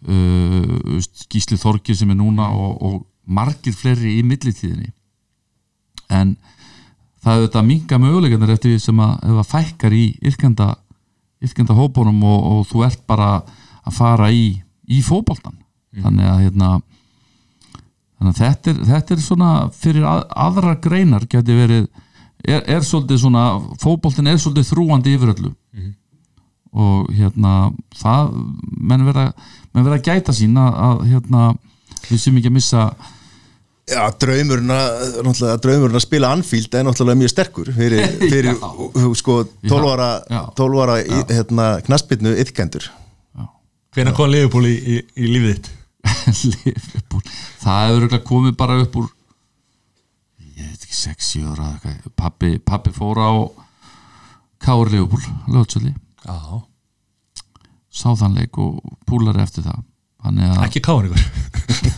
uh, 0.06 1.00
Gísli 1.32 1.58
Þorki 1.58 1.96
sem 1.96 2.12
er 2.12 2.20
núna 2.20 2.50
og, 2.52 2.76
og 2.84 3.00
margir 3.24 3.74
fleiri 3.74 4.18
í 4.20 4.26
millitíðinni 4.26 4.92
en 6.12 6.36
það 7.24 7.34
er 7.34 7.44
þetta 7.46 7.64
minga 7.66 8.00
möguleikandar 8.02 8.54
eftir 8.54 8.74
því 8.74 8.80
sem 8.84 9.02
að 9.04 9.28
að 9.34 9.50
fækkar 9.50 9.96
í 9.96 10.04
yrkenda, 10.24 10.74
yrkenda 11.44 11.76
hópunum 11.78 12.24
og, 12.28 12.40
og 12.52 12.66
þú 12.70 12.84
ert 12.88 13.04
bara 13.08 13.30
að 13.84 13.96
fara 13.96 14.30
í, 14.32 14.48
í 14.88 15.00
fótboltan 15.04 15.60
þannig 16.02 16.28
að 16.28 16.42
hérna 16.46 16.70
þannig 18.18 18.32
að 18.32 18.40
þetta 18.40 18.70
er, 18.72 18.80
þetta 18.88 19.14
er 19.14 19.22
svona 19.22 19.50
fyrir 19.74 20.08
að, 20.08 20.24
aðra 20.46 20.74
greinar 20.82 21.26
geti 21.30 21.56
verið 21.56 21.86
er, 22.44 22.62
er 22.66 22.84
svolítið 22.84 23.20
svona 23.22 23.44
fótboltin 23.82 24.30
er 24.30 24.40
svolítið 24.40 24.70
þrúandi 24.70 25.14
yfir 25.16 25.34
öllu. 25.34 25.52
Og 26.74 27.10
hérna 27.14 27.70
það 27.94 28.32
menn 28.82 29.04
verða, 29.06 29.28
menn 29.72 29.84
verða 29.86 30.00
að 30.00 30.08
gæta 30.08 30.34
sín 30.34 30.56
að, 30.58 30.72
að 30.88 31.04
hérna 31.12 31.50
við 32.08 32.20
sem 32.20 32.40
ekki 32.40 32.50
að 32.50 32.56
missa 32.56 32.86
Já, 33.84 34.00
draumurinn 34.16 34.72
að, 34.72 34.92
náttúrulega, 35.26 35.56
draumurinn 35.60 35.98
að 35.98 36.04
spila 36.06 36.28
Anfield 36.32 36.76
er 36.78 36.86
náttúrulega 36.86 37.20
mjög 37.20 37.32
sterkur 37.34 37.70
fyrir, 37.76 38.04
fyrir 38.32 38.54
sko, 39.18 39.42
12 39.68 39.90
ára, 39.92 40.06
Já. 40.32 40.40
12 40.56 40.84
ára 40.84 40.94
í, 41.02 41.18
hérna, 41.28 41.66
knaspinu 41.84 42.32
yfkendur 42.40 42.88
hvernig 43.94 44.16
kom 44.16 44.30
Liverpool 44.32 44.66
í, 44.66 44.72
í, 44.74 44.96
í 45.20 45.28
lífið 45.30 45.52
þitt? 45.52 45.68
Liverpool. 46.64 47.20
Það 47.62 47.92
hefur 47.92 48.24
komið 48.30 48.56
bara 48.58 48.80
upp 48.82 48.96
úr 49.02 49.10
ég 50.54 50.70
veit 50.70 50.86
ekki 50.88 50.96
6-7 51.02 51.44
ára 51.52 51.68
pappi, 52.16 52.56
pappi 52.64 52.94
fór 52.94 53.20
á 53.20 53.32
Káur 54.64 54.88
Liverpool 54.88 55.20
lögsöldi, 55.52 55.92
já, 56.24 56.36
sá 57.92 58.08
þann 58.16 58.40
leik 58.40 58.56
og 58.56 58.80
púlar 59.04 59.36
eftir 59.44 59.66
það. 59.66 59.84
Ekki 60.64 60.80
káin 60.80 61.10
ykkur 61.10 61.20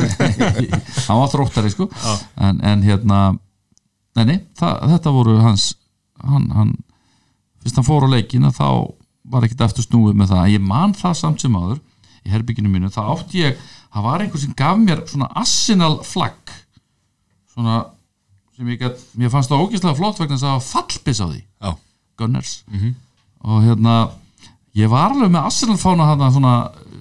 hann 1.09 1.21
var 1.21 1.33
þróttari 1.33 1.73
sko. 1.73 1.89
En, 2.37 2.61
en 2.61 2.85
hérna 2.87 3.21
nei, 4.17 4.25
nei, 4.25 4.39
það, 4.59 4.79
þetta 4.95 5.15
voru 5.17 5.39
hans 5.43 5.71
hann, 6.25 6.49
hann 6.57 6.77
fyrst 7.63 7.81
hann 7.81 7.89
fór 7.89 8.07
á 8.07 8.15
leikina 8.15 8.53
þá 8.55 8.69
var 9.27 9.47
ekkert 9.47 9.67
eftir 9.69 9.87
snúið 9.87 10.19
með 10.21 10.35
það. 10.35 10.53
Ég 10.55 10.63
man 10.65 10.95
það 10.97 11.19
samt 11.21 11.43
sem 11.43 11.57
áður 11.59 11.81
í 12.27 12.33
herbygginu 12.33 12.71
mínu, 12.71 12.93
það 12.95 13.13
átti 13.15 13.43
ég 13.43 13.59
það 13.97 14.07
var 14.07 14.23
einhver 14.23 14.43
sem 14.43 14.55
gaf 14.57 14.79
mér 14.83 15.03
svona 15.11 15.29
Arsenal 15.41 15.95
flagg. 16.07 16.55
Svona 17.55 17.81
sem 18.57 18.69
ég 18.73 18.81
get, 18.81 19.03
mér 19.17 19.33
fannst 19.33 19.53
það 19.53 19.67
ógeðslega 19.67 19.99
flott 19.99 20.21
vegna 20.21 20.37
þess 20.37 20.47
að 20.47 20.53
það 20.53 20.59
var 20.59 20.69
fallbis 20.71 21.21
á 21.21 21.27
því. 21.27 21.41
Já, 21.67 21.71
Gunners. 22.21 22.53
Og 23.47 23.67
hérna 23.67 23.97
ég 24.77 24.93
var 24.93 25.13
alveg 25.13 25.33
með 25.33 25.49
Arsenal 25.51 25.79
fána 25.81 26.09
þarna 26.11 26.31
svona 26.35 26.55
uh, 26.69 27.01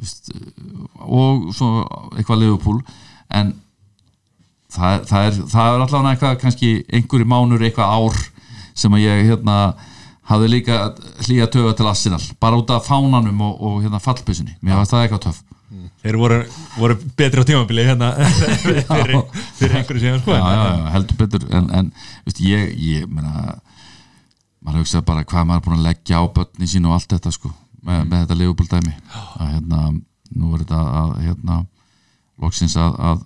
veist, 0.00 0.30
uh, 0.32 0.55
og 1.00 1.50
svo 1.56 1.84
eitthvað 2.16 2.42
Liverpool 2.42 2.80
en 3.34 3.52
það, 4.72 5.04
það 5.08 5.26
er 5.26 5.36
það 5.52 5.66
er 5.66 5.84
allavega 5.84 6.14
eitthvað 6.14 6.40
kannski 6.44 6.70
einhverju 6.92 7.28
mánur 7.30 7.66
eitthvað 7.66 7.92
ár 7.98 8.22
sem 8.76 8.96
að 8.96 9.06
ég 9.06 9.26
hérna 9.30 9.58
hafði 10.26 10.48
líka 10.50 10.78
hlýja 11.26 11.48
töga 11.52 11.74
til 11.78 11.88
Arsenal 11.88 12.22
bara 12.42 12.58
út 12.58 12.72
af 12.74 12.88
fánanum 12.88 13.44
og, 13.46 13.60
og 13.60 13.76
hérna 13.84 14.02
fallbisunni 14.02 14.56
mér 14.60 14.80
var 14.80 14.90
það 14.90 15.04
eitthvað 15.04 15.28
töff. 15.28 15.42
Þeir 16.06 16.16
voru, 16.20 16.36
voru 16.78 16.94
betri 17.18 17.42
á 17.42 17.48
tímabili 17.48 17.84
hérna 17.86 18.12
fyrir, 18.62 19.16
fyrir 19.58 19.78
einhverju 19.80 20.02
síðan 20.02 20.20
sko. 20.22 20.34
Já, 20.36 20.42
já, 20.46 20.66
já, 20.70 20.90
heldur 20.94 21.18
betur 21.22 21.46
en, 21.58 21.70
en 21.74 21.88
veist, 22.26 22.42
ég, 22.46 22.68
ég 22.78 23.08
meina 23.10 23.56
maður 24.62 24.82
hugsa 24.84 25.02
bara 25.06 25.24
hvað 25.26 25.48
maður 25.48 25.62
er 25.62 25.64
búin 25.66 25.78
að 25.78 25.88
leggja 25.88 26.22
á 26.22 26.24
börni 26.36 26.70
sín 26.70 26.86
og 26.86 26.96
allt 26.96 27.10
þetta 27.14 27.32
sko 27.34 27.50
með, 27.86 28.04
með 28.04 28.22
þetta 28.22 28.38
Liverpool 28.38 28.70
dæmi. 28.70 28.94
Að 29.38 29.50
hérna, 29.54 29.82
nú 30.34 30.52
er 30.54 30.64
þetta 30.64 30.82
að 31.00 31.14
hérna, 31.22 31.62
loksins 32.42 32.76
að, 32.80 32.98
að, 33.10 33.24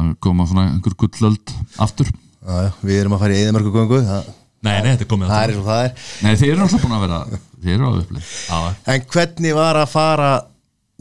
að 0.00 0.12
koma 0.24 0.46
svona 0.50 0.68
einhver 0.72 0.96
gullöld 1.04 1.54
aftur. 1.82 2.12
Já, 2.42 2.72
við 2.82 3.00
erum 3.00 3.16
að 3.16 3.22
fara 3.22 3.36
í 3.36 3.42
eðimörku 3.44 3.72
göngu 3.76 4.00
það, 4.06 4.30
nei, 4.66 4.74
nei, 4.74 4.88
þetta 4.92 5.04
er 5.06 5.10
komið 5.12 5.32
það 5.32 5.44
er 5.44 5.58
og 5.60 5.66
það 5.68 5.84
er. 5.84 6.06
Nei, 6.24 6.32
þeir 6.40 6.52
eru 6.52 6.64
alltaf 6.66 6.82
búin 6.82 6.96
að 6.96 7.04
vera 7.06 7.20
þeir 7.62 7.74
eru 7.76 7.86
á 7.86 7.92
upplið 8.00 8.32
já, 8.48 8.58
En 8.92 9.04
hvernig 9.14 9.54
var 9.56 9.78
að 9.78 9.92
fara 9.92 10.30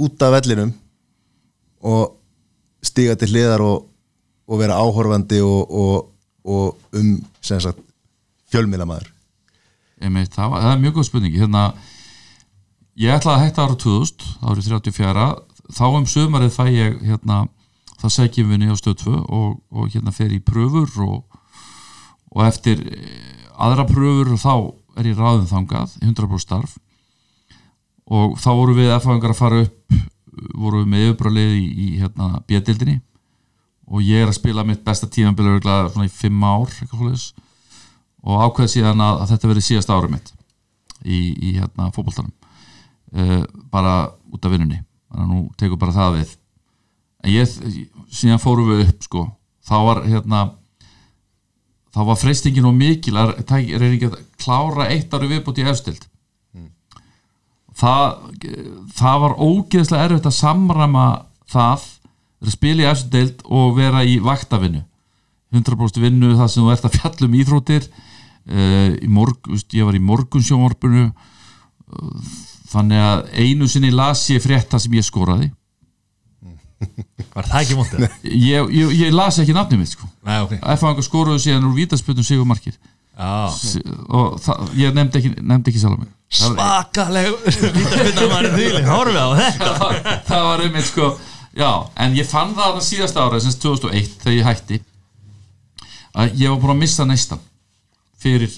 út 0.02 0.26
af 0.26 0.36
vellinum 0.36 0.74
og 1.92 2.04
stiga 2.86 3.16
til 3.18 3.32
hliðar 3.32 3.64
og, 3.66 3.88
og 4.46 4.62
vera 4.62 4.78
áhorfandi 4.82 5.42
og, 5.46 5.74
og, 5.82 5.96
og 6.46 7.00
um 7.00 7.16
sem 7.42 7.62
sagt 7.64 7.82
fjölmiðlamæður 8.54 9.10
Einmitt, 10.02 10.34
það, 10.34 10.54
var, 10.54 10.64
það 10.66 10.72
er 10.76 10.80
mjög 10.82 10.96
góð 10.98 11.08
spurningi 11.10 11.42
hérna, 11.42 11.66
ég 13.02 13.16
ætlaði 13.16 13.38
að 13.38 13.44
hætta 13.46 13.66
ára 13.66 13.78
2000 13.82 14.28
árið 14.46 14.68
34 14.70 15.26
þá 15.72 15.84
um 15.88 16.08
sömarið 16.10 16.54
fæ 16.54 16.64
ég 16.70 17.00
hérna, 17.08 17.46
það 18.02 18.16
segjum 18.18 18.52
við 18.52 18.62
niður 18.62 18.78
á 18.78 18.82
stöð 18.82 18.98
2 19.06 19.16
og, 19.22 19.52
og 19.72 19.90
hérna 19.94 20.14
fer 20.14 20.34
í 20.36 20.42
pröfur 20.44 20.92
og, 21.06 21.40
og 22.36 22.46
eftir 22.46 22.84
eh, 22.92 23.46
aðra 23.58 23.88
pröfur 23.90 24.34
þá 24.38 24.54
er 25.00 25.12
ég 25.12 25.20
ráðum 25.20 25.48
þangað 25.48 25.96
100% 26.02 26.44
starf. 26.44 26.74
Og 28.12 28.36
þá 28.42 28.50
voru 28.58 28.76
við 28.76 28.92
F-fangar 28.98 29.32
að 29.32 29.40
fara 29.40 29.62
upp 29.64 29.96
voru 30.58 30.82
við 30.82 30.92
með 30.92 31.06
yfirbráðlið 31.06 31.56
í, 31.56 31.64
í 31.72 31.88
hérna, 32.02 32.42
B-dildinni 32.48 33.00
og 33.92 34.04
ég 34.06 34.24
er 34.24 34.30
að 34.32 34.38
spila 34.38 34.66
mitt 34.68 34.84
besta 34.86 35.10
tímanbíl 35.12 35.48
örugglega 35.48 35.90
svona 35.92 36.08
í 36.08 36.14
fimm 36.14 36.44
ár 36.44 36.70
eitthvað 36.70 37.02
svoleiðis. 37.02 37.26
og 38.24 38.46
ákveði 38.46 38.74
síðan 38.76 39.04
að, 39.04 39.24
að 39.24 39.34
þetta 39.34 39.52
verið 39.52 39.68
síðasta 39.68 39.98
árið 39.98 40.14
mitt 40.16 40.32
í, 41.04 41.20
í 41.36 41.56
hérna, 41.58 41.90
fótboltanum 41.92 42.32
uh, 43.18 43.44
bara 43.72 43.96
út 44.32 44.46
af 44.46 44.54
vinnunni. 44.54 44.82
Þannig 45.12 45.28
að 45.28 45.34
nú 45.34 45.44
tekur 45.60 45.80
bara 45.82 45.96
það 45.96 46.18
við. 46.20 46.34
En 47.22 47.34
ég, 47.36 47.56
síðan 48.10 48.42
fórum 48.42 48.72
við 48.72 48.88
upp 48.88 49.06
sko, 49.06 49.28
þá 49.68 49.76
var 49.86 50.04
hérna 50.08 50.42
þá 51.92 52.04
var 52.08 52.20
freystingin 52.20 52.68
og 52.70 52.78
mikil 52.78 53.18
að 53.20 53.34
ekki 53.44 54.08
að 54.08 54.20
klára 54.40 54.88
eitt 54.94 55.12
ári 55.14 55.30
viðbútt 55.32 55.60
í 55.62 55.68
efstild. 55.68 56.06
Það, 57.82 58.06
það 58.98 59.20
var 59.24 59.36
ógeðslega 59.42 60.08
erfitt 60.08 60.28
að 60.28 60.38
samræma 60.38 61.06
það 61.50 61.86
að 62.42 62.54
spila 62.54 62.84
í 62.84 62.90
efstild 62.90 63.44
og 63.48 63.76
vera 63.78 64.04
í 64.06 64.18
vaktavinnu. 64.24 64.84
100% 65.52 66.00
vinnu 66.00 66.36
það 66.40 66.52
sem 66.52 66.64
þú 66.64 66.72
ert 66.74 66.88
að 66.88 66.98
fjalla 66.98 67.28
um 67.28 67.38
íþróttir. 67.42 67.88
Uh, 68.42 68.96
í 68.98 69.10
morg, 69.12 69.38
veist, 69.52 69.70
ég 69.78 69.86
var 69.86 69.98
í 69.98 70.02
morgunsjónvarpinu. 70.02 71.10
uh, 71.12 72.30
þannig 72.72 73.04
að 73.06 73.26
einu 73.44 73.68
sinni 73.72 73.92
las 73.94 74.24
ég 74.32 74.44
frétta 74.44 74.80
sem 74.82 74.96
ég 74.96 75.06
skoraði. 75.08 75.52
Var 77.36 77.46
það 77.48 77.60
ekki 77.62 77.78
mótið? 77.78 78.08
ég, 78.26 78.72
ég, 78.74 78.96
ég 79.04 79.14
las 79.14 79.38
ekki 79.42 79.54
nafnið 79.56 79.84
mitt 79.84 79.94
sko. 79.94 80.08
Nei, 80.26 80.40
ok. 80.46 80.58
F-fangar 80.78 81.06
skoruðu 81.06 81.44
síðan 81.44 81.68
úr 81.70 81.78
vítaspötum 81.78 82.26
sigur 82.26 82.48
markir 82.50 82.78
Já 83.22 83.52
og 84.10 84.38
það, 84.42 84.70
ég 84.80 84.96
nefndi 84.96 85.20
ekki, 85.20 85.32
ekki 85.70 85.82
sjálf 85.82 86.00
mig. 86.00 86.10
Það 86.32 86.56
Svakaleg 86.56 87.28
Horfið 88.88 89.20
á 89.20 89.30
þetta. 89.36 89.74
Það 89.78 89.84
var, 89.84 90.00
það 90.30 90.46
var 90.48 90.64
einmitt 90.66 90.88
sko 90.88 91.10
já, 91.58 91.70
en 92.00 92.16
ég 92.16 92.30
fann 92.30 92.56
það 92.56 92.78
að 92.80 92.86
síðasta 92.88 93.26
ára 93.26 93.42
sem 93.44 93.56
2001 93.60 94.14
þegar 94.24 94.38
ég 94.38 94.48
hætti 94.48 94.80
að 96.16 96.40
ég 96.40 96.54
var 96.54 96.62
búin 96.64 96.74
að 96.76 96.82
missa 96.86 97.08
neistan 97.08 97.44
fyrir 98.22 98.52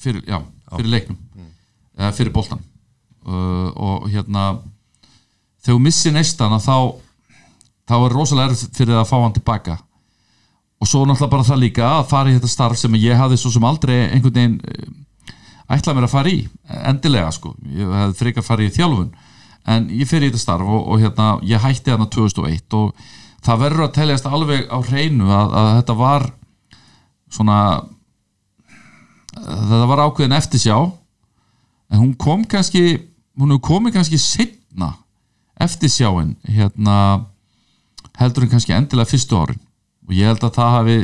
fyrir, 0.00 0.20
já, 0.28 0.38
fyrir 0.76 0.92
leiknum. 0.92 1.18
Eða 1.96 2.12
fyrir 2.16 2.34
boltan 2.34 2.62
uh, 3.24 3.70
og 3.74 4.08
hérna 4.12 4.44
þegar 5.64 5.74
þú 5.74 5.80
missir 5.82 6.14
neistan 6.14 6.54
að 6.54 6.68
þá 6.68 6.76
þá 7.88 7.96
er 7.98 8.14
rosalega 8.14 8.52
erfitt 8.52 8.78
fyrir 8.78 8.98
að 8.98 9.08
fá 9.10 9.16
hann 9.18 9.34
tilbaka. 9.36 9.78
Og 10.82 10.88
svo 10.88 11.04
náttúrulega 11.06 11.32
bara 11.32 11.46
það 11.46 11.62
líka 11.62 11.88
að 11.88 12.06
fara 12.10 12.30
í 12.30 12.36
þetta 12.36 12.50
starf 12.50 12.80
sem 12.80 12.96
ég 13.00 13.18
hafði 13.18 13.38
svo 13.40 13.52
sem 13.54 13.64
aldrei 13.64 13.96
einhvern 14.06 14.34
veginn 14.34 14.56
eh, 14.68 15.36
ætlað 15.76 15.98
mér 15.98 16.08
að 16.08 16.14
fara 16.14 16.32
í 16.32 16.40
endilega 16.90 17.30
sko, 17.32 17.54
ég 17.72 17.92
hefði 18.00 18.18
frekar 18.20 18.44
að 18.44 18.48
fara 18.48 18.64
í 18.66 18.72
þjálfun. 18.74 19.12
En 19.74 19.86
ég 19.96 20.08
fyrir 20.08 20.28
í 20.28 20.32
þetta 20.32 20.42
starf 20.42 20.68
og, 20.68 20.82
og 20.92 21.00
hérna, 21.00 21.28
ég 21.48 21.62
hætti 21.62 21.92
þarna 21.92 22.08
2001 22.12 22.76
og 22.80 23.06
það 23.44 23.62
verður 23.64 23.86
að 23.86 23.94
teljast 23.96 24.28
alveg 24.28 24.66
á 24.68 24.78
hreinu 24.88 25.30
að, 25.32 25.56
að 25.60 25.70
þetta 25.78 25.96
var 26.00 26.26
svona 27.32 27.58
þetta 29.34 29.88
var 29.90 30.04
ákveðin 30.04 30.36
eftirsjá. 30.36 30.76
En 31.92 32.00
hún 32.00 32.14
kom 32.20 32.44
kannski 32.48 32.84
hún 33.38 33.54
hefur 33.54 33.64
komið 33.68 33.96
kannski 33.98 34.18
setna 34.20 34.92
eftirsjáin 35.64 36.34
hérna 36.56 36.96
heldur 38.18 38.46
en 38.46 38.52
kannski 38.54 38.74
endilega 38.76 39.10
fyrstu 39.10 39.38
árin 39.38 39.62
og 40.04 40.14
ég 40.14 40.28
held 40.28 40.44
að 40.44 40.58
það 40.58 40.76
hafi 40.78 40.98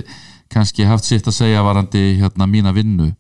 kannski 0.51 0.87
haft 0.89 1.07
sitt 1.07 1.27
að 1.31 1.39
segja 1.39 1.65
varandi 1.67 2.05
hérna 2.21 2.49
mína 2.51 2.75
vinnu 2.75 3.11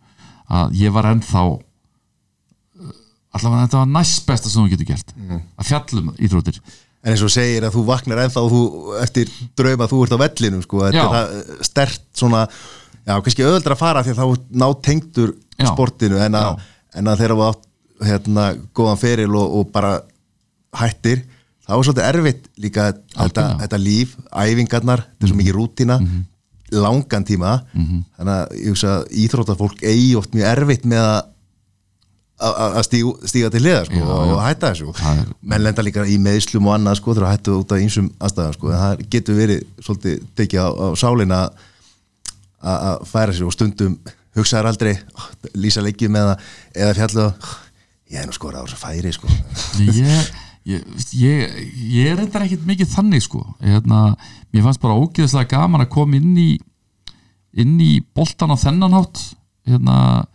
að 0.50 0.76
ég 0.80 0.94
var 0.94 1.08
ennþá 1.12 1.44
uh, 1.46 2.92
allavega 3.36 3.66
þetta 3.66 3.80
var 3.82 3.90
næst 3.94 4.26
besta 4.28 4.50
sem 4.50 4.62
þú 4.64 4.74
getur 4.74 4.90
gert 4.92 5.14
að 5.20 5.68
fjallum 5.72 6.14
íþróttir 6.18 6.62
En 7.00 7.14
eins 7.14 7.22
og 7.24 7.30
segir 7.32 7.64
að 7.64 7.78
þú 7.78 7.82
vaknar 7.88 8.18
ennþá 8.26 8.40
þú, 8.52 8.58
eftir 9.00 9.30
drauma 9.56 9.86
þú 9.88 10.02
ert 10.04 10.12
á 10.12 10.18
vellinum 10.20 10.60
sko, 10.60 10.82
þetta 10.84 10.98
Já. 10.98 11.04
er 11.06 11.14
það 11.14 11.62
stert 11.64 12.02
svona 12.12 12.42
já, 12.44 13.14
kannski 13.14 13.46
auðvöldra 13.46 13.76
að 13.76 13.80
fara 13.80 14.02
því 14.04 14.12
að 14.12 14.20
þá 14.20 14.50
ná 14.60 14.66
tengdur 14.84 15.32
Já. 15.56 15.70
sportinu 15.70 16.20
en 16.20 16.36
að, 16.36 16.60
en 17.00 17.08
að 17.08 17.22
þeirra 17.22 17.38
var 17.40 17.54
átt 17.54 17.69
hérna, 18.06 18.54
góðan 18.74 18.98
feril 19.00 19.34
og, 19.36 19.54
og 19.60 19.70
bara 19.74 20.00
hættir. 20.80 21.24
Þá 21.66 21.72
er 21.76 21.82
svolítið 21.86 22.08
erfitt 22.08 22.46
líka 22.58 22.88
þetta, 23.14 23.42
þetta 23.64 23.78
líf, 23.78 24.16
æfingarnar 24.32 25.04
þetta 25.06 25.26
er 25.26 25.32
svo 25.32 25.36
mikið 25.40 25.58
rútína 25.58 25.98
langan 26.70 27.24
tíma. 27.26 27.56
Þannig 27.74 28.34
að 28.36 28.56
ég 28.60 28.68
hugsa 28.72 28.94
að 29.00 29.06
íþróttafólk 29.24 29.82
eigi 29.82 30.14
oft 30.18 30.34
mjög 30.34 30.46
erfitt 30.54 30.84
með 30.86 31.04
að 31.04 31.20
að- 32.40 32.84
stíga, 33.28 33.50
til 33.52 33.60
hliðar 33.60 33.84
sko, 33.90 34.00
og, 34.00 34.38
hætta 34.40 34.70
þessu. 34.72 34.92
Það 34.96 35.18
menn 35.42 35.62
lenda 35.66 35.82
líka 35.84 36.06
í 36.08 36.16
meðslum 36.18 36.66
og 36.70 36.74
annað 36.78 36.96
sko, 36.96 37.14
þegar 37.14 37.34
hættu 37.34 37.56
út 37.60 37.72
af 37.74 37.82
einsum 37.82 38.06
aðstæðan 38.18 38.54
sko, 38.56 38.70
en 38.70 38.78
það 38.80 39.02
getur 39.12 39.36
verið 39.36 39.66
svolítið 39.84 40.22
tekið 40.40 40.62
á, 40.64 40.68
á 40.72 40.86
sálina 40.96 41.40
að 42.62 43.04
færa 43.08 43.32
sér 43.36 43.46
og 43.48 43.52
stundum 43.52 43.98
hugsaðar 44.36 44.70
aldrei, 44.70 44.94
"Ó, 45.16 45.20
lýsa 45.54 45.82
leikið 45.84 46.08
með 46.14 46.28
það 46.30 46.38
eða 46.80 46.94
fjallu 46.98 47.22
að 47.26 47.34
ég 48.10 48.20
er 48.20 48.26
nú 48.28 48.34
skorað 48.34 48.64
á 48.64 48.66
þessu 48.66 48.80
færi 48.80 49.12
sko. 49.14 49.30
ég, 49.86 50.30
ég, 50.66 50.86
ég, 51.14 51.58
ég 51.94 52.10
er 52.10 52.18
reyndar 52.18 52.46
ekkit 52.46 52.66
mikið 52.68 52.90
þannig 52.94 53.24
sko 53.26 53.44
hérna, 53.62 54.16
mér 54.50 54.66
fannst 54.66 54.82
bara 54.82 54.98
ógeðslega 54.98 55.54
gaman 55.54 55.84
að 55.86 55.92
koma 55.94 56.18
inn 56.18 56.34
í 56.38 56.50
inn 57.60 57.78
í 57.82 57.98
boltan 58.14 58.52
á 58.54 58.56
þennan 58.58 58.94
hátt 58.94 59.22
hérna, 59.66 60.26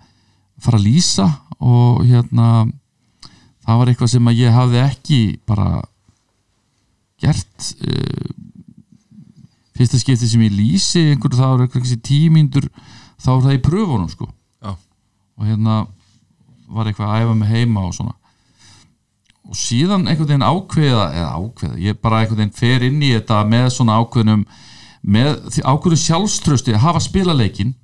fara 0.59 0.79
að 0.79 0.87
lýsa 0.87 1.27
og 1.63 2.03
hérna 2.07 2.65
það 3.65 3.81
var 3.81 3.91
eitthvað 3.91 4.13
sem 4.13 4.31
að 4.31 4.41
ég 4.41 4.55
hafði 4.55 4.81
ekki 4.83 5.19
bara 5.47 5.69
gert 7.23 7.69
uh, 7.87 8.31
fyrsta 9.75 9.99
skipti 9.99 10.29
sem 10.29 10.43
ég 10.45 10.55
lýsi 10.55 11.03
einhverju 11.11 11.39
það 11.39 11.53
var 11.53 11.65
eitthvað 11.65 12.03
tímyndur 12.05 12.69
þá 13.19 13.29
er 13.35 13.45
það 13.47 13.57
í 13.57 13.63
pröfunum 13.65 14.11
sko 14.11 14.27
Já. 14.29 14.75
og 14.75 15.47
hérna 15.47 15.79
var 16.67 16.89
eitthvað 16.89 17.11
að 17.11 17.23
æfa 17.23 17.35
mig 17.39 17.51
heima 17.51 17.85
og 17.87 17.95
svona. 17.97 18.15
Og 19.45 19.57
síðan 19.59 20.07
einhvern 20.09 20.31
veginn 20.31 20.45
ákveða 20.45 21.07
eða 21.13 21.31
ákveða, 21.37 21.79
ég 21.85 21.99
bara 22.01 22.21
einhvern 22.21 22.41
veginn 22.41 22.55
fer 22.57 22.85
inn 22.87 23.01
í 23.05 23.11
þetta 23.13 23.41
með 23.49 23.67
svona 23.75 23.97
ákveðnum 24.01 24.45
með 25.05 25.33
því 25.53 25.65
ákveðum 25.65 26.01
sjálfströsti 26.01 26.73
að 26.73 26.85
hafa 26.87 27.03
spilaleikin 27.05 27.75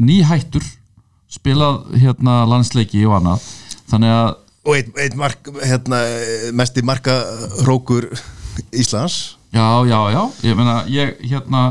nýhættur 0.00 0.64
spilað 1.30 1.82
hérna 2.00 2.40
landsleiki 2.48 3.02
og 3.06 3.18
annað. 3.20 3.44
Þannig 3.90 4.14
að 4.14 4.30
og 4.60 4.76
einn 4.76 4.98
ein 5.00 5.16
mark, 5.16 5.48
hérna, 5.64 6.00
mesti 6.52 6.82
marka 6.84 7.14
hrókur 7.62 8.08
Íslands. 8.76 9.36
Já, 9.52 9.82
já, 9.88 9.98
já, 10.12 10.22
ég 10.46 10.56
meina 10.56 10.82
ég 10.86 11.16
hérna 11.24 11.62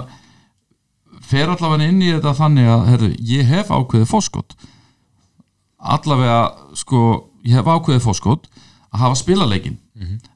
fer 1.30 1.52
allavega 1.52 1.88
inn 1.88 2.02
í 2.02 2.10
þetta 2.16 2.34
þannig 2.36 2.70
að 2.74 2.88
herru, 2.90 3.10
ég 3.30 3.48
hef 3.48 3.70
ákveðið 3.70 4.10
fóskot 4.10 4.56
allavega 5.80 6.40
sko, 6.78 7.04
ég 7.48 7.60
hef 7.60 7.70
ákveðið 7.70 8.04
fóskot 8.04 8.50
að 8.90 9.04
hafa 9.04 9.20
spilaleikin 9.20 9.78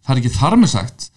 það 0.03 0.13
er 0.13 0.21
ekki 0.21 0.33
þar 0.35 0.57
með 0.59 0.71
sagt 0.73 1.09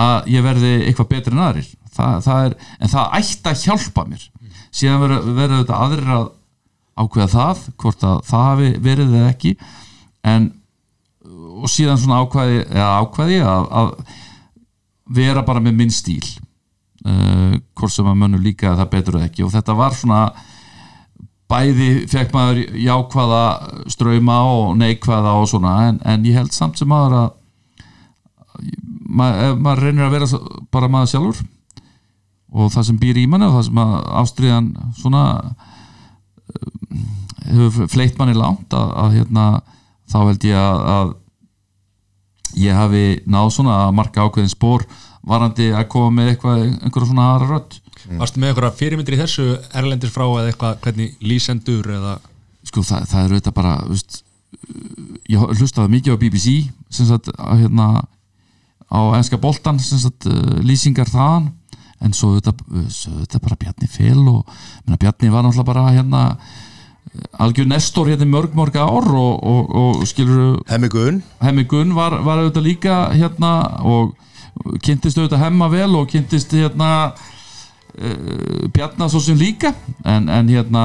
að 0.00 0.30
ég 0.32 0.44
verði 0.44 0.72
eitthvað 0.86 1.10
betri 1.10 1.34
en 1.34 1.42
aðrir. 1.44 1.70
Það, 1.90 2.20
það 2.24 2.44
er, 2.46 2.54
en 2.78 2.92
það 2.92 3.16
ætti 3.18 3.50
að 3.50 3.64
hjálpa 3.66 4.04
mér. 4.08 4.26
Síðan 4.70 5.02
verður 5.02 5.56
þetta 5.58 5.80
aðrir 5.84 6.12
að 6.14 6.28
ákveða 7.00 7.30
það 7.34 7.62
hvort 7.82 8.06
að 8.06 8.22
það 8.30 8.46
hafi 8.46 8.70
verið 8.86 9.16
eða 9.18 9.32
ekki. 9.34 9.52
En 10.30 10.48
og 11.60 11.68
síðan 11.68 12.00
svona 12.00 12.20
ákveði, 12.24 12.60
ákveði 12.72 13.40
að, 13.44 13.66
að 13.80 13.90
vera 15.20 15.44
bara 15.44 15.62
með 15.64 15.76
minn 15.80 15.92
stíl. 15.92 16.24
Uh, 17.00 17.56
hvort 17.76 17.92
sem 17.92 18.08
að 18.08 18.18
mönnum 18.20 18.42
líka 18.44 18.74
það 18.78 18.90
betur 18.94 19.18
eða 19.18 19.28
ekki. 19.28 19.44
Og 19.44 19.52
þetta 19.52 19.76
var 19.76 19.96
svona 19.96 20.22
bæði 21.50 21.90
fekk 22.10 22.34
maður 22.34 22.62
jákvæða 22.78 23.44
ströyma 23.90 24.38
og 24.54 24.74
neikvæða 24.78 25.36
og 25.40 25.48
svona 25.50 25.76
en, 25.88 26.00
en 26.06 26.26
ég 26.28 26.38
held 26.38 26.54
samt 26.54 26.78
sem 26.78 26.90
maður 26.90 27.16
að 27.18 27.30
maður, 29.10 29.56
maður 29.58 29.82
reynir 29.86 30.06
að 30.06 30.14
vera 30.16 30.40
bara 30.72 30.90
maður 30.92 31.12
sjálfur 31.14 31.42
og 32.50 32.72
það 32.74 32.86
sem 32.88 33.00
býr 33.00 33.20
í 33.20 33.26
manni 33.30 33.48
og 33.48 33.56
það 33.56 33.66
sem 33.68 33.82
ástriðan 34.20 34.70
svona 34.98 35.24
uh, 35.40 36.70
hefur 37.50 37.90
fleitt 37.90 38.18
manni 38.18 38.36
langt 38.38 38.74
að, 38.74 38.94
að 39.04 39.18
hérna 39.18 39.46
þá 40.10 40.18
held 40.24 40.48
ég 40.48 40.58
að, 40.58 40.80
að 40.96 41.14
ég 42.60 42.74
hafi 42.74 43.04
náð 43.30 43.52
svona 43.54 43.76
að 43.84 43.94
marka 44.00 44.26
ákveðin 44.26 44.50
spór 44.50 44.86
varandi 45.26 45.70
að 45.76 45.88
koma 45.92 46.16
með 46.16 46.32
eitthvað 46.32 46.64
einhverja 46.66 47.10
svona 47.10 47.28
aðra 47.34 47.60
rödd 48.08 48.20
Varstu 48.20 48.40
með 48.40 48.52
einhverja 48.52 48.76
fyrirmyndir 48.80 49.16
í 49.16 49.20
þessu 49.20 49.46
erlendir 49.76 50.12
frá 50.12 50.24
eða 50.26 50.50
eitthvað, 50.50 50.80
hvernig 50.84 51.16
lýsendur 51.24 51.90
eða 51.98 52.18
sko 52.66 52.84
það, 52.84 53.06
það 53.10 53.22
er 53.22 53.34
auðvitað 53.34 53.56
bara 53.56 53.74
veist, 53.88 54.20
ég 55.30 55.54
hlustaði 55.58 55.94
mikið 55.96 56.16
á 56.16 56.22
BBC 56.22 56.54
sem 56.92 57.08
sagt 57.08 57.30
að, 57.36 57.64
hérna, 57.64 57.88
á 58.90 59.00
enska 59.18 59.40
boltan 59.40 59.80
sem 59.82 60.00
sagt 60.02 60.28
uh, 60.30 60.58
lýsingar 60.66 61.10
þaðan. 61.10 61.50
En 62.00 62.14
svo 62.16 62.32
auðvitað, 62.32 62.62
svo 62.88 63.12
auðvitað 63.12 63.44
bara 63.44 63.60
Bjarni 63.60 63.88
Fel 63.92 64.20
og 64.24 64.48
menna, 64.86 64.98
Bjarni 65.00 65.32
var 65.32 65.44
náttúrulega 65.44 65.68
bara 65.68 65.90
hérna 65.92 66.22
algjör 67.42 67.66
nestor 67.68 68.08
hérna 68.08 68.28
mörg 68.28 68.54
mörg 68.56 68.76
ár 68.78 69.08
og, 69.18 69.42
og, 69.44 69.74
og 69.76 70.06
skilur 70.08 70.60
Hemmi 70.70 70.88
Gunn. 70.88 71.20
Hemmi 71.42 71.66
Gunn 71.68 71.92
var, 71.96 72.20
var 72.24 72.40
auðvitað 72.40 72.66
líka 72.66 72.96
hérna 73.12 73.52
og 73.84 74.14
kynntist 74.84 75.18
auðvitað 75.18 75.44
Hemma 75.44 75.68
vel 75.72 75.90
og 75.98 76.08
kynntist 76.10 76.54
hérna 76.56 77.12
Bjarnar 78.74 79.10
svo 79.12 79.20
sem 79.20 79.36
líka 79.36 79.74
en, 80.08 80.28
en 80.32 80.48
hérna 80.48 80.84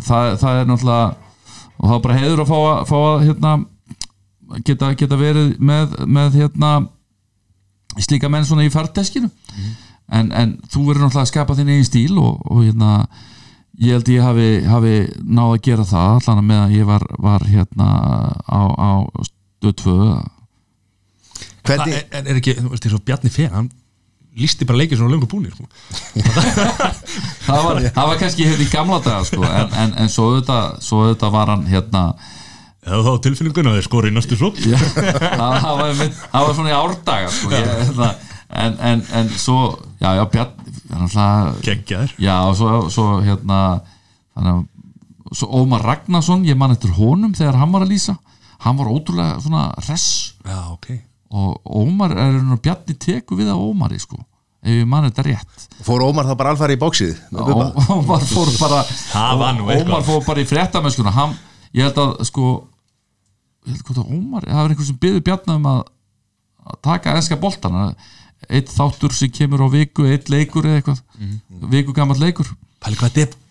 það, 0.00 0.36
það 0.40 0.60
er 0.60 0.68
náttúrulega 0.70 1.26
og 1.76 1.88
það 1.88 1.96
er 1.96 2.04
bara 2.06 2.18
heiður 2.20 2.42
að 2.42 2.50
fá 2.50 2.58
að, 2.58 2.78
fá 2.88 2.96
að 2.98 3.24
hérna, 3.26 3.54
geta, 4.64 4.92
geta 4.96 5.18
verið 5.20 5.50
með, 5.60 5.96
með 6.08 6.38
hérna 6.40 6.70
slíka 8.00 8.30
menn 8.32 8.46
svona 8.48 8.66
í 8.66 8.72
farteskinu. 8.72 9.30
En, 10.06 10.30
en 10.32 10.56
þú 10.70 10.86
verður 10.86 11.06
náttúrulega 11.06 11.24
að 11.26 11.32
skapa 11.32 11.56
þinn 11.58 11.72
eigin 11.74 11.88
stíl 11.88 12.18
og, 12.22 12.40
og 12.46 12.62
hérna 12.62 12.92
ég 13.82 13.96
held 13.96 14.10
ég 14.14 14.24
hafi, 14.24 14.48
hafi 14.64 14.94
náð 15.20 15.56
að 15.56 15.62
gera 15.66 15.86
það 15.88 16.12
allan 16.14 16.40
að 16.40 16.48
meðan 16.50 16.76
ég 16.76 16.88
var, 16.88 17.04
var 17.20 17.44
hérna 17.50 17.88
á, 18.48 18.60
á 18.72 18.90
stöð 19.26 19.76
2 19.82 19.96
Það 21.66 21.80
Hvernig, 21.82 21.96
er, 22.14 22.22
er 22.22 22.38
ekki, 22.38 22.54
þú 22.60 22.70
veist, 22.70 22.86
eins 22.86 22.94
og 22.94 23.02
Bjarni 23.04 23.32
Fer 23.34 23.50
hann 23.52 23.68
lísti 24.36 24.66
bara 24.68 24.80
leikir 24.82 24.98
svona 25.00 25.14
löngu 25.14 25.28
búnir 25.30 25.54
sko. 25.54 25.64
það 27.46 27.62
var, 27.64 27.80
það 27.86 28.10
var 28.10 28.18
kannski 28.20 28.48
hérna 28.48 28.66
í 28.66 28.70
gamla 28.72 29.00
daga 29.04 29.24
sko, 29.28 29.42
en, 29.46 29.72
en, 29.82 29.94
en 30.02 30.12
svo, 30.12 30.30
auðvitað, 30.32 30.76
svo 30.84 31.02
auðvitað 31.04 31.34
var 31.38 31.52
hann 31.54 31.64
hérna 31.70 32.02
eða 32.86 33.02
þá 33.06 33.24
tilfinninguna 33.24 33.74
þeir 33.78 33.88
skori 33.88 34.12
í 34.12 34.14
næstu 34.14 34.38
svo 34.38 34.52
það, 34.54 34.76
það, 35.40 36.04
það 36.04 36.46
var 36.46 36.54
svona 36.58 36.70
í 36.70 36.76
árdaga 36.76 37.32
sko, 37.34 37.50
ég, 37.54 37.72
hérna, 37.80 38.12
en, 38.62 38.78
en, 38.92 39.04
en 39.22 39.34
svo 39.40 39.58
já, 40.02 40.12
já, 40.20 40.24
Bjarn 40.30 40.64
geggjaður. 41.66 42.14
Já, 42.22 42.36
og 42.46 42.54
svo, 42.58 42.86
svo 42.94 43.08
hérna 43.24 43.60
þannig 44.36 44.52
að 44.52 44.64
svo 45.34 45.48
Ómar 45.58 45.82
Ragnarsson, 45.82 46.44
ég 46.46 46.58
man 46.58 46.76
eftir 46.76 46.92
honum 46.94 47.34
þegar 47.34 47.58
hann 47.58 47.72
var 47.74 47.82
að 47.82 47.96
lýsa, 47.96 48.14
hann 48.62 48.78
var 48.78 48.92
ótrúlega 48.92 49.40
svona 49.42 49.66
hress. 49.82 50.36
Já, 50.46 50.60
ok 50.70 50.92
og 51.30 51.60
Ómar 51.82 52.12
er 52.16 52.36
hann 52.38 52.58
Bjarni 52.62 52.94
teku 52.98 53.36
við 53.38 53.48
að 53.52 53.62
Ómari 53.66 53.98
sko, 54.00 54.18
ef 54.62 54.70
ég 54.80 54.86
man 54.86 55.04
þetta 55.08 55.24
rétt. 55.26 55.66
Fór 55.86 56.04
Ómar 56.06 56.26
þá 56.28 56.34
bara 56.38 56.52
alfari 56.54 56.76
í 56.76 56.80
bóksið 56.80 57.16
Ómar 57.34 58.24
fór 58.30 58.52
bara 58.60 58.82
Það 58.86 59.44
nú. 59.58 59.66
Ómar 59.74 60.04
fór 60.06 60.24
bara 60.26 60.40
í 60.44 60.46
fréttamennskuna. 60.48 61.12
Hann, 61.16 61.34
ég 61.74 61.86
held 61.88 61.98
að 62.02 62.14
sko 62.30 62.46
ég 63.66 63.72
held 63.74 63.82
hvort 63.88 64.02
að 64.04 64.12
Ómar, 64.14 64.46
það 64.46 64.62
var 64.62 64.70
einhver 64.74 64.86
sem 64.90 65.00
byður 65.02 65.24
Bjarni 65.26 65.56
um 65.58 65.66
að, 65.72 65.80
að 66.70 66.78
taka 66.86 67.16
enska 67.18 67.36
boltana 67.42 67.88
eitt 68.52 68.68
þáttur 68.70 69.14
sem 69.16 69.30
kemur 69.32 69.64
á 69.64 69.68
viku 69.72 70.04
eitt 70.06 70.28
leikur 70.30 70.66
eða 70.68 70.78
eitthvað. 70.82 71.02
Mhm. 71.18 71.66
viku 71.72 71.94
gammal 71.96 72.18
leikur. 72.20 72.46
Pæli 72.84 72.96
hvað 73.00 73.16
þetta 73.16 73.36
er 73.36 73.42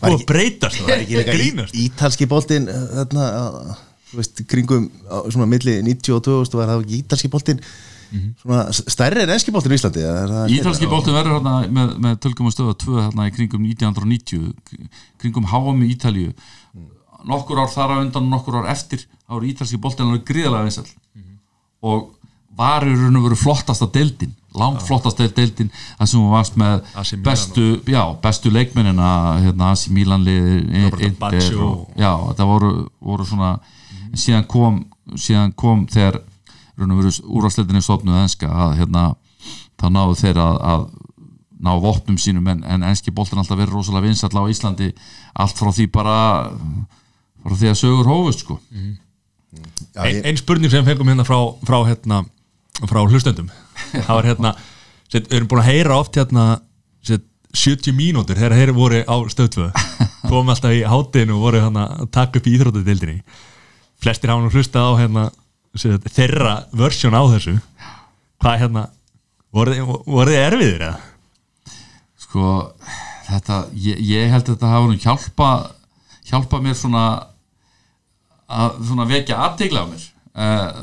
Var 0.00 0.10
búið 0.10 0.14
ekki- 0.14 0.24
að 0.24 0.30
breytast 0.30 0.76
það 0.76 0.84
Það 0.86 0.94
er 0.94 1.02
ekki 1.04 1.16
líka 1.18 1.34
grínast? 1.34 1.74
ítalski 1.74 2.26
boltinn 2.28 2.68
uh, 2.68 2.84
þarna, 2.98 3.24
þú 3.34 3.93
veist, 4.18 4.44
kringum 4.50 4.86
svona 5.30 5.46
milli 5.50 5.78
90 5.82 6.14
og 6.16 6.22
2000 6.28 6.58
var 6.60 6.70
það 6.72 6.84
ekki 6.84 7.02
ítalski 7.02 7.30
boltinn? 7.32 7.60
Svona 8.40 8.68
s- 8.70 8.84
stærri 8.94 9.24
en 9.24 9.30
enski 9.34 9.50
boltinn 9.50 9.72
í 9.74 9.78
Íslandi 9.80 10.02
það- 10.06 10.52
Ítalski 10.58 10.86
boltin 10.90 11.16
verður 11.16 11.38
hérna 11.40 11.54
með, 11.78 11.94
með 12.04 12.18
tölgum 12.22 12.46
og 12.46 12.54
stöða 12.54 12.74
2 12.84 12.98
hérna 13.00 13.26
í 13.26 13.32
kringum 13.34 13.64
1990 13.66 14.52
kringum 15.18 15.48
HM 15.50 15.82
í 15.82 15.88
Ítalíu. 15.96 16.32
Nokkur 17.24 17.58
ár 17.64 17.70
þar 17.72 17.90
á 17.90 17.96
undan 18.04 18.26
og 18.28 18.30
nokkur 18.36 18.60
ár 18.62 18.70
eftir 18.70 19.00
þá 19.26 19.38
er 19.40 19.48
ítalski 19.50 19.80
boltin 19.80 20.06
alveg 20.06 20.26
gríðalega 20.28 20.66
vinsall 20.68 20.90
og 21.82 22.10
var 22.56 22.84
í 22.86 22.92
raun 22.94 23.16
og 23.18 23.24
veru 23.26 23.36
flottasta 23.40 23.88
deildin 23.90 24.34
langt 24.54 24.84
flottasta 24.86 25.26
deildin 25.34 25.70
þar 25.98 26.06
sem 26.06 26.20
hún 26.20 26.30
varst 26.30 26.54
með 26.60 26.84
bestu, 27.24 27.64
já, 27.90 28.02
bestu 28.22 28.52
leikmennina 28.54 29.08
hérna, 29.42 29.72
AC 29.72 29.88
Milan 29.90 30.22
liðið, 30.22 30.84
Roberto 30.92 31.18
Baggio. 31.18 31.66
og, 31.66 31.88
já, 31.98 32.12
þetta 32.28 32.46
voru, 32.46 32.70
voru 33.02 33.24
svona 33.26 33.58
en 34.12 34.18
síðan 34.20 34.46
kom, 34.50 34.82
síðan 35.16 35.52
kom 35.58 35.86
þegar 35.90 36.20
úrvarsleitinni 36.78 37.82
stofnuð 37.84 38.20
enska 38.24 38.48
að 38.50 38.76
hérna 38.80 39.04
þá 39.80 39.86
náðu 39.94 40.16
þeir 40.20 40.40
að, 40.42 40.58
að 40.72 40.84
ná 41.64 41.70
vopnum 41.80 42.18
sínum 42.20 42.48
en, 42.50 42.64
en 42.66 42.82
enski 42.90 43.12
boltin 43.14 43.38
alltaf 43.40 43.56
verið 43.58 43.76
rosalega 43.78 44.08
vinsall 44.08 44.34
á 44.36 44.42
Íslandi. 44.50 44.90
Allt 45.40 45.56
frá 45.58 45.70
því 45.72 45.86
bara 45.94 46.16
frá 47.44 47.54
því 47.60 47.70
að 47.70 47.78
sögur 47.80 48.10
hófust 48.10 48.42
sko. 48.44 48.58
Já, 49.94 50.02
ein, 50.02 50.16
ég- 50.18 50.26
ein 50.28 50.36
spurning 50.40 50.72
sem 50.72 50.84
fengum 50.86 51.08
hérna 51.08 51.24
frá, 51.26 51.38
frá, 51.64 51.78
hérna, 51.88 52.22
frá 52.90 53.00
hlustendum. 53.06 53.48
Það 53.94 54.10
var 54.18 54.28
hérna 54.32 54.54
við 55.14 55.30
erum 55.38 55.48
búin 55.52 55.62
að 55.62 55.68
heyra 55.70 55.98
oft 56.02 56.16
hérna 56.18 56.44
set, 57.06 57.22
70 57.54 57.94
mínútur 57.94 58.34
þegar 58.40 58.56
þeir 58.58 58.72
voru 58.74 59.02
á 59.06 59.16
stöðtvöð 59.30 59.76
komum 60.28 60.50
alltaf 60.50 60.74
í 60.74 60.80
hátinu 60.90 61.36
og 61.36 61.44
voru 61.46 61.60
hérna 61.62 61.84
að 62.02 62.08
taka 62.16 62.40
upp 62.40 62.48
í 62.50 62.54
íþróttadeildinni 62.56 63.20
flestir 64.04 64.30
hafa 64.32 64.44
nú 64.44 64.52
hlustað 64.52 64.86
á 64.86 64.92
hérna 65.00 65.24
þeirra 66.14 66.54
versjón 66.76 67.16
á 67.16 67.22
þessu. 67.32 67.56
Hvað 68.44 68.60
hérna 68.62 68.84
voru, 69.54 69.74
þið- 69.74 70.04
voru 70.06 70.34
þið 70.34 70.44
erfiðir 70.48 70.86
eða? 70.90 71.00
sko 72.24 72.44
þetta, 73.28 73.56
ég, 73.78 74.00
ég 74.10 74.30
held 74.32 74.42
að 74.48 74.54
þetta 74.56 74.70
hafa 74.72 74.88
nú 74.90 74.96
hjálpa 74.98 75.48
hjálpa 76.28 76.58
mér 76.64 76.74
svona 76.78 77.04
að 78.50 78.80
svona 78.88 79.06
vekja 79.08 79.38
aðtegla 79.44 79.84
á 79.84 79.86
mér. 79.90 80.04
Uh, 80.34 80.82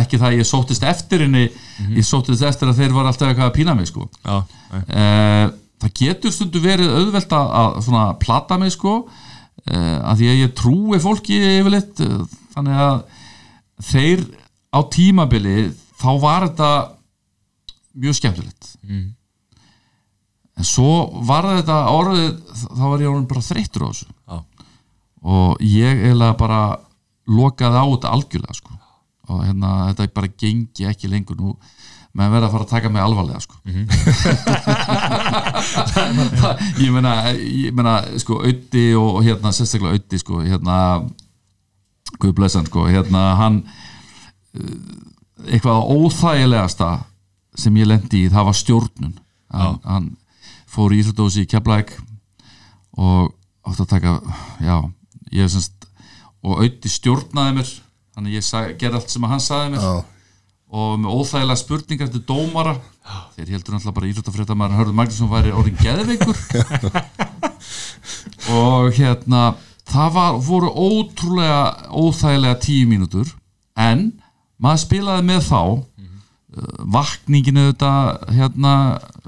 ekki 0.00 0.18
það 0.18 0.28
að 0.32 0.38
ég 0.40 0.48
sóttist 0.48 0.84
eftir 0.86 1.24
henni 1.24 1.44
ég 1.96 2.06
sóttist 2.06 2.42
eftir 2.46 2.70
að 2.70 2.80
þeir 2.82 2.92
var 2.94 3.08
alltaf 3.10 3.28
eitthvað 3.30 3.48
að 3.50 3.56
pína 3.56 3.74
mig 3.78 3.88
sko. 3.90 4.06
Já, 4.26 4.36
uh, 4.74 5.46
það 5.80 5.94
getur 6.02 6.34
stundu 6.34 6.62
verið 6.64 6.92
auðvelt 6.98 7.32
að, 7.38 7.80
svona 7.86 8.04
plata 8.22 8.58
mig 8.60 8.74
sko. 8.74 8.96
Uh, 9.70 9.98
að 10.10 10.22
því 10.22 10.28
að 10.32 10.38
ég 10.42 10.54
trúi 10.58 11.00
fólki 11.02 11.38
yfirleitt 11.60 12.00
þannig 12.60 12.76
að 12.86 12.98
þeir 13.90 14.20
á 14.70 14.78
tímabili 14.92 15.56
þá 16.00 16.10
var 16.22 16.40
þetta 16.48 16.70
mjög 18.00 18.14
skemmtilegt 18.20 18.62
en 20.60 20.66
svo 20.68 20.92
var 21.26 21.44
þetta 21.56 21.78
orðið 21.94 22.30
þá 22.68 22.84
var 22.84 23.02
ég 23.02 23.10
orðin 23.10 23.30
bara 23.30 23.48
þreyttur 23.48 23.84
á 23.86 23.88
þessu 23.90 24.08
Já. 24.10 24.36
og 25.34 25.50
ég 25.64 25.94
eiginlega 26.04 26.40
bara 26.40 26.60
lokaði 27.30 27.76
á 27.80 27.84
þetta 27.86 28.14
algjörlega 28.16 28.54
sko. 28.58 28.72
og 29.30 29.38
hérna 29.46 29.70
þetta 29.90 30.02
bara 30.14 30.36
gengi 30.42 30.82
ekki 30.90 31.06
lengur 31.10 31.36
nú 31.38 31.48
menn 32.10 32.32
verða 32.32 32.46
að 32.48 32.54
fara 32.56 32.64
að 32.66 32.72
taka 32.72 32.88
mig 32.90 33.02
alvarlega 33.04 33.40
sko. 33.44 33.56
ég 36.82 36.90
meina 36.90 37.12
ég 37.30 37.70
meina 37.76 37.94
sko 38.18 38.40
Ötti 38.48 38.84
og, 38.98 39.22
hérna 39.22 39.52
sérstaklega 39.54 39.94
Ötti 40.00 40.16
sko 40.18 40.34
hérna 40.42 40.76
Guð 42.18 42.34
blessan 42.36 42.66
sko. 42.68 42.86
Hérna 42.90 43.24
hann 43.38 43.62
uh, 43.62 44.70
eitthvað 45.46 45.90
óþægilegasta 45.94 46.92
sem 47.58 47.76
ég 47.80 47.88
lendi 47.90 48.24
í 48.26 48.32
það 48.32 48.48
var 48.50 48.58
stjórnun. 48.58 49.18
Hann, 49.50 49.78
hann 49.84 50.08
fór 50.70 50.94
í 50.94 51.00
Íslandósi 51.02 51.44
í 51.44 51.50
Keflæk 51.50 51.96
og 53.00 53.32
átti 53.66 53.84
að 53.84 53.90
taka 53.90 54.16
já, 54.62 54.76
ég 55.34 55.50
semst 55.50 55.88
og 56.40 56.62
auði 56.62 56.90
stjórnaði 56.90 57.56
mér 57.58 57.72
þannig 58.14 58.38
ég 58.38 58.76
gerði 58.80 59.00
allt 59.00 59.12
sem 59.12 59.26
hann 59.28 59.42
sagði 59.42 59.74
mér. 59.74 59.84
Já. 59.84 59.94
og 60.70 60.94
með 61.02 61.16
óþægilega 61.18 61.60
spurningar 61.60 62.12
til 62.12 62.22
dómara 62.28 62.76
þeir 63.34 63.56
heldur 63.56 63.74
náttúrulega 63.74 63.96
bara 63.96 64.10
íþróttafréttamaður 64.10 64.78
Hörður 64.78 64.96
Magnússon 65.00 65.30
væri 65.30 65.54
orðin 65.56 65.80
geðveikur. 65.80 66.36
Og 68.54 68.90
hérna 68.96 69.42
það 69.90 70.16
var, 70.16 70.40
voru 70.46 70.70
ótrúlega 70.70 71.60
óþægilega 71.90 72.58
tíu 72.64 72.88
mínútur 72.90 73.30
en 73.78 74.10
maður 74.60 74.84
spilaði 74.86 75.26
með 75.30 75.46
þá. 75.48 75.62
Uh, 76.50 76.70
vakningin 76.90 77.60
auðvitað 77.60 78.30
hérna, 78.34 78.74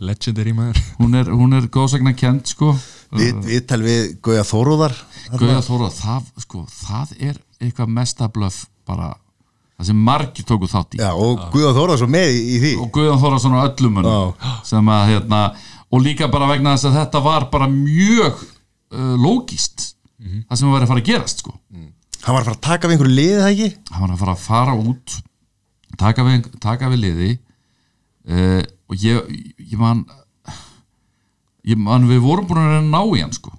legendary 0.02 0.55
maður. 0.59 0.80
hún 0.98 1.18
er, 1.20 1.28
hún 1.30 1.55
er 1.55 1.68
góðsagna 1.70 2.16
kent 2.18 2.51
sko. 2.51 2.72
Við, 3.12 3.43
við 3.44 3.66
tal 3.68 3.82
við 3.84 4.14
Gauja 4.24 4.43
Þóróðar 4.48 4.94
Gauða 5.36 5.60
Þóra, 5.66 5.90
það, 5.93 6.30
sko, 6.40 6.62
það 6.72 7.10
er 7.20 7.36
eitthvað 7.60 7.93
mesta 7.93 8.28
blöff 8.32 8.64
bara 8.89 9.10
það 9.82 9.90
sem 9.90 10.02
margir 10.06 10.47
tóku 10.47 10.68
þátt 10.70 10.97
í. 10.97 11.02
Já, 11.02 11.10
og 11.12 11.47
Guða 11.52 11.74
Þóróðar 11.76 12.02
svo 12.02 12.09
með 12.12 12.34
í, 12.39 12.59
því. 12.62 12.72
Og 12.82 12.90
Guðan 12.94 13.22
Þórason 13.22 13.56
og 13.56 13.64
öllum 13.66 13.97
munum 13.98 14.51
sem 14.68 14.90
að 14.94 15.05
hérna 15.12 15.43
og 15.93 16.05
líka 16.05 16.30
bara 16.32 16.48
vegna 16.51 16.76
þess 16.76 16.90
að 16.90 16.98
þetta 17.01 17.22
var 17.24 17.48
bara 17.52 17.68
mjög 17.70 18.39
uh, 18.40 19.14
lógist 19.20 19.91
það 20.23 20.59
sem 20.61 20.73
var 20.73 20.85
að 20.85 20.93
fara 20.93 21.03
að 21.03 21.09
gerast 21.11 21.43
sko. 21.43 21.55
Hann 22.23 22.36
var 22.36 22.43
að 22.43 22.49
fara 22.49 22.59
að 22.59 22.66
taka 22.66 22.89
við 22.89 22.97
einhverju 22.97 23.16
liðið 23.19 23.40
það 23.43 23.53
ekki? 23.53 23.70
Hann 23.90 24.03
var 24.05 24.12
að 24.12 24.20
fara 24.23 24.35
að 24.36 24.44
fara 24.47 24.74
út 24.78 25.16
taka 25.99 26.27
við, 26.27 26.51
taka 26.62 26.90
við 26.93 27.03
liði. 27.03 27.31
Uh, 28.23 28.61
og 28.86 29.03
ég, 29.03 29.32
ég 29.59 29.81
man 29.81 30.05
ég 31.66 31.78
man 31.78 32.07
við 32.07 32.23
vorum 32.23 32.47
búin 32.47 32.62
að 32.62 32.77
reyna 32.77 32.86
ná 32.93 33.03
í 33.16 33.23
hann 33.24 33.35
sko. 33.35 33.53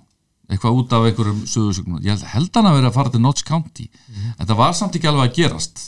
Eitthvað 0.52 0.80
út 0.80 0.96
af 0.96 1.08
einhverjum 1.08 1.44
sögursögnum 1.50 2.02
ég 2.04 2.14
held, 2.14 2.26
held 2.34 2.58
hann 2.60 2.70
að 2.70 2.80
vera 2.80 2.92
að 2.92 2.98
fara 2.98 3.12
til 3.14 3.24
Notts 3.24 3.46
County. 3.48 3.90
En 4.38 4.48
það 4.48 4.60
var 4.60 4.76
samt 4.78 4.98
ekki 5.00 5.10
alveg 5.12 5.32
að 5.32 5.38
gerast. 5.40 5.88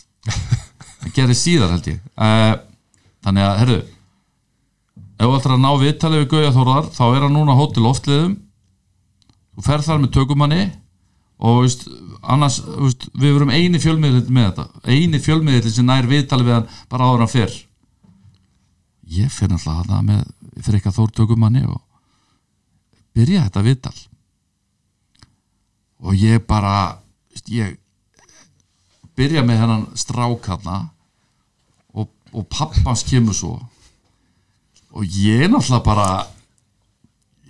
Það 1.06 1.12
gerði 1.16 1.36
síðar 1.38 1.76
held 1.76 1.92
ég. 1.92 2.00
Uh, 2.18 2.56
þannig 3.26 3.46
að, 3.46 3.60
herru 3.62 3.82
ef 5.16 5.24
þú 5.24 5.36
ætlar 5.38 5.56
að 5.56 5.64
ná 5.64 5.70
viðtalið 5.80 6.22
við 6.22 6.32
Gauja 6.34 6.54
Þórar 6.56 6.88
þá 6.92 7.04
er 7.06 7.24
hann 7.24 7.36
núna 7.36 7.56
á 7.56 7.60
hótel 7.60 7.86
oftliðum 7.88 8.34
þú 9.56 9.66
ferð 9.66 9.88
þar 9.88 10.02
með 10.04 10.14
tökumanni 10.16 10.64
og 11.40 11.62
veist, 11.64 11.86
annars, 12.24 12.62
veist, 12.64 13.08
við 13.16 13.36
verum 13.38 13.54
eini 13.54 13.80
fjölmiðl 13.82 14.24
með 14.30 14.50
þetta. 14.50 14.66
Eini 14.88 15.22
fjölmiðl 15.24 15.72
sem 15.72 15.88
nær 15.88 16.08
viðtali 16.10 16.48
við 16.48 16.58
hann 16.58 16.68
bara 16.92 17.10
áður 17.10 17.26
hann 17.26 17.34
fer. 17.34 17.56
Ég 19.16 19.32
fer 19.32 19.52
náttúrulega 19.52 19.84
hana 19.84 20.02
með 20.06 20.24
fyrir 20.64 20.80
eitthvað 20.80 21.00
þórtökum 21.00 21.42
manni 21.44 21.64
og 21.68 21.82
byrja 23.16 23.46
þetta 23.48 23.66
viðtal. 23.66 23.96
Og 26.06 26.20
ég 26.20 26.44
bara 26.48 26.76
veist, 27.32 27.52
ég 27.52 27.78
byrja 29.16 29.44
með 29.48 29.62
hennan 29.64 29.88
strák 29.96 30.52
hana 30.52 30.80
og, 31.96 32.10
og 32.32 32.48
pappans 32.52 33.06
kemur 33.08 33.36
svo. 33.36 33.58
Og 34.96 35.04
ég 35.04 35.48
náttúrulega 35.52 35.84
bara 35.86 36.10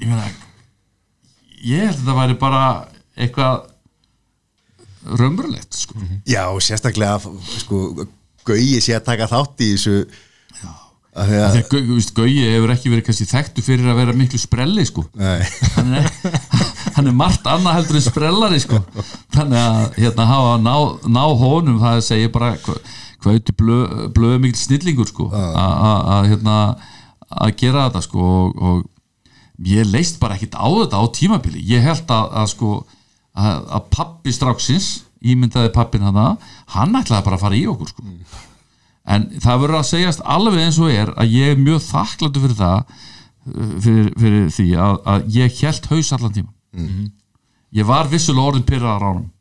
ég 0.02 0.10
meina 0.10 0.27
ég 1.65 1.85
held 1.87 1.95
að 1.95 2.03
þetta 2.03 2.17
væri 2.21 2.37
bara 2.41 2.61
eitthvað 3.15 3.63
raunverulegt 5.19 5.75
sko. 5.77 5.99
Já, 6.27 6.43
og 6.49 6.61
sérstaklega 6.65 7.19
sko, 7.61 7.81
Gauji 8.45 8.79
sé 8.83 8.93
að 8.97 9.05
taka 9.07 9.27
þátt 9.31 9.61
í 9.65 9.71
þessu 9.73 9.97
að 11.15 11.29
þegar 11.31 12.09
Gauji 12.17 12.41
hefur 12.51 12.73
ekki 12.73 12.91
verið 12.91 13.05
kannski 13.07 13.27
þekktu 13.29 13.63
fyrir 13.65 13.87
að 13.93 13.99
vera 14.01 14.15
miklu 14.17 14.39
sprelli 14.41 14.83
sko. 14.89 15.05
Hann, 15.77 15.93
er, 16.01 16.09
hann 16.97 17.07
er 17.11 17.15
margt 17.15 17.45
annað 17.47 17.77
heldur 17.79 17.99
en 18.01 18.05
sprellari 18.05 18.59
sko. 18.63 18.81
þannig 19.35 19.61
að 19.61 19.99
hérna 20.01 20.27
hafa 20.31 20.57
ná, 20.65 20.75
ná 21.15 21.23
honum 21.39 21.79
það 21.81 22.01
segir 22.09 22.33
bara 22.35 22.51
hva- 22.65 22.81
hvað 23.21 23.31
auðvitað 23.31 23.57
blöð, 23.61 23.93
blöð 24.17 24.35
mikil 24.43 24.59
snillingur 24.61 25.07
sko, 25.09 25.29
að 25.33 26.27
hérna, 26.33 26.57
að 27.31 27.55
gera 27.61 27.87
þetta 27.87 28.03
sko, 28.05 28.25
og, 28.25 28.59
og 28.61 28.83
ég 29.64 29.88
leist 29.88 30.19
bara 30.19 30.36
ekkit 30.36 30.57
á 30.57 30.68
þetta 30.68 30.99
á 30.99 31.03
tímabili. 31.15 31.64
Ég 31.69 31.86
held 31.86 32.10
að, 32.11 32.32
að 32.41 32.49
sko 32.53 32.72
að, 33.36 33.61
að 33.77 33.88
pappi 33.95 34.34
stráksins 34.36 34.90
ímyndaði 35.26 35.72
pappin 35.73 36.06
hana, 36.06 36.36
hann 36.76 36.95
ætlaði 36.98 37.26
bara 37.26 37.40
að 37.40 37.45
fara 37.45 37.57
í 37.57 37.65
okkur 37.72 37.91
sko. 37.91 38.06
En 39.15 39.27
það 39.41 39.61
verður 39.61 39.80
að 39.80 39.90
segjast 39.90 40.23
alveg 40.36 40.64
eins 40.65 40.80
og 40.82 40.91
er 40.94 41.11
að 41.15 41.34
ég 41.34 41.53
er 41.53 41.61
mjög 41.61 41.84
þakkláttu 41.86 42.41
fyrir 42.44 42.57
það 42.60 42.80
uh, 42.82 43.76
fyrir, 43.86 44.10
fyrir 44.22 44.49
því 44.57 44.68
að, 44.82 44.99
að 45.14 45.30
ég 45.38 45.61
held 45.61 45.90
haus 45.91 46.11
allan 46.18 46.36
tíma 46.36 46.52
ég 47.76 47.88
var 47.88 48.10
vissulega 48.11 48.52
orðin 48.52 48.68
pyrraðar 48.68 49.06
á 49.06 49.10
hann 49.14 49.32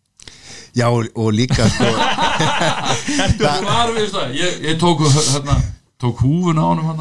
Já, 0.75 0.89
og, 0.91 1.29
líka 1.31 1.69
sko, 1.71 1.87
það? 4.11 4.33
Ég, 4.35 4.57
ég 4.67 4.79
tók, 4.81 5.05
hérna, 5.07 5.55
tók 6.05 6.21
húfun 6.25 6.61
á 6.61 6.65
honum 6.69 6.87
hann 6.93 7.01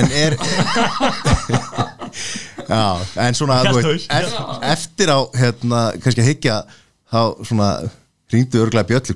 en 0.00 0.10
er 0.24 0.36
Já, 2.66 2.98
en 3.22 3.34
svona 3.36 3.60
haus. 3.62 4.06
eft, 4.10 4.38
eftir 4.62 5.12
á 5.12 5.18
hérna, 5.36 5.82
kannski 6.02 6.22
að 6.24 6.30
hyggja 6.32 6.56
þá 7.12 7.20
svona 7.46 7.68
hringdu 8.32 8.62
örglega 8.64 8.88
bjöllu. 8.88 9.14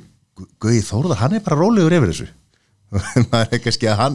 Gauji 0.63 0.83
Þórðar, 0.87 1.19
hann 1.21 1.35
er 1.37 1.43
bara 1.45 1.59
rólegur 1.59 1.97
yfir 1.97 2.13
þessu. 2.13 2.29
Maður 3.31 3.57
er 3.57 3.63
kannski 3.65 3.89
að 3.91 3.99
hann 4.01 4.15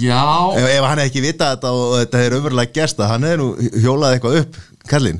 já, 0.00 0.20
ef, 0.56 0.66
ef 0.72 0.84
hann 0.86 1.00
hefði 1.00 1.10
ekki 1.10 1.22
vitað 1.24 1.50
þetta 1.54 1.72
og 1.76 1.94
þetta 2.00 2.20
er 2.24 2.36
umverulega 2.38 2.76
gest 2.78 3.00
að 3.00 3.10
hann 3.12 3.26
hefði 3.28 3.40
nú 3.42 3.48
hjólað 3.84 4.14
eitthvað 4.16 4.38
upp 4.42 4.60
Kallinn. 4.88 5.18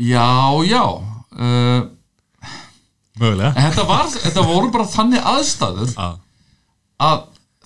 Já, 0.00 0.26
já. 0.68 0.82
Uh, 1.34 1.86
mögulega. 3.20 3.52
en 3.54 3.68
þetta, 3.70 3.86
var, 3.88 4.10
þetta 4.12 4.44
voru 4.48 4.72
bara 4.74 4.88
þannig 4.90 5.30
aðstæður 5.34 5.94
Já. 5.94 6.08
að 7.08 7.24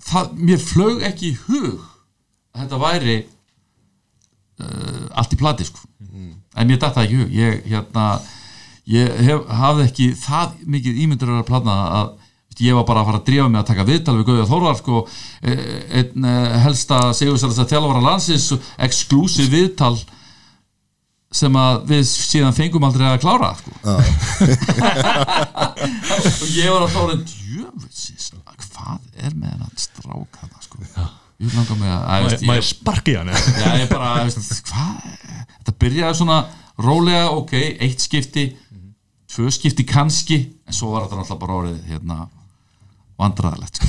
það, 0.09 0.33
mér 0.51 0.63
flög 0.63 1.05
ekki 1.09 1.33
í 1.33 1.39
hug 1.47 1.85
að 2.55 2.63
þetta 2.63 2.81
væri 2.83 3.19
uh, 4.63 5.05
allt 5.21 5.35
í 5.37 5.41
plati 5.41 5.69
sko. 5.69 5.85
en 6.59 6.67
mér 6.67 6.81
datt 6.83 6.97
það 6.97 7.05
ekki 7.05 7.17
í 7.17 7.21
hug. 7.23 7.35
Ég, 7.39 7.61
hérna, 7.71 8.07
ég 8.89 9.21
hef, 9.29 9.45
hafði 9.61 9.87
ekki 9.89 10.09
það 10.19 10.57
mikið 10.77 11.05
ímyndur 11.05 11.37
að 11.37 11.47
plana 11.51 11.77
að 12.01 12.17
ég 12.59 12.75
var 12.75 12.87
bara 12.89 13.03
að 13.03 13.11
fara 13.11 13.21
að 13.21 13.27
drífa 13.29 13.49
mig 13.49 13.61
að 13.61 13.69
taka 13.71 13.87
viðtal 13.87 14.17
við 14.19 14.29
Gauða 14.29 14.47
Þórðar 14.51 14.79
sko, 14.81 15.03
eh, 15.47 15.61
einn 16.01 16.25
eh, 16.27 16.57
helsta 16.65 17.01
segursælasta 17.15 17.67
þjálfara 17.71 18.03
landsins 18.03 18.49
exklusív 18.89 19.53
viðtal 19.53 19.95
sem 21.31 21.59
að 21.61 21.83
við 21.91 22.05
síðan 22.09 22.57
fengum 22.57 22.87
aldrei 22.89 23.07
að 23.11 23.21
klára 23.23 23.53
sko. 23.59 23.71
og 26.43 26.49
ég 26.57 26.73
var 26.73 26.87
að 26.87 26.95
þóra 26.95 27.19
djöfusins, 27.21 28.31
er 29.25 29.35
með 29.35 29.55
hennan 29.55 29.75
strák 29.81 30.39
hana 30.43 30.63
sko. 30.65 30.81
Ég 31.39 31.55
langar 31.55 31.79
mig 31.79 31.93
að, 31.95 32.33
maður 32.49 32.65
sparki 32.67 33.15
hann 33.15 33.29
já, 33.31 33.69
ég 33.79 33.91
bara, 33.91 34.25
þetta 34.27 35.75
byrjaði 35.79 36.19
svona 36.19 36.39
rólega 36.83 37.29
ok, 37.37 37.55
eitt 37.79 38.03
skipti 38.03 38.49
tvö 39.29 39.51
skipti 39.53 39.85
kannski, 39.87 40.41
en 40.67 40.75
svo 40.75 40.95
var 40.95 41.07
þetta 41.07 41.21
náttúrulega 41.21 41.43
bara 41.45 41.59
orðið 41.61 41.93
hérna 41.93 42.19
vandræðilegt 43.19 43.81
sko. 43.81 43.89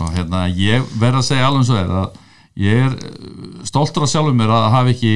og 0.00 0.12
hérna 0.14 0.44
ég 0.54 0.86
verð 1.00 1.20
að 1.20 1.28
segja 1.28 1.48
alveg 1.48 1.62
eins 1.62 1.72
og 1.74 1.80
er 1.80 1.92
að 2.00 2.18
ég 2.60 2.84
er 2.86 2.96
eh, 2.96 3.60
stoltur 3.68 4.06
af 4.06 4.12
sjálfum 4.12 4.38
mér 4.38 4.54
að 4.54 4.68
hafa 4.74 4.94
ekki 4.94 5.14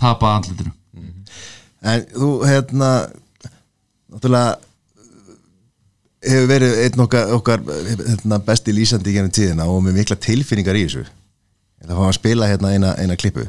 tapað 0.00 0.38
andlitinu. 0.38 0.74
En 1.84 2.06
þú, 2.12 2.30
hérna 2.48 2.90
náttúrulega 4.12 4.54
hefur 6.24 6.48
verið 6.50 6.78
einn 6.84 7.04
okkar, 7.06 7.34
okkar 7.38 7.66
hérna, 7.88 8.40
besti 8.46 8.74
lýsandi 8.76 9.14
gennum 9.14 9.34
tíðina 9.34 9.68
og 9.70 9.82
með 9.84 10.00
mikla 10.00 10.16
tilfinningar 10.16 10.78
í 10.80 10.86
þessu. 10.88 11.04
Það 11.84 11.98
fá 12.00 12.06
að 12.08 12.16
spila 12.16 12.48
hérna 12.48 12.72
eina, 12.74 12.94
eina 12.96 13.16
klippu 13.20 13.44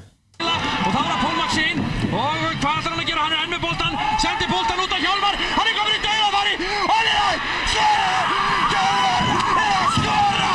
og 0.86 0.92
þá 0.94 1.00
er 1.00 1.08
það 1.10 1.20
Pól 1.22 1.36
Maxín 1.40 1.78
og 1.80 2.34
hvað 2.62 2.76
ætlar 2.78 2.92
hann 2.92 3.02
að 3.02 3.08
gera, 3.10 3.22
hann 3.26 3.34
er 3.36 3.40
enn 3.46 3.54
með 3.56 3.62
boltan 3.64 3.94
sendi 4.22 4.46
boltan 4.52 4.82
út 4.84 4.92
á 4.94 5.00
Hjálmar, 5.02 5.36
hann 5.56 5.70
er 5.70 5.76
komin 5.80 5.96
í 5.96 6.02
dauðafari 6.04 6.54
og 6.76 6.90
hann 6.92 7.08
er 7.12 7.18
að 7.24 7.36
skora 7.72 8.22
Hjálmar 8.76 9.64
er 9.64 9.74
að 9.80 9.88
skora 9.96 10.52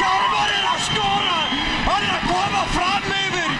Hjálmar 0.00 0.50
er 0.56 0.66
að 0.72 0.80
skora 0.88 1.38
hann 1.84 2.02
er 2.08 2.12
að 2.16 2.24
koma 2.32 2.62
fram 2.74 3.06
yfir 3.20 3.50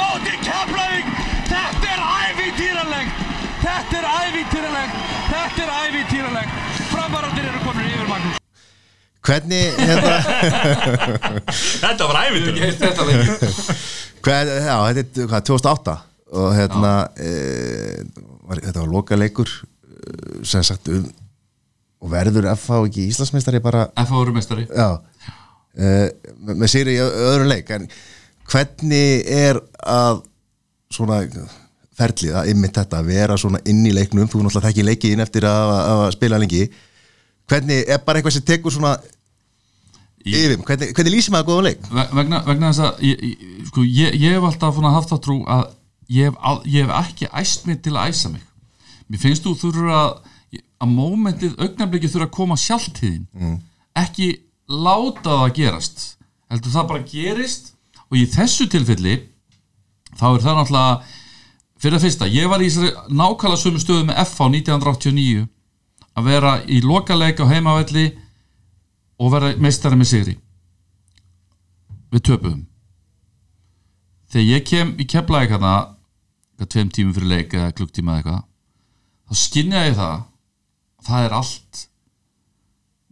móti 0.00 0.34
Keflavík 0.48 1.06
þetta 1.52 1.86
er 1.94 2.02
ævintýralegt 2.16 3.14
þetta 3.62 4.00
er 4.00 4.06
ævintýralegt 4.18 4.94
þetta 5.30 5.66
er 5.66 5.70
ævintýralegt 5.82 6.52
framaraldir 6.92 7.50
eru 7.52 7.60
komin 7.68 7.92
yfir 7.92 8.08
Magnús 8.10 8.40
Hvernig, 9.22 9.64
hérna? 9.78 10.14
Þetta 11.82 12.08
var 12.08 12.18
lengi 12.18 13.42
hvað, 14.22 14.50
Já, 14.50 14.76
þetta 14.94 15.22
er 15.22 15.28
hvað, 15.30 15.44
2008 15.50 15.94
og 16.32 16.48
hérna 16.56 16.92
e, 17.20 17.30
var, 18.48 18.60
þetta 18.62 18.78
var 18.80 18.88
loka 18.90 19.18
leikur 19.18 19.50
sem 20.46 20.64
sagt 20.66 20.88
um 20.90 21.04
og 22.02 22.10
verður 22.10 22.48
FH 22.56 22.78
ekki 22.88 23.04
Íslandsmeistari 23.12 23.60
bara? 23.62 23.84
F.A. 23.94 24.10
voru 24.10 24.34
mestari 24.34 24.64
Já. 24.66 24.98
Uh, 25.72 26.08
með 26.50 26.68
sigri 26.68 26.96
í 26.98 27.00
ö- 27.00 27.12
öðrum 27.30 27.48
leik 27.48 27.70
en 27.72 27.86
hvernig 28.50 29.22
er 29.32 29.60
að 29.88 30.24
svona 30.92 31.20
ferlið 31.96 32.34
að 32.40 32.50
ymmit 32.52 32.74
þetta 32.76 32.98
að 32.98 33.12
vera 33.12 33.38
svona 33.40 33.62
inn 33.70 33.84
í 33.86 33.94
leiknum? 33.94 34.26
Þú 34.26 34.42
náttúrulega 34.42 34.66
þekki 34.68 34.84
leikin 34.88 35.22
eftir 35.24 35.46
að, 35.48 35.72
að 35.94 36.02
spila 36.16 36.40
lengi 36.42 36.66
hvernig 37.52 37.84
er 37.86 38.00
bara 38.02 38.18
eitthvað 38.18 38.36
sem 38.38 38.46
tekur 38.48 38.74
svona 38.74 38.96
yfir, 40.24 40.56
hvernig, 40.64 40.90
hvernig 40.96 41.14
lýsir 41.14 41.34
maður 41.34 41.50
góðan 41.50 41.68
leik? 41.68 41.86
Ve- 41.92 42.08
vegna, 42.16 42.42
vegna 42.48 42.72
þess 42.72 42.84
að 42.88 43.06
ég, 43.10 43.24
ég, 43.28 43.46
sko, 43.68 43.86
ég, 43.86 44.18
ég 44.22 44.36
hef 44.36 44.48
alltaf 44.48 44.82
haft 44.88 45.12
það 45.12 45.24
trú 45.26 45.38
að 45.50 45.64
ég 46.12 46.30
hef, 46.30 46.66
hef 46.66 46.92
ekki 47.02 47.30
æst 47.42 47.66
mig 47.68 47.82
til 47.84 47.96
að 47.96 48.12
æsa 48.12 48.32
mig. 48.32 48.44
Mér 49.10 49.22
finnst 49.22 49.44
þú 49.44 49.56
þurfa 49.60 49.98
að 50.02 50.12
að 50.82 50.90
mómentið, 50.90 51.54
augnablikið 51.62 52.14
þurfa 52.14 52.28
að 52.28 52.36
koma 52.36 52.58
sjálft 52.58 52.96
til 52.98 53.12
þín 53.12 53.26
mm. 53.38 53.58
ekki 54.02 54.28
láta 54.72 55.38
það 55.44 55.54
gerast. 55.58 56.06
Heldur 56.52 56.74
það 56.74 56.88
bara 56.90 57.04
gerist. 57.08 57.72
Og 58.10 58.18
í 58.20 58.26
þessu 58.28 58.68
tilfelli 58.72 59.18
þá 60.18 60.26
er 60.32 60.42
það 60.44 60.58
náttúrulega 60.58 61.20
fyrir 61.82 61.98
að 61.98 62.04
fyrsta, 62.04 62.28
ég 62.30 62.50
var 62.50 62.62
í 62.62 62.68
nákvæmlega 62.70 63.58
sömu 63.58 63.80
stöðu 63.82 64.06
með 64.06 64.20
FH 64.22 64.48
1989 64.60 65.46
að 66.18 66.28
vera 66.28 66.52
í 66.68 66.80
lokaleik 66.84 67.40
á 67.40 67.46
heimavelli 67.48 68.06
og 69.22 69.32
vera 69.32 69.52
meistari 69.56 69.98
með 69.98 70.10
sigri. 70.10 70.36
Við 72.12 72.24
töpuðum. 72.28 72.66
Þegar 74.32 74.48
ég 74.48 74.66
kem 74.68 74.94
í 75.00 75.06
keflaði 75.08 75.52
hérna 75.52 75.72
eitthvað 76.52 76.72
tveim 76.72 76.90
tímum 76.94 77.14
fyrir 77.16 77.32
leik 77.32 77.54
eða 77.54 77.72
klukktíma 77.76 78.18
eða 78.18 78.20
eitthvað 78.20 78.42
þá 79.28 79.40
skynja 79.42 79.86
ég 79.86 79.96
það 79.96 80.20
það 81.06 81.26
er 81.26 81.34
allt 81.38 81.82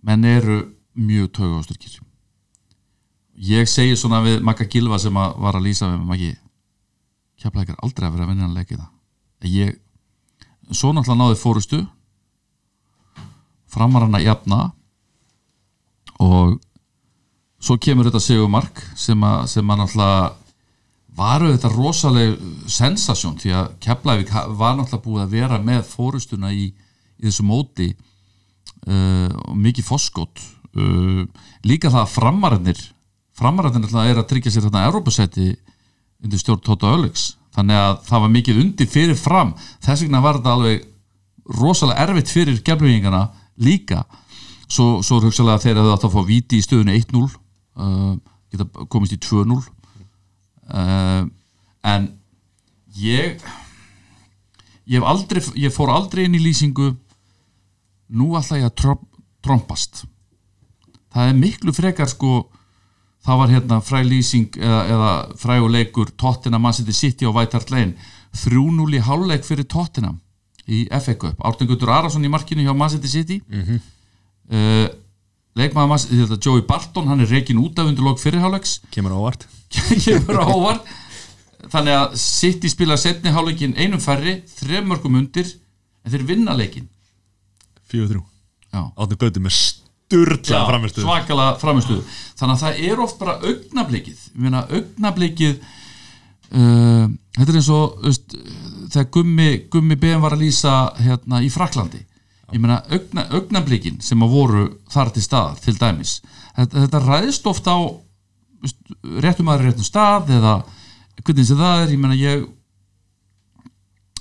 menn 0.06 0.24
eru 0.24 0.58
mjög 0.94 1.32
taugasturkir 1.38 1.98
ég 3.50 3.68
segi 3.68 3.96
svona 3.96 4.20
við 4.24 4.40
Magga 4.44 4.68
Gilva 4.70 4.98
sem 5.00 5.16
að 5.16 5.36
var 5.40 5.56
að 5.56 5.66
lýsa 5.66 5.90
við 5.90 6.06
Maggi 6.06 6.30
er 7.40 7.76
aldrei 7.80 8.06
að 8.06 8.12
vera 8.14 8.26
að 8.26 8.30
vinna 8.34 8.46
að 8.50 8.56
leika 8.58 8.74
í 8.74 8.78
það. 8.78 8.88
Ég, 9.48 9.76
svo 10.76 10.90
náttúrulega 10.92 11.22
náði 11.22 11.38
fórustu 11.40 11.78
framar 13.70 14.06
hann 14.06 14.18
að 14.18 14.26
jafna. 14.26 14.60
Og 16.20 16.58
svo 17.60 17.76
kemur 17.80 18.08
þetta 18.08 18.22
Sigurmark 18.24 18.82
sem 18.98 19.24
að, 19.24 19.46
sem 19.52 19.72
að 19.72 19.82
náttúrulega 19.82 20.28
varu 21.20 21.50
þetta 21.52 21.72
rosaleg 21.74 22.36
sensasjón 22.70 23.36
því 23.40 23.52
að 23.56 23.72
Keflavík 23.84 24.30
var 24.32 24.78
náttúrulega 24.78 25.04
búið 25.04 25.24
að 25.24 25.34
vera 25.34 25.58
með 25.64 25.82
fórustuna 25.90 26.52
í, 26.54 26.70
í 26.70 27.26
þessu 27.26 27.44
móti 27.44 27.90
uh, 27.90 29.28
og 29.28 29.58
mikið 29.58 29.88
foskot 29.88 30.40
uh, 30.76 31.24
líka 31.66 31.90
það 31.90 32.06
að 32.06 32.14
framararnir 32.14 32.86
náttúrulega 33.40 34.14
er 34.14 34.22
að 34.22 34.30
tryggja 34.30 34.54
sér 34.54 34.68
þarna 34.68 34.86
Európusæti 34.88 35.50
undir 36.20 36.40
stjórn 36.40 36.64
Tóta 36.64 36.94
Öllix 36.94 37.34
þannig 37.56 37.80
að 37.80 37.94
það 38.06 38.24
var 38.24 38.32
mikið 38.36 38.62
undir 38.62 38.88
fyrir 38.90 39.18
fram. 39.18 39.52
Þess 39.82 40.04
vegna 40.04 40.22
var 40.22 40.38
þetta 40.38 40.54
alveg 40.54 40.86
rosalega 41.58 42.04
erfitt 42.06 42.30
fyrir 42.30 42.60
geflugingana 42.64 43.24
líka. 43.60 44.04
Svo, 44.70 45.00
svo 45.02 45.18
er 45.18 45.28
hugsalega 45.28 45.62
þegar 45.64 45.86
þau 45.86 45.94
átt 45.94 46.06
að 46.06 46.14
fá 46.14 46.20
viti 46.28 46.60
í 46.60 46.64
stöðunni 46.64 46.94
1-0 47.00 47.24
uh, 47.26 48.12
geta 48.52 48.86
komist 48.92 49.16
í 49.16 49.18
2-0 49.18 49.56
uh, 49.58 51.24
en 51.90 52.06
ég 53.00 53.42
ég 54.90 55.06
aldrei 55.06 55.42
ég 55.58 55.74
fór 55.74 55.90
aldrei 55.94 56.26
inn 56.26 56.38
í 56.38 56.44
lýsingu 56.44 56.92
nú 58.14 58.30
ætla 58.38 58.60
ég 58.60 58.70
að 58.70 58.78
tromp, 58.78 59.04
trompast. 59.42 60.04
Það 61.10 61.28
er 61.32 61.38
miklu 61.38 61.74
frekar 61.74 62.10
sko 62.10 62.44
það 63.26 63.42
var 63.42 63.52
hérna 63.54 63.82
fræ 63.84 64.00
lýsing 64.06 64.56
eða, 64.58 64.80
eða 64.94 65.12
fræguleikur 65.38 66.14
Tottenham 66.18 66.62
Man 66.62 66.74
City 66.74 66.94
City 66.94 67.28
á 67.28 67.34
White 67.34 67.58
Hart 67.58 67.70
Lane. 67.74 67.94
3-0 68.38 68.94
í 68.94 69.02
háluleik 69.02 69.46
fyrir 69.46 69.66
Tottenham 69.66 70.20
í 70.70 70.80
FA 71.00 71.14
Cup, 71.18 71.44
Árten 71.44 71.68
Gutur 71.70 71.92
Arason 71.94 72.24
í 72.24 72.30
markinu 72.32 72.64
hjá 72.64 72.74
Man 72.76 72.92
City 72.92 73.10
City. 73.10 73.40
Mm 73.48 73.62
-hmm. 73.66 73.80
uh, 74.54 74.88
leikmaður 75.58 75.88
Man 75.88 75.98
City 75.98 76.38
Joey 76.40 76.62
Barton, 76.66 77.08
hann 77.08 77.20
er 77.20 77.30
reikin 77.30 77.58
út 77.58 77.78
af 77.78 77.86
undir 77.90 78.04
lók 78.04 78.20
fyrirháleiks 78.22 78.80
kemur 78.94 79.12
á 79.12 79.18
óvart. 79.18 79.46
Kemur 80.04 80.40
á 80.40 80.46
óvart. 80.46 80.86
Þannig 81.70 81.94
að 81.94 82.16
City 82.16 82.68
spila 82.68 82.96
setni 82.96 83.30
háleikin 83.30 83.76
einum 83.76 84.00
færri, 84.00 84.42
þrem 84.46 84.88
mörgum 84.88 85.14
undir 85.14 85.46
en 86.04 86.12
þeir 86.12 86.24
vinna 86.26 86.56
leikin 86.56 86.88
4-3 87.92 88.22
Já. 88.72 88.82
áttu 88.96 89.18
götu 89.18 89.42
með 89.42 89.56
sturla 89.58 90.62
framistuð 90.68 91.04
svakalega 91.04 91.58
framistuðu 91.60 92.04
þannig 92.38 92.54
að 92.54 92.62
það 92.62 92.80
er 92.88 93.02
oft 93.04 93.18
bara 93.20 93.36
augnablikið. 93.44 94.22
Augnablikið 94.60 95.58
uh, 95.60 97.06
þetta 97.36 97.52
er 97.52 97.58
eins 97.60 97.70
og 97.74 98.06
þegar 98.90 99.10
Gummi, 99.14 99.50
Gummi 99.70 99.96
BM 99.96 100.22
var 100.24 100.36
að 100.36 100.44
lýsa 100.44 100.76
hérna 101.00 101.42
í 101.44 101.50
Fraklandi 101.52 102.04
ég 102.50 102.60
meina 102.60 102.80
augna, 102.90 103.26
augnablikin 103.30 104.00
sem 104.02 104.22
að 104.22 104.34
voru 104.34 104.64
þar 104.90 105.12
til 105.14 105.22
stað 105.24 105.60
til 105.64 105.76
dæmis. 105.78 106.16
Þetta, 106.56 106.84
þetta 106.84 107.02
ræðist 107.04 107.46
oft 107.50 107.70
á 107.70 107.78
réttum 109.24 109.50
aðri 109.50 109.70
réttum 109.70 109.86
stað 109.86 110.32
eða 110.36 110.56
hvernig 111.22 111.46
sem 111.46 111.60
það 111.60 111.84
er 111.84 111.94
ég 111.94 112.02
meina 112.02 112.18
ég 112.18 112.44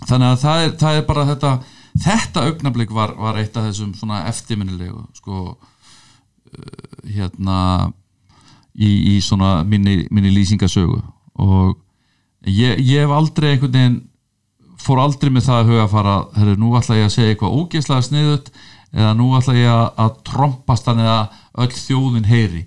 þannig 0.06 0.30
að 0.30 0.42
það 0.44 0.64
er, 0.64 0.76
það 0.84 1.00
er 1.00 1.08
bara 1.10 1.28
þetta 1.32 1.54
þetta 2.00 2.46
augnablik 2.48 2.94
var, 2.96 3.16
var 3.20 3.40
eitt 3.40 3.58
af 3.58 3.68
þessum 3.68 3.96
svona 3.98 4.22
eftirminnilegu 4.30 5.02
sko 5.18 5.40
uh, 5.50 5.58
hérna 7.10 7.58
í, 8.78 9.16
í 9.16 9.20
svona 9.24 9.64
minni, 9.68 10.06
minni 10.14 10.32
lýsingasögu. 10.32 11.02
Og 11.40 11.76
ég, 12.46 12.80
ég 12.80 13.04
hef 13.04 13.16
aldrei 13.16 13.56
einhvern 13.56 13.74
veginn 13.74 14.00
fór 14.80 15.02
aldrei 15.04 15.32
með 15.34 15.48
það 15.50 15.62
að 15.62 15.72
huga 15.72 15.86
að 15.86 15.94
fara 15.94 16.16
herru, 16.38 16.56
nú 16.60 16.74
ætla 16.80 17.00
ég 17.00 17.08
að 17.10 17.16
segja 17.16 17.34
eitthvað 17.34 17.56
ógeðslega 17.60 18.06
sniðut 18.08 18.52
eða 18.96 19.14
nú 19.18 19.30
ætla 19.38 19.56
ég 19.58 19.72
að, 19.74 19.88
að 20.04 20.14
trompast 20.30 20.88
hann 20.90 21.02
eða 21.04 21.18
öll 21.60 21.74
þjóðin 21.76 22.30
heyri. 22.30 22.62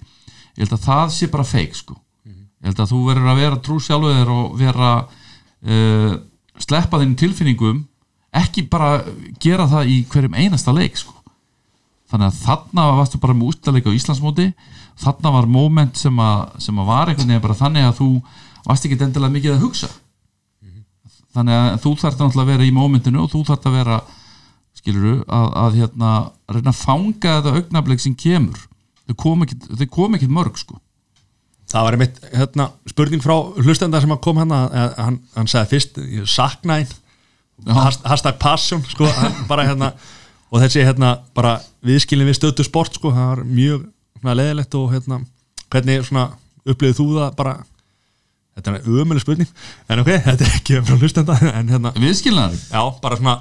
Ég 0.56 0.66
held 0.66 0.76
að 0.76 0.84
það 0.86 1.14
sé 1.16 1.30
bara 1.32 1.48
feik 1.48 1.78
sko. 1.78 1.96
Ég 2.28 2.68
held 2.68 2.82
að 2.84 2.92
þú 2.92 3.00
verður 3.08 3.32
að 3.32 3.40
vera 3.42 3.62
trú 3.64 3.78
sjálfur 3.82 4.34
og 4.34 4.52
vera 4.60 4.90
uh, 5.02 6.12
sleppa 6.62 7.00
þinn 7.02 7.16
tilfinningum 7.18 7.80
ekki 8.32 8.66
bara 8.72 9.02
gera 9.42 9.66
það 9.68 9.90
í 9.92 9.96
hverjum 10.12 10.38
einasta 10.38 10.72
leik 10.72 10.96
sko. 11.00 11.16
þannig 12.12 12.28
að 12.28 12.38
þarna 12.44 12.86
varstu 12.98 13.18
bara 13.20 13.34
með 13.36 13.54
útlæðleik 13.54 13.86
á 13.88 13.96
Íslandsmóti. 13.96 14.46
Þarna 15.00 15.30
var 15.32 15.46
moment 15.48 15.96
sem 15.96 16.18
að, 16.20 16.40
sem 16.60 16.78
að 16.78 16.88
var 16.92 17.08
einhvern 17.08 17.30
veginn 17.30 17.44
bara 17.46 17.56
þannig 17.56 17.88
að 17.88 17.98
þú 18.02 18.08
varst 18.66 18.86
ekki 18.86 18.98
endilega 19.00 19.32
mikið 19.32 19.54
að 19.54 19.62
hugsa 19.64 19.88
þannig 21.36 21.58
að 21.58 21.78
þú 21.84 21.92
þarf 22.02 22.18
náttúrulega 22.18 22.42
að 22.44 22.52
vera 22.52 22.66
í 22.66 22.74
momentinu 22.76 23.22
og 23.22 23.32
þú 23.32 23.42
þarf 23.48 23.68
að 23.68 23.76
vera 23.78 23.98
skiluru 24.78 25.16
að, 25.26 25.48
að 25.62 25.76
hérna 25.80 26.12
reyna 26.52 26.72
að 26.72 26.80
fanga 26.80 27.36
þetta 27.36 27.54
augnablik 27.58 28.02
sem 28.02 28.16
kemur. 28.18 28.64
Þau 29.08 29.16
kom 29.92 30.16
ekki, 30.16 30.30
mörg 30.30 30.58
sko. 30.60 30.78
Það 31.72 31.86
var 31.86 31.96
einmitt 31.96 32.18
hérna, 32.32 32.66
spurning 32.90 33.22
frá 33.24 33.36
hlustenda 33.62 34.00
sem 34.02 34.12
kom 34.24 34.40
hann 34.42 34.52
hann, 34.52 35.20
hann 35.36 35.48
sagði 35.48 35.72
fyrst, 35.72 36.00
ég 36.18 36.28
sakna 36.28 36.82
einn 36.82 36.98
hashtag 38.02 38.38
passion 38.42 38.82
sko, 38.90 39.08
bara 39.48 39.66
hérna 39.68 39.92
og 40.52 40.60
þessi 40.60 40.84
hérna 40.84 41.14
bara 41.36 41.56
viðskilin 41.86 42.28
við 42.28 42.38
stöðu 42.38 42.66
sport 42.66 42.98
sko, 42.98 43.12
það 43.14 43.28
var 43.30 43.44
mjög 43.46 43.84
svona, 44.20 44.36
leðilegt 44.40 44.76
og 44.78 44.90
hérna 44.92 45.20
hvernig 45.72 46.06
svona 46.08 46.26
upplifið 46.66 46.98
þú 46.98 47.06
það 47.16 47.36
bara 47.38 47.54
þetta 48.56 48.74
er 48.76 48.90
ömuleg 49.02 49.24
spurning. 49.24 49.50
En 49.88 50.02
ok, 50.02 50.10
þetta 50.26 50.46
er 50.46 50.56
ekki 50.58 50.80
frá 50.84 50.98
hlustenda 50.98 51.38
en 51.58 51.72
hérna, 51.72 51.94
viðskilnaður? 51.98 52.60
Já, 52.72 52.82
bara 53.04 53.20
svona 53.20 53.38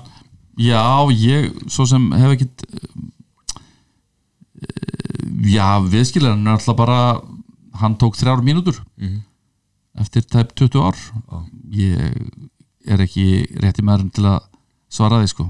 Já, 0.59 0.83
ég 1.15 1.51
svo 1.71 1.85
sem 1.87 2.09
hef 2.19 2.35
ekkit 2.35 2.65
Já, 5.51 5.79
viðskiljan 5.89 6.43
er 6.45 6.57
alltaf 6.57 6.77
bara 6.77 7.01
hann 7.81 7.95
tók 7.99 8.17
þrjár 8.19 8.43
mínútur 8.45 8.77
eftir 9.99 10.23
tæp 10.23 10.53
20 10.55 10.83
ár. 10.85 10.97
Ég 11.75 12.11
er 12.87 13.01
ekki 13.03 13.45
rétti 13.61 13.83
maður 13.85 14.07
til 14.15 14.27
að 14.29 14.37
svara 14.91 15.21
því 15.21 15.31
sko. 15.31 15.47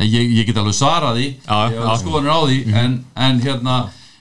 Ég, 0.00 0.30
ég 0.38 0.46
get 0.48 0.60
alveg 0.60 0.76
svara 0.76 1.14
því. 1.16 1.26
Já. 1.44 1.56
hef 1.70 2.02
skoðanir 2.02 2.30
á 2.32 2.40
því. 2.44 2.58
En, 2.82 2.94
en 3.26 3.40
hérna, 3.42 3.78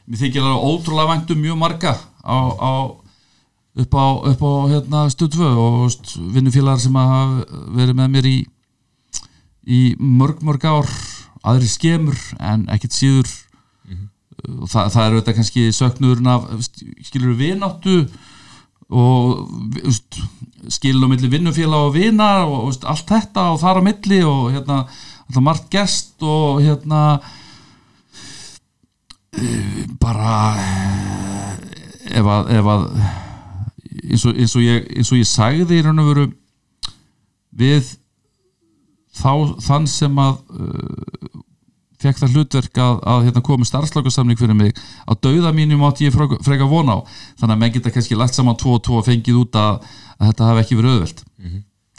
mér 0.09 0.21
þykir 0.23 0.43
alveg 0.43 0.65
ótrúlega 0.71 1.11
vænt 1.13 1.35
um 1.35 1.43
mjög 1.45 1.59
marga 1.61 1.93
á, 2.25 2.37
á 2.57 2.71
upp 3.75 3.93
á, 3.93 4.05
upp 4.31 4.41
á 4.41 4.53
hérna, 4.73 5.03
stöð 5.13 5.35
2 5.37 5.49
og 5.53 5.99
vinnufélagar 6.33 6.81
sem 6.81 6.95
hafa 6.95 7.45
verið 7.75 7.99
með 7.99 8.15
mér 8.15 8.29
í 8.29 8.37
í 9.69 9.81
mörg 9.99 10.41
mörg 10.45 10.65
ár 10.65 10.89
aðri 11.45 11.69
skemur 11.69 12.17
en 12.39 12.65
ekkert 12.73 12.95
síður. 12.95 13.29
Og 14.39 14.69
það, 14.71 14.91
það 14.93 15.01
er 15.03 15.13
auðvitað 15.13 15.37
kannski 15.37 15.63
söknuðurinn 15.75 16.31
af 16.31 16.45
skilur 17.03 17.33
við 17.33 17.41
vináttu 17.43 17.95
og 18.89 19.49
skilur 20.71 21.05
á 21.05 21.11
milli 21.11 21.29
vinnufélag 21.31 21.89
og 21.89 21.95
vina 21.97 22.29
og 22.47 22.69
veist, 22.69 22.87
allt 22.87 23.11
þetta 23.11 23.49
og 23.53 23.59
þar 23.61 23.81
á 23.83 23.87
milli 23.89 24.21
og 24.25 24.47
hérna 24.55 24.79
margt 25.43 25.67
gest 25.73 26.23
og 26.25 26.63
hérna 26.63 27.19
eh, 29.37 29.83
bara 30.01 30.31
ef 32.09 32.25
að, 32.25 32.49
ef 32.57 32.71
að 32.73 32.87
eins, 33.89 34.25
og, 34.25 34.35
eins, 34.35 34.55
og 34.55 34.65
ég, 34.65 34.85
eins 34.95 35.11
og 35.13 35.19
ég 35.19 35.29
sagði 35.29 35.79
í 35.79 35.85
raun 35.85 36.01
og 36.03 36.09
veru 36.11 36.25
við 37.59 37.93
þá, 39.19 39.31
þann 39.65 39.87
sem 39.89 40.21
að 40.21 40.37
uh, 40.55 41.39
fekk 41.99 42.21
það 42.21 42.35
hlutverk 42.37 42.79
að, 42.79 43.01
að 43.11 43.25
hérna, 43.27 43.43
komi 43.45 43.67
starfslökusamning 43.67 44.39
fyrir 44.39 44.57
mig 44.57 44.77
á 45.03 45.11
dauða 45.19 45.51
mínum 45.55 45.83
átt 45.87 46.03
ég 46.05 46.15
freka, 46.15 46.69
von 46.69 46.93
á. 46.93 46.97
Þannig 47.41 47.55
að 47.55 47.61
menn 47.63 47.75
geta 47.75 47.93
kannski 47.95 48.17
lagt 48.19 48.37
saman 48.37 48.59
2 48.59 48.77
og 48.77 48.85
2 48.87 49.01
og 49.01 49.07
fengið 49.09 49.41
út 49.41 49.59
að, 49.59 49.83
að 50.17 50.31
þetta 50.31 50.49
hafi 50.51 50.63
ekki 50.63 50.79
verið 50.79 50.95
auðvelt 50.95 51.23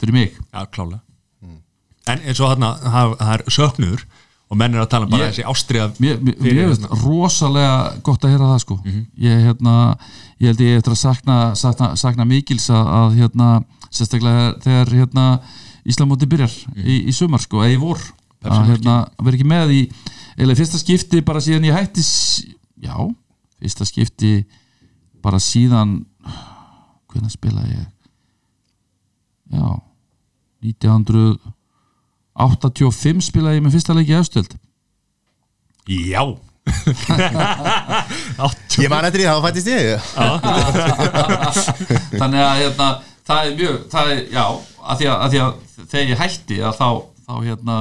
fyrir 0.01 0.17
mig. 0.17 0.39
Já, 0.49 0.65
klálega. 0.73 1.03
En 2.09 2.23
eins 2.25 2.39
og 2.41 2.49
þarna, 2.49 2.71
það, 2.81 3.11
er 3.35 3.43
söknuður 3.53 4.05
og 4.51 4.57
menn 4.59 4.73
er 4.75 4.81
að 4.83 4.89
tala 4.91 5.07
um 5.07 5.11
bara 5.13 5.23
Ég- 5.29 5.31
þessi 5.31 5.45
ástriða 5.47 5.85
mér, 6.03 6.17
finnst 6.19 6.81
hérna. 6.83 6.97
rosalega 7.05 7.75
gott 8.03 8.25
að 8.27 8.33
heyra 8.33 8.49
það 8.51 8.59
sko. 8.65 8.77
Ég, 9.17 9.43
hérna, 9.47 9.75
ég 10.43 10.47
held 10.51 10.63
ég 10.65 10.77
eftir 10.81 10.91
að 10.91 10.99
sakna, 11.01 11.37
sakna, 11.55 11.91
sakna 11.95 12.25
mikils 12.27 12.67
að, 12.69 13.15
hérna, 13.15 13.49
sérstaklega 13.89 14.59
þegar 14.65 14.91
hérna, 14.99 15.27
Íslamóti 15.87 16.27
byrjar 16.29 16.51
í, 16.77 16.99
í 17.09 17.13
sumar 17.15 17.41
sko, 17.41 17.63
eða 17.63 17.73
í 17.73 17.79
vor. 17.81 17.97
Að 18.43 18.67
hérna, 18.69 18.97
vera 19.23 19.37
ekki 19.37 19.47
með 19.49 19.71
í 19.73 19.81
eða 20.37 20.55
fyrsta 20.59 20.77
skipti 20.81 21.21
bara 21.25 21.39
síðan 21.41 21.65
ég 21.65 21.73
hætti 21.73 22.03
já, 22.81 22.95
fyrsta 23.61 23.85
skipti 23.85 24.45
bara 25.23 25.39
síðan 25.41 26.05
hvernig 27.09 27.31
spilaði 27.33 27.79
ég? 27.79 27.87
Já 29.51 29.81
1985 32.41 33.21
spilaði 33.29 33.55
ég 33.59 33.63
með 33.65 33.75
fyrsta 33.77 33.93
leiki 33.97 34.15
efstöld. 34.17 34.51
Já. 35.91 36.23
Ég 38.81 38.89
man 38.91 39.05
eftir 39.07 39.21
því, 39.23 39.27
þá 39.27 39.43
fættist 39.45 39.69
ég. 39.71 39.87
Þannig 42.21 42.43
að 42.45 42.59
hérna, 42.61 42.87
það 43.27 43.39
er 43.47 43.51
mjög 43.57 43.75
það 43.91 44.05
er, 44.13 44.19
já, 44.33 44.45
að 44.81 44.95
því 45.01 45.07
að, 45.09 45.15
að 45.25 45.29
því 45.33 45.39
að 45.45 45.51
þegar 45.91 46.09
ég 46.11 46.21
hætti 46.21 46.57
að 46.69 46.75
þá, 46.77 46.87
þá 47.25 47.33
hérna 47.47 47.77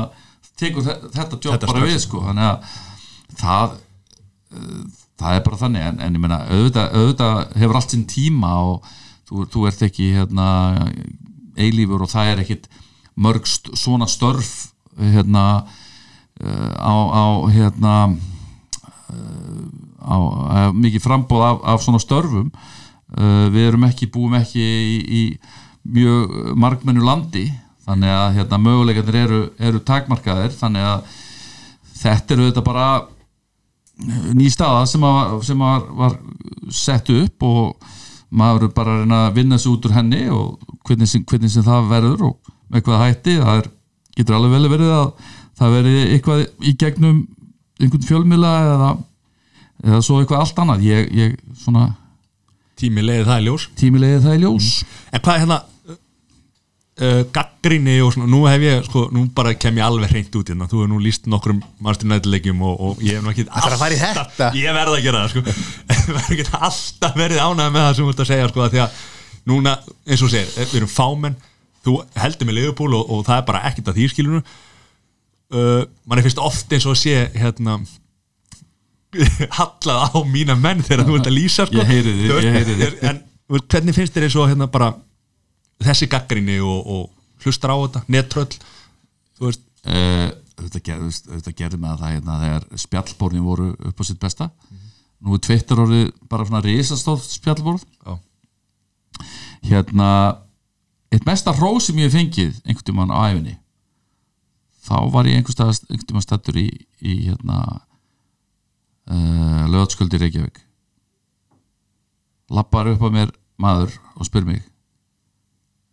tekur 0.61 0.83
þe- 0.87 1.01
þetta 1.15 1.35
jobb 1.45 1.55
Þetta 1.55 1.71
bara 1.73 1.85
við 1.87 1.99
sko, 2.05 2.19
þannig 2.25 2.47
að 2.49 2.59
það 3.41 3.69
uh, 4.57 4.83
það 5.21 5.33
er 5.37 5.43
bara 5.47 5.61
þannig. 5.65 5.83
En, 5.91 5.97
en 6.07 6.17
ég 6.19 6.23
meina, 6.25 6.39
auðvitað, 6.49 6.87
auðvitað 6.97 7.35
hefur 7.63 7.77
allt 7.81 7.93
sinn 7.95 8.07
tíma 8.11 8.51
og 8.71 8.77
þú, 9.29 9.35
þú 9.53 9.59
ert 9.71 9.81
ekki 9.91 10.07
hérna 10.17 10.47
eilífur 11.61 12.05
og 12.07 12.11
það 12.13 12.25
er 12.35 12.39
ekkit 12.47 12.65
mörg 13.21 13.47
st 13.49 13.73
svona 13.79 14.09
störf 14.11 14.71
hérna 14.99 15.45
uh, 16.41 16.73
á, 16.81 16.95
á 16.95 17.25
hérna 17.53 17.95
á, 20.01 20.17
á 20.17 20.59
mikið 20.73 21.05
frambóð 21.05 21.47
af, 21.47 21.65
af 21.75 21.83
svona 21.85 22.03
störfum. 22.03 22.51
Uh, 23.11 23.49
við 23.51 23.73
erum 23.73 23.89
ekki, 23.89 24.11
búum 24.11 24.37
ekki 24.39 24.63
í, 24.63 24.99
í 25.03 25.23
mjög 25.83 26.55
margmennu 26.61 27.03
landi 27.05 27.49
þannig 27.87 28.13
að 28.15 28.37
hérna, 28.39 28.61
möguleikarnir 28.63 29.25
eru, 29.25 29.41
eru 29.59 29.81
takmarkaðir 29.83 30.53
þannig 30.55 30.85
að 30.87 31.17
þetta 32.01 32.37
eru 32.37 32.51
þetta 32.51 32.65
bara 32.65 32.87
ný 34.37 34.47
staða 34.53 34.85
sem, 34.89 35.05
að, 35.05 35.41
sem 35.49 35.65
að 35.65 35.89
var 35.99 36.17
sett 36.73 37.11
upp 37.13 37.47
og 37.47 37.91
maður 38.31 38.71
bara 38.75 38.95
að 38.95 39.03
reyna 39.03 39.23
að 39.27 39.41
vinna 39.41 39.59
sig 39.59 39.73
út 39.73 39.89
úr 39.89 39.97
henni 39.97 40.23
og 40.33 40.61
hvernig 40.87 41.11
sem, 41.11 41.25
hvernig 41.27 41.53
sem 41.53 41.67
það 41.67 41.91
verður 41.91 42.27
og 42.31 42.37
með 42.71 42.87
hvað 42.87 43.05
hætti 43.05 43.37
það 43.41 43.63
er, 43.63 43.71
getur 44.19 44.39
alveg 44.39 44.57
vel 44.57 44.73
verið 44.75 44.95
að 44.97 45.07
það 45.61 45.77
verið 45.77 46.01
eitthvað 46.15 46.45
í 46.65 46.75
gegnum 46.81 47.23
einhvern 47.81 48.07
fjölmila 48.07 48.53
eða, 48.67 48.93
eða 49.87 50.05
svo 50.05 50.21
eitthvað 50.21 50.45
allt 50.45 50.63
annað. 50.63 50.87
Ég, 50.89 51.11
ég 51.17 51.59
svona 51.63 51.89
tími 52.81 53.05
leiði 53.05 53.27
það 53.29 53.43
í 53.43 53.49
ljós. 53.49 53.67
Tímilegið 53.81 54.25
það 54.27 54.39
í 54.39 54.43
ljós. 54.45 54.71
En 55.11 55.23
hvað 55.25 55.35
er 55.35 55.43
hérna 55.45 55.59
uh, 57.01 57.21
gaggrinni 57.35 57.97
og 58.05 58.15
svona, 58.15 58.31
nú 58.33 58.43
hef 58.49 58.65
ég 58.65 58.89
sko, 58.89 59.07
nú 59.15 59.27
bara 59.37 59.55
kem 59.61 59.81
ég 59.81 59.87
alveg 59.87 60.15
hreint 60.15 60.41
út 60.41 60.53
hérna. 60.53 60.69
Þú 60.71 60.83
hefur 60.83 60.93
nú 60.93 61.03
líst 61.05 61.29
nokkrum 61.31 61.61
mannstur 61.83 62.11
nættilegjum 62.13 62.65
og, 62.67 62.81
og 62.89 63.05
ég 63.05 63.19
hef 63.19 63.27
nú 63.27 63.33
ekki 63.35 63.47
Ætlarðu 63.49 63.77
að 63.77 63.85
fara 63.85 63.97
í 63.97 64.01
þetta? 64.01 64.51
ég 64.61 64.77
verð 64.81 64.97
að 64.97 65.07
gera 65.07 65.23
það 65.25 65.35
sko. 65.35 65.45
Ég 66.01 66.11
verð 66.11 66.35
ekki 66.35 66.49
alltaf 66.69 67.17
verið 67.19 67.45
ánægð 67.45 67.77
með 67.77 67.87
það 67.87 67.95
sem 67.97 68.09
þú 68.09 68.15
ert 68.15 68.25
að 68.25 68.31
segja 68.33 68.51
sko 68.51 68.65
að 68.65 68.75
því 68.75 68.83
að 68.87 68.99
núna 69.51 69.77
eins 70.07 70.25
og 70.25 70.33
segir, 70.33 70.51
við 70.59 70.81
erum 70.81 70.93
fámenn 70.93 71.37
þú 71.85 71.97
heldur 72.21 72.49
með 72.49 72.59
Liverpool 72.59 72.97
og, 72.99 73.11
og 73.13 73.25
það 73.29 73.41
er 73.41 73.47
bara 73.49 73.63
ekkert 73.71 73.91
að 73.93 74.01
því 74.01 74.09
skilunu 74.13 74.41
uh, 74.43 75.83
mann 76.05 76.21
er 76.21 76.27
fyrst 76.27 76.43
oft 76.43 76.73
eins 76.75 76.87
og 76.89 76.97
að 76.97 77.01
sé 77.01 77.15
hérna 77.37 77.79
hallað 79.59 80.03
á 80.07 80.19
mína 80.29 80.57
menn 80.59 80.85
þegar 80.87 81.09
þú 81.09 81.17
ert 81.19 81.31
að 81.31 81.35
lýsa 81.35 81.67
sko. 81.67 81.81
Ég 81.81 81.89
heyri 81.91 82.13
veist, 82.19 82.37
ég 82.45 82.59
heyri 82.59 82.77
þig. 82.79 83.01
en 83.11 83.23
hvernig 83.71 83.97
finnst 83.97 84.15
þér 84.15 84.29
eins 84.29 84.37
og 84.39 84.51
hérna 84.53 84.69
bara 84.71 84.93
þessi 85.83 86.07
gaggrinni 86.13 86.61
og, 86.63 86.79
og 86.85 87.43
hlustar 87.45 87.73
á 87.73 87.77
þetta, 87.81 88.05
nettröll 88.13 88.53
þú 88.53 89.49
veist, 89.49 89.65
uh, 89.89 90.29
þetta 90.61 91.55
gerði 91.57 91.81
með 91.81 92.03
það 92.03 92.15
hérna, 92.15 92.39
þegar 92.45 92.69
spjallborðin 92.85 93.47
voru 93.47 93.71
upp 93.89 94.03
á 94.03 94.05
sitt 94.07 94.21
besta 94.21 94.51
nú 95.21 95.37
er 95.37 95.43
Twitter 95.45 95.81
orðið 95.83 96.07
bara 96.31 96.47
svona 96.49 96.63
risastóð 96.65 97.25
spjallborð 97.27 97.85
Já. 98.07 98.15
hérna 99.69 100.11
eitt 101.11 101.27
mesta 101.27 101.53
hrós 101.57 101.89
sem 101.89 101.99
ég 101.99 102.09
hef 102.11 102.17
fengið 102.19 102.61
einhvern 102.65 102.87
tímann 102.87 103.15
á 103.15 103.19
æfinni 103.31 103.57
þá 104.87 104.97
var 105.13 105.29
ég 105.29 105.41
einhvern 105.41 106.05
tímann 106.07 106.25
stættur 106.25 106.57
í, 106.61 106.69
í 107.03 107.17
hérna 107.29 107.59
uh, 109.11 109.65
lögatsköldi 109.71 110.21
Reykjavík. 110.23 110.61
Lappar 112.51 112.89
upp 112.91 113.03
að 113.07 113.15
mér 113.15 113.33
maður 113.61 113.95
og 114.17 114.27
spyr 114.27 114.47
mig 114.49 114.63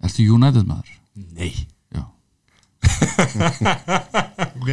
Ertu 0.03 0.25
United 0.29 0.65
maður? 0.69 0.93
nei. 1.33 1.53
Já. 1.93 2.03
Ok. 4.57 4.69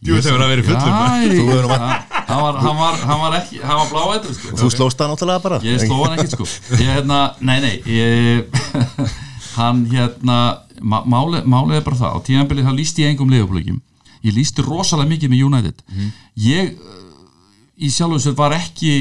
Jú, 0.00 0.16
það 0.16 0.30
verður 0.32 0.42
að 0.46 0.50
vera 0.50 0.62
fullur. 0.64 0.80
Já, 0.80 0.92
Þú 1.28 1.42
hefur 1.50 1.66
nú 1.66 1.72
hann, 1.74 1.82
hann, 2.30 2.38
var, 2.40 2.58
hann, 2.64 2.76
var, 2.78 2.94
hann 3.04 3.18
var 3.20 3.34
ekki 3.36 3.58
hann 3.60 3.80
var 3.82 3.90
bláættur 3.90 4.36
sko. 4.36 4.52
Þú 4.56 4.70
slóst 4.72 5.00
það 5.00 5.10
náttúrulega 5.12 5.42
bara. 5.44 5.58
Ég 5.66 5.82
sló 5.82 5.98
hann 6.06 6.14
ekkert 6.16 6.36
sko. 6.38 6.46
Ég, 6.78 6.86
hérna, 6.88 7.18
nei 7.44 7.58
nei 7.60 7.74
ég, 7.84 8.48
hann 9.56 9.84
hérna 9.90 10.36
má- 10.80 11.04
málið 11.06 11.46
máli 11.50 11.76
er 11.78 11.84
bara 11.86 11.96
það 12.00 12.16
á 12.16 12.18
tíðanbilið 12.28 12.68
þá 12.68 12.74
lísti 12.76 13.04
ég 13.04 13.14
engum 13.14 13.30
leifupleikim 13.32 13.80
ég 14.24 14.34
lísti 14.36 14.62
rosalega 14.66 15.08
mikið 15.14 15.30
með 15.32 15.42
United. 15.46 15.82
Ég 16.36 16.74
uh, 16.76 17.00
í 17.80 17.88
sjálfum 17.92 18.20
sér 18.20 18.34
var 18.36 18.52
ekki 18.56 18.92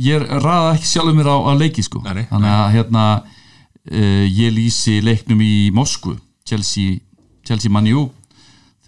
ég 0.00 0.24
ræða 0.28 0.74
ekki 0.76 0.86
sjálfum 0.90 1.16
mér 1.18 1.30
á, 1.32 1.36
á 1.40 1.52
leiki 1.56 1.82
sko. 1.82 2.02
Nei, 2.04 2.14
nei. 2.20 2.26
þannig 2.30 2.52
að 2.56 2.72
hérna 2.76 3.04
uh, 3.20 4.24
ég 4.28 4.52
lýsi 4.54 4.98
leiknum 5.04 5.40
í 5.44 5.70
Moskvu 5.74 6.18
Chelsea, 6.44 6.98
Chelsea 7.46 7.70
Manjú 7.72 8.08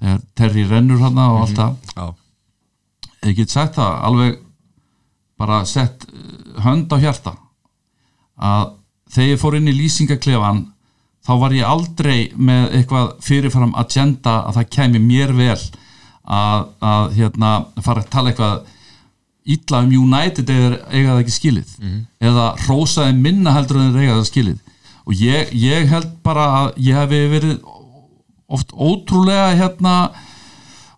þegar 0.03 0.21
Terry 0.35 0.65
rennur 0.69 1.01
hann 1.01 1.19
og 1.23 1.41
allt 1.45 1.57
það. 1.57 1.77
Já, 1.97 2.07
ég 3.31 3.37
get 3.39 3.53
sagt 3.55 3.77
það 3.79 3.99
alveg 4.09 4.39
bara 5.43 5.63
sett 5.67 6.05
eh, 6.11 6.61
hönd 6.63 6.91
á 6.93 6.97
hjarta 7.03 7.33
að 8.43 8.73
þegar 9.13 9.31
ég 9.31 9.41
fór 9.41 9.57
inn 9.59 9.71
í 9.71 9.77
lýsingaklefan 9.77 10.63
þá 11.23 11.33
var 11.39 11.55
ég 11.55 11.69
aldrei 11.69 12.17
með 12.35 12.77
eitthvað 12.79 13.11
fyrirfram 13.23 13.75
agenda 13.79 14.41
að 14.49 14.59
það 14.59 14.71
kæmi 14.77 15.03
mér 15.03 15.35
vel 15.37 15.59
að, 16.23 16.69
að 16.83 17.13
hérna, 17.19 17.53
fara 17.83 18.03
að 18.03 18.11
tala 18.13 18.33
eitthvað 18.33 18.73
illa 19.53 19.83
um 19.83 19.95
United 20.05 20.51
eða 20.55 20.75
eiga 20.93 21.13
það 21.13 21.23
ekki 21.23 21.37
skilið. 21.37 21.71
Eða 22.23 22.49
hrósaði 22.65 23.15
minna 23.19 23.55
heldur 23.57 23.81
en 23.83 23.97
eiga 23.99 24.19
það 24.19 24.29
skilið. 24.31 24.61
Og 25.03 25.19
ég, 25.19 25.55
ég 25.59 25.89
held 25.91 26.13
bara 26.23 26.45
að 26.59 26.69
ég 26.87 26.99
hef 26.99 27.11
verið 27.11 27.57
oft 28.53 28.75
ótrúlega 28.77 29.49
hérna 29.59 29.97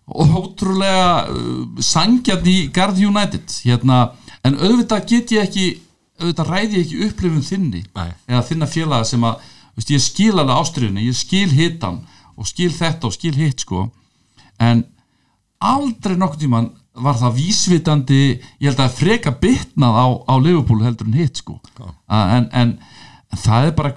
ótrúlega 0.05 1.25
uh, 1.33 1.81
sangjarn 1.81 2.45
í 2.45 2.67
Garð 2.73 2.99
United 3.01 3.55
hérna, 3.65 4.11
en 4.45 4.59
auðvitað 4.59 5.07
get 5.09 5.33
ég 5.33 5.47
ekki 5.47 5.65
auðvitað 6.21 6.49
ræði 6.51 6.79
ég 6.79 6.85
ekki 6.85 7.07
upplifun 7.09 7.45
þinni 7.45 7.83
Nei. 7.95 8.09
eða 8.29 8.43
þinna 8.49 8.69
félaga 8.71 9.07
sem 9.09 9.23
að 9.27 9.45
veist, 9.75 9.91
ég 9.91 10.03
skil 10.03 10.33
alveg 10.33 10.55
ástriðinu, 10.55 11.03
ég 11.03 11.17
skil 11.17 11.49
hitan 11.51 12.01
og 12.35 12.49
skil 12.49 12.71
þetta 12.75 13.09
og 13.09 13.15
skil 13.15 13.35
hitt 13.35 13.63
sko. 13.63 13.87
En 14.59 14.85
aldrei 15.63 16.15
nokkuð 16.19 16.45
tíman 16.45 16.71
var 16.95 17.17
það 17.19 17.39
vísvitandi 17.39 18.21
ég 18.35 18.69
held 18.69 18.79
að 18.79 18.95
freka 18.95 19.33
bitnað 19.41 19.99
á, 19.99 20.05
á 20.31 20.33
Liverpool 20.39 20.83
heldur 20.85 21.09
en 21.09 21.19
hitt 21.19 21.41
sko. 21.43 21.59
En, 22.07 22.47
en, 22.47 22.47
en 22.55 23.41
það 23.43 23.69
er 23.69 23.75
bara 23.75 23.93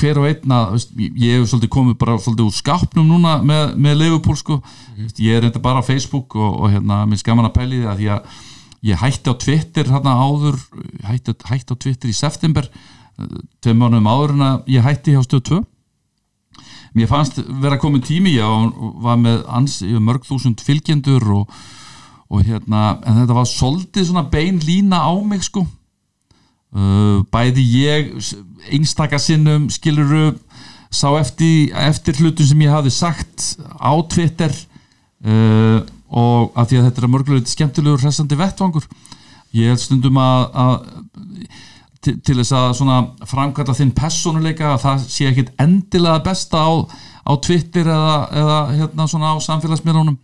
hver 0.00 0.20
og 0.20 0.28
einn 0.28 0.54
að 0.54 0.74
veist, 0.76 0.92
ég 0.96 1.16
ég 1.20 1.40
hef 1.40 1.48
svolítið 1.50 1.72
komið 1.74 1.96
bara 2.00 2.18
svolítið 2.20 2.46
úr 2.46 2.56
skápnum 2.56 3.08
núna 3.08 3.38
með, 3.44 3.74
með 3.80 3.98
Liverpool 4.02 4.38
sko. 4.38 4.60
Veist, 4.98 5.20
ég 5.24 5.36
er 5.36 5.46
reynda 5.46 5.62
bara 5.62 5.80
á 5.80 5.88
Facebook 5.88 6.36
og, 6.36 6.60
og 6.60 6.72
hérna 6.74 7.02
minn 7.08 7.20
skaman 7.20 7.48
að 7.48 7.56
pæli 7.56 7.82
því 7.84 8.12
að 8.16 8.38
ég 8.86 8.96
hætti 9.02 9.28
á 9.28 9.34
Twitter 9.36 9.90
hérna 9.92 10.14
áður 10.24 10.56
hætti, 11.04 11.34
hætti 11.50 11.74
á 11.74 11.76
Twitter 11.76 12.08
í 12.08 12.16
september 12.16 12.68
tveim 13.60 13.76
mánuðum 13.82 14.08
áður 14.08 14.32
en 14.36 14.44
að 14.46 14.70
ég 14.72 14.86
hætti 14.86 15.12
hjá 15.16 15.20
stöð 15.26 15.42
2 15.50 15.58
mér 16.96 17.10
fannst 17.10 17.36
vera 17.62 17.76
komin 17.78 18.02
tími 18.02 18.32
ég 18.38 18.70
var 19.04 19.18
með 19.20 19.42
ans, 19.52 19.80
ég 19.84 19.92
var 19.98 20.06
mörg 20.08 20.24
þúsund 20.26 20.62
fylgjendur 20.64 21.26
og, 21.36 21.52
og 22.32 22.46
hérna 22.48 22.96
en 23.06 23.20
þetta 23.20 23.36
var 23.36 23.46
svolítið 23.50 24.08
svona 24.08 24.24
bein 24.32 24.58
lína 24.64 24.98
á 25.06 25.12
mig 25.22 25.44
sko. 25.46 25.66
Uh, 26.70 27.22
bæði 27.34 27.62
ég 27.82 28.10
s- 28.22 28.36
einstaka 28.70 29.18
sinnum 29.18 29.64
skiluru 29.74 30.32
sá 30.90 31.08
eftir, 31.18 31.70
eftir 31.74 32.14
hlutum 32.22 32.46
sem 32.46 32.60
ég 32.62 32.70
hafði 32.70 32.92
sagt 32.94 33.46
á 33.78 33.90
Twitter 34.10 34.54
uh, 35.26 35.82
og 36.10 36.54
af 36.58 36.68
því 36.70 36.80
að 36.80 36.86
þetta 36.88 37.00
er 37.00 37.06
að 37.06 37.12
mörgulega 37.14 37.52
skemmtilegur 37.52 38.02
hressandi 38.02 38.38
vettvangur 38.38 38.86
ég 39.56 39.70
held 39.70 39.82
stundum 39.82 40.18
að, 40.20 40.46
að 40.62 40.74
til, 42.04 42.16
til 42.24 42.36
þess 42.40 42.54
að 42.56 43.08
framkalla 43.28 43.76
þinn 43.76 43.92
personuleika 43.96 44.74
að 44.74 44.82
það 44.84 45.06
sé 45.06 45.28
ekkit 45.30 45.52
endilega 45.60 46.24
besta 46.24 46.62
á, 46.64 46.70
á 47.26 47.32
Twitter 47.44 47.90
eða, 47.90 48.18
eða 48.42 48.60
hérna 48.78 49.08
svona 49.10 49.34
á 49.34 49.36
samfélagsmiðlunum. 49.44 50.18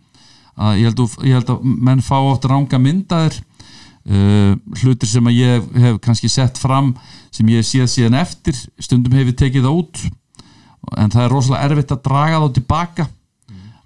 Að 0.57 0.79
ég 0.81 0.89
held, 0.89 1.03
að, 1.03 1.17
ég 1.27 1.37
held 1.37 1.51
að 1.53 1.67
menn 1.89 2.01
fá 2.01 2.15
oft 2.17 2.47
ranga 2.49 2.79
myndaðir 2.81 3.35
uh, 3.37 4.55
hlutir 4.81 5.11
sem 5.11 5.29
að 5.29 5.37
ég 5.37 5.67
hef 5.83 5.99
kannski 6.01 6.31
sett 6.33 6.57
fram 6.57 6.95
sem 7.35 7.49
ég 7.53 7.67
séð 7.67 7.91
síðan 7.93 8.17
eftir 8.23 8.57
stundum 8.81 9.13
hef 9.17 9.29
ég 9.29 9.37
tekið 9.37 9.69
út. 9.69 10.01
En 10.97 11.11
það 11.13 11.27
er 11.27 11.33
rosalega 11.35 11.67
erfitt 11.67 11.93
að 11.93 12.03
draga 12.07 12.41
þá 12.41 12.49
tilbaka 12.55 13.09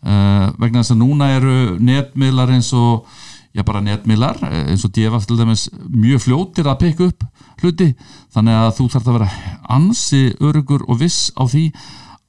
vegna 0.01 0.81
þess 0.81 0.95
að 0.95 1.01
núna 1.03 1.29
eru 1.35 1.57
netmiðlar 1.77 2.55
eins 2.55 2.71
og 2.73 3.05
já 3.51 3.63
bara 3.67 3.81
netmiðlar 3.83 4.39
eh, 4.47 4.69
eins 4.71 4.85
og 4.87 4.93
djefa 4.95 5.19
til 5.25 5.39
dæmis 5.39 5.67
mjög 5.89 6.23
fljótir 6.25 6.69
að 6.71 6.79
peka 6.85 7.09
upp 7.09 7.25
hluti. 7.61 7.91
Þannig 8.33 8.59
að 8.61 8.71
þú 8.77 8.87
þarf 8.93 9.09
að 9.09 9.17
vera 9.19 9.57
ansi 9.75 10.21
örugur 10.39 10.85
og 10.87 11.01
viss 11.01 11.31
á 11.35 11.43
því 11.43 11.65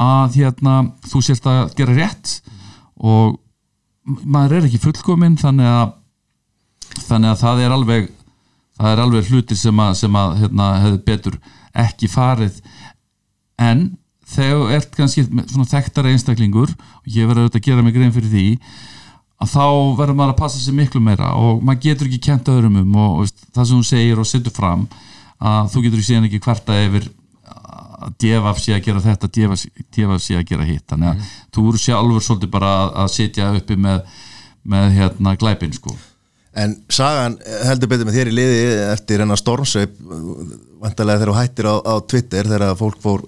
að 0.03 0.41
hérna 0.41 0.75
þú 1.07 1.23
sért 1.23 1.47
að 1.47 1.63
gera 1.79 1.97
rétt 1.97 2.35
og 2.99 3.39
maður 4.05 4.59
er 4.59 4.67
ekki 4.67 4.83
fullkominn 4.83 5.39
þannig 5.39 5.69
að 5.71 5.93
þannig 7.07 7.31
að 7.31 7.43
það 7.45 7.63
er 7.63 7.75
alveg 7.77 8.09
það 8.77 8.93
er 8.93 9.03
alveg 9.05 9.29
hlutir 9.31 9.59
sem 9.59 9.83
að, 9.85 9.93
sem 10.01 10.17
að 10.19 10.39
hérna, 10.43 10.69
hefði 10.83 11.03
betur 11.07 11.37
ekki 11.85 12.09
farið. 12.11 12.59
En 13.63 13.93
þegar 14.33 14.75
ert 14.79 14.97
kannski 14.97 15.27
svona 15.29 15.69
þekktara 15.71 16.13
einstaklingur 16.13 16.73
og 16.73 17.09
ég 17.13 17.29
verður 17.29 17.47
auðvitað 17.47 17.63
að 17.63 17.69
gera 17.69 17.87
mig 17.87 17.97
grein 17.97 18.15
fyrir 18.15 18.33
því 18.33 18.47
að 19.43 19.51
þá 19.53 19.65
verður 19.99 20.19
maður 20.19 20.35
að 20.35 20.43
passa 20.43 20.61
sig 20.63 20.77
miklu 20.77 21.03
meira 21.03 21.33
og 21.39 21.65
maður 21.65 21.83
getur 21.87 22.11
ekki 22.11 22.21
kent 22.29 22.51
öðrum 22.53 22.79
um 22.83 23.01
og 23.03 23.17
veist, 23.23 23.43
það 23.55 23.69
sem 23.69 23.81
hún 23.81 23.89
segir 23.89 24.23
og 24.23 24.29
setur 24.29 24.55
fram 24.55 24.87
að 25.43 25.73
þú 25.73 25.85
getur 25.87 26.07
síðan 26.07 26.29
ekki 26.29 26.43
hverta 26.45 26.79
yfir 26.85 27.09
að 28.03 28.15
djefaf 28.23 28.61
sé 28.63 28.77
að 28.77 28.87
gera 28.87 29.03
þetta 29.03 29.31
djefaf 29.33 30.23
sé 30.23 30.39
að 30.39 30.47
gera 30.49 30.67
hitt. 30.67 30.85
Þannig 30.91 31.13
að 31.13 31.29
þú 31.55 31.67
eru 31.71 31.83
sjálfur 31.83 32.25
svolítið 32.27 32.53
bara 32.55 32.73
að, 33.03 33.13
sitja 33.15 33.51
uppi 33.59 33.77
með, 33.79 34.01
með 34.75 34.89
hérna 34.99 35.37
glæpin 35.39 35.77
sko. 35.77 35.95
En 36.59 36.77
sagan 36.93 37.39
heldur 37.65 37.89
betur 37.89 38.09
með 38.09 38.19
þér 38.19 38.31
í 38.33 38.35
liði 38.37 38.65
eftir 38.91 39.23
hennar 39.23 39.41
stormsveip 39.41 39.95
vantarlega 40.83 41.23
þegar 41.23 41.33
þú 41.33 41.39
hættir 41.39 41.71
á, 41.71 41.75
á 41.81 41.95
Twitter 42.05 42.51
þegar 42.51 42.77
fólk 42.81 43.01
fór 43.03 43.25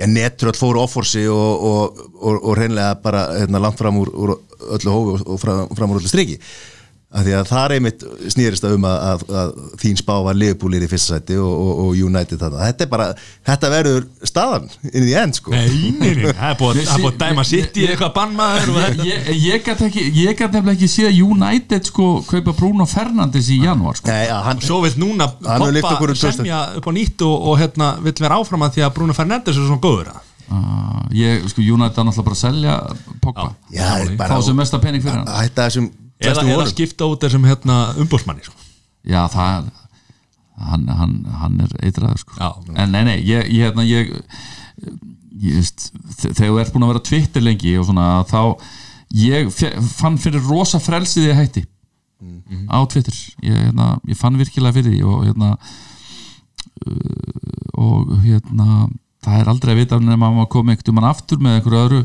já, 0.00 0.06
netröll 0.06 0.56
fóru 0.56 0.80
offorsi 0.80 1.26
og, 1.28 1.64
og, 1.70 2.04
og, 2.16 2.38
og 2.40 2.56
reynlega 2.56 2.96
bara 3.04 3.26
hérna, 3.36 3.60
langt 3.60 3.78
fram 3.78 4.00
úr, 4.00 4.10
úr 4.16 4.36
öllu 4.76 4.94
hófi 4.94 5.24
og 5.26 5.40
fram, 5.40 5.68
fram 5.76 5.92
úr 5.92 6.00
öllu 6.00 6.08
striki 6.08 6.38
af 7.10 7.24
því 7.26 7.32
að 7.34 7.48
það 7.50 7.62
er 7.64 7.72
einmitt 7.74 8.02
snýrist 8.30 8.66
um 8.68 8.84
að, 8.86 8.98
að, 9.10 9.22
að 9.40 9.48
þín 9.82 9.96
spá 9.98 10.12
var 10.22 10.36
Liverpoolir 10.38 10.84
í 10.86 10.88
fyrsta 10.90 11.16
sæti 11.16 11.38
og 11.42 11.96
United 11.98 12.38
þarna. 12.38 12.68
Þetta 12.68 12.84
er 12.86 12.90
bara, 12.92 13.06
þetta 13.50 13.70
verður 13.72 14.04
staðan 14.30 14.68
inn 14.92 15.08
í 15.08 15.14
end 15.18 15.38
sko. 15.40 15.50
Nei, 15.50 15.90
nei, 15.98 16.12
nei, 16.20 16.28
það 16.28 16.44
er 16.52 16.58
búið 16.60 16.82
að- 16.84 17.06
er 17.08 17.16
dæma 17.24 17.44
sitt 17.48 17.80
í 17.82 17.88
eitthvað 17.88 18.12
bannmaður 18.14 18.70
og 18.76 19.02
ég, 19.08 19.64
gæti 19.66 19.88
ekki 19.88 20.04
ég 20.20 20.38
gæti 20.38 20.52
nefnilega 20.54 20.76
ekki 20.76 20.90
séð 20.92 21.18
United 21.26 21.90
sko 21.90 22.10
kaupa 22.28 22.54
Bruno 22.60 22.86
Fernandes 22.86 23.50
í 23.50 23.58
janúar 23.64 23.98
sko. 23.98 24.06
Nei, 24.12 24.28
að 24.30 24.42
hann, 24.46 24.62
Svo 24.70 24.78
vill 24.84 24.94
núna 25.02 25.26
poppa 25.34 25.98
um 26.06 26.14
semja 26.14 26.60
upp 26.78 26.86
á 26.86 26.92
nýtt 26.94 27.24
og, 27.26 27.34
og 27.50 27.58
hérna 27.58 27.96
vill 28.04 28.14
vera 28.22 28.38
áfram 28.38 28.62
að 28.68 28.78
því 28.78 28.86
að 28.86 28.94
Bruno 29.00 29.16
Fernandes 29.18 29.58
er 29.58 29.66
svona 29.66 29.82
góður 29.82 30.12
að. 30.14 30.26
Uh, 30.50 31.02
ég, 31.14 31.44
sko, 31.50 31.62
United 31.62 31.98
er 31.98 32.06
náttúrulega 32.06 32.26
bara 32.26 32.38
að 32.38 32.44
selja 32.46 32.78
bara 34.18 34.30
fá 34.34 34.40
sem 34.42 34.56
mesta 34.58 34.80
pening 34.82 35.02
fyrir 35.02 35.20
hann. 35.20 35.28
að 35.30 35.44
hætta 35.44 35.66
þessum 35.68 35.90
eða, 36.20 36.42
eða 36.54 36.66
skipta 36.70 37.08
út 37.10 37.22
þessum 37.24 37.46
hérna 37.48 37.78
umbósmanni 38.02 38.44
sko. 38.44 38.56
já, 39.08 39.22
það 39.32 39.70
hann, 40.60 40.88
hann, 40.92 41.14
hann 41.40 41.60
er 41.64 41.70
eitraður 41.88 42.18
sko. 42.20 42.34
En 42.76 42.90
nei, 42.92 43.02
nei, 43.08 43.16
ég, 43.24 43.46
ég, 43.48 43.62
hérna, 43.64 43.84
ég, 43.88 44.10
ég 45.40 45.54
veist, 45.56 45.86
þe- 46.18 46.34
þegar 46.36 46.50
þú 46.50 46.58
ert 46.60 46.72
búin 46.74 46.84
að 46.84 46.90
vera 46.92 47.04
Twitter 47.08 47.44
lengi 47.46 47.72
og 47.80 47.86
svona 47.88 48.08
þá 48.28 48.42
ég 49.16 49.48
fann 49.96 50.18
fyrir 50.20 50.44
rosa 50.46 50.78
frelsið 50.84 51.30
ég 51.30 51.38
hætti 51.40 51.62
á 52.68 52.78
Twitter 52.92 53.16
ég, 53.40 53.56
hérna, 53.56 53.94
ég 54.06 54.18
fann 54.20 54.36
virkilega 54.36 54.76
fyrir 54.76 54.92
því 54.92 55.00
og 55.08 55.24
hérna 55.30 55.54
uh, 56.86 57.80
og 57.80 58.12
hérna 58.24 58.66
það 59.24 59.40
er 59.40 59.50
aldrei 59.52 59.72
að 59.74 59.80
vita 59.82 59.96
að 59.98 60.12
maður 60.20 60.48
komi 60.52 60.74
einhvern 60.74 60.96
mann 60.98 61.08
aftur 61.10 61.40
með 61.40 61.58
einhverju 61.58 61.80
öðru 61.86 62.02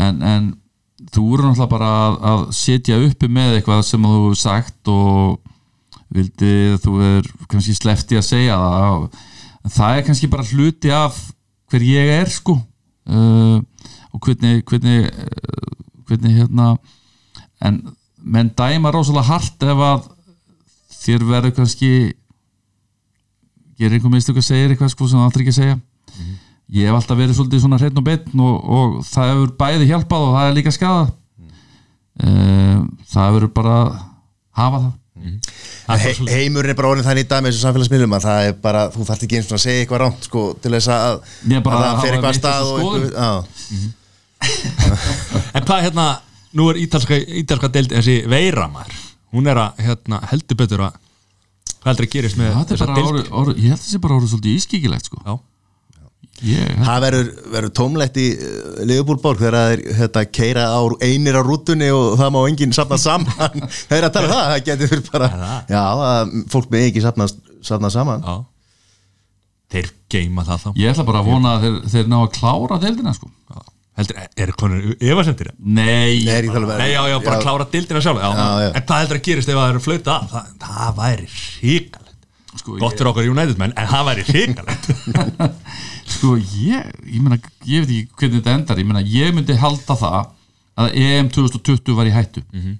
en, 0.00 0.22
en 0.32 0.48
þú 1.10 1.24
eru 1.34 1.48
náttúrulega 1.48 1.70
bara 1.72 1.90
að, 2.06 2.18
að 2.30 2.42
setja 2.56 2.98
uppi 3.02 3.30
með 3.30 3.56
eitthvað 3.58 3.82
sem 3.88 4.06
þú 4.06 4.12
hefur 4.16 4.38
sagt 4.38 4.90
og 4.92 5.40
vildi 6.10 6.54
þú 6.82 6.94
er 7.06 7.28
kannski 7.50 7.74
slefti 7.76 8.18
að 8.18 8.26
segja 8.26 8.58
það. 8.58 9.06
Það 9.70 9.96
er 9.96 10.06
kannski 10.06 10.30
bara 10.30 10.48
hluti 10.50 10.92
af 10.94 11.18
hver 11.70 11.86
ég 11.86 12.14
er 12.20 12.30
sko. 12.32 12.56
Uh, 13.10 13.58
og 14.14 14.22
hvernig 14.22 14.62
hvernig, 14.68 15.10
uh, 15.10 16.00
hvernig 16.06 16.36
hérna 16.38 16.72
en 17.64 17.80
menn 18.20 18.50
dæma 18.56 18.92
rosalega 18.92 19.30
hart 19.30 19.62
ef 19.64 19.82
að 19.84 20.08
þér 21.00 21.26
verður 21.28 21.54
kannski 21.56 21.92
gerir 23.80 23.96
einhver 23.96 24.12
mistök 24.12 24.40
að 24.40 24.50
segja 24.50 24.68
eitthvað 24.68 24.92
sko 24.92 25.08
sem 25.08 25.18
það 25.18 25.28
aldrei 25.28 25.42
ekki 25.44 25.54
að 25.54 25.60
segja 25.60 25.78
ég 26.76 26.86
hef 26.86 26.98
alltaf 26.98 27.18
verið 27.18 27.36
svolítið 27.38 27.64
svona 27.64 27.80
hreinn 27.80 28.00
og 28.00 28.06
betn 28.06 28.44
og, 28.44 28.70
og 28.78 28.96
það 29.08 29.32
hefur 29.32 29.52
bæði 29.60 29.90
hjálpað 29.90 30.26
og 30.26 30.32
það 30.36 30.48
er 30.48 30.56
líka 30.58 30.74
skadað 30.74 31.12
mm. 31.40 32.88
það 33.10 33.28
hefur 33.28 33.52
bara 33.60 33.76
hafa 34.60 34.82
það 34.86 34.96
He, 35.20 36.12
heimurinn 36.30 36.72
er 36.72 36.76
bara 36.78 36.92
orðin 36.94 37.04
þannig 37.04 37.26
í 37.26 37.28
dag 37.28 37.42
með 37.42 37.52
þessu 37.52 37.64
samfélagsmiðlum 37.66 38.14
að 38.16 38.22
það 38.24 38.44
er 38.46 38.54
bara, 38.62 38.84
þú 38.94 39.06
þarft 39.08 39.24
ekki 39.26 39.36
eins 39.36 39.48
og 39.50 39.56
að 39.56 39.62
segja 39.64 39.82
eitthvað 39.82 40.00
rámt 40.04 40.28
sko, 40.28 40.44
til 40.62 40.72
þess 40.76 40.90
að, 40.94 41.16
að 41.58 41.66
það 41.66 41.98
fer 42.00 42.14
eitthvað 42.16 42.38
stað 42.38 42.70
og 42.70 42.94
eitthvað, 43.00 43.48
en 45.58 45.66
hvað 45.66 45.84
hérna, 45.84 46.06
nú 46.56 46.68
er 46.70 46.80
ítalska, 46.84 47.18
ítalska 47.42 47.72
deild 47.74 47.92
þessi 47.92 48.16
veiramar 48.30 48.94
hún 49.34 49.50
er 49.50 49.60
að 49.66 49.82
hérna, 49.88 50.22
heldur 50.30 50.60
betur 50.62 50.86
að 50.86 50.96
hvað 51.80 51.90
heldur 51.92 52.08
að 52.08 52.14
gerist 52.14 52.40
með 52.40 52.56
þessa 52.70 52.90
deild 52.94 53.54
ég 53.58 53.74
held 53.74 53.84
sé 53.84 54.00
bara 54.02 54.16
orðið 54.16 54.34
svolítið 54.34 54.56
ískikilegt 54.60 55.10
sko. 55.10 55.20
Já. 55.26 55.34
Ég, 56.46 56.70
það 56.80 57.02
verður, 57.04 57.30
verður 57.52 57.72
tómlegt 57.76 58.20
í 58.20 58.26
uh, 58.36 58.78
Liverpool-borg 58.88 59.40
þegar 59.42 59.56
það 59.58 59.72
er 59.74 59.82
hérna, 59.98 60.22
keira 60.38 60.66
á, 60.72 60.80
einir 61.04 61.36
á 61.36 61.42
rútunni 61.44 61.90
og 61.92 62.14
það 62.20 62.30
má 62.36 62.38
enginn 62.48 62.76
safna 62.76 62.98
saman 63.00 63.66
það 63.88 63.96
er 63.98 64.06
að 64.08 64.14
tala 64.16 64.28
um 64.30 64.32
það, 64.36 64.46
það 64.54 64.62
getur 64.70 64.92
fyrir 64.94 65.10
bara 65.12 65.28
já, 65.68 65.82
að 65.82 66.32
fólk 66.54 66.70
með 66.72 66.86
ekki 66.88 67.04
safna, 67.04 67.28
safna 67.66 67.92
saman 67.92 68.24
Já. 68.24 68.38
þeir 69.76 69.92
geima 70.16 70.46
það 70.48 70.64
þá 70.64 70.70
ég 70.80 70.94
ætla 70.94 71.06
bara 71.10 71.20
að 71.22 71.28
vona 71.34 71.52
að 71.58 71.66
þeir, 71.66 71.76
þeir 71.94 72.10
ná 72.14 72.18
að 72.22 72.32
klára 72.38 72.80
deildina 72.86 73.14
sko. 73.18 73.30
Já. 73.50 73.60
heldur, 74.00 74.20
er 74.46 74.52
konur 74.64 74.90
efasendir 74.96 75.52
nei, 75.60 76.22
Nei, 76.24 76.40
Nei, 76.48 76.90
já, 76.94 77.02
já, 77.12 77.18
bara 77.20 77.36
Já. 77.36 77.42
klára 77.44 77.68
dildina 77.74 78.00
sjálf 78.04 78.22
já, 78.24 78.30
Já, 78.32 78.48
já. 78.64 78.70
En 78.80 78.86
hvað 78.88 79.04
heldur 79.04 79.20
að 79.20 79.26
gerist 79.28 79.52
ef 79.52 79.60
það 79.60 79.74
eru 79.74 79.84
flauta 79.84 80.16
af? 80.16 80.32
Það, 80.32 80.54
það 80.64 80.96
væri 81.02 81.28
ríkalegt 81.36 82.06
sko, 82.60 82.80
Gott 82.80 82.96
fyrir 82.98 83.12
okkar 83.12 83.28
United 83.30 83.60
menn, 83.60 83.76
en 83.78 83.90
það 83.92 84.08
væri 84.08 84.24
ríkalegt 84.32 84.90
sko 86.10 86.36
ég, 86.36 86.92
ég 87.06 87.20
meina 87.22 87.38
ég 87.66 87.84
veit 87.86 87.90
ekki 87.90 88.14
hvernig 88.20 88.40
þetta 88.40 88.54
endar, 88.58 88.78
ég 88.82 88.86
meina 88.88 89.02
ég 89.06 89.34
myndi 89.34 89.56
halda 89.60 89.96
það 89.96 90.20
að 90.80 90.94
EM 91.00 91.28
2020 91.34 91.94
var 91.98 92.06
í 92.10 92.14
hættu. 92.14 92.42
Mm 92.54 92.78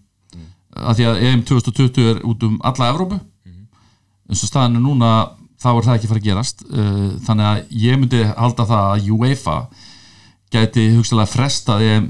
að 0.80 0.94
því 1.00 1.04
að 1.10 1.16
EM 1.26 1.40
2020 1.48 2.04
er 2.12 2.18
út 2.30 2.42
um 2.46 2.52
alla 2.64 2.86
Evrópu. 2.92 3.16
Eins 4.30 4.42
og 4.44 4.48
staðan 4.48 4.76
er 4.78 4.82
núna 4.84 5.08
þá 5.60 5.66
er 5.72 5.82
það 5.88 5.96
ekki 5.96 6.08
fara 6.12 6.20
að 6.22 6.28
gerast. 6.28 6.62
Uh, 6.70 7.08
þannig 7.26 7.48
að 7.48 7.72
ég 7.82 7.98
myndi 7.98 8.20
halda 8.38 8.66
það 8.70 8.84
að 8.92 9.08
UEFA 9.16 9.56
gæti 10.54 10.84
hugsalega 10.94 11.32
frestað 11.32 11.82
EM, 11.88 12.06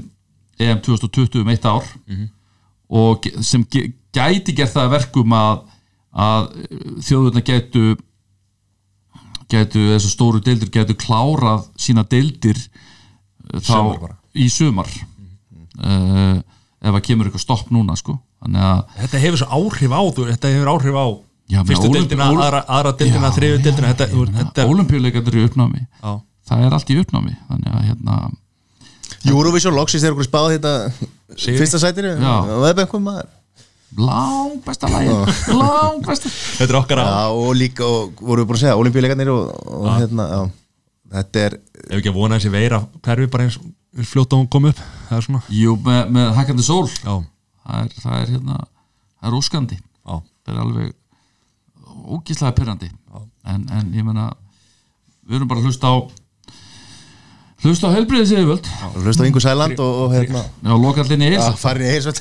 EM 0.61 0.79
2020 0.85 1.41
um 1.41 1.49
eitt 1.51 1.65
ár. 1.65 1.89
Og 3.01 3.21
ge- 3.25 3.41
sem 3.43 3.65
ge- 3.65 3.89
gæti 4.13 4.53
gert 4.55 4.73
það 4.75 4.85
að 4.85 4.93
verkum 4.97 5.33
að, 5.33 5.65
að 6.13 6.47
þjóðurna 7.09 7.43
gætu 7.49 7.83
gætu 9.51 9.81
þessu 9.93 10.11
stóru 10.13 10.41
deildir 10.45 10.71
gætu 10.73 10.95
klárað 11.01 11.65
sína 11.79 12.03
deildir 12.07 12.57
uh, 12.57 13.59
þá 13.59 13.75
Sumar 13.75 14.15
í 14.35 14.47
sumar 14.49 14.89
uh, 15.81 16.37
ef 16.81 16.95
að 16.97 17.03
kemur 17.07 17.27
eitthvað 17.29 17.43
stopp 17.45 17.71
núna 17.73 17.97
sko 17.99 18.15
þannig 18.41 18.63
að 18.69 18.79
Þetta 19.03 19.21
hefur 19.25 19.41
svo 19.43 19.49
áhrif 19.59 19.91
á 19.93 20.01
þú, 20.15 20.27
Þetta 20.31 20.51
hefur 20.55 20.71
áhrif 20.75 20.97
á 20.97 21.05
Já, 21.51 21.59
Fyrstu 21.67 21.89
Ólympí- 21.89 21.97
deildina, 21.99 22.27
Ól- 22.31 22.39
aðra, 22.45 22.61
aðra 22.71 22.91
deildina, 23.01 23.27
Já, 23.27 23.35
þriðu 23.35 23.57
deildina 23.65 23.89
Þetta, 23.91 24.05
þú- 24.13 24.27
þetta 24.37 24.65
olimpíuleikarnir 24.71 25.35
í 25.35 25.43
uppnámi 25.49 25.81
Já. 25.83 26.11
það 26.47 26.63
er 26.67 26.75
allt 26.77 26.93
í 26.93 26.97
uppnámi 27.01 27.33
þannig 27.49 27.75
að 27.75 27.83
hérna 27.89 28.19
Eurovision 29.29 29.75
loksist 29.75 30.07
er 30.07 30.15
okkur 30.15 30.25
spáð 30.29 30.47
þetta 30.55 30.71
Sigri. 31.35 31.57
fyrsta 31.59 31.81
sætinu 31.83 32.13
Já. 32.15 32.31
og 32.39 32.63
það 32.63 32.69
er 32.71 32.77
bara 32.79 32.85
einhver 32.87 33.03
maður 33.05 33.27
lang 33.99 34.61
besta 34.65 34.87
lægi 34.91 35.11
lang 35.57 36.01
besta 36.05 36.31
Þetta 36.31 36.69
er 36.69 36.79
okkar 36.79 37.01
á 37.01 37.05
Já, 37.05 37.21
og 37.35 37.51
líka, 37.57 37.85
og 37.87 38.21
voru 38.21 38.43
við 38.43 38.49
búin 38.51 38.59
að 38.59 38.63
segja, 38.63 38.79
olimpíuleikarnir 38.79 39.31
og, 39.33 39.51
og 39.67 39.89
hérna, 39.97 40.27
já, 40.31 40.41
þetta 41.17 41.45
er 41.47 41.57
Ef 41.89 41.97
ekki 41.99 42.11
að 42.13 42.17
vona 42.21 42.39
þessi 42.39 42.53
veira 42.53 42.81
hverfi 43.03 43.29
bara 43.33 43.47
eins 43.47 43.59
fljótt 44.07 44.31
á 44.31 44.39
hún 44.39 44.47
kom 44.47 44.69
upp? 44.69 44.79
Það 45.09 45.17
er 45.17 45.25
svona. 45.25 45.41
Jú 45.51 45.75
með, 45.83 46.01
með 46.15 46.29
hækkandi 46.37 46.63
sól. 46.63 46.85
Já, 46.87 47.15
það 47.65 47.81
er, 47.81 47.95
það 47.99 48.13
er 48.21 48.29
hérna 48.31 48.59
það 48.61 49.27
er 49.27 49.35
óskandi. 49.35 49.79
Já, 49.81 50.13
það 50.45 50.53
er 50.53 50.61
alveg 50.63 50.93
ógíslega 52.01 52.55
pyrrandi 52.57 52.89
en, 53.51 53.65
en 53.67 53.91
ég 53.95 54.05
meina 54.05 54.29
við 55.27 55.37
erum 55.39 55.49
bara 55.49 55.61
að 55.61 55.69
hlusta 55.69 55.91
á 55.91 55.95
hlusta 57.61 57.89
á 57.89 57.95
helbriðið 57.95 58.29
séu 58.31 58.45
völd 58.49 58.69
hlust 59.01 59.21
á 59.21 59.25
Ingu 59.27 59.41
Sæland 59.43 59.81
og, 59.81 59.99
og 60.05 60.15
hérna, 60.15 60.41
já, 60.61 60.73
lokallinni 60.73 61.27
í 61.27 61.33
að 61.35 61.35
heilsa 61.37 61.57
farin 61.61 61.85
í 61.85 61.91
heilsvöld 61.93 62.19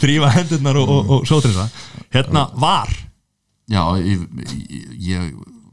þrífa 0.00 0.32
hendurnar 0.36 0.80
og, 0.80 0.90
og, 0.90 1.14
og 1.16 1.28
sótrinsa. 1.28 1.68
Hérna 2.14 2.46
var. 2.60 2.90
Já, 3.70 3.82
ég, 4.02 4.26
er 5.14 5.30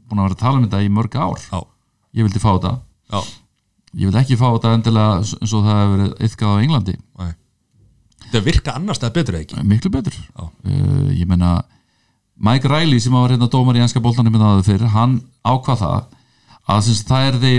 búin 0.08 0.20
að 0.20 0.28
vera 0.28 0.36
að 0.36 0.42
tala 0.42 0.60
um 0.60 0.66
þetta 0.66 0.84
í 0.84 0.92
mörg 0.94 1.18
ár. 1.18 1.42
Já, 1.42 1.58
ég 2.18 2.28
vildi 2.28 2.42
fá 2.42 2.50
þetta. 2.52 2.74
Já, 3.12 3.20
ég 3.98 4.10
vil 4.10 4.20
ekki 4.22 4.38
fá 4.38 4.46
þetta 4.50 4.74
endilega 4.76 5.18
eins 5.22 5.52
og 5.52 5.66
það 5.66 5.82
hefur 5.82 5.96
verið 5.96 6.28
yfkað 6.28 6.54
á 6.54 6.62
Englandi. 6.62 6.96
Næ 7.18 7.28
Þetta 8.28 8.44
virka 8.44 8.72
annars 8.76 9.00
það 9.00 9.12
betur 9.16 9.36
eða 9.38 9.44
ekki? 9.46 9.62
Miklu 9.64 9.90
betur. 9.94 10.16
Uh, 10.36 11.08
ég 11.16 11.24
meina 11.28 11.62
Mike 12.44 12.68
Riley 12.68 13.00
sem 13.00 13.14
var 13.16 13.32
hérna 13.32 13.48
dómar 13.48 13.78
í 13.78 13.80
með 13.80 14.42
það 14.42 14.66
fyrir, 14.66 14.90
hann 14.92 15.14
ákvað 15.48 15.80
það 15.80 16.17
að 16.68 16.84
sagt, 16.88 17.08
það 17.08 17.28
er 17.28 17.40
því 17.42 17.54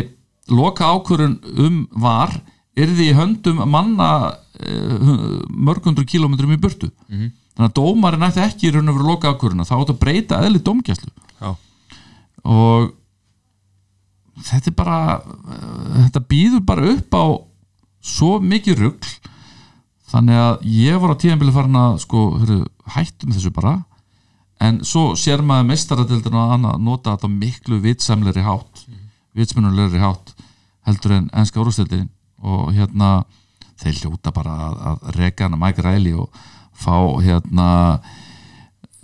loka 0.59 0.89
ákvörun 0.93 1.35
um 1.65 1.81
var 2.01 2.35
er 2.79 2.93
því 2.95 3.09
höndum 3.17 3.63
manna 3.69 4.09
uh, 4.31 5.41
mörgundur 5.49 6.07
kilómetrum 6.07 6.53
í 6.55 6.61
burtu. 6.61 6.91
Þannig 7.09 7.67
að 7.67 7.75
dómarinn 7.75 8.27
ætti 8.29 8.43
ekki 8.45 8.69
í 8.69 8.73
raun 8.75 8.91
og 8.91 8.99
veru 8.99 9.09
loka 9.11 9.33
ákvöruna, 9.33 9.67
þá 9.67 9.75
átti 9.81 9.95
að 9.95 10.01
breyta 10.03 10.39
eðli 10.45 10.61
dómgæslu. 10.63 11.11
Já, 11.41 11.51
og 12.47 12.93
þetta 14.47 14.71
er 14.71 14.77
bara 14.77 14.99
uh, 15.19 15.99
þetta 16.05 16.23
býður 16.29 16.65
bara 16.67 16.93
upp 16.93 17.19
á 17.19 17.25
svo 17.99 18.37
mikið 18.39 18.83
rugl 18.83 19.13
þannig 20.09 20.39
að 20.41 20.65
ég 20.73 21.01
var 21.01 21.13
á 21.13 21.21
tíðanbili 21.21 21.53
farin 21.53 21.79
að 21.79 21.99
sko, 22.05 22.25
hörru, 22.39 22.59
hættum 22.95 23.33
þessu 23.35 23.51
bara 23.53 23.75
en 24.63 24.81
svo 24.87 25.13
sér 25.19 25.43
maður 25.45 25.69
meistaradildin 25.69 26.37
og 26.39 26.55
annað 26.55 26.81
nota 26.83 27.15
þetta 27.15 27.31
miklu 27.33 27.79
vitsamleri 27.83 28.43
hátt 28.43 28.85
vitsmunulegri 29.37 30.01
hátt 30.01 30.33
heldur 30.87 31.17
en 31.17 31.27
ennska 31.37 31.61
úrstildin 31.61 32.07
og 32.39 32.71
hérna 32.73 33.23
þeir 33.79 33.99
hljóta 34.03 34.33
bara 34.35 34.55
að, 34.67 34.79
að 34.89 35.11
reka 35.19 35.47
hana. 35.47 35.59
Mike 35.59 35.83
Riley 35.85 36.15
og 36.17 36.33
fá 36.79 36.95
hérna 37.23 37.67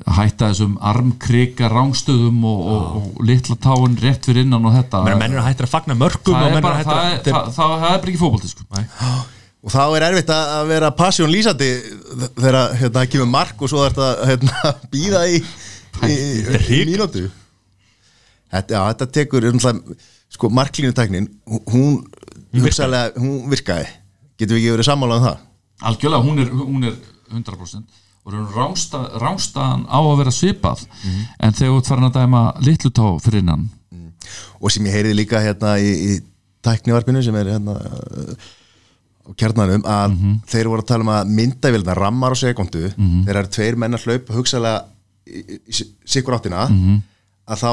hætta 0.05 0.49
þessum 0.51 0.75
armkrika 0.83 1.69
rángstöðum 1.71 2.41
og, 2.45 2.65
og, 2.71 2.97
og 3.15 3.21
litla 3.25 3.55
táin 3.63 3.95
rétt 4.01 4.27
fyrir 4.27 4.43
innan 4.43 4.67
og 4.67 4.75
þetta. 4.75 5.05
Menn 5.07 5.21
menn 5.21 5.37
eru 5.37 5.45
hættir 5.45 5.67
að 5.67 5.71
fagna 5.71 5.95
mörgum 5.97 6.35
og 6.35 6.43
það 6.43 6.57
er 6.57 6.65
bara, 6.65 6.83
það 6.83 6.99
að 6.99 7.07
er, 7.13 7.21
það, 7.23 7.47
það, 7.55 7.77
það 7.85 7.87
er 7.91 8.03
bara 8.03 8.11
ekki 8.11 8.21
fótbolti 8.21 8.51
sko. 8.51 8.67
og 9.65 9.73
þá 9.73 9.81
er 9.85 10.07
erfitt 10.09 10.33
að 10.35 10.51
að 10.57 10.73
vera 10.73 10.91
passion 10.99 11.31
lýsandi 11.31 11.69
þegar 12.35 12.59
hérna, 12.81 12.91
það 12.99 13.07
kemur 13.13 13.31
mark 13.31 13.63
og 13.63 13.71
svo 13.71 13.85
er 13.85 13.95
þetta 13.95 14.29
hérna, 14.31 14.73
býða 14.93 15.23
í, 15.31 15.39
í, 15.39 15.39
er 16.11 16.11
í 16.11 16.59
hrikalegt. 16.59 16.91
mínútu. 16.91 17.25
Þetta, 18.51 18.75
já, 18.75 18.81
þetta 18.91 19.09
tekur 19.15 19.49
um, 19.49 19.63
sko, 20.35 20.49
marklínutæknin 20.53 21.29
hún, 21.71 22.01
hugsaðlega, 22.55 23.13
hún 23.21 23.45
virkaði. 23.51 23.87
getum 24.39 24.57
við 24.57 24.63
ekki 24.63 24.73
verið 24.75 24.89
sammála 24.89 25.19
um 25.19 25.25
það? 25.29 25.37
Algjörlega, 25.89 26.25
hún 26.25 26.43
er, 26.43 26.51
hún 26.59 26.89
er 26.89 26.97
100% 27.31 28.01
og 28.25 28.33
raun 28.33 28.45
rángsta, 28.55 28.99
rángstaðan 29.21 29.83
á 29.85 29.99
að 30.01 30.15
vera 30.23 30.31
svipað. 30.33 30.79
En 31.39 31.53
þegar 31.53 31.75
þú 31.75 31.81
farin 31.85 32.07
að 32.07 32.15
dæma 32.15 32.39
litlu 32.65 32.89
tá 32.89 33.03
fyrir 33.21 33.43
innan. 33.43 33.67
Og 34.57 34.73
sem 34.73 34.85
ég 34.87 34.95
heyriði 34.97 35.19
líka 35.19 35.41
hérna 35.43 35.75
í, 35.77 35.91
í 35.93 36.15
tæknivarpinu 36.65 37.21
sem 37.21 37.35
er 37.37 37.51
hérna 37.53 37.75
á 37.77 39.29
kjarnanum 39.37 39.85
að 39.89 40.15
þeir 40.49 40.69
voru 40.71 40.81
að 40.81 40.89
tala 40.89 41.05
um 41.05 41.11
að 41.13 41.29
myndavélina 41.37 41.95
rammar 41.97 42.33
á 42.33 42.37
sekundu 42.41 42.87
þegar 42.97 43.39
eru 43.43 43.53
tveir 43.53 43.77
menn 43.81 43.97
að 43.97 44.05
hlaupa 44.05 44.35
hugsaðlega 44.37 44.85
sikkur 46.05 46.37
áttina 46.37 46.65
að 47.45 47.61
þá 47.61 47.71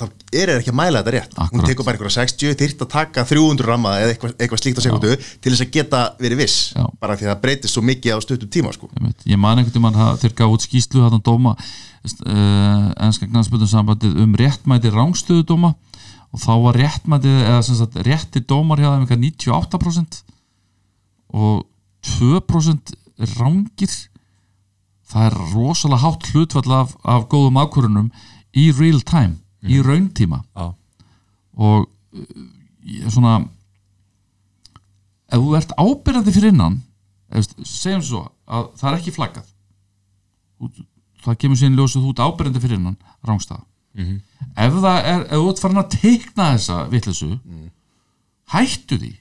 þá 0.00 0.04
er 0.08 0.50
þeir 0.50 0.52
ekki 0.56 0.72
að 0.72 0.78
mæla 0.78 1.00
þetta 1.02 1.12
rétt 1.14 1.34
hún 1.36 1.44
Akkurat. 1.44 1.68
tekur 1.68 1.86
bara 1.86 1.98
einhverja 1.98 2.14
60, 2.24 2.54
þyrft 2.62 2.84
að 2.84 2.90
taka 2.94 3.24
300 3.28 3.66
ramma 3.68 3.92
eða 4.00 4.14
eitthvað, 4.14 4.34
eitthvað 4.38 4.62
slíkt 4.62 4.80
á 4.80 4.84
sekundu 4.86 5.16
til 5.20 5.52
þess 5.52 5.64
að 5.66 5.72
geta 5.76 6.00
verið 6.22 6.40
viss 6.42 6.58
Já. 6.72 6.84
bara 7.02 7.16
því 7.18 7.28
að 7.28 7.32
það 7.32 7.42
breytist 7.44 7.76
svo 7.76 7.84
mikið 7.86 8.16
á 8.16 8.18
stuttum 8.24 8.52
tíma 8.56 8.72
sko. 8.72 8.88
Einmitt. 8.96 9.26
ég 9.28 9.40
man 9.40 9.60
einhvern 9.60 9.76
tímann 9.76 9.98
að 10.00 10.22
þeir 10.24 10.36
gaf 10.40 10.54
út 10.56 10.64
skýslu 10.64 11.04
þarna 11.04 11.20
dóma 11.28 11.52
uh, 11.52 12.86
ennska 13.04 13.28
knæspöldum 13.28 13.70
sambandið 13.70 14.16
um 14.24 14.36
réttmæti 14.40 14.94
rángstöðu 14.96 15.44
dóma 15.52 15.74
og 16.32 16.40
þá 16.40 16.52
var 16.64 16.80
réttmæti 16.80 17.34
eða 17.42 17.60
sagt 17.66 18.00
rétti 18.08 18.40
dómar 18.48 18.80
hjá 18.80 18.94
þeim 18.94 19.04
eitthvað 19.04 19.26
98% 19.28 20.22
og 21.36 21.66
2% 22.16 22.96
rángir 23.36 23.92
það 25.12 25.28
er 25.28 25.38
rosalega 25.52 26.02
hátt 26.02 26.28
hlutfall 26.32 26.76
af, 26.80 26.94
af 27.04 27.28
góðum 27.30 27.60
ákvörunum 27.60 28.08
í 28.56 28.68
real 28.76 29.00
time, 29.04 29.38
í 29.68 29.80
rauntíma. 29.84 30.42
Já. 30.56 30.72
og 31.52 31.88
er 32.12 33.10
svona 33.12 33.34
ef 35.32 35.40
þú 35.40 35.56
ert 35.56 35.74
ábyrjandi 35.78 36.34
fyrir 36.34 36.52
innan 36.52 36.78
ef, 37.32 37.48
segjum 37.64 38.02
svo 38.04 38.22
að 38.46 38.70
það 38.80 38.88
er 38.90 38.98
ekki 38.98 39.14
flaggað. 39.16 39.50
Það 41.22 41.38
kemur 41.44 41.60
síðan 41.60 41.78
ljósið 41.78 42.06
þú 42.06 42.14
ert 42.14 42.24
ábyrjandi 42.26 42.64
fyrir 42.64 42.80
innan 42.80 42.98
rángstæða 43.26 43.64
ef 43.92 44.78
það 44.80 44.98
er, 45.12 45.26
ef 45.28 45.36
þú 45.36 45.50
ert 45.52 45.62
farin 45.62 45.82
að 45.82 45.92
teikna 45.98 46.48
þessa 46.56 46.78
vitleysu 46.92 47.30
hættu 48.52 48.98
því. 48.98 49.12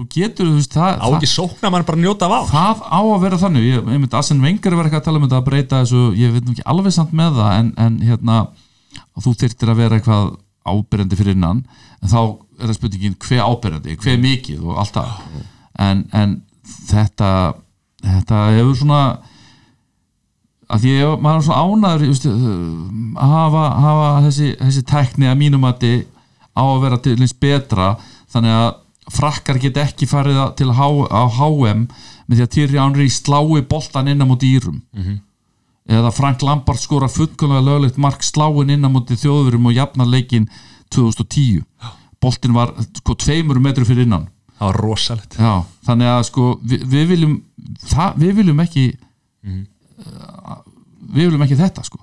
Þú 0.00 0.04
getur, 0.14 0.48
þú 0.48 0.56
veist, 0.56 0.72
það, 0.72 1.00
á 1.02 1.06
ekki 1.12 1.28
sókna 1.28 1.70
mann 1.70 1.84
bara 1.84 1.98
að 1.98 2.04
njóta 2.06 2.28
af 2.30 2.32
á 2.32 2.40
það 2.48 2.78
á 2.88 3.00
að 3.02 3.22
vera 3.24 3.38
þannig. 3.42 3.64
Ég, 3.66 3.80
ég 3.82 4.00
myndi 4.00 4.16
Asen 4.16 4.40
Wenger 4.40 4.76
var 4.78 4.86
eitthvað 4.86 5.02
að 5.02 5.08
tala 5.08 5.20
um 5.20 5.26
þetta 5.26 5.40
að 5.40 5.48
breyta 5.50 5.80
þessu, 5.82 6.04
ég 6.16 6.32
veit 6.32 6.46
nú 6.46 6.54
ekki 6.54 6.64
alveg 6.72 6.94
samt 6.94 7.12
með 7.20 7.36
það 7.36 7.56
en, 7.58 7.68
en 7.84 7.98
hérna 8.06 8.36
að 9.16 9.24
þú 9.26 9.34
þyrtir 9.42 9.72
að 9.72 9.80
vera 9.82 9.98
eitthvað 10.00 10.30
ábyrjandi 10.70 11.16
fyrir 11.18 11.36
innan 11.36 11.62
en 12.02 12.08
þá 12.12 12.18
er 12.60 12.66
það 12.68 12.76
spurningin 12.76 13.16
hver 13.24 13.42
ábyrjandi, 13.46 13.96
hver 14.02 14.18
mikið 14.20 14.64
og 14.68 14.78
allt 14.82 14.94
það. 14.98 15.10
En, 15.80 16.04
en 16.12 16.34
þetta 16.90 17.30
þetta 18.04 18.40
hefur 18.56 18.76
svona 18.80 19.00
að 20.70 20.84
því 20.84 20.92
ég, 20.94 21.14
maður 21.24 21.40
er 21.40 21.46
svona 21.48 21.64
ánaður 21.66 22.04
just, 22.06 22.26
að 22.30 23.32
hafa, 23.34 23.62
hafa 23.84 24.10
þessi, 24.28 24.50
þessi 24.60 24.84
tækni 24.86 25.26
að 25.30 25.40
mínum 25.40 25.66
að 25.66 25.80
á 26.54 26.62
að 26.62 26.82
vera 26.84 26.98
til 27.02 27.16
eins 27.18 27.34
betra 27.42 27.88
þannig 28.30 28.54
að 28.60 28.70
frakkar 29.10 29.58
get 29.58 29.80
ekki 29.82 30.06
farið 30.06 30.38
að- 30.44 30.52
til 30.60 30.68
á 31.10 31.22
HM 31.34 31.88
með 32.28 32.36
því 32.36 32.44
að 32.44 32.52
Thierry 32.54 32.78
Henry 32.78 33.08
slái 33.10 33.64
boltan 33.66 34.08
inn 34.12 34.22
á 34.22 34.26
móti 34.30 34.52
írum 34.54 34.78
eða 35.88 36.10
Frank 36.14 36.42
Lampard 36.42 36.78
skora 36.82 37.08
fullkomlega 37.08 37.62
löglegt 37.66 37.96
mark 37.98 38.22
sláin 38.22 38.70
inn 38.70 38.84
á 38.84 38.90
móti 38.92 39.16
þjóðurum 39.18 39.66
og 39.70 39.74
jafna 39.76 40.04
leikin 40.06 40.48
2010 40.94 41.64
boltin 42.20 42.52
var 42.52 42.74
sko 42.98 43.14
tveimur 43.16 43.60
metru 43.62 43.84
fyrir 43.88 44.04
innan. 44.04 44.26
Það 44.60 44.66
var 44.68 44.76
rosalegt. 44.84 45.36
Já, 45.40 45.54
þannig 45.88 46.10
að 46.12 46.22
sko 46.28 46.46
við, 46.60 46.82
við 46.92 47.06
viljum 47.14 47.36
það, 47.88 48.18
við 48.20 48.34
viljum 48.42 48.60
ekki 48.60 48.82
uh, 49.48 50.58
við 51.14 51.30
viljum 51.30 51.44
ekki 51.46 51.56
þetta 51.60 51.84
sko. 51.86 52.00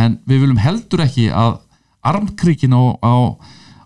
En 0.00 0.16
við 0.24 0.40
viljum 0.46 0.60
heldur 0.62 1.02
ekki 1.04 1.26
að 1.36 1.58
armkrikin 2.08 2.72
á, 2.72 2.82
á, 3.04 3.14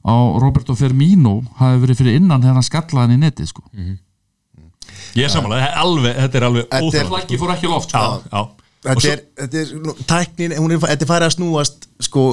á 0.06 0.14
Roberto 0.40 0.76
Firmino 0.78 1.40
hafi 1.58 1.80
verið 1.82 1.98
fyrir 2.04 2.20
innan 2.20 2.44
þegar 2.44 2.60
hann 2.60 2.68
skallaði 2.68 3.08
hann 3.10 3.16
í 3.16 3.24
netið 3.26 3.50
sko. 3.50 3.64
Ég 5.16 5.26
er 5.26 5.32
samanlega, 5.32 5.72
alveg, 5.82 6.14
þetta 6.22 6.38
er 6.38 6.46
alveg 6.46 6.68
Þetta 6.70 7.02
er- 7.02 7.40
fór 7.42 7.52
ekki 7.56 7.68
loft 7.72 7.90
sko. 7.90 7.98
já, 7.98 8.30
já 8.30 8.46
þetta 8.86 9.12
er, 9.12 9.24
þetta 9.42 9.62
er 9.62 9.72
nú, 9.82 9.94
tæknin, 10.10 10.54
hún 10.60 10.74
er, 10.74 10.82
þetta 10.84 11.06
er 11.06 11.10
farið 11.10 11.30
að 11.30 11.34
snúast 11.38 11.88
sko, 12.06 12.26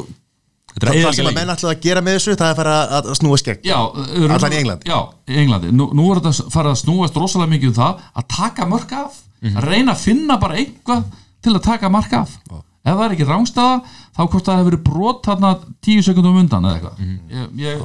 Þetta 0.73 0.87
er 0.89 0.95
það, 0.95 1.03
það 1.05 1.15
sem 1.17 1.27
að 1.29 1.35
menn 1.37 1.53
ætlaðu 1.53 1.69
að 1.69 1.81
gera 1.83 2.01
með 2.01 2.15
þessu 2.17 2.35
það 2.39 2.51
er 2.51 2.55
farið 2.57 2.75
að, 2.79 2.93
að 2.97 3.17
snúa 3.19 3.39
skegg 3.41 3.67
Já, 3.67 3.75
uh, 3.77 4.23
Allan 4.25 4.55
í 4.55 4.59
Englandi. 4.61 4.89
Já, 4.89 4.99
í 5.29 5.35
Englandi. 5.43 5.73
Nú, 5.77 5.85
nú 5.93 6.05
er 6.09 6.21
þetta 6.23 6.53
farið 6.55 6.71
að 6.71 6.79
snúast 6.81 7.19
rosalega 7.21 7.51
mikið 7.51 7.69
um 7.69 7.75
það 7.77 7.99
að 8.21 8.29
taka 8.33 8.69
mörk 8.71 8.95
af 8.97 9.19
að 9.51 9.67
reyna 9.67 9.93
að 9.93 10.01
finna 10.01 10.37
bara 10.41 10.57
einhvað 10.57 11.03
til 11.43 11.53
að 11.53 11.61
taka 11.67 11.91
mark 11.93 12.15
af. 12.17 12.33
Ef 12.83 12.89
það 12.89 13.03
er 13.05 13.13
ekki 13.15 13.27
rángstaða 13.27 13.75
þá 14.15 14.21
hvort 14.23 14.47
það 14.47 14.57
hefur 14.59 14.69
verið 14.71 14.83
brot 14.87 15.21
þarna 15.27 15.51
tíu 15.83 16.03
sekundum 16.05 16.39
undan 16.41 16.65
eða 16.67 16.79
eitthvað. 16.79 17.03
Ég, 17.35 17.51
ég 17.61 17.83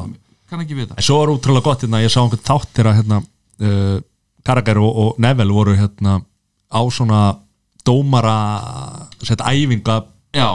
kann 0.48 0.64
ekki 0.64 0.78
vita 0.78 0.96
En 0.96 1.04
svo 1.04 1.18
var 1.20 1.32
útrúlega 1.34 1.68
gott 1.68 1.84
hérna, 1.84 2.00
ég 2.02 2.12
sá 2.12 2.22
einhvern 2.22 2.44
þátt 2.46 2.72
þegar 2.78 2.96
hérna, 3.02 3.20
uh, 3.62 3.98
Karagær 4.48 4.80
og, 4.80 5.02
og 5.02 5.20
Neville 5.22 5.54
voru 5.54 5.76
hérna 5.76 6.18
á 6.72 6.80
svona 6.94 7.20
dómara 7.88 8.36
sett 9.24 9.40
æfinga 9.42 9.98
Já, 10.36 10.48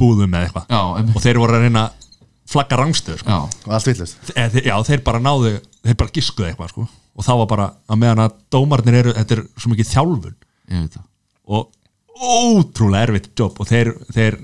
búðum 0.00 0.32
eða 0.34 0.48
eitthvað. 0.48 0.68
Já, 0.72 0.82
og 1.14 1.22
þeir 1.24 1.38
voru 1.42 1.58
að 1.58 1.64
reyna 1.68 1.86
flagga 2.48 2.78
rangstöður 2.80 3.20
sko. 3.20 3.28
já, 3.28 3.64
og 3.68 3.72
allt 3.76 3.88
villust 3.90 4.30
Eða 4.34 4.50
þeir- 4.54 4.66
Já, 4.70 4.74
þeir 4.88 5.02
bara 5.04 5.20
náðu, 5.20 5.50
þeir 5.84 5.98
bara 6.00 6.14
giskuðu 6.16 6.46
eitthvað 6.48 6.70
sko. 6.72 6.86
og 7.18 7.24
þá 7.26 7.32
var 7.42 7.46
bara 7.50 7.66
að 7.90 7.98
meðan 8.00 8.22
að 8.24 8.36
dómarnir 8.54 8.94
eru, 9.02 9.12
þetta 9.18 9.36
er 9.36 9.42
svo 9.58 9.72
mikið 9.72 9.88
þjálfun. 9.92 10.34
Það. 10.68 11.02
Og 11.48 11.66
ótrúlega 12.18 13.08
erfitt 13.08 13.28
jobb 13.38 13.58
og 13.62 13.68
þeir, 13.68 13.90
þeir 14.14 14.36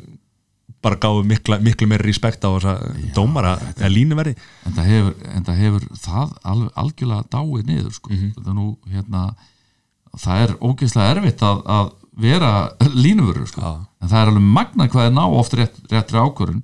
bara 0.85 0.99
gáðu 1.01 1.25
mikla, 1.25 1.59
miklu 1.65 1.87
meiri 1.89 2.05
respekt 2.11 2.45
á 2.45 2.51
þessa 2.53 2.75
dómara 3.17 3.55
eða 3.79 3.89
línuverði. 3.95 4.35
En 4.69 4.75
það 4.77 4.89
hefur, 4.91 5.15
en 5.33 5.45
það, 5.47 5.61
hefur 5.63 5.87
það 6.05 6.35
alveg, 6.53 6.71
algjörlega 6.83 7.29
dáið 7.33 7.67
niður 7.71 7.95
sko. 7.97 8.11
það, 8.13 8.49
er 8.53 8.59
nú, 8.59 8.67
hérna, 8.93 9.23
það 10.27 10.43
er 10.45 10.53
ógeðslega 10.61 11.15
erfitt 11.17 11.47
að, 11.49 11.63
að 11.79 11.93
vera 12.21 12.51
línuvörur 12.95 13.47
sko. 13.51 13.61
en 14.03 14.09
það 14.11 14.21
er 14.21 14.31
alveg 14.31 14.47
magna 14.59 14.87
hvað 14.93 15.09
er 15.09 15.15
ná 15.17 15.25
oft 15.27 15.55
rétt, 15.59 15.77
réttri 15.91 16.19
ákvörun 16.21 16.61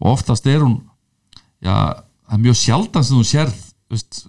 og 0.00 0.06
oftast 0.16 0.46
er 0.50 0.60
hún 0.64 0.80
já, 1.62 1.74
það 2.26 2.36
er 2.38 2.42
mjög 2.46 2.56
sjaldan 2.58 3.04
sem 3.06 3.16
þú 3.20 3.24
sérð 3.28 3.58
veist, 3.92 4.24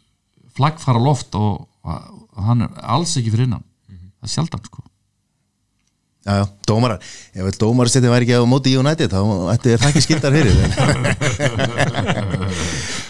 flagg 0.56 0.78
fara 0.84 1.00
á 1.02 1.06
loft 1.08 1.34
og, 1.40 1.66
og 1.84 2.42
hann 2.46 2.62
er 2.68 2.70
alls 2.84 3.16
ekki 3.18 3.32
fyrir 3.34 3.48
innan. 3.50 3.64
Það 3.90 4.28
er 4.30 4.34
sjaldan 4.36 4.62
sko. 4.68 4.84
Já, 6.24 6.34
já, 6.40 6.46
dómarar. 6.70 7.02
Ef 7.34 7.44
vel 7.44 7.56
dómarastettin 7.60 8.12
væri 8.14 8.28
ekki 8.30 8.38
á 8.40 8.48
móti 8.48 8.72
í 8.72 8.78
United 8.80 9.12
þá 9.12 9.20
ætti 9.56 9.74
það 9.76 9.90
ekki 9.90 10.04
skildar 10.06 10.36
fyrir 10.38 10.54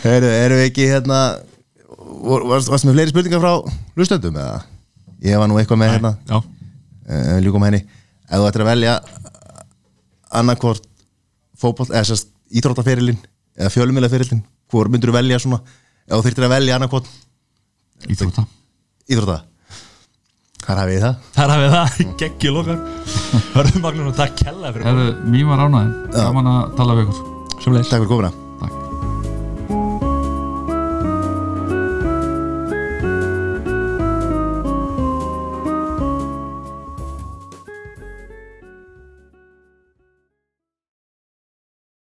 erum 0.04 0.58
við 0.60 0.66
ekki 0.70 0.88
hérna 0.90 1.20
var- 2.24 2.46
Varst, 2.50 2.72
varst 2.72 2.86
með 2.88 2.96
fleiri 2.98 3.12
spurningar 3.14 3.44
frá 3.44 3.54
lustöndum 4.00 4.40
eða? 4.40 4.64
Ég 5.24 5.38
var 5.40 5.48
nú 5.52 5.60
eitthvað 5.60 5.80
með 5.84 5.92
hérna. 5.94 6.12
Já, 6.28 6.40
uh, 7.10 7.38
Ljúkum 7.44 7.66
henni. 7.68 7.84
Ef 8.30 8.40
þú 8.40 8.48
ættir 8.50 8.64
að 8.64 8.72
velja 8.72 8.96
annarkvort 10.34 10.88
fótboll, 11.60 11.92
eða 11.92 12.08
sérst 12.10 12.32
íþróttaferilin 12.54 13.20
eða 13.60 13.72
fjölumiljaferilin 13.74 14.42
hvor 14.72 14.90
myndur 14.90 15.12
þú 15.12 15.18
velja 15.20 15.42
svona? 15.42 15.62
Ef 16.08 16.18
þú 16.18 16.24
þyrftir 16.28 16.48
að 16.48 16.56
velja 16.58 16.78
annarkvort 16.80 17.12
Íþrótta. 18.12 18.44
Íþrótta. 19.08 19.40
Þar 20.64 20.80
hafið 20.82 21.02
það. 21.04 21.26
Þar 21.38 21.54
hafið 21.54 21.74
það. 21.76 21.98
Geggjul 22.22 22.54
okkar 22.62 22.80
Hörðum 23.54 23.84
Magnús 23.88 24.12
og 24.14 24.16
takk 24.20 24.40
kella 24.44 24.72
fyrir 24.76 25.12
mín 25.28 25.50
var 25.50 25.66
ánæðin, 25.66 25.92
gaman 26.14 26.54
að 26.54 26.64
tala 26.80 26.98
við 27.00 27.10
ykkur. 27.10 27.36
Takk 27.64 27.94
fyrir 27.94 28.10
komuna 28.10 28.34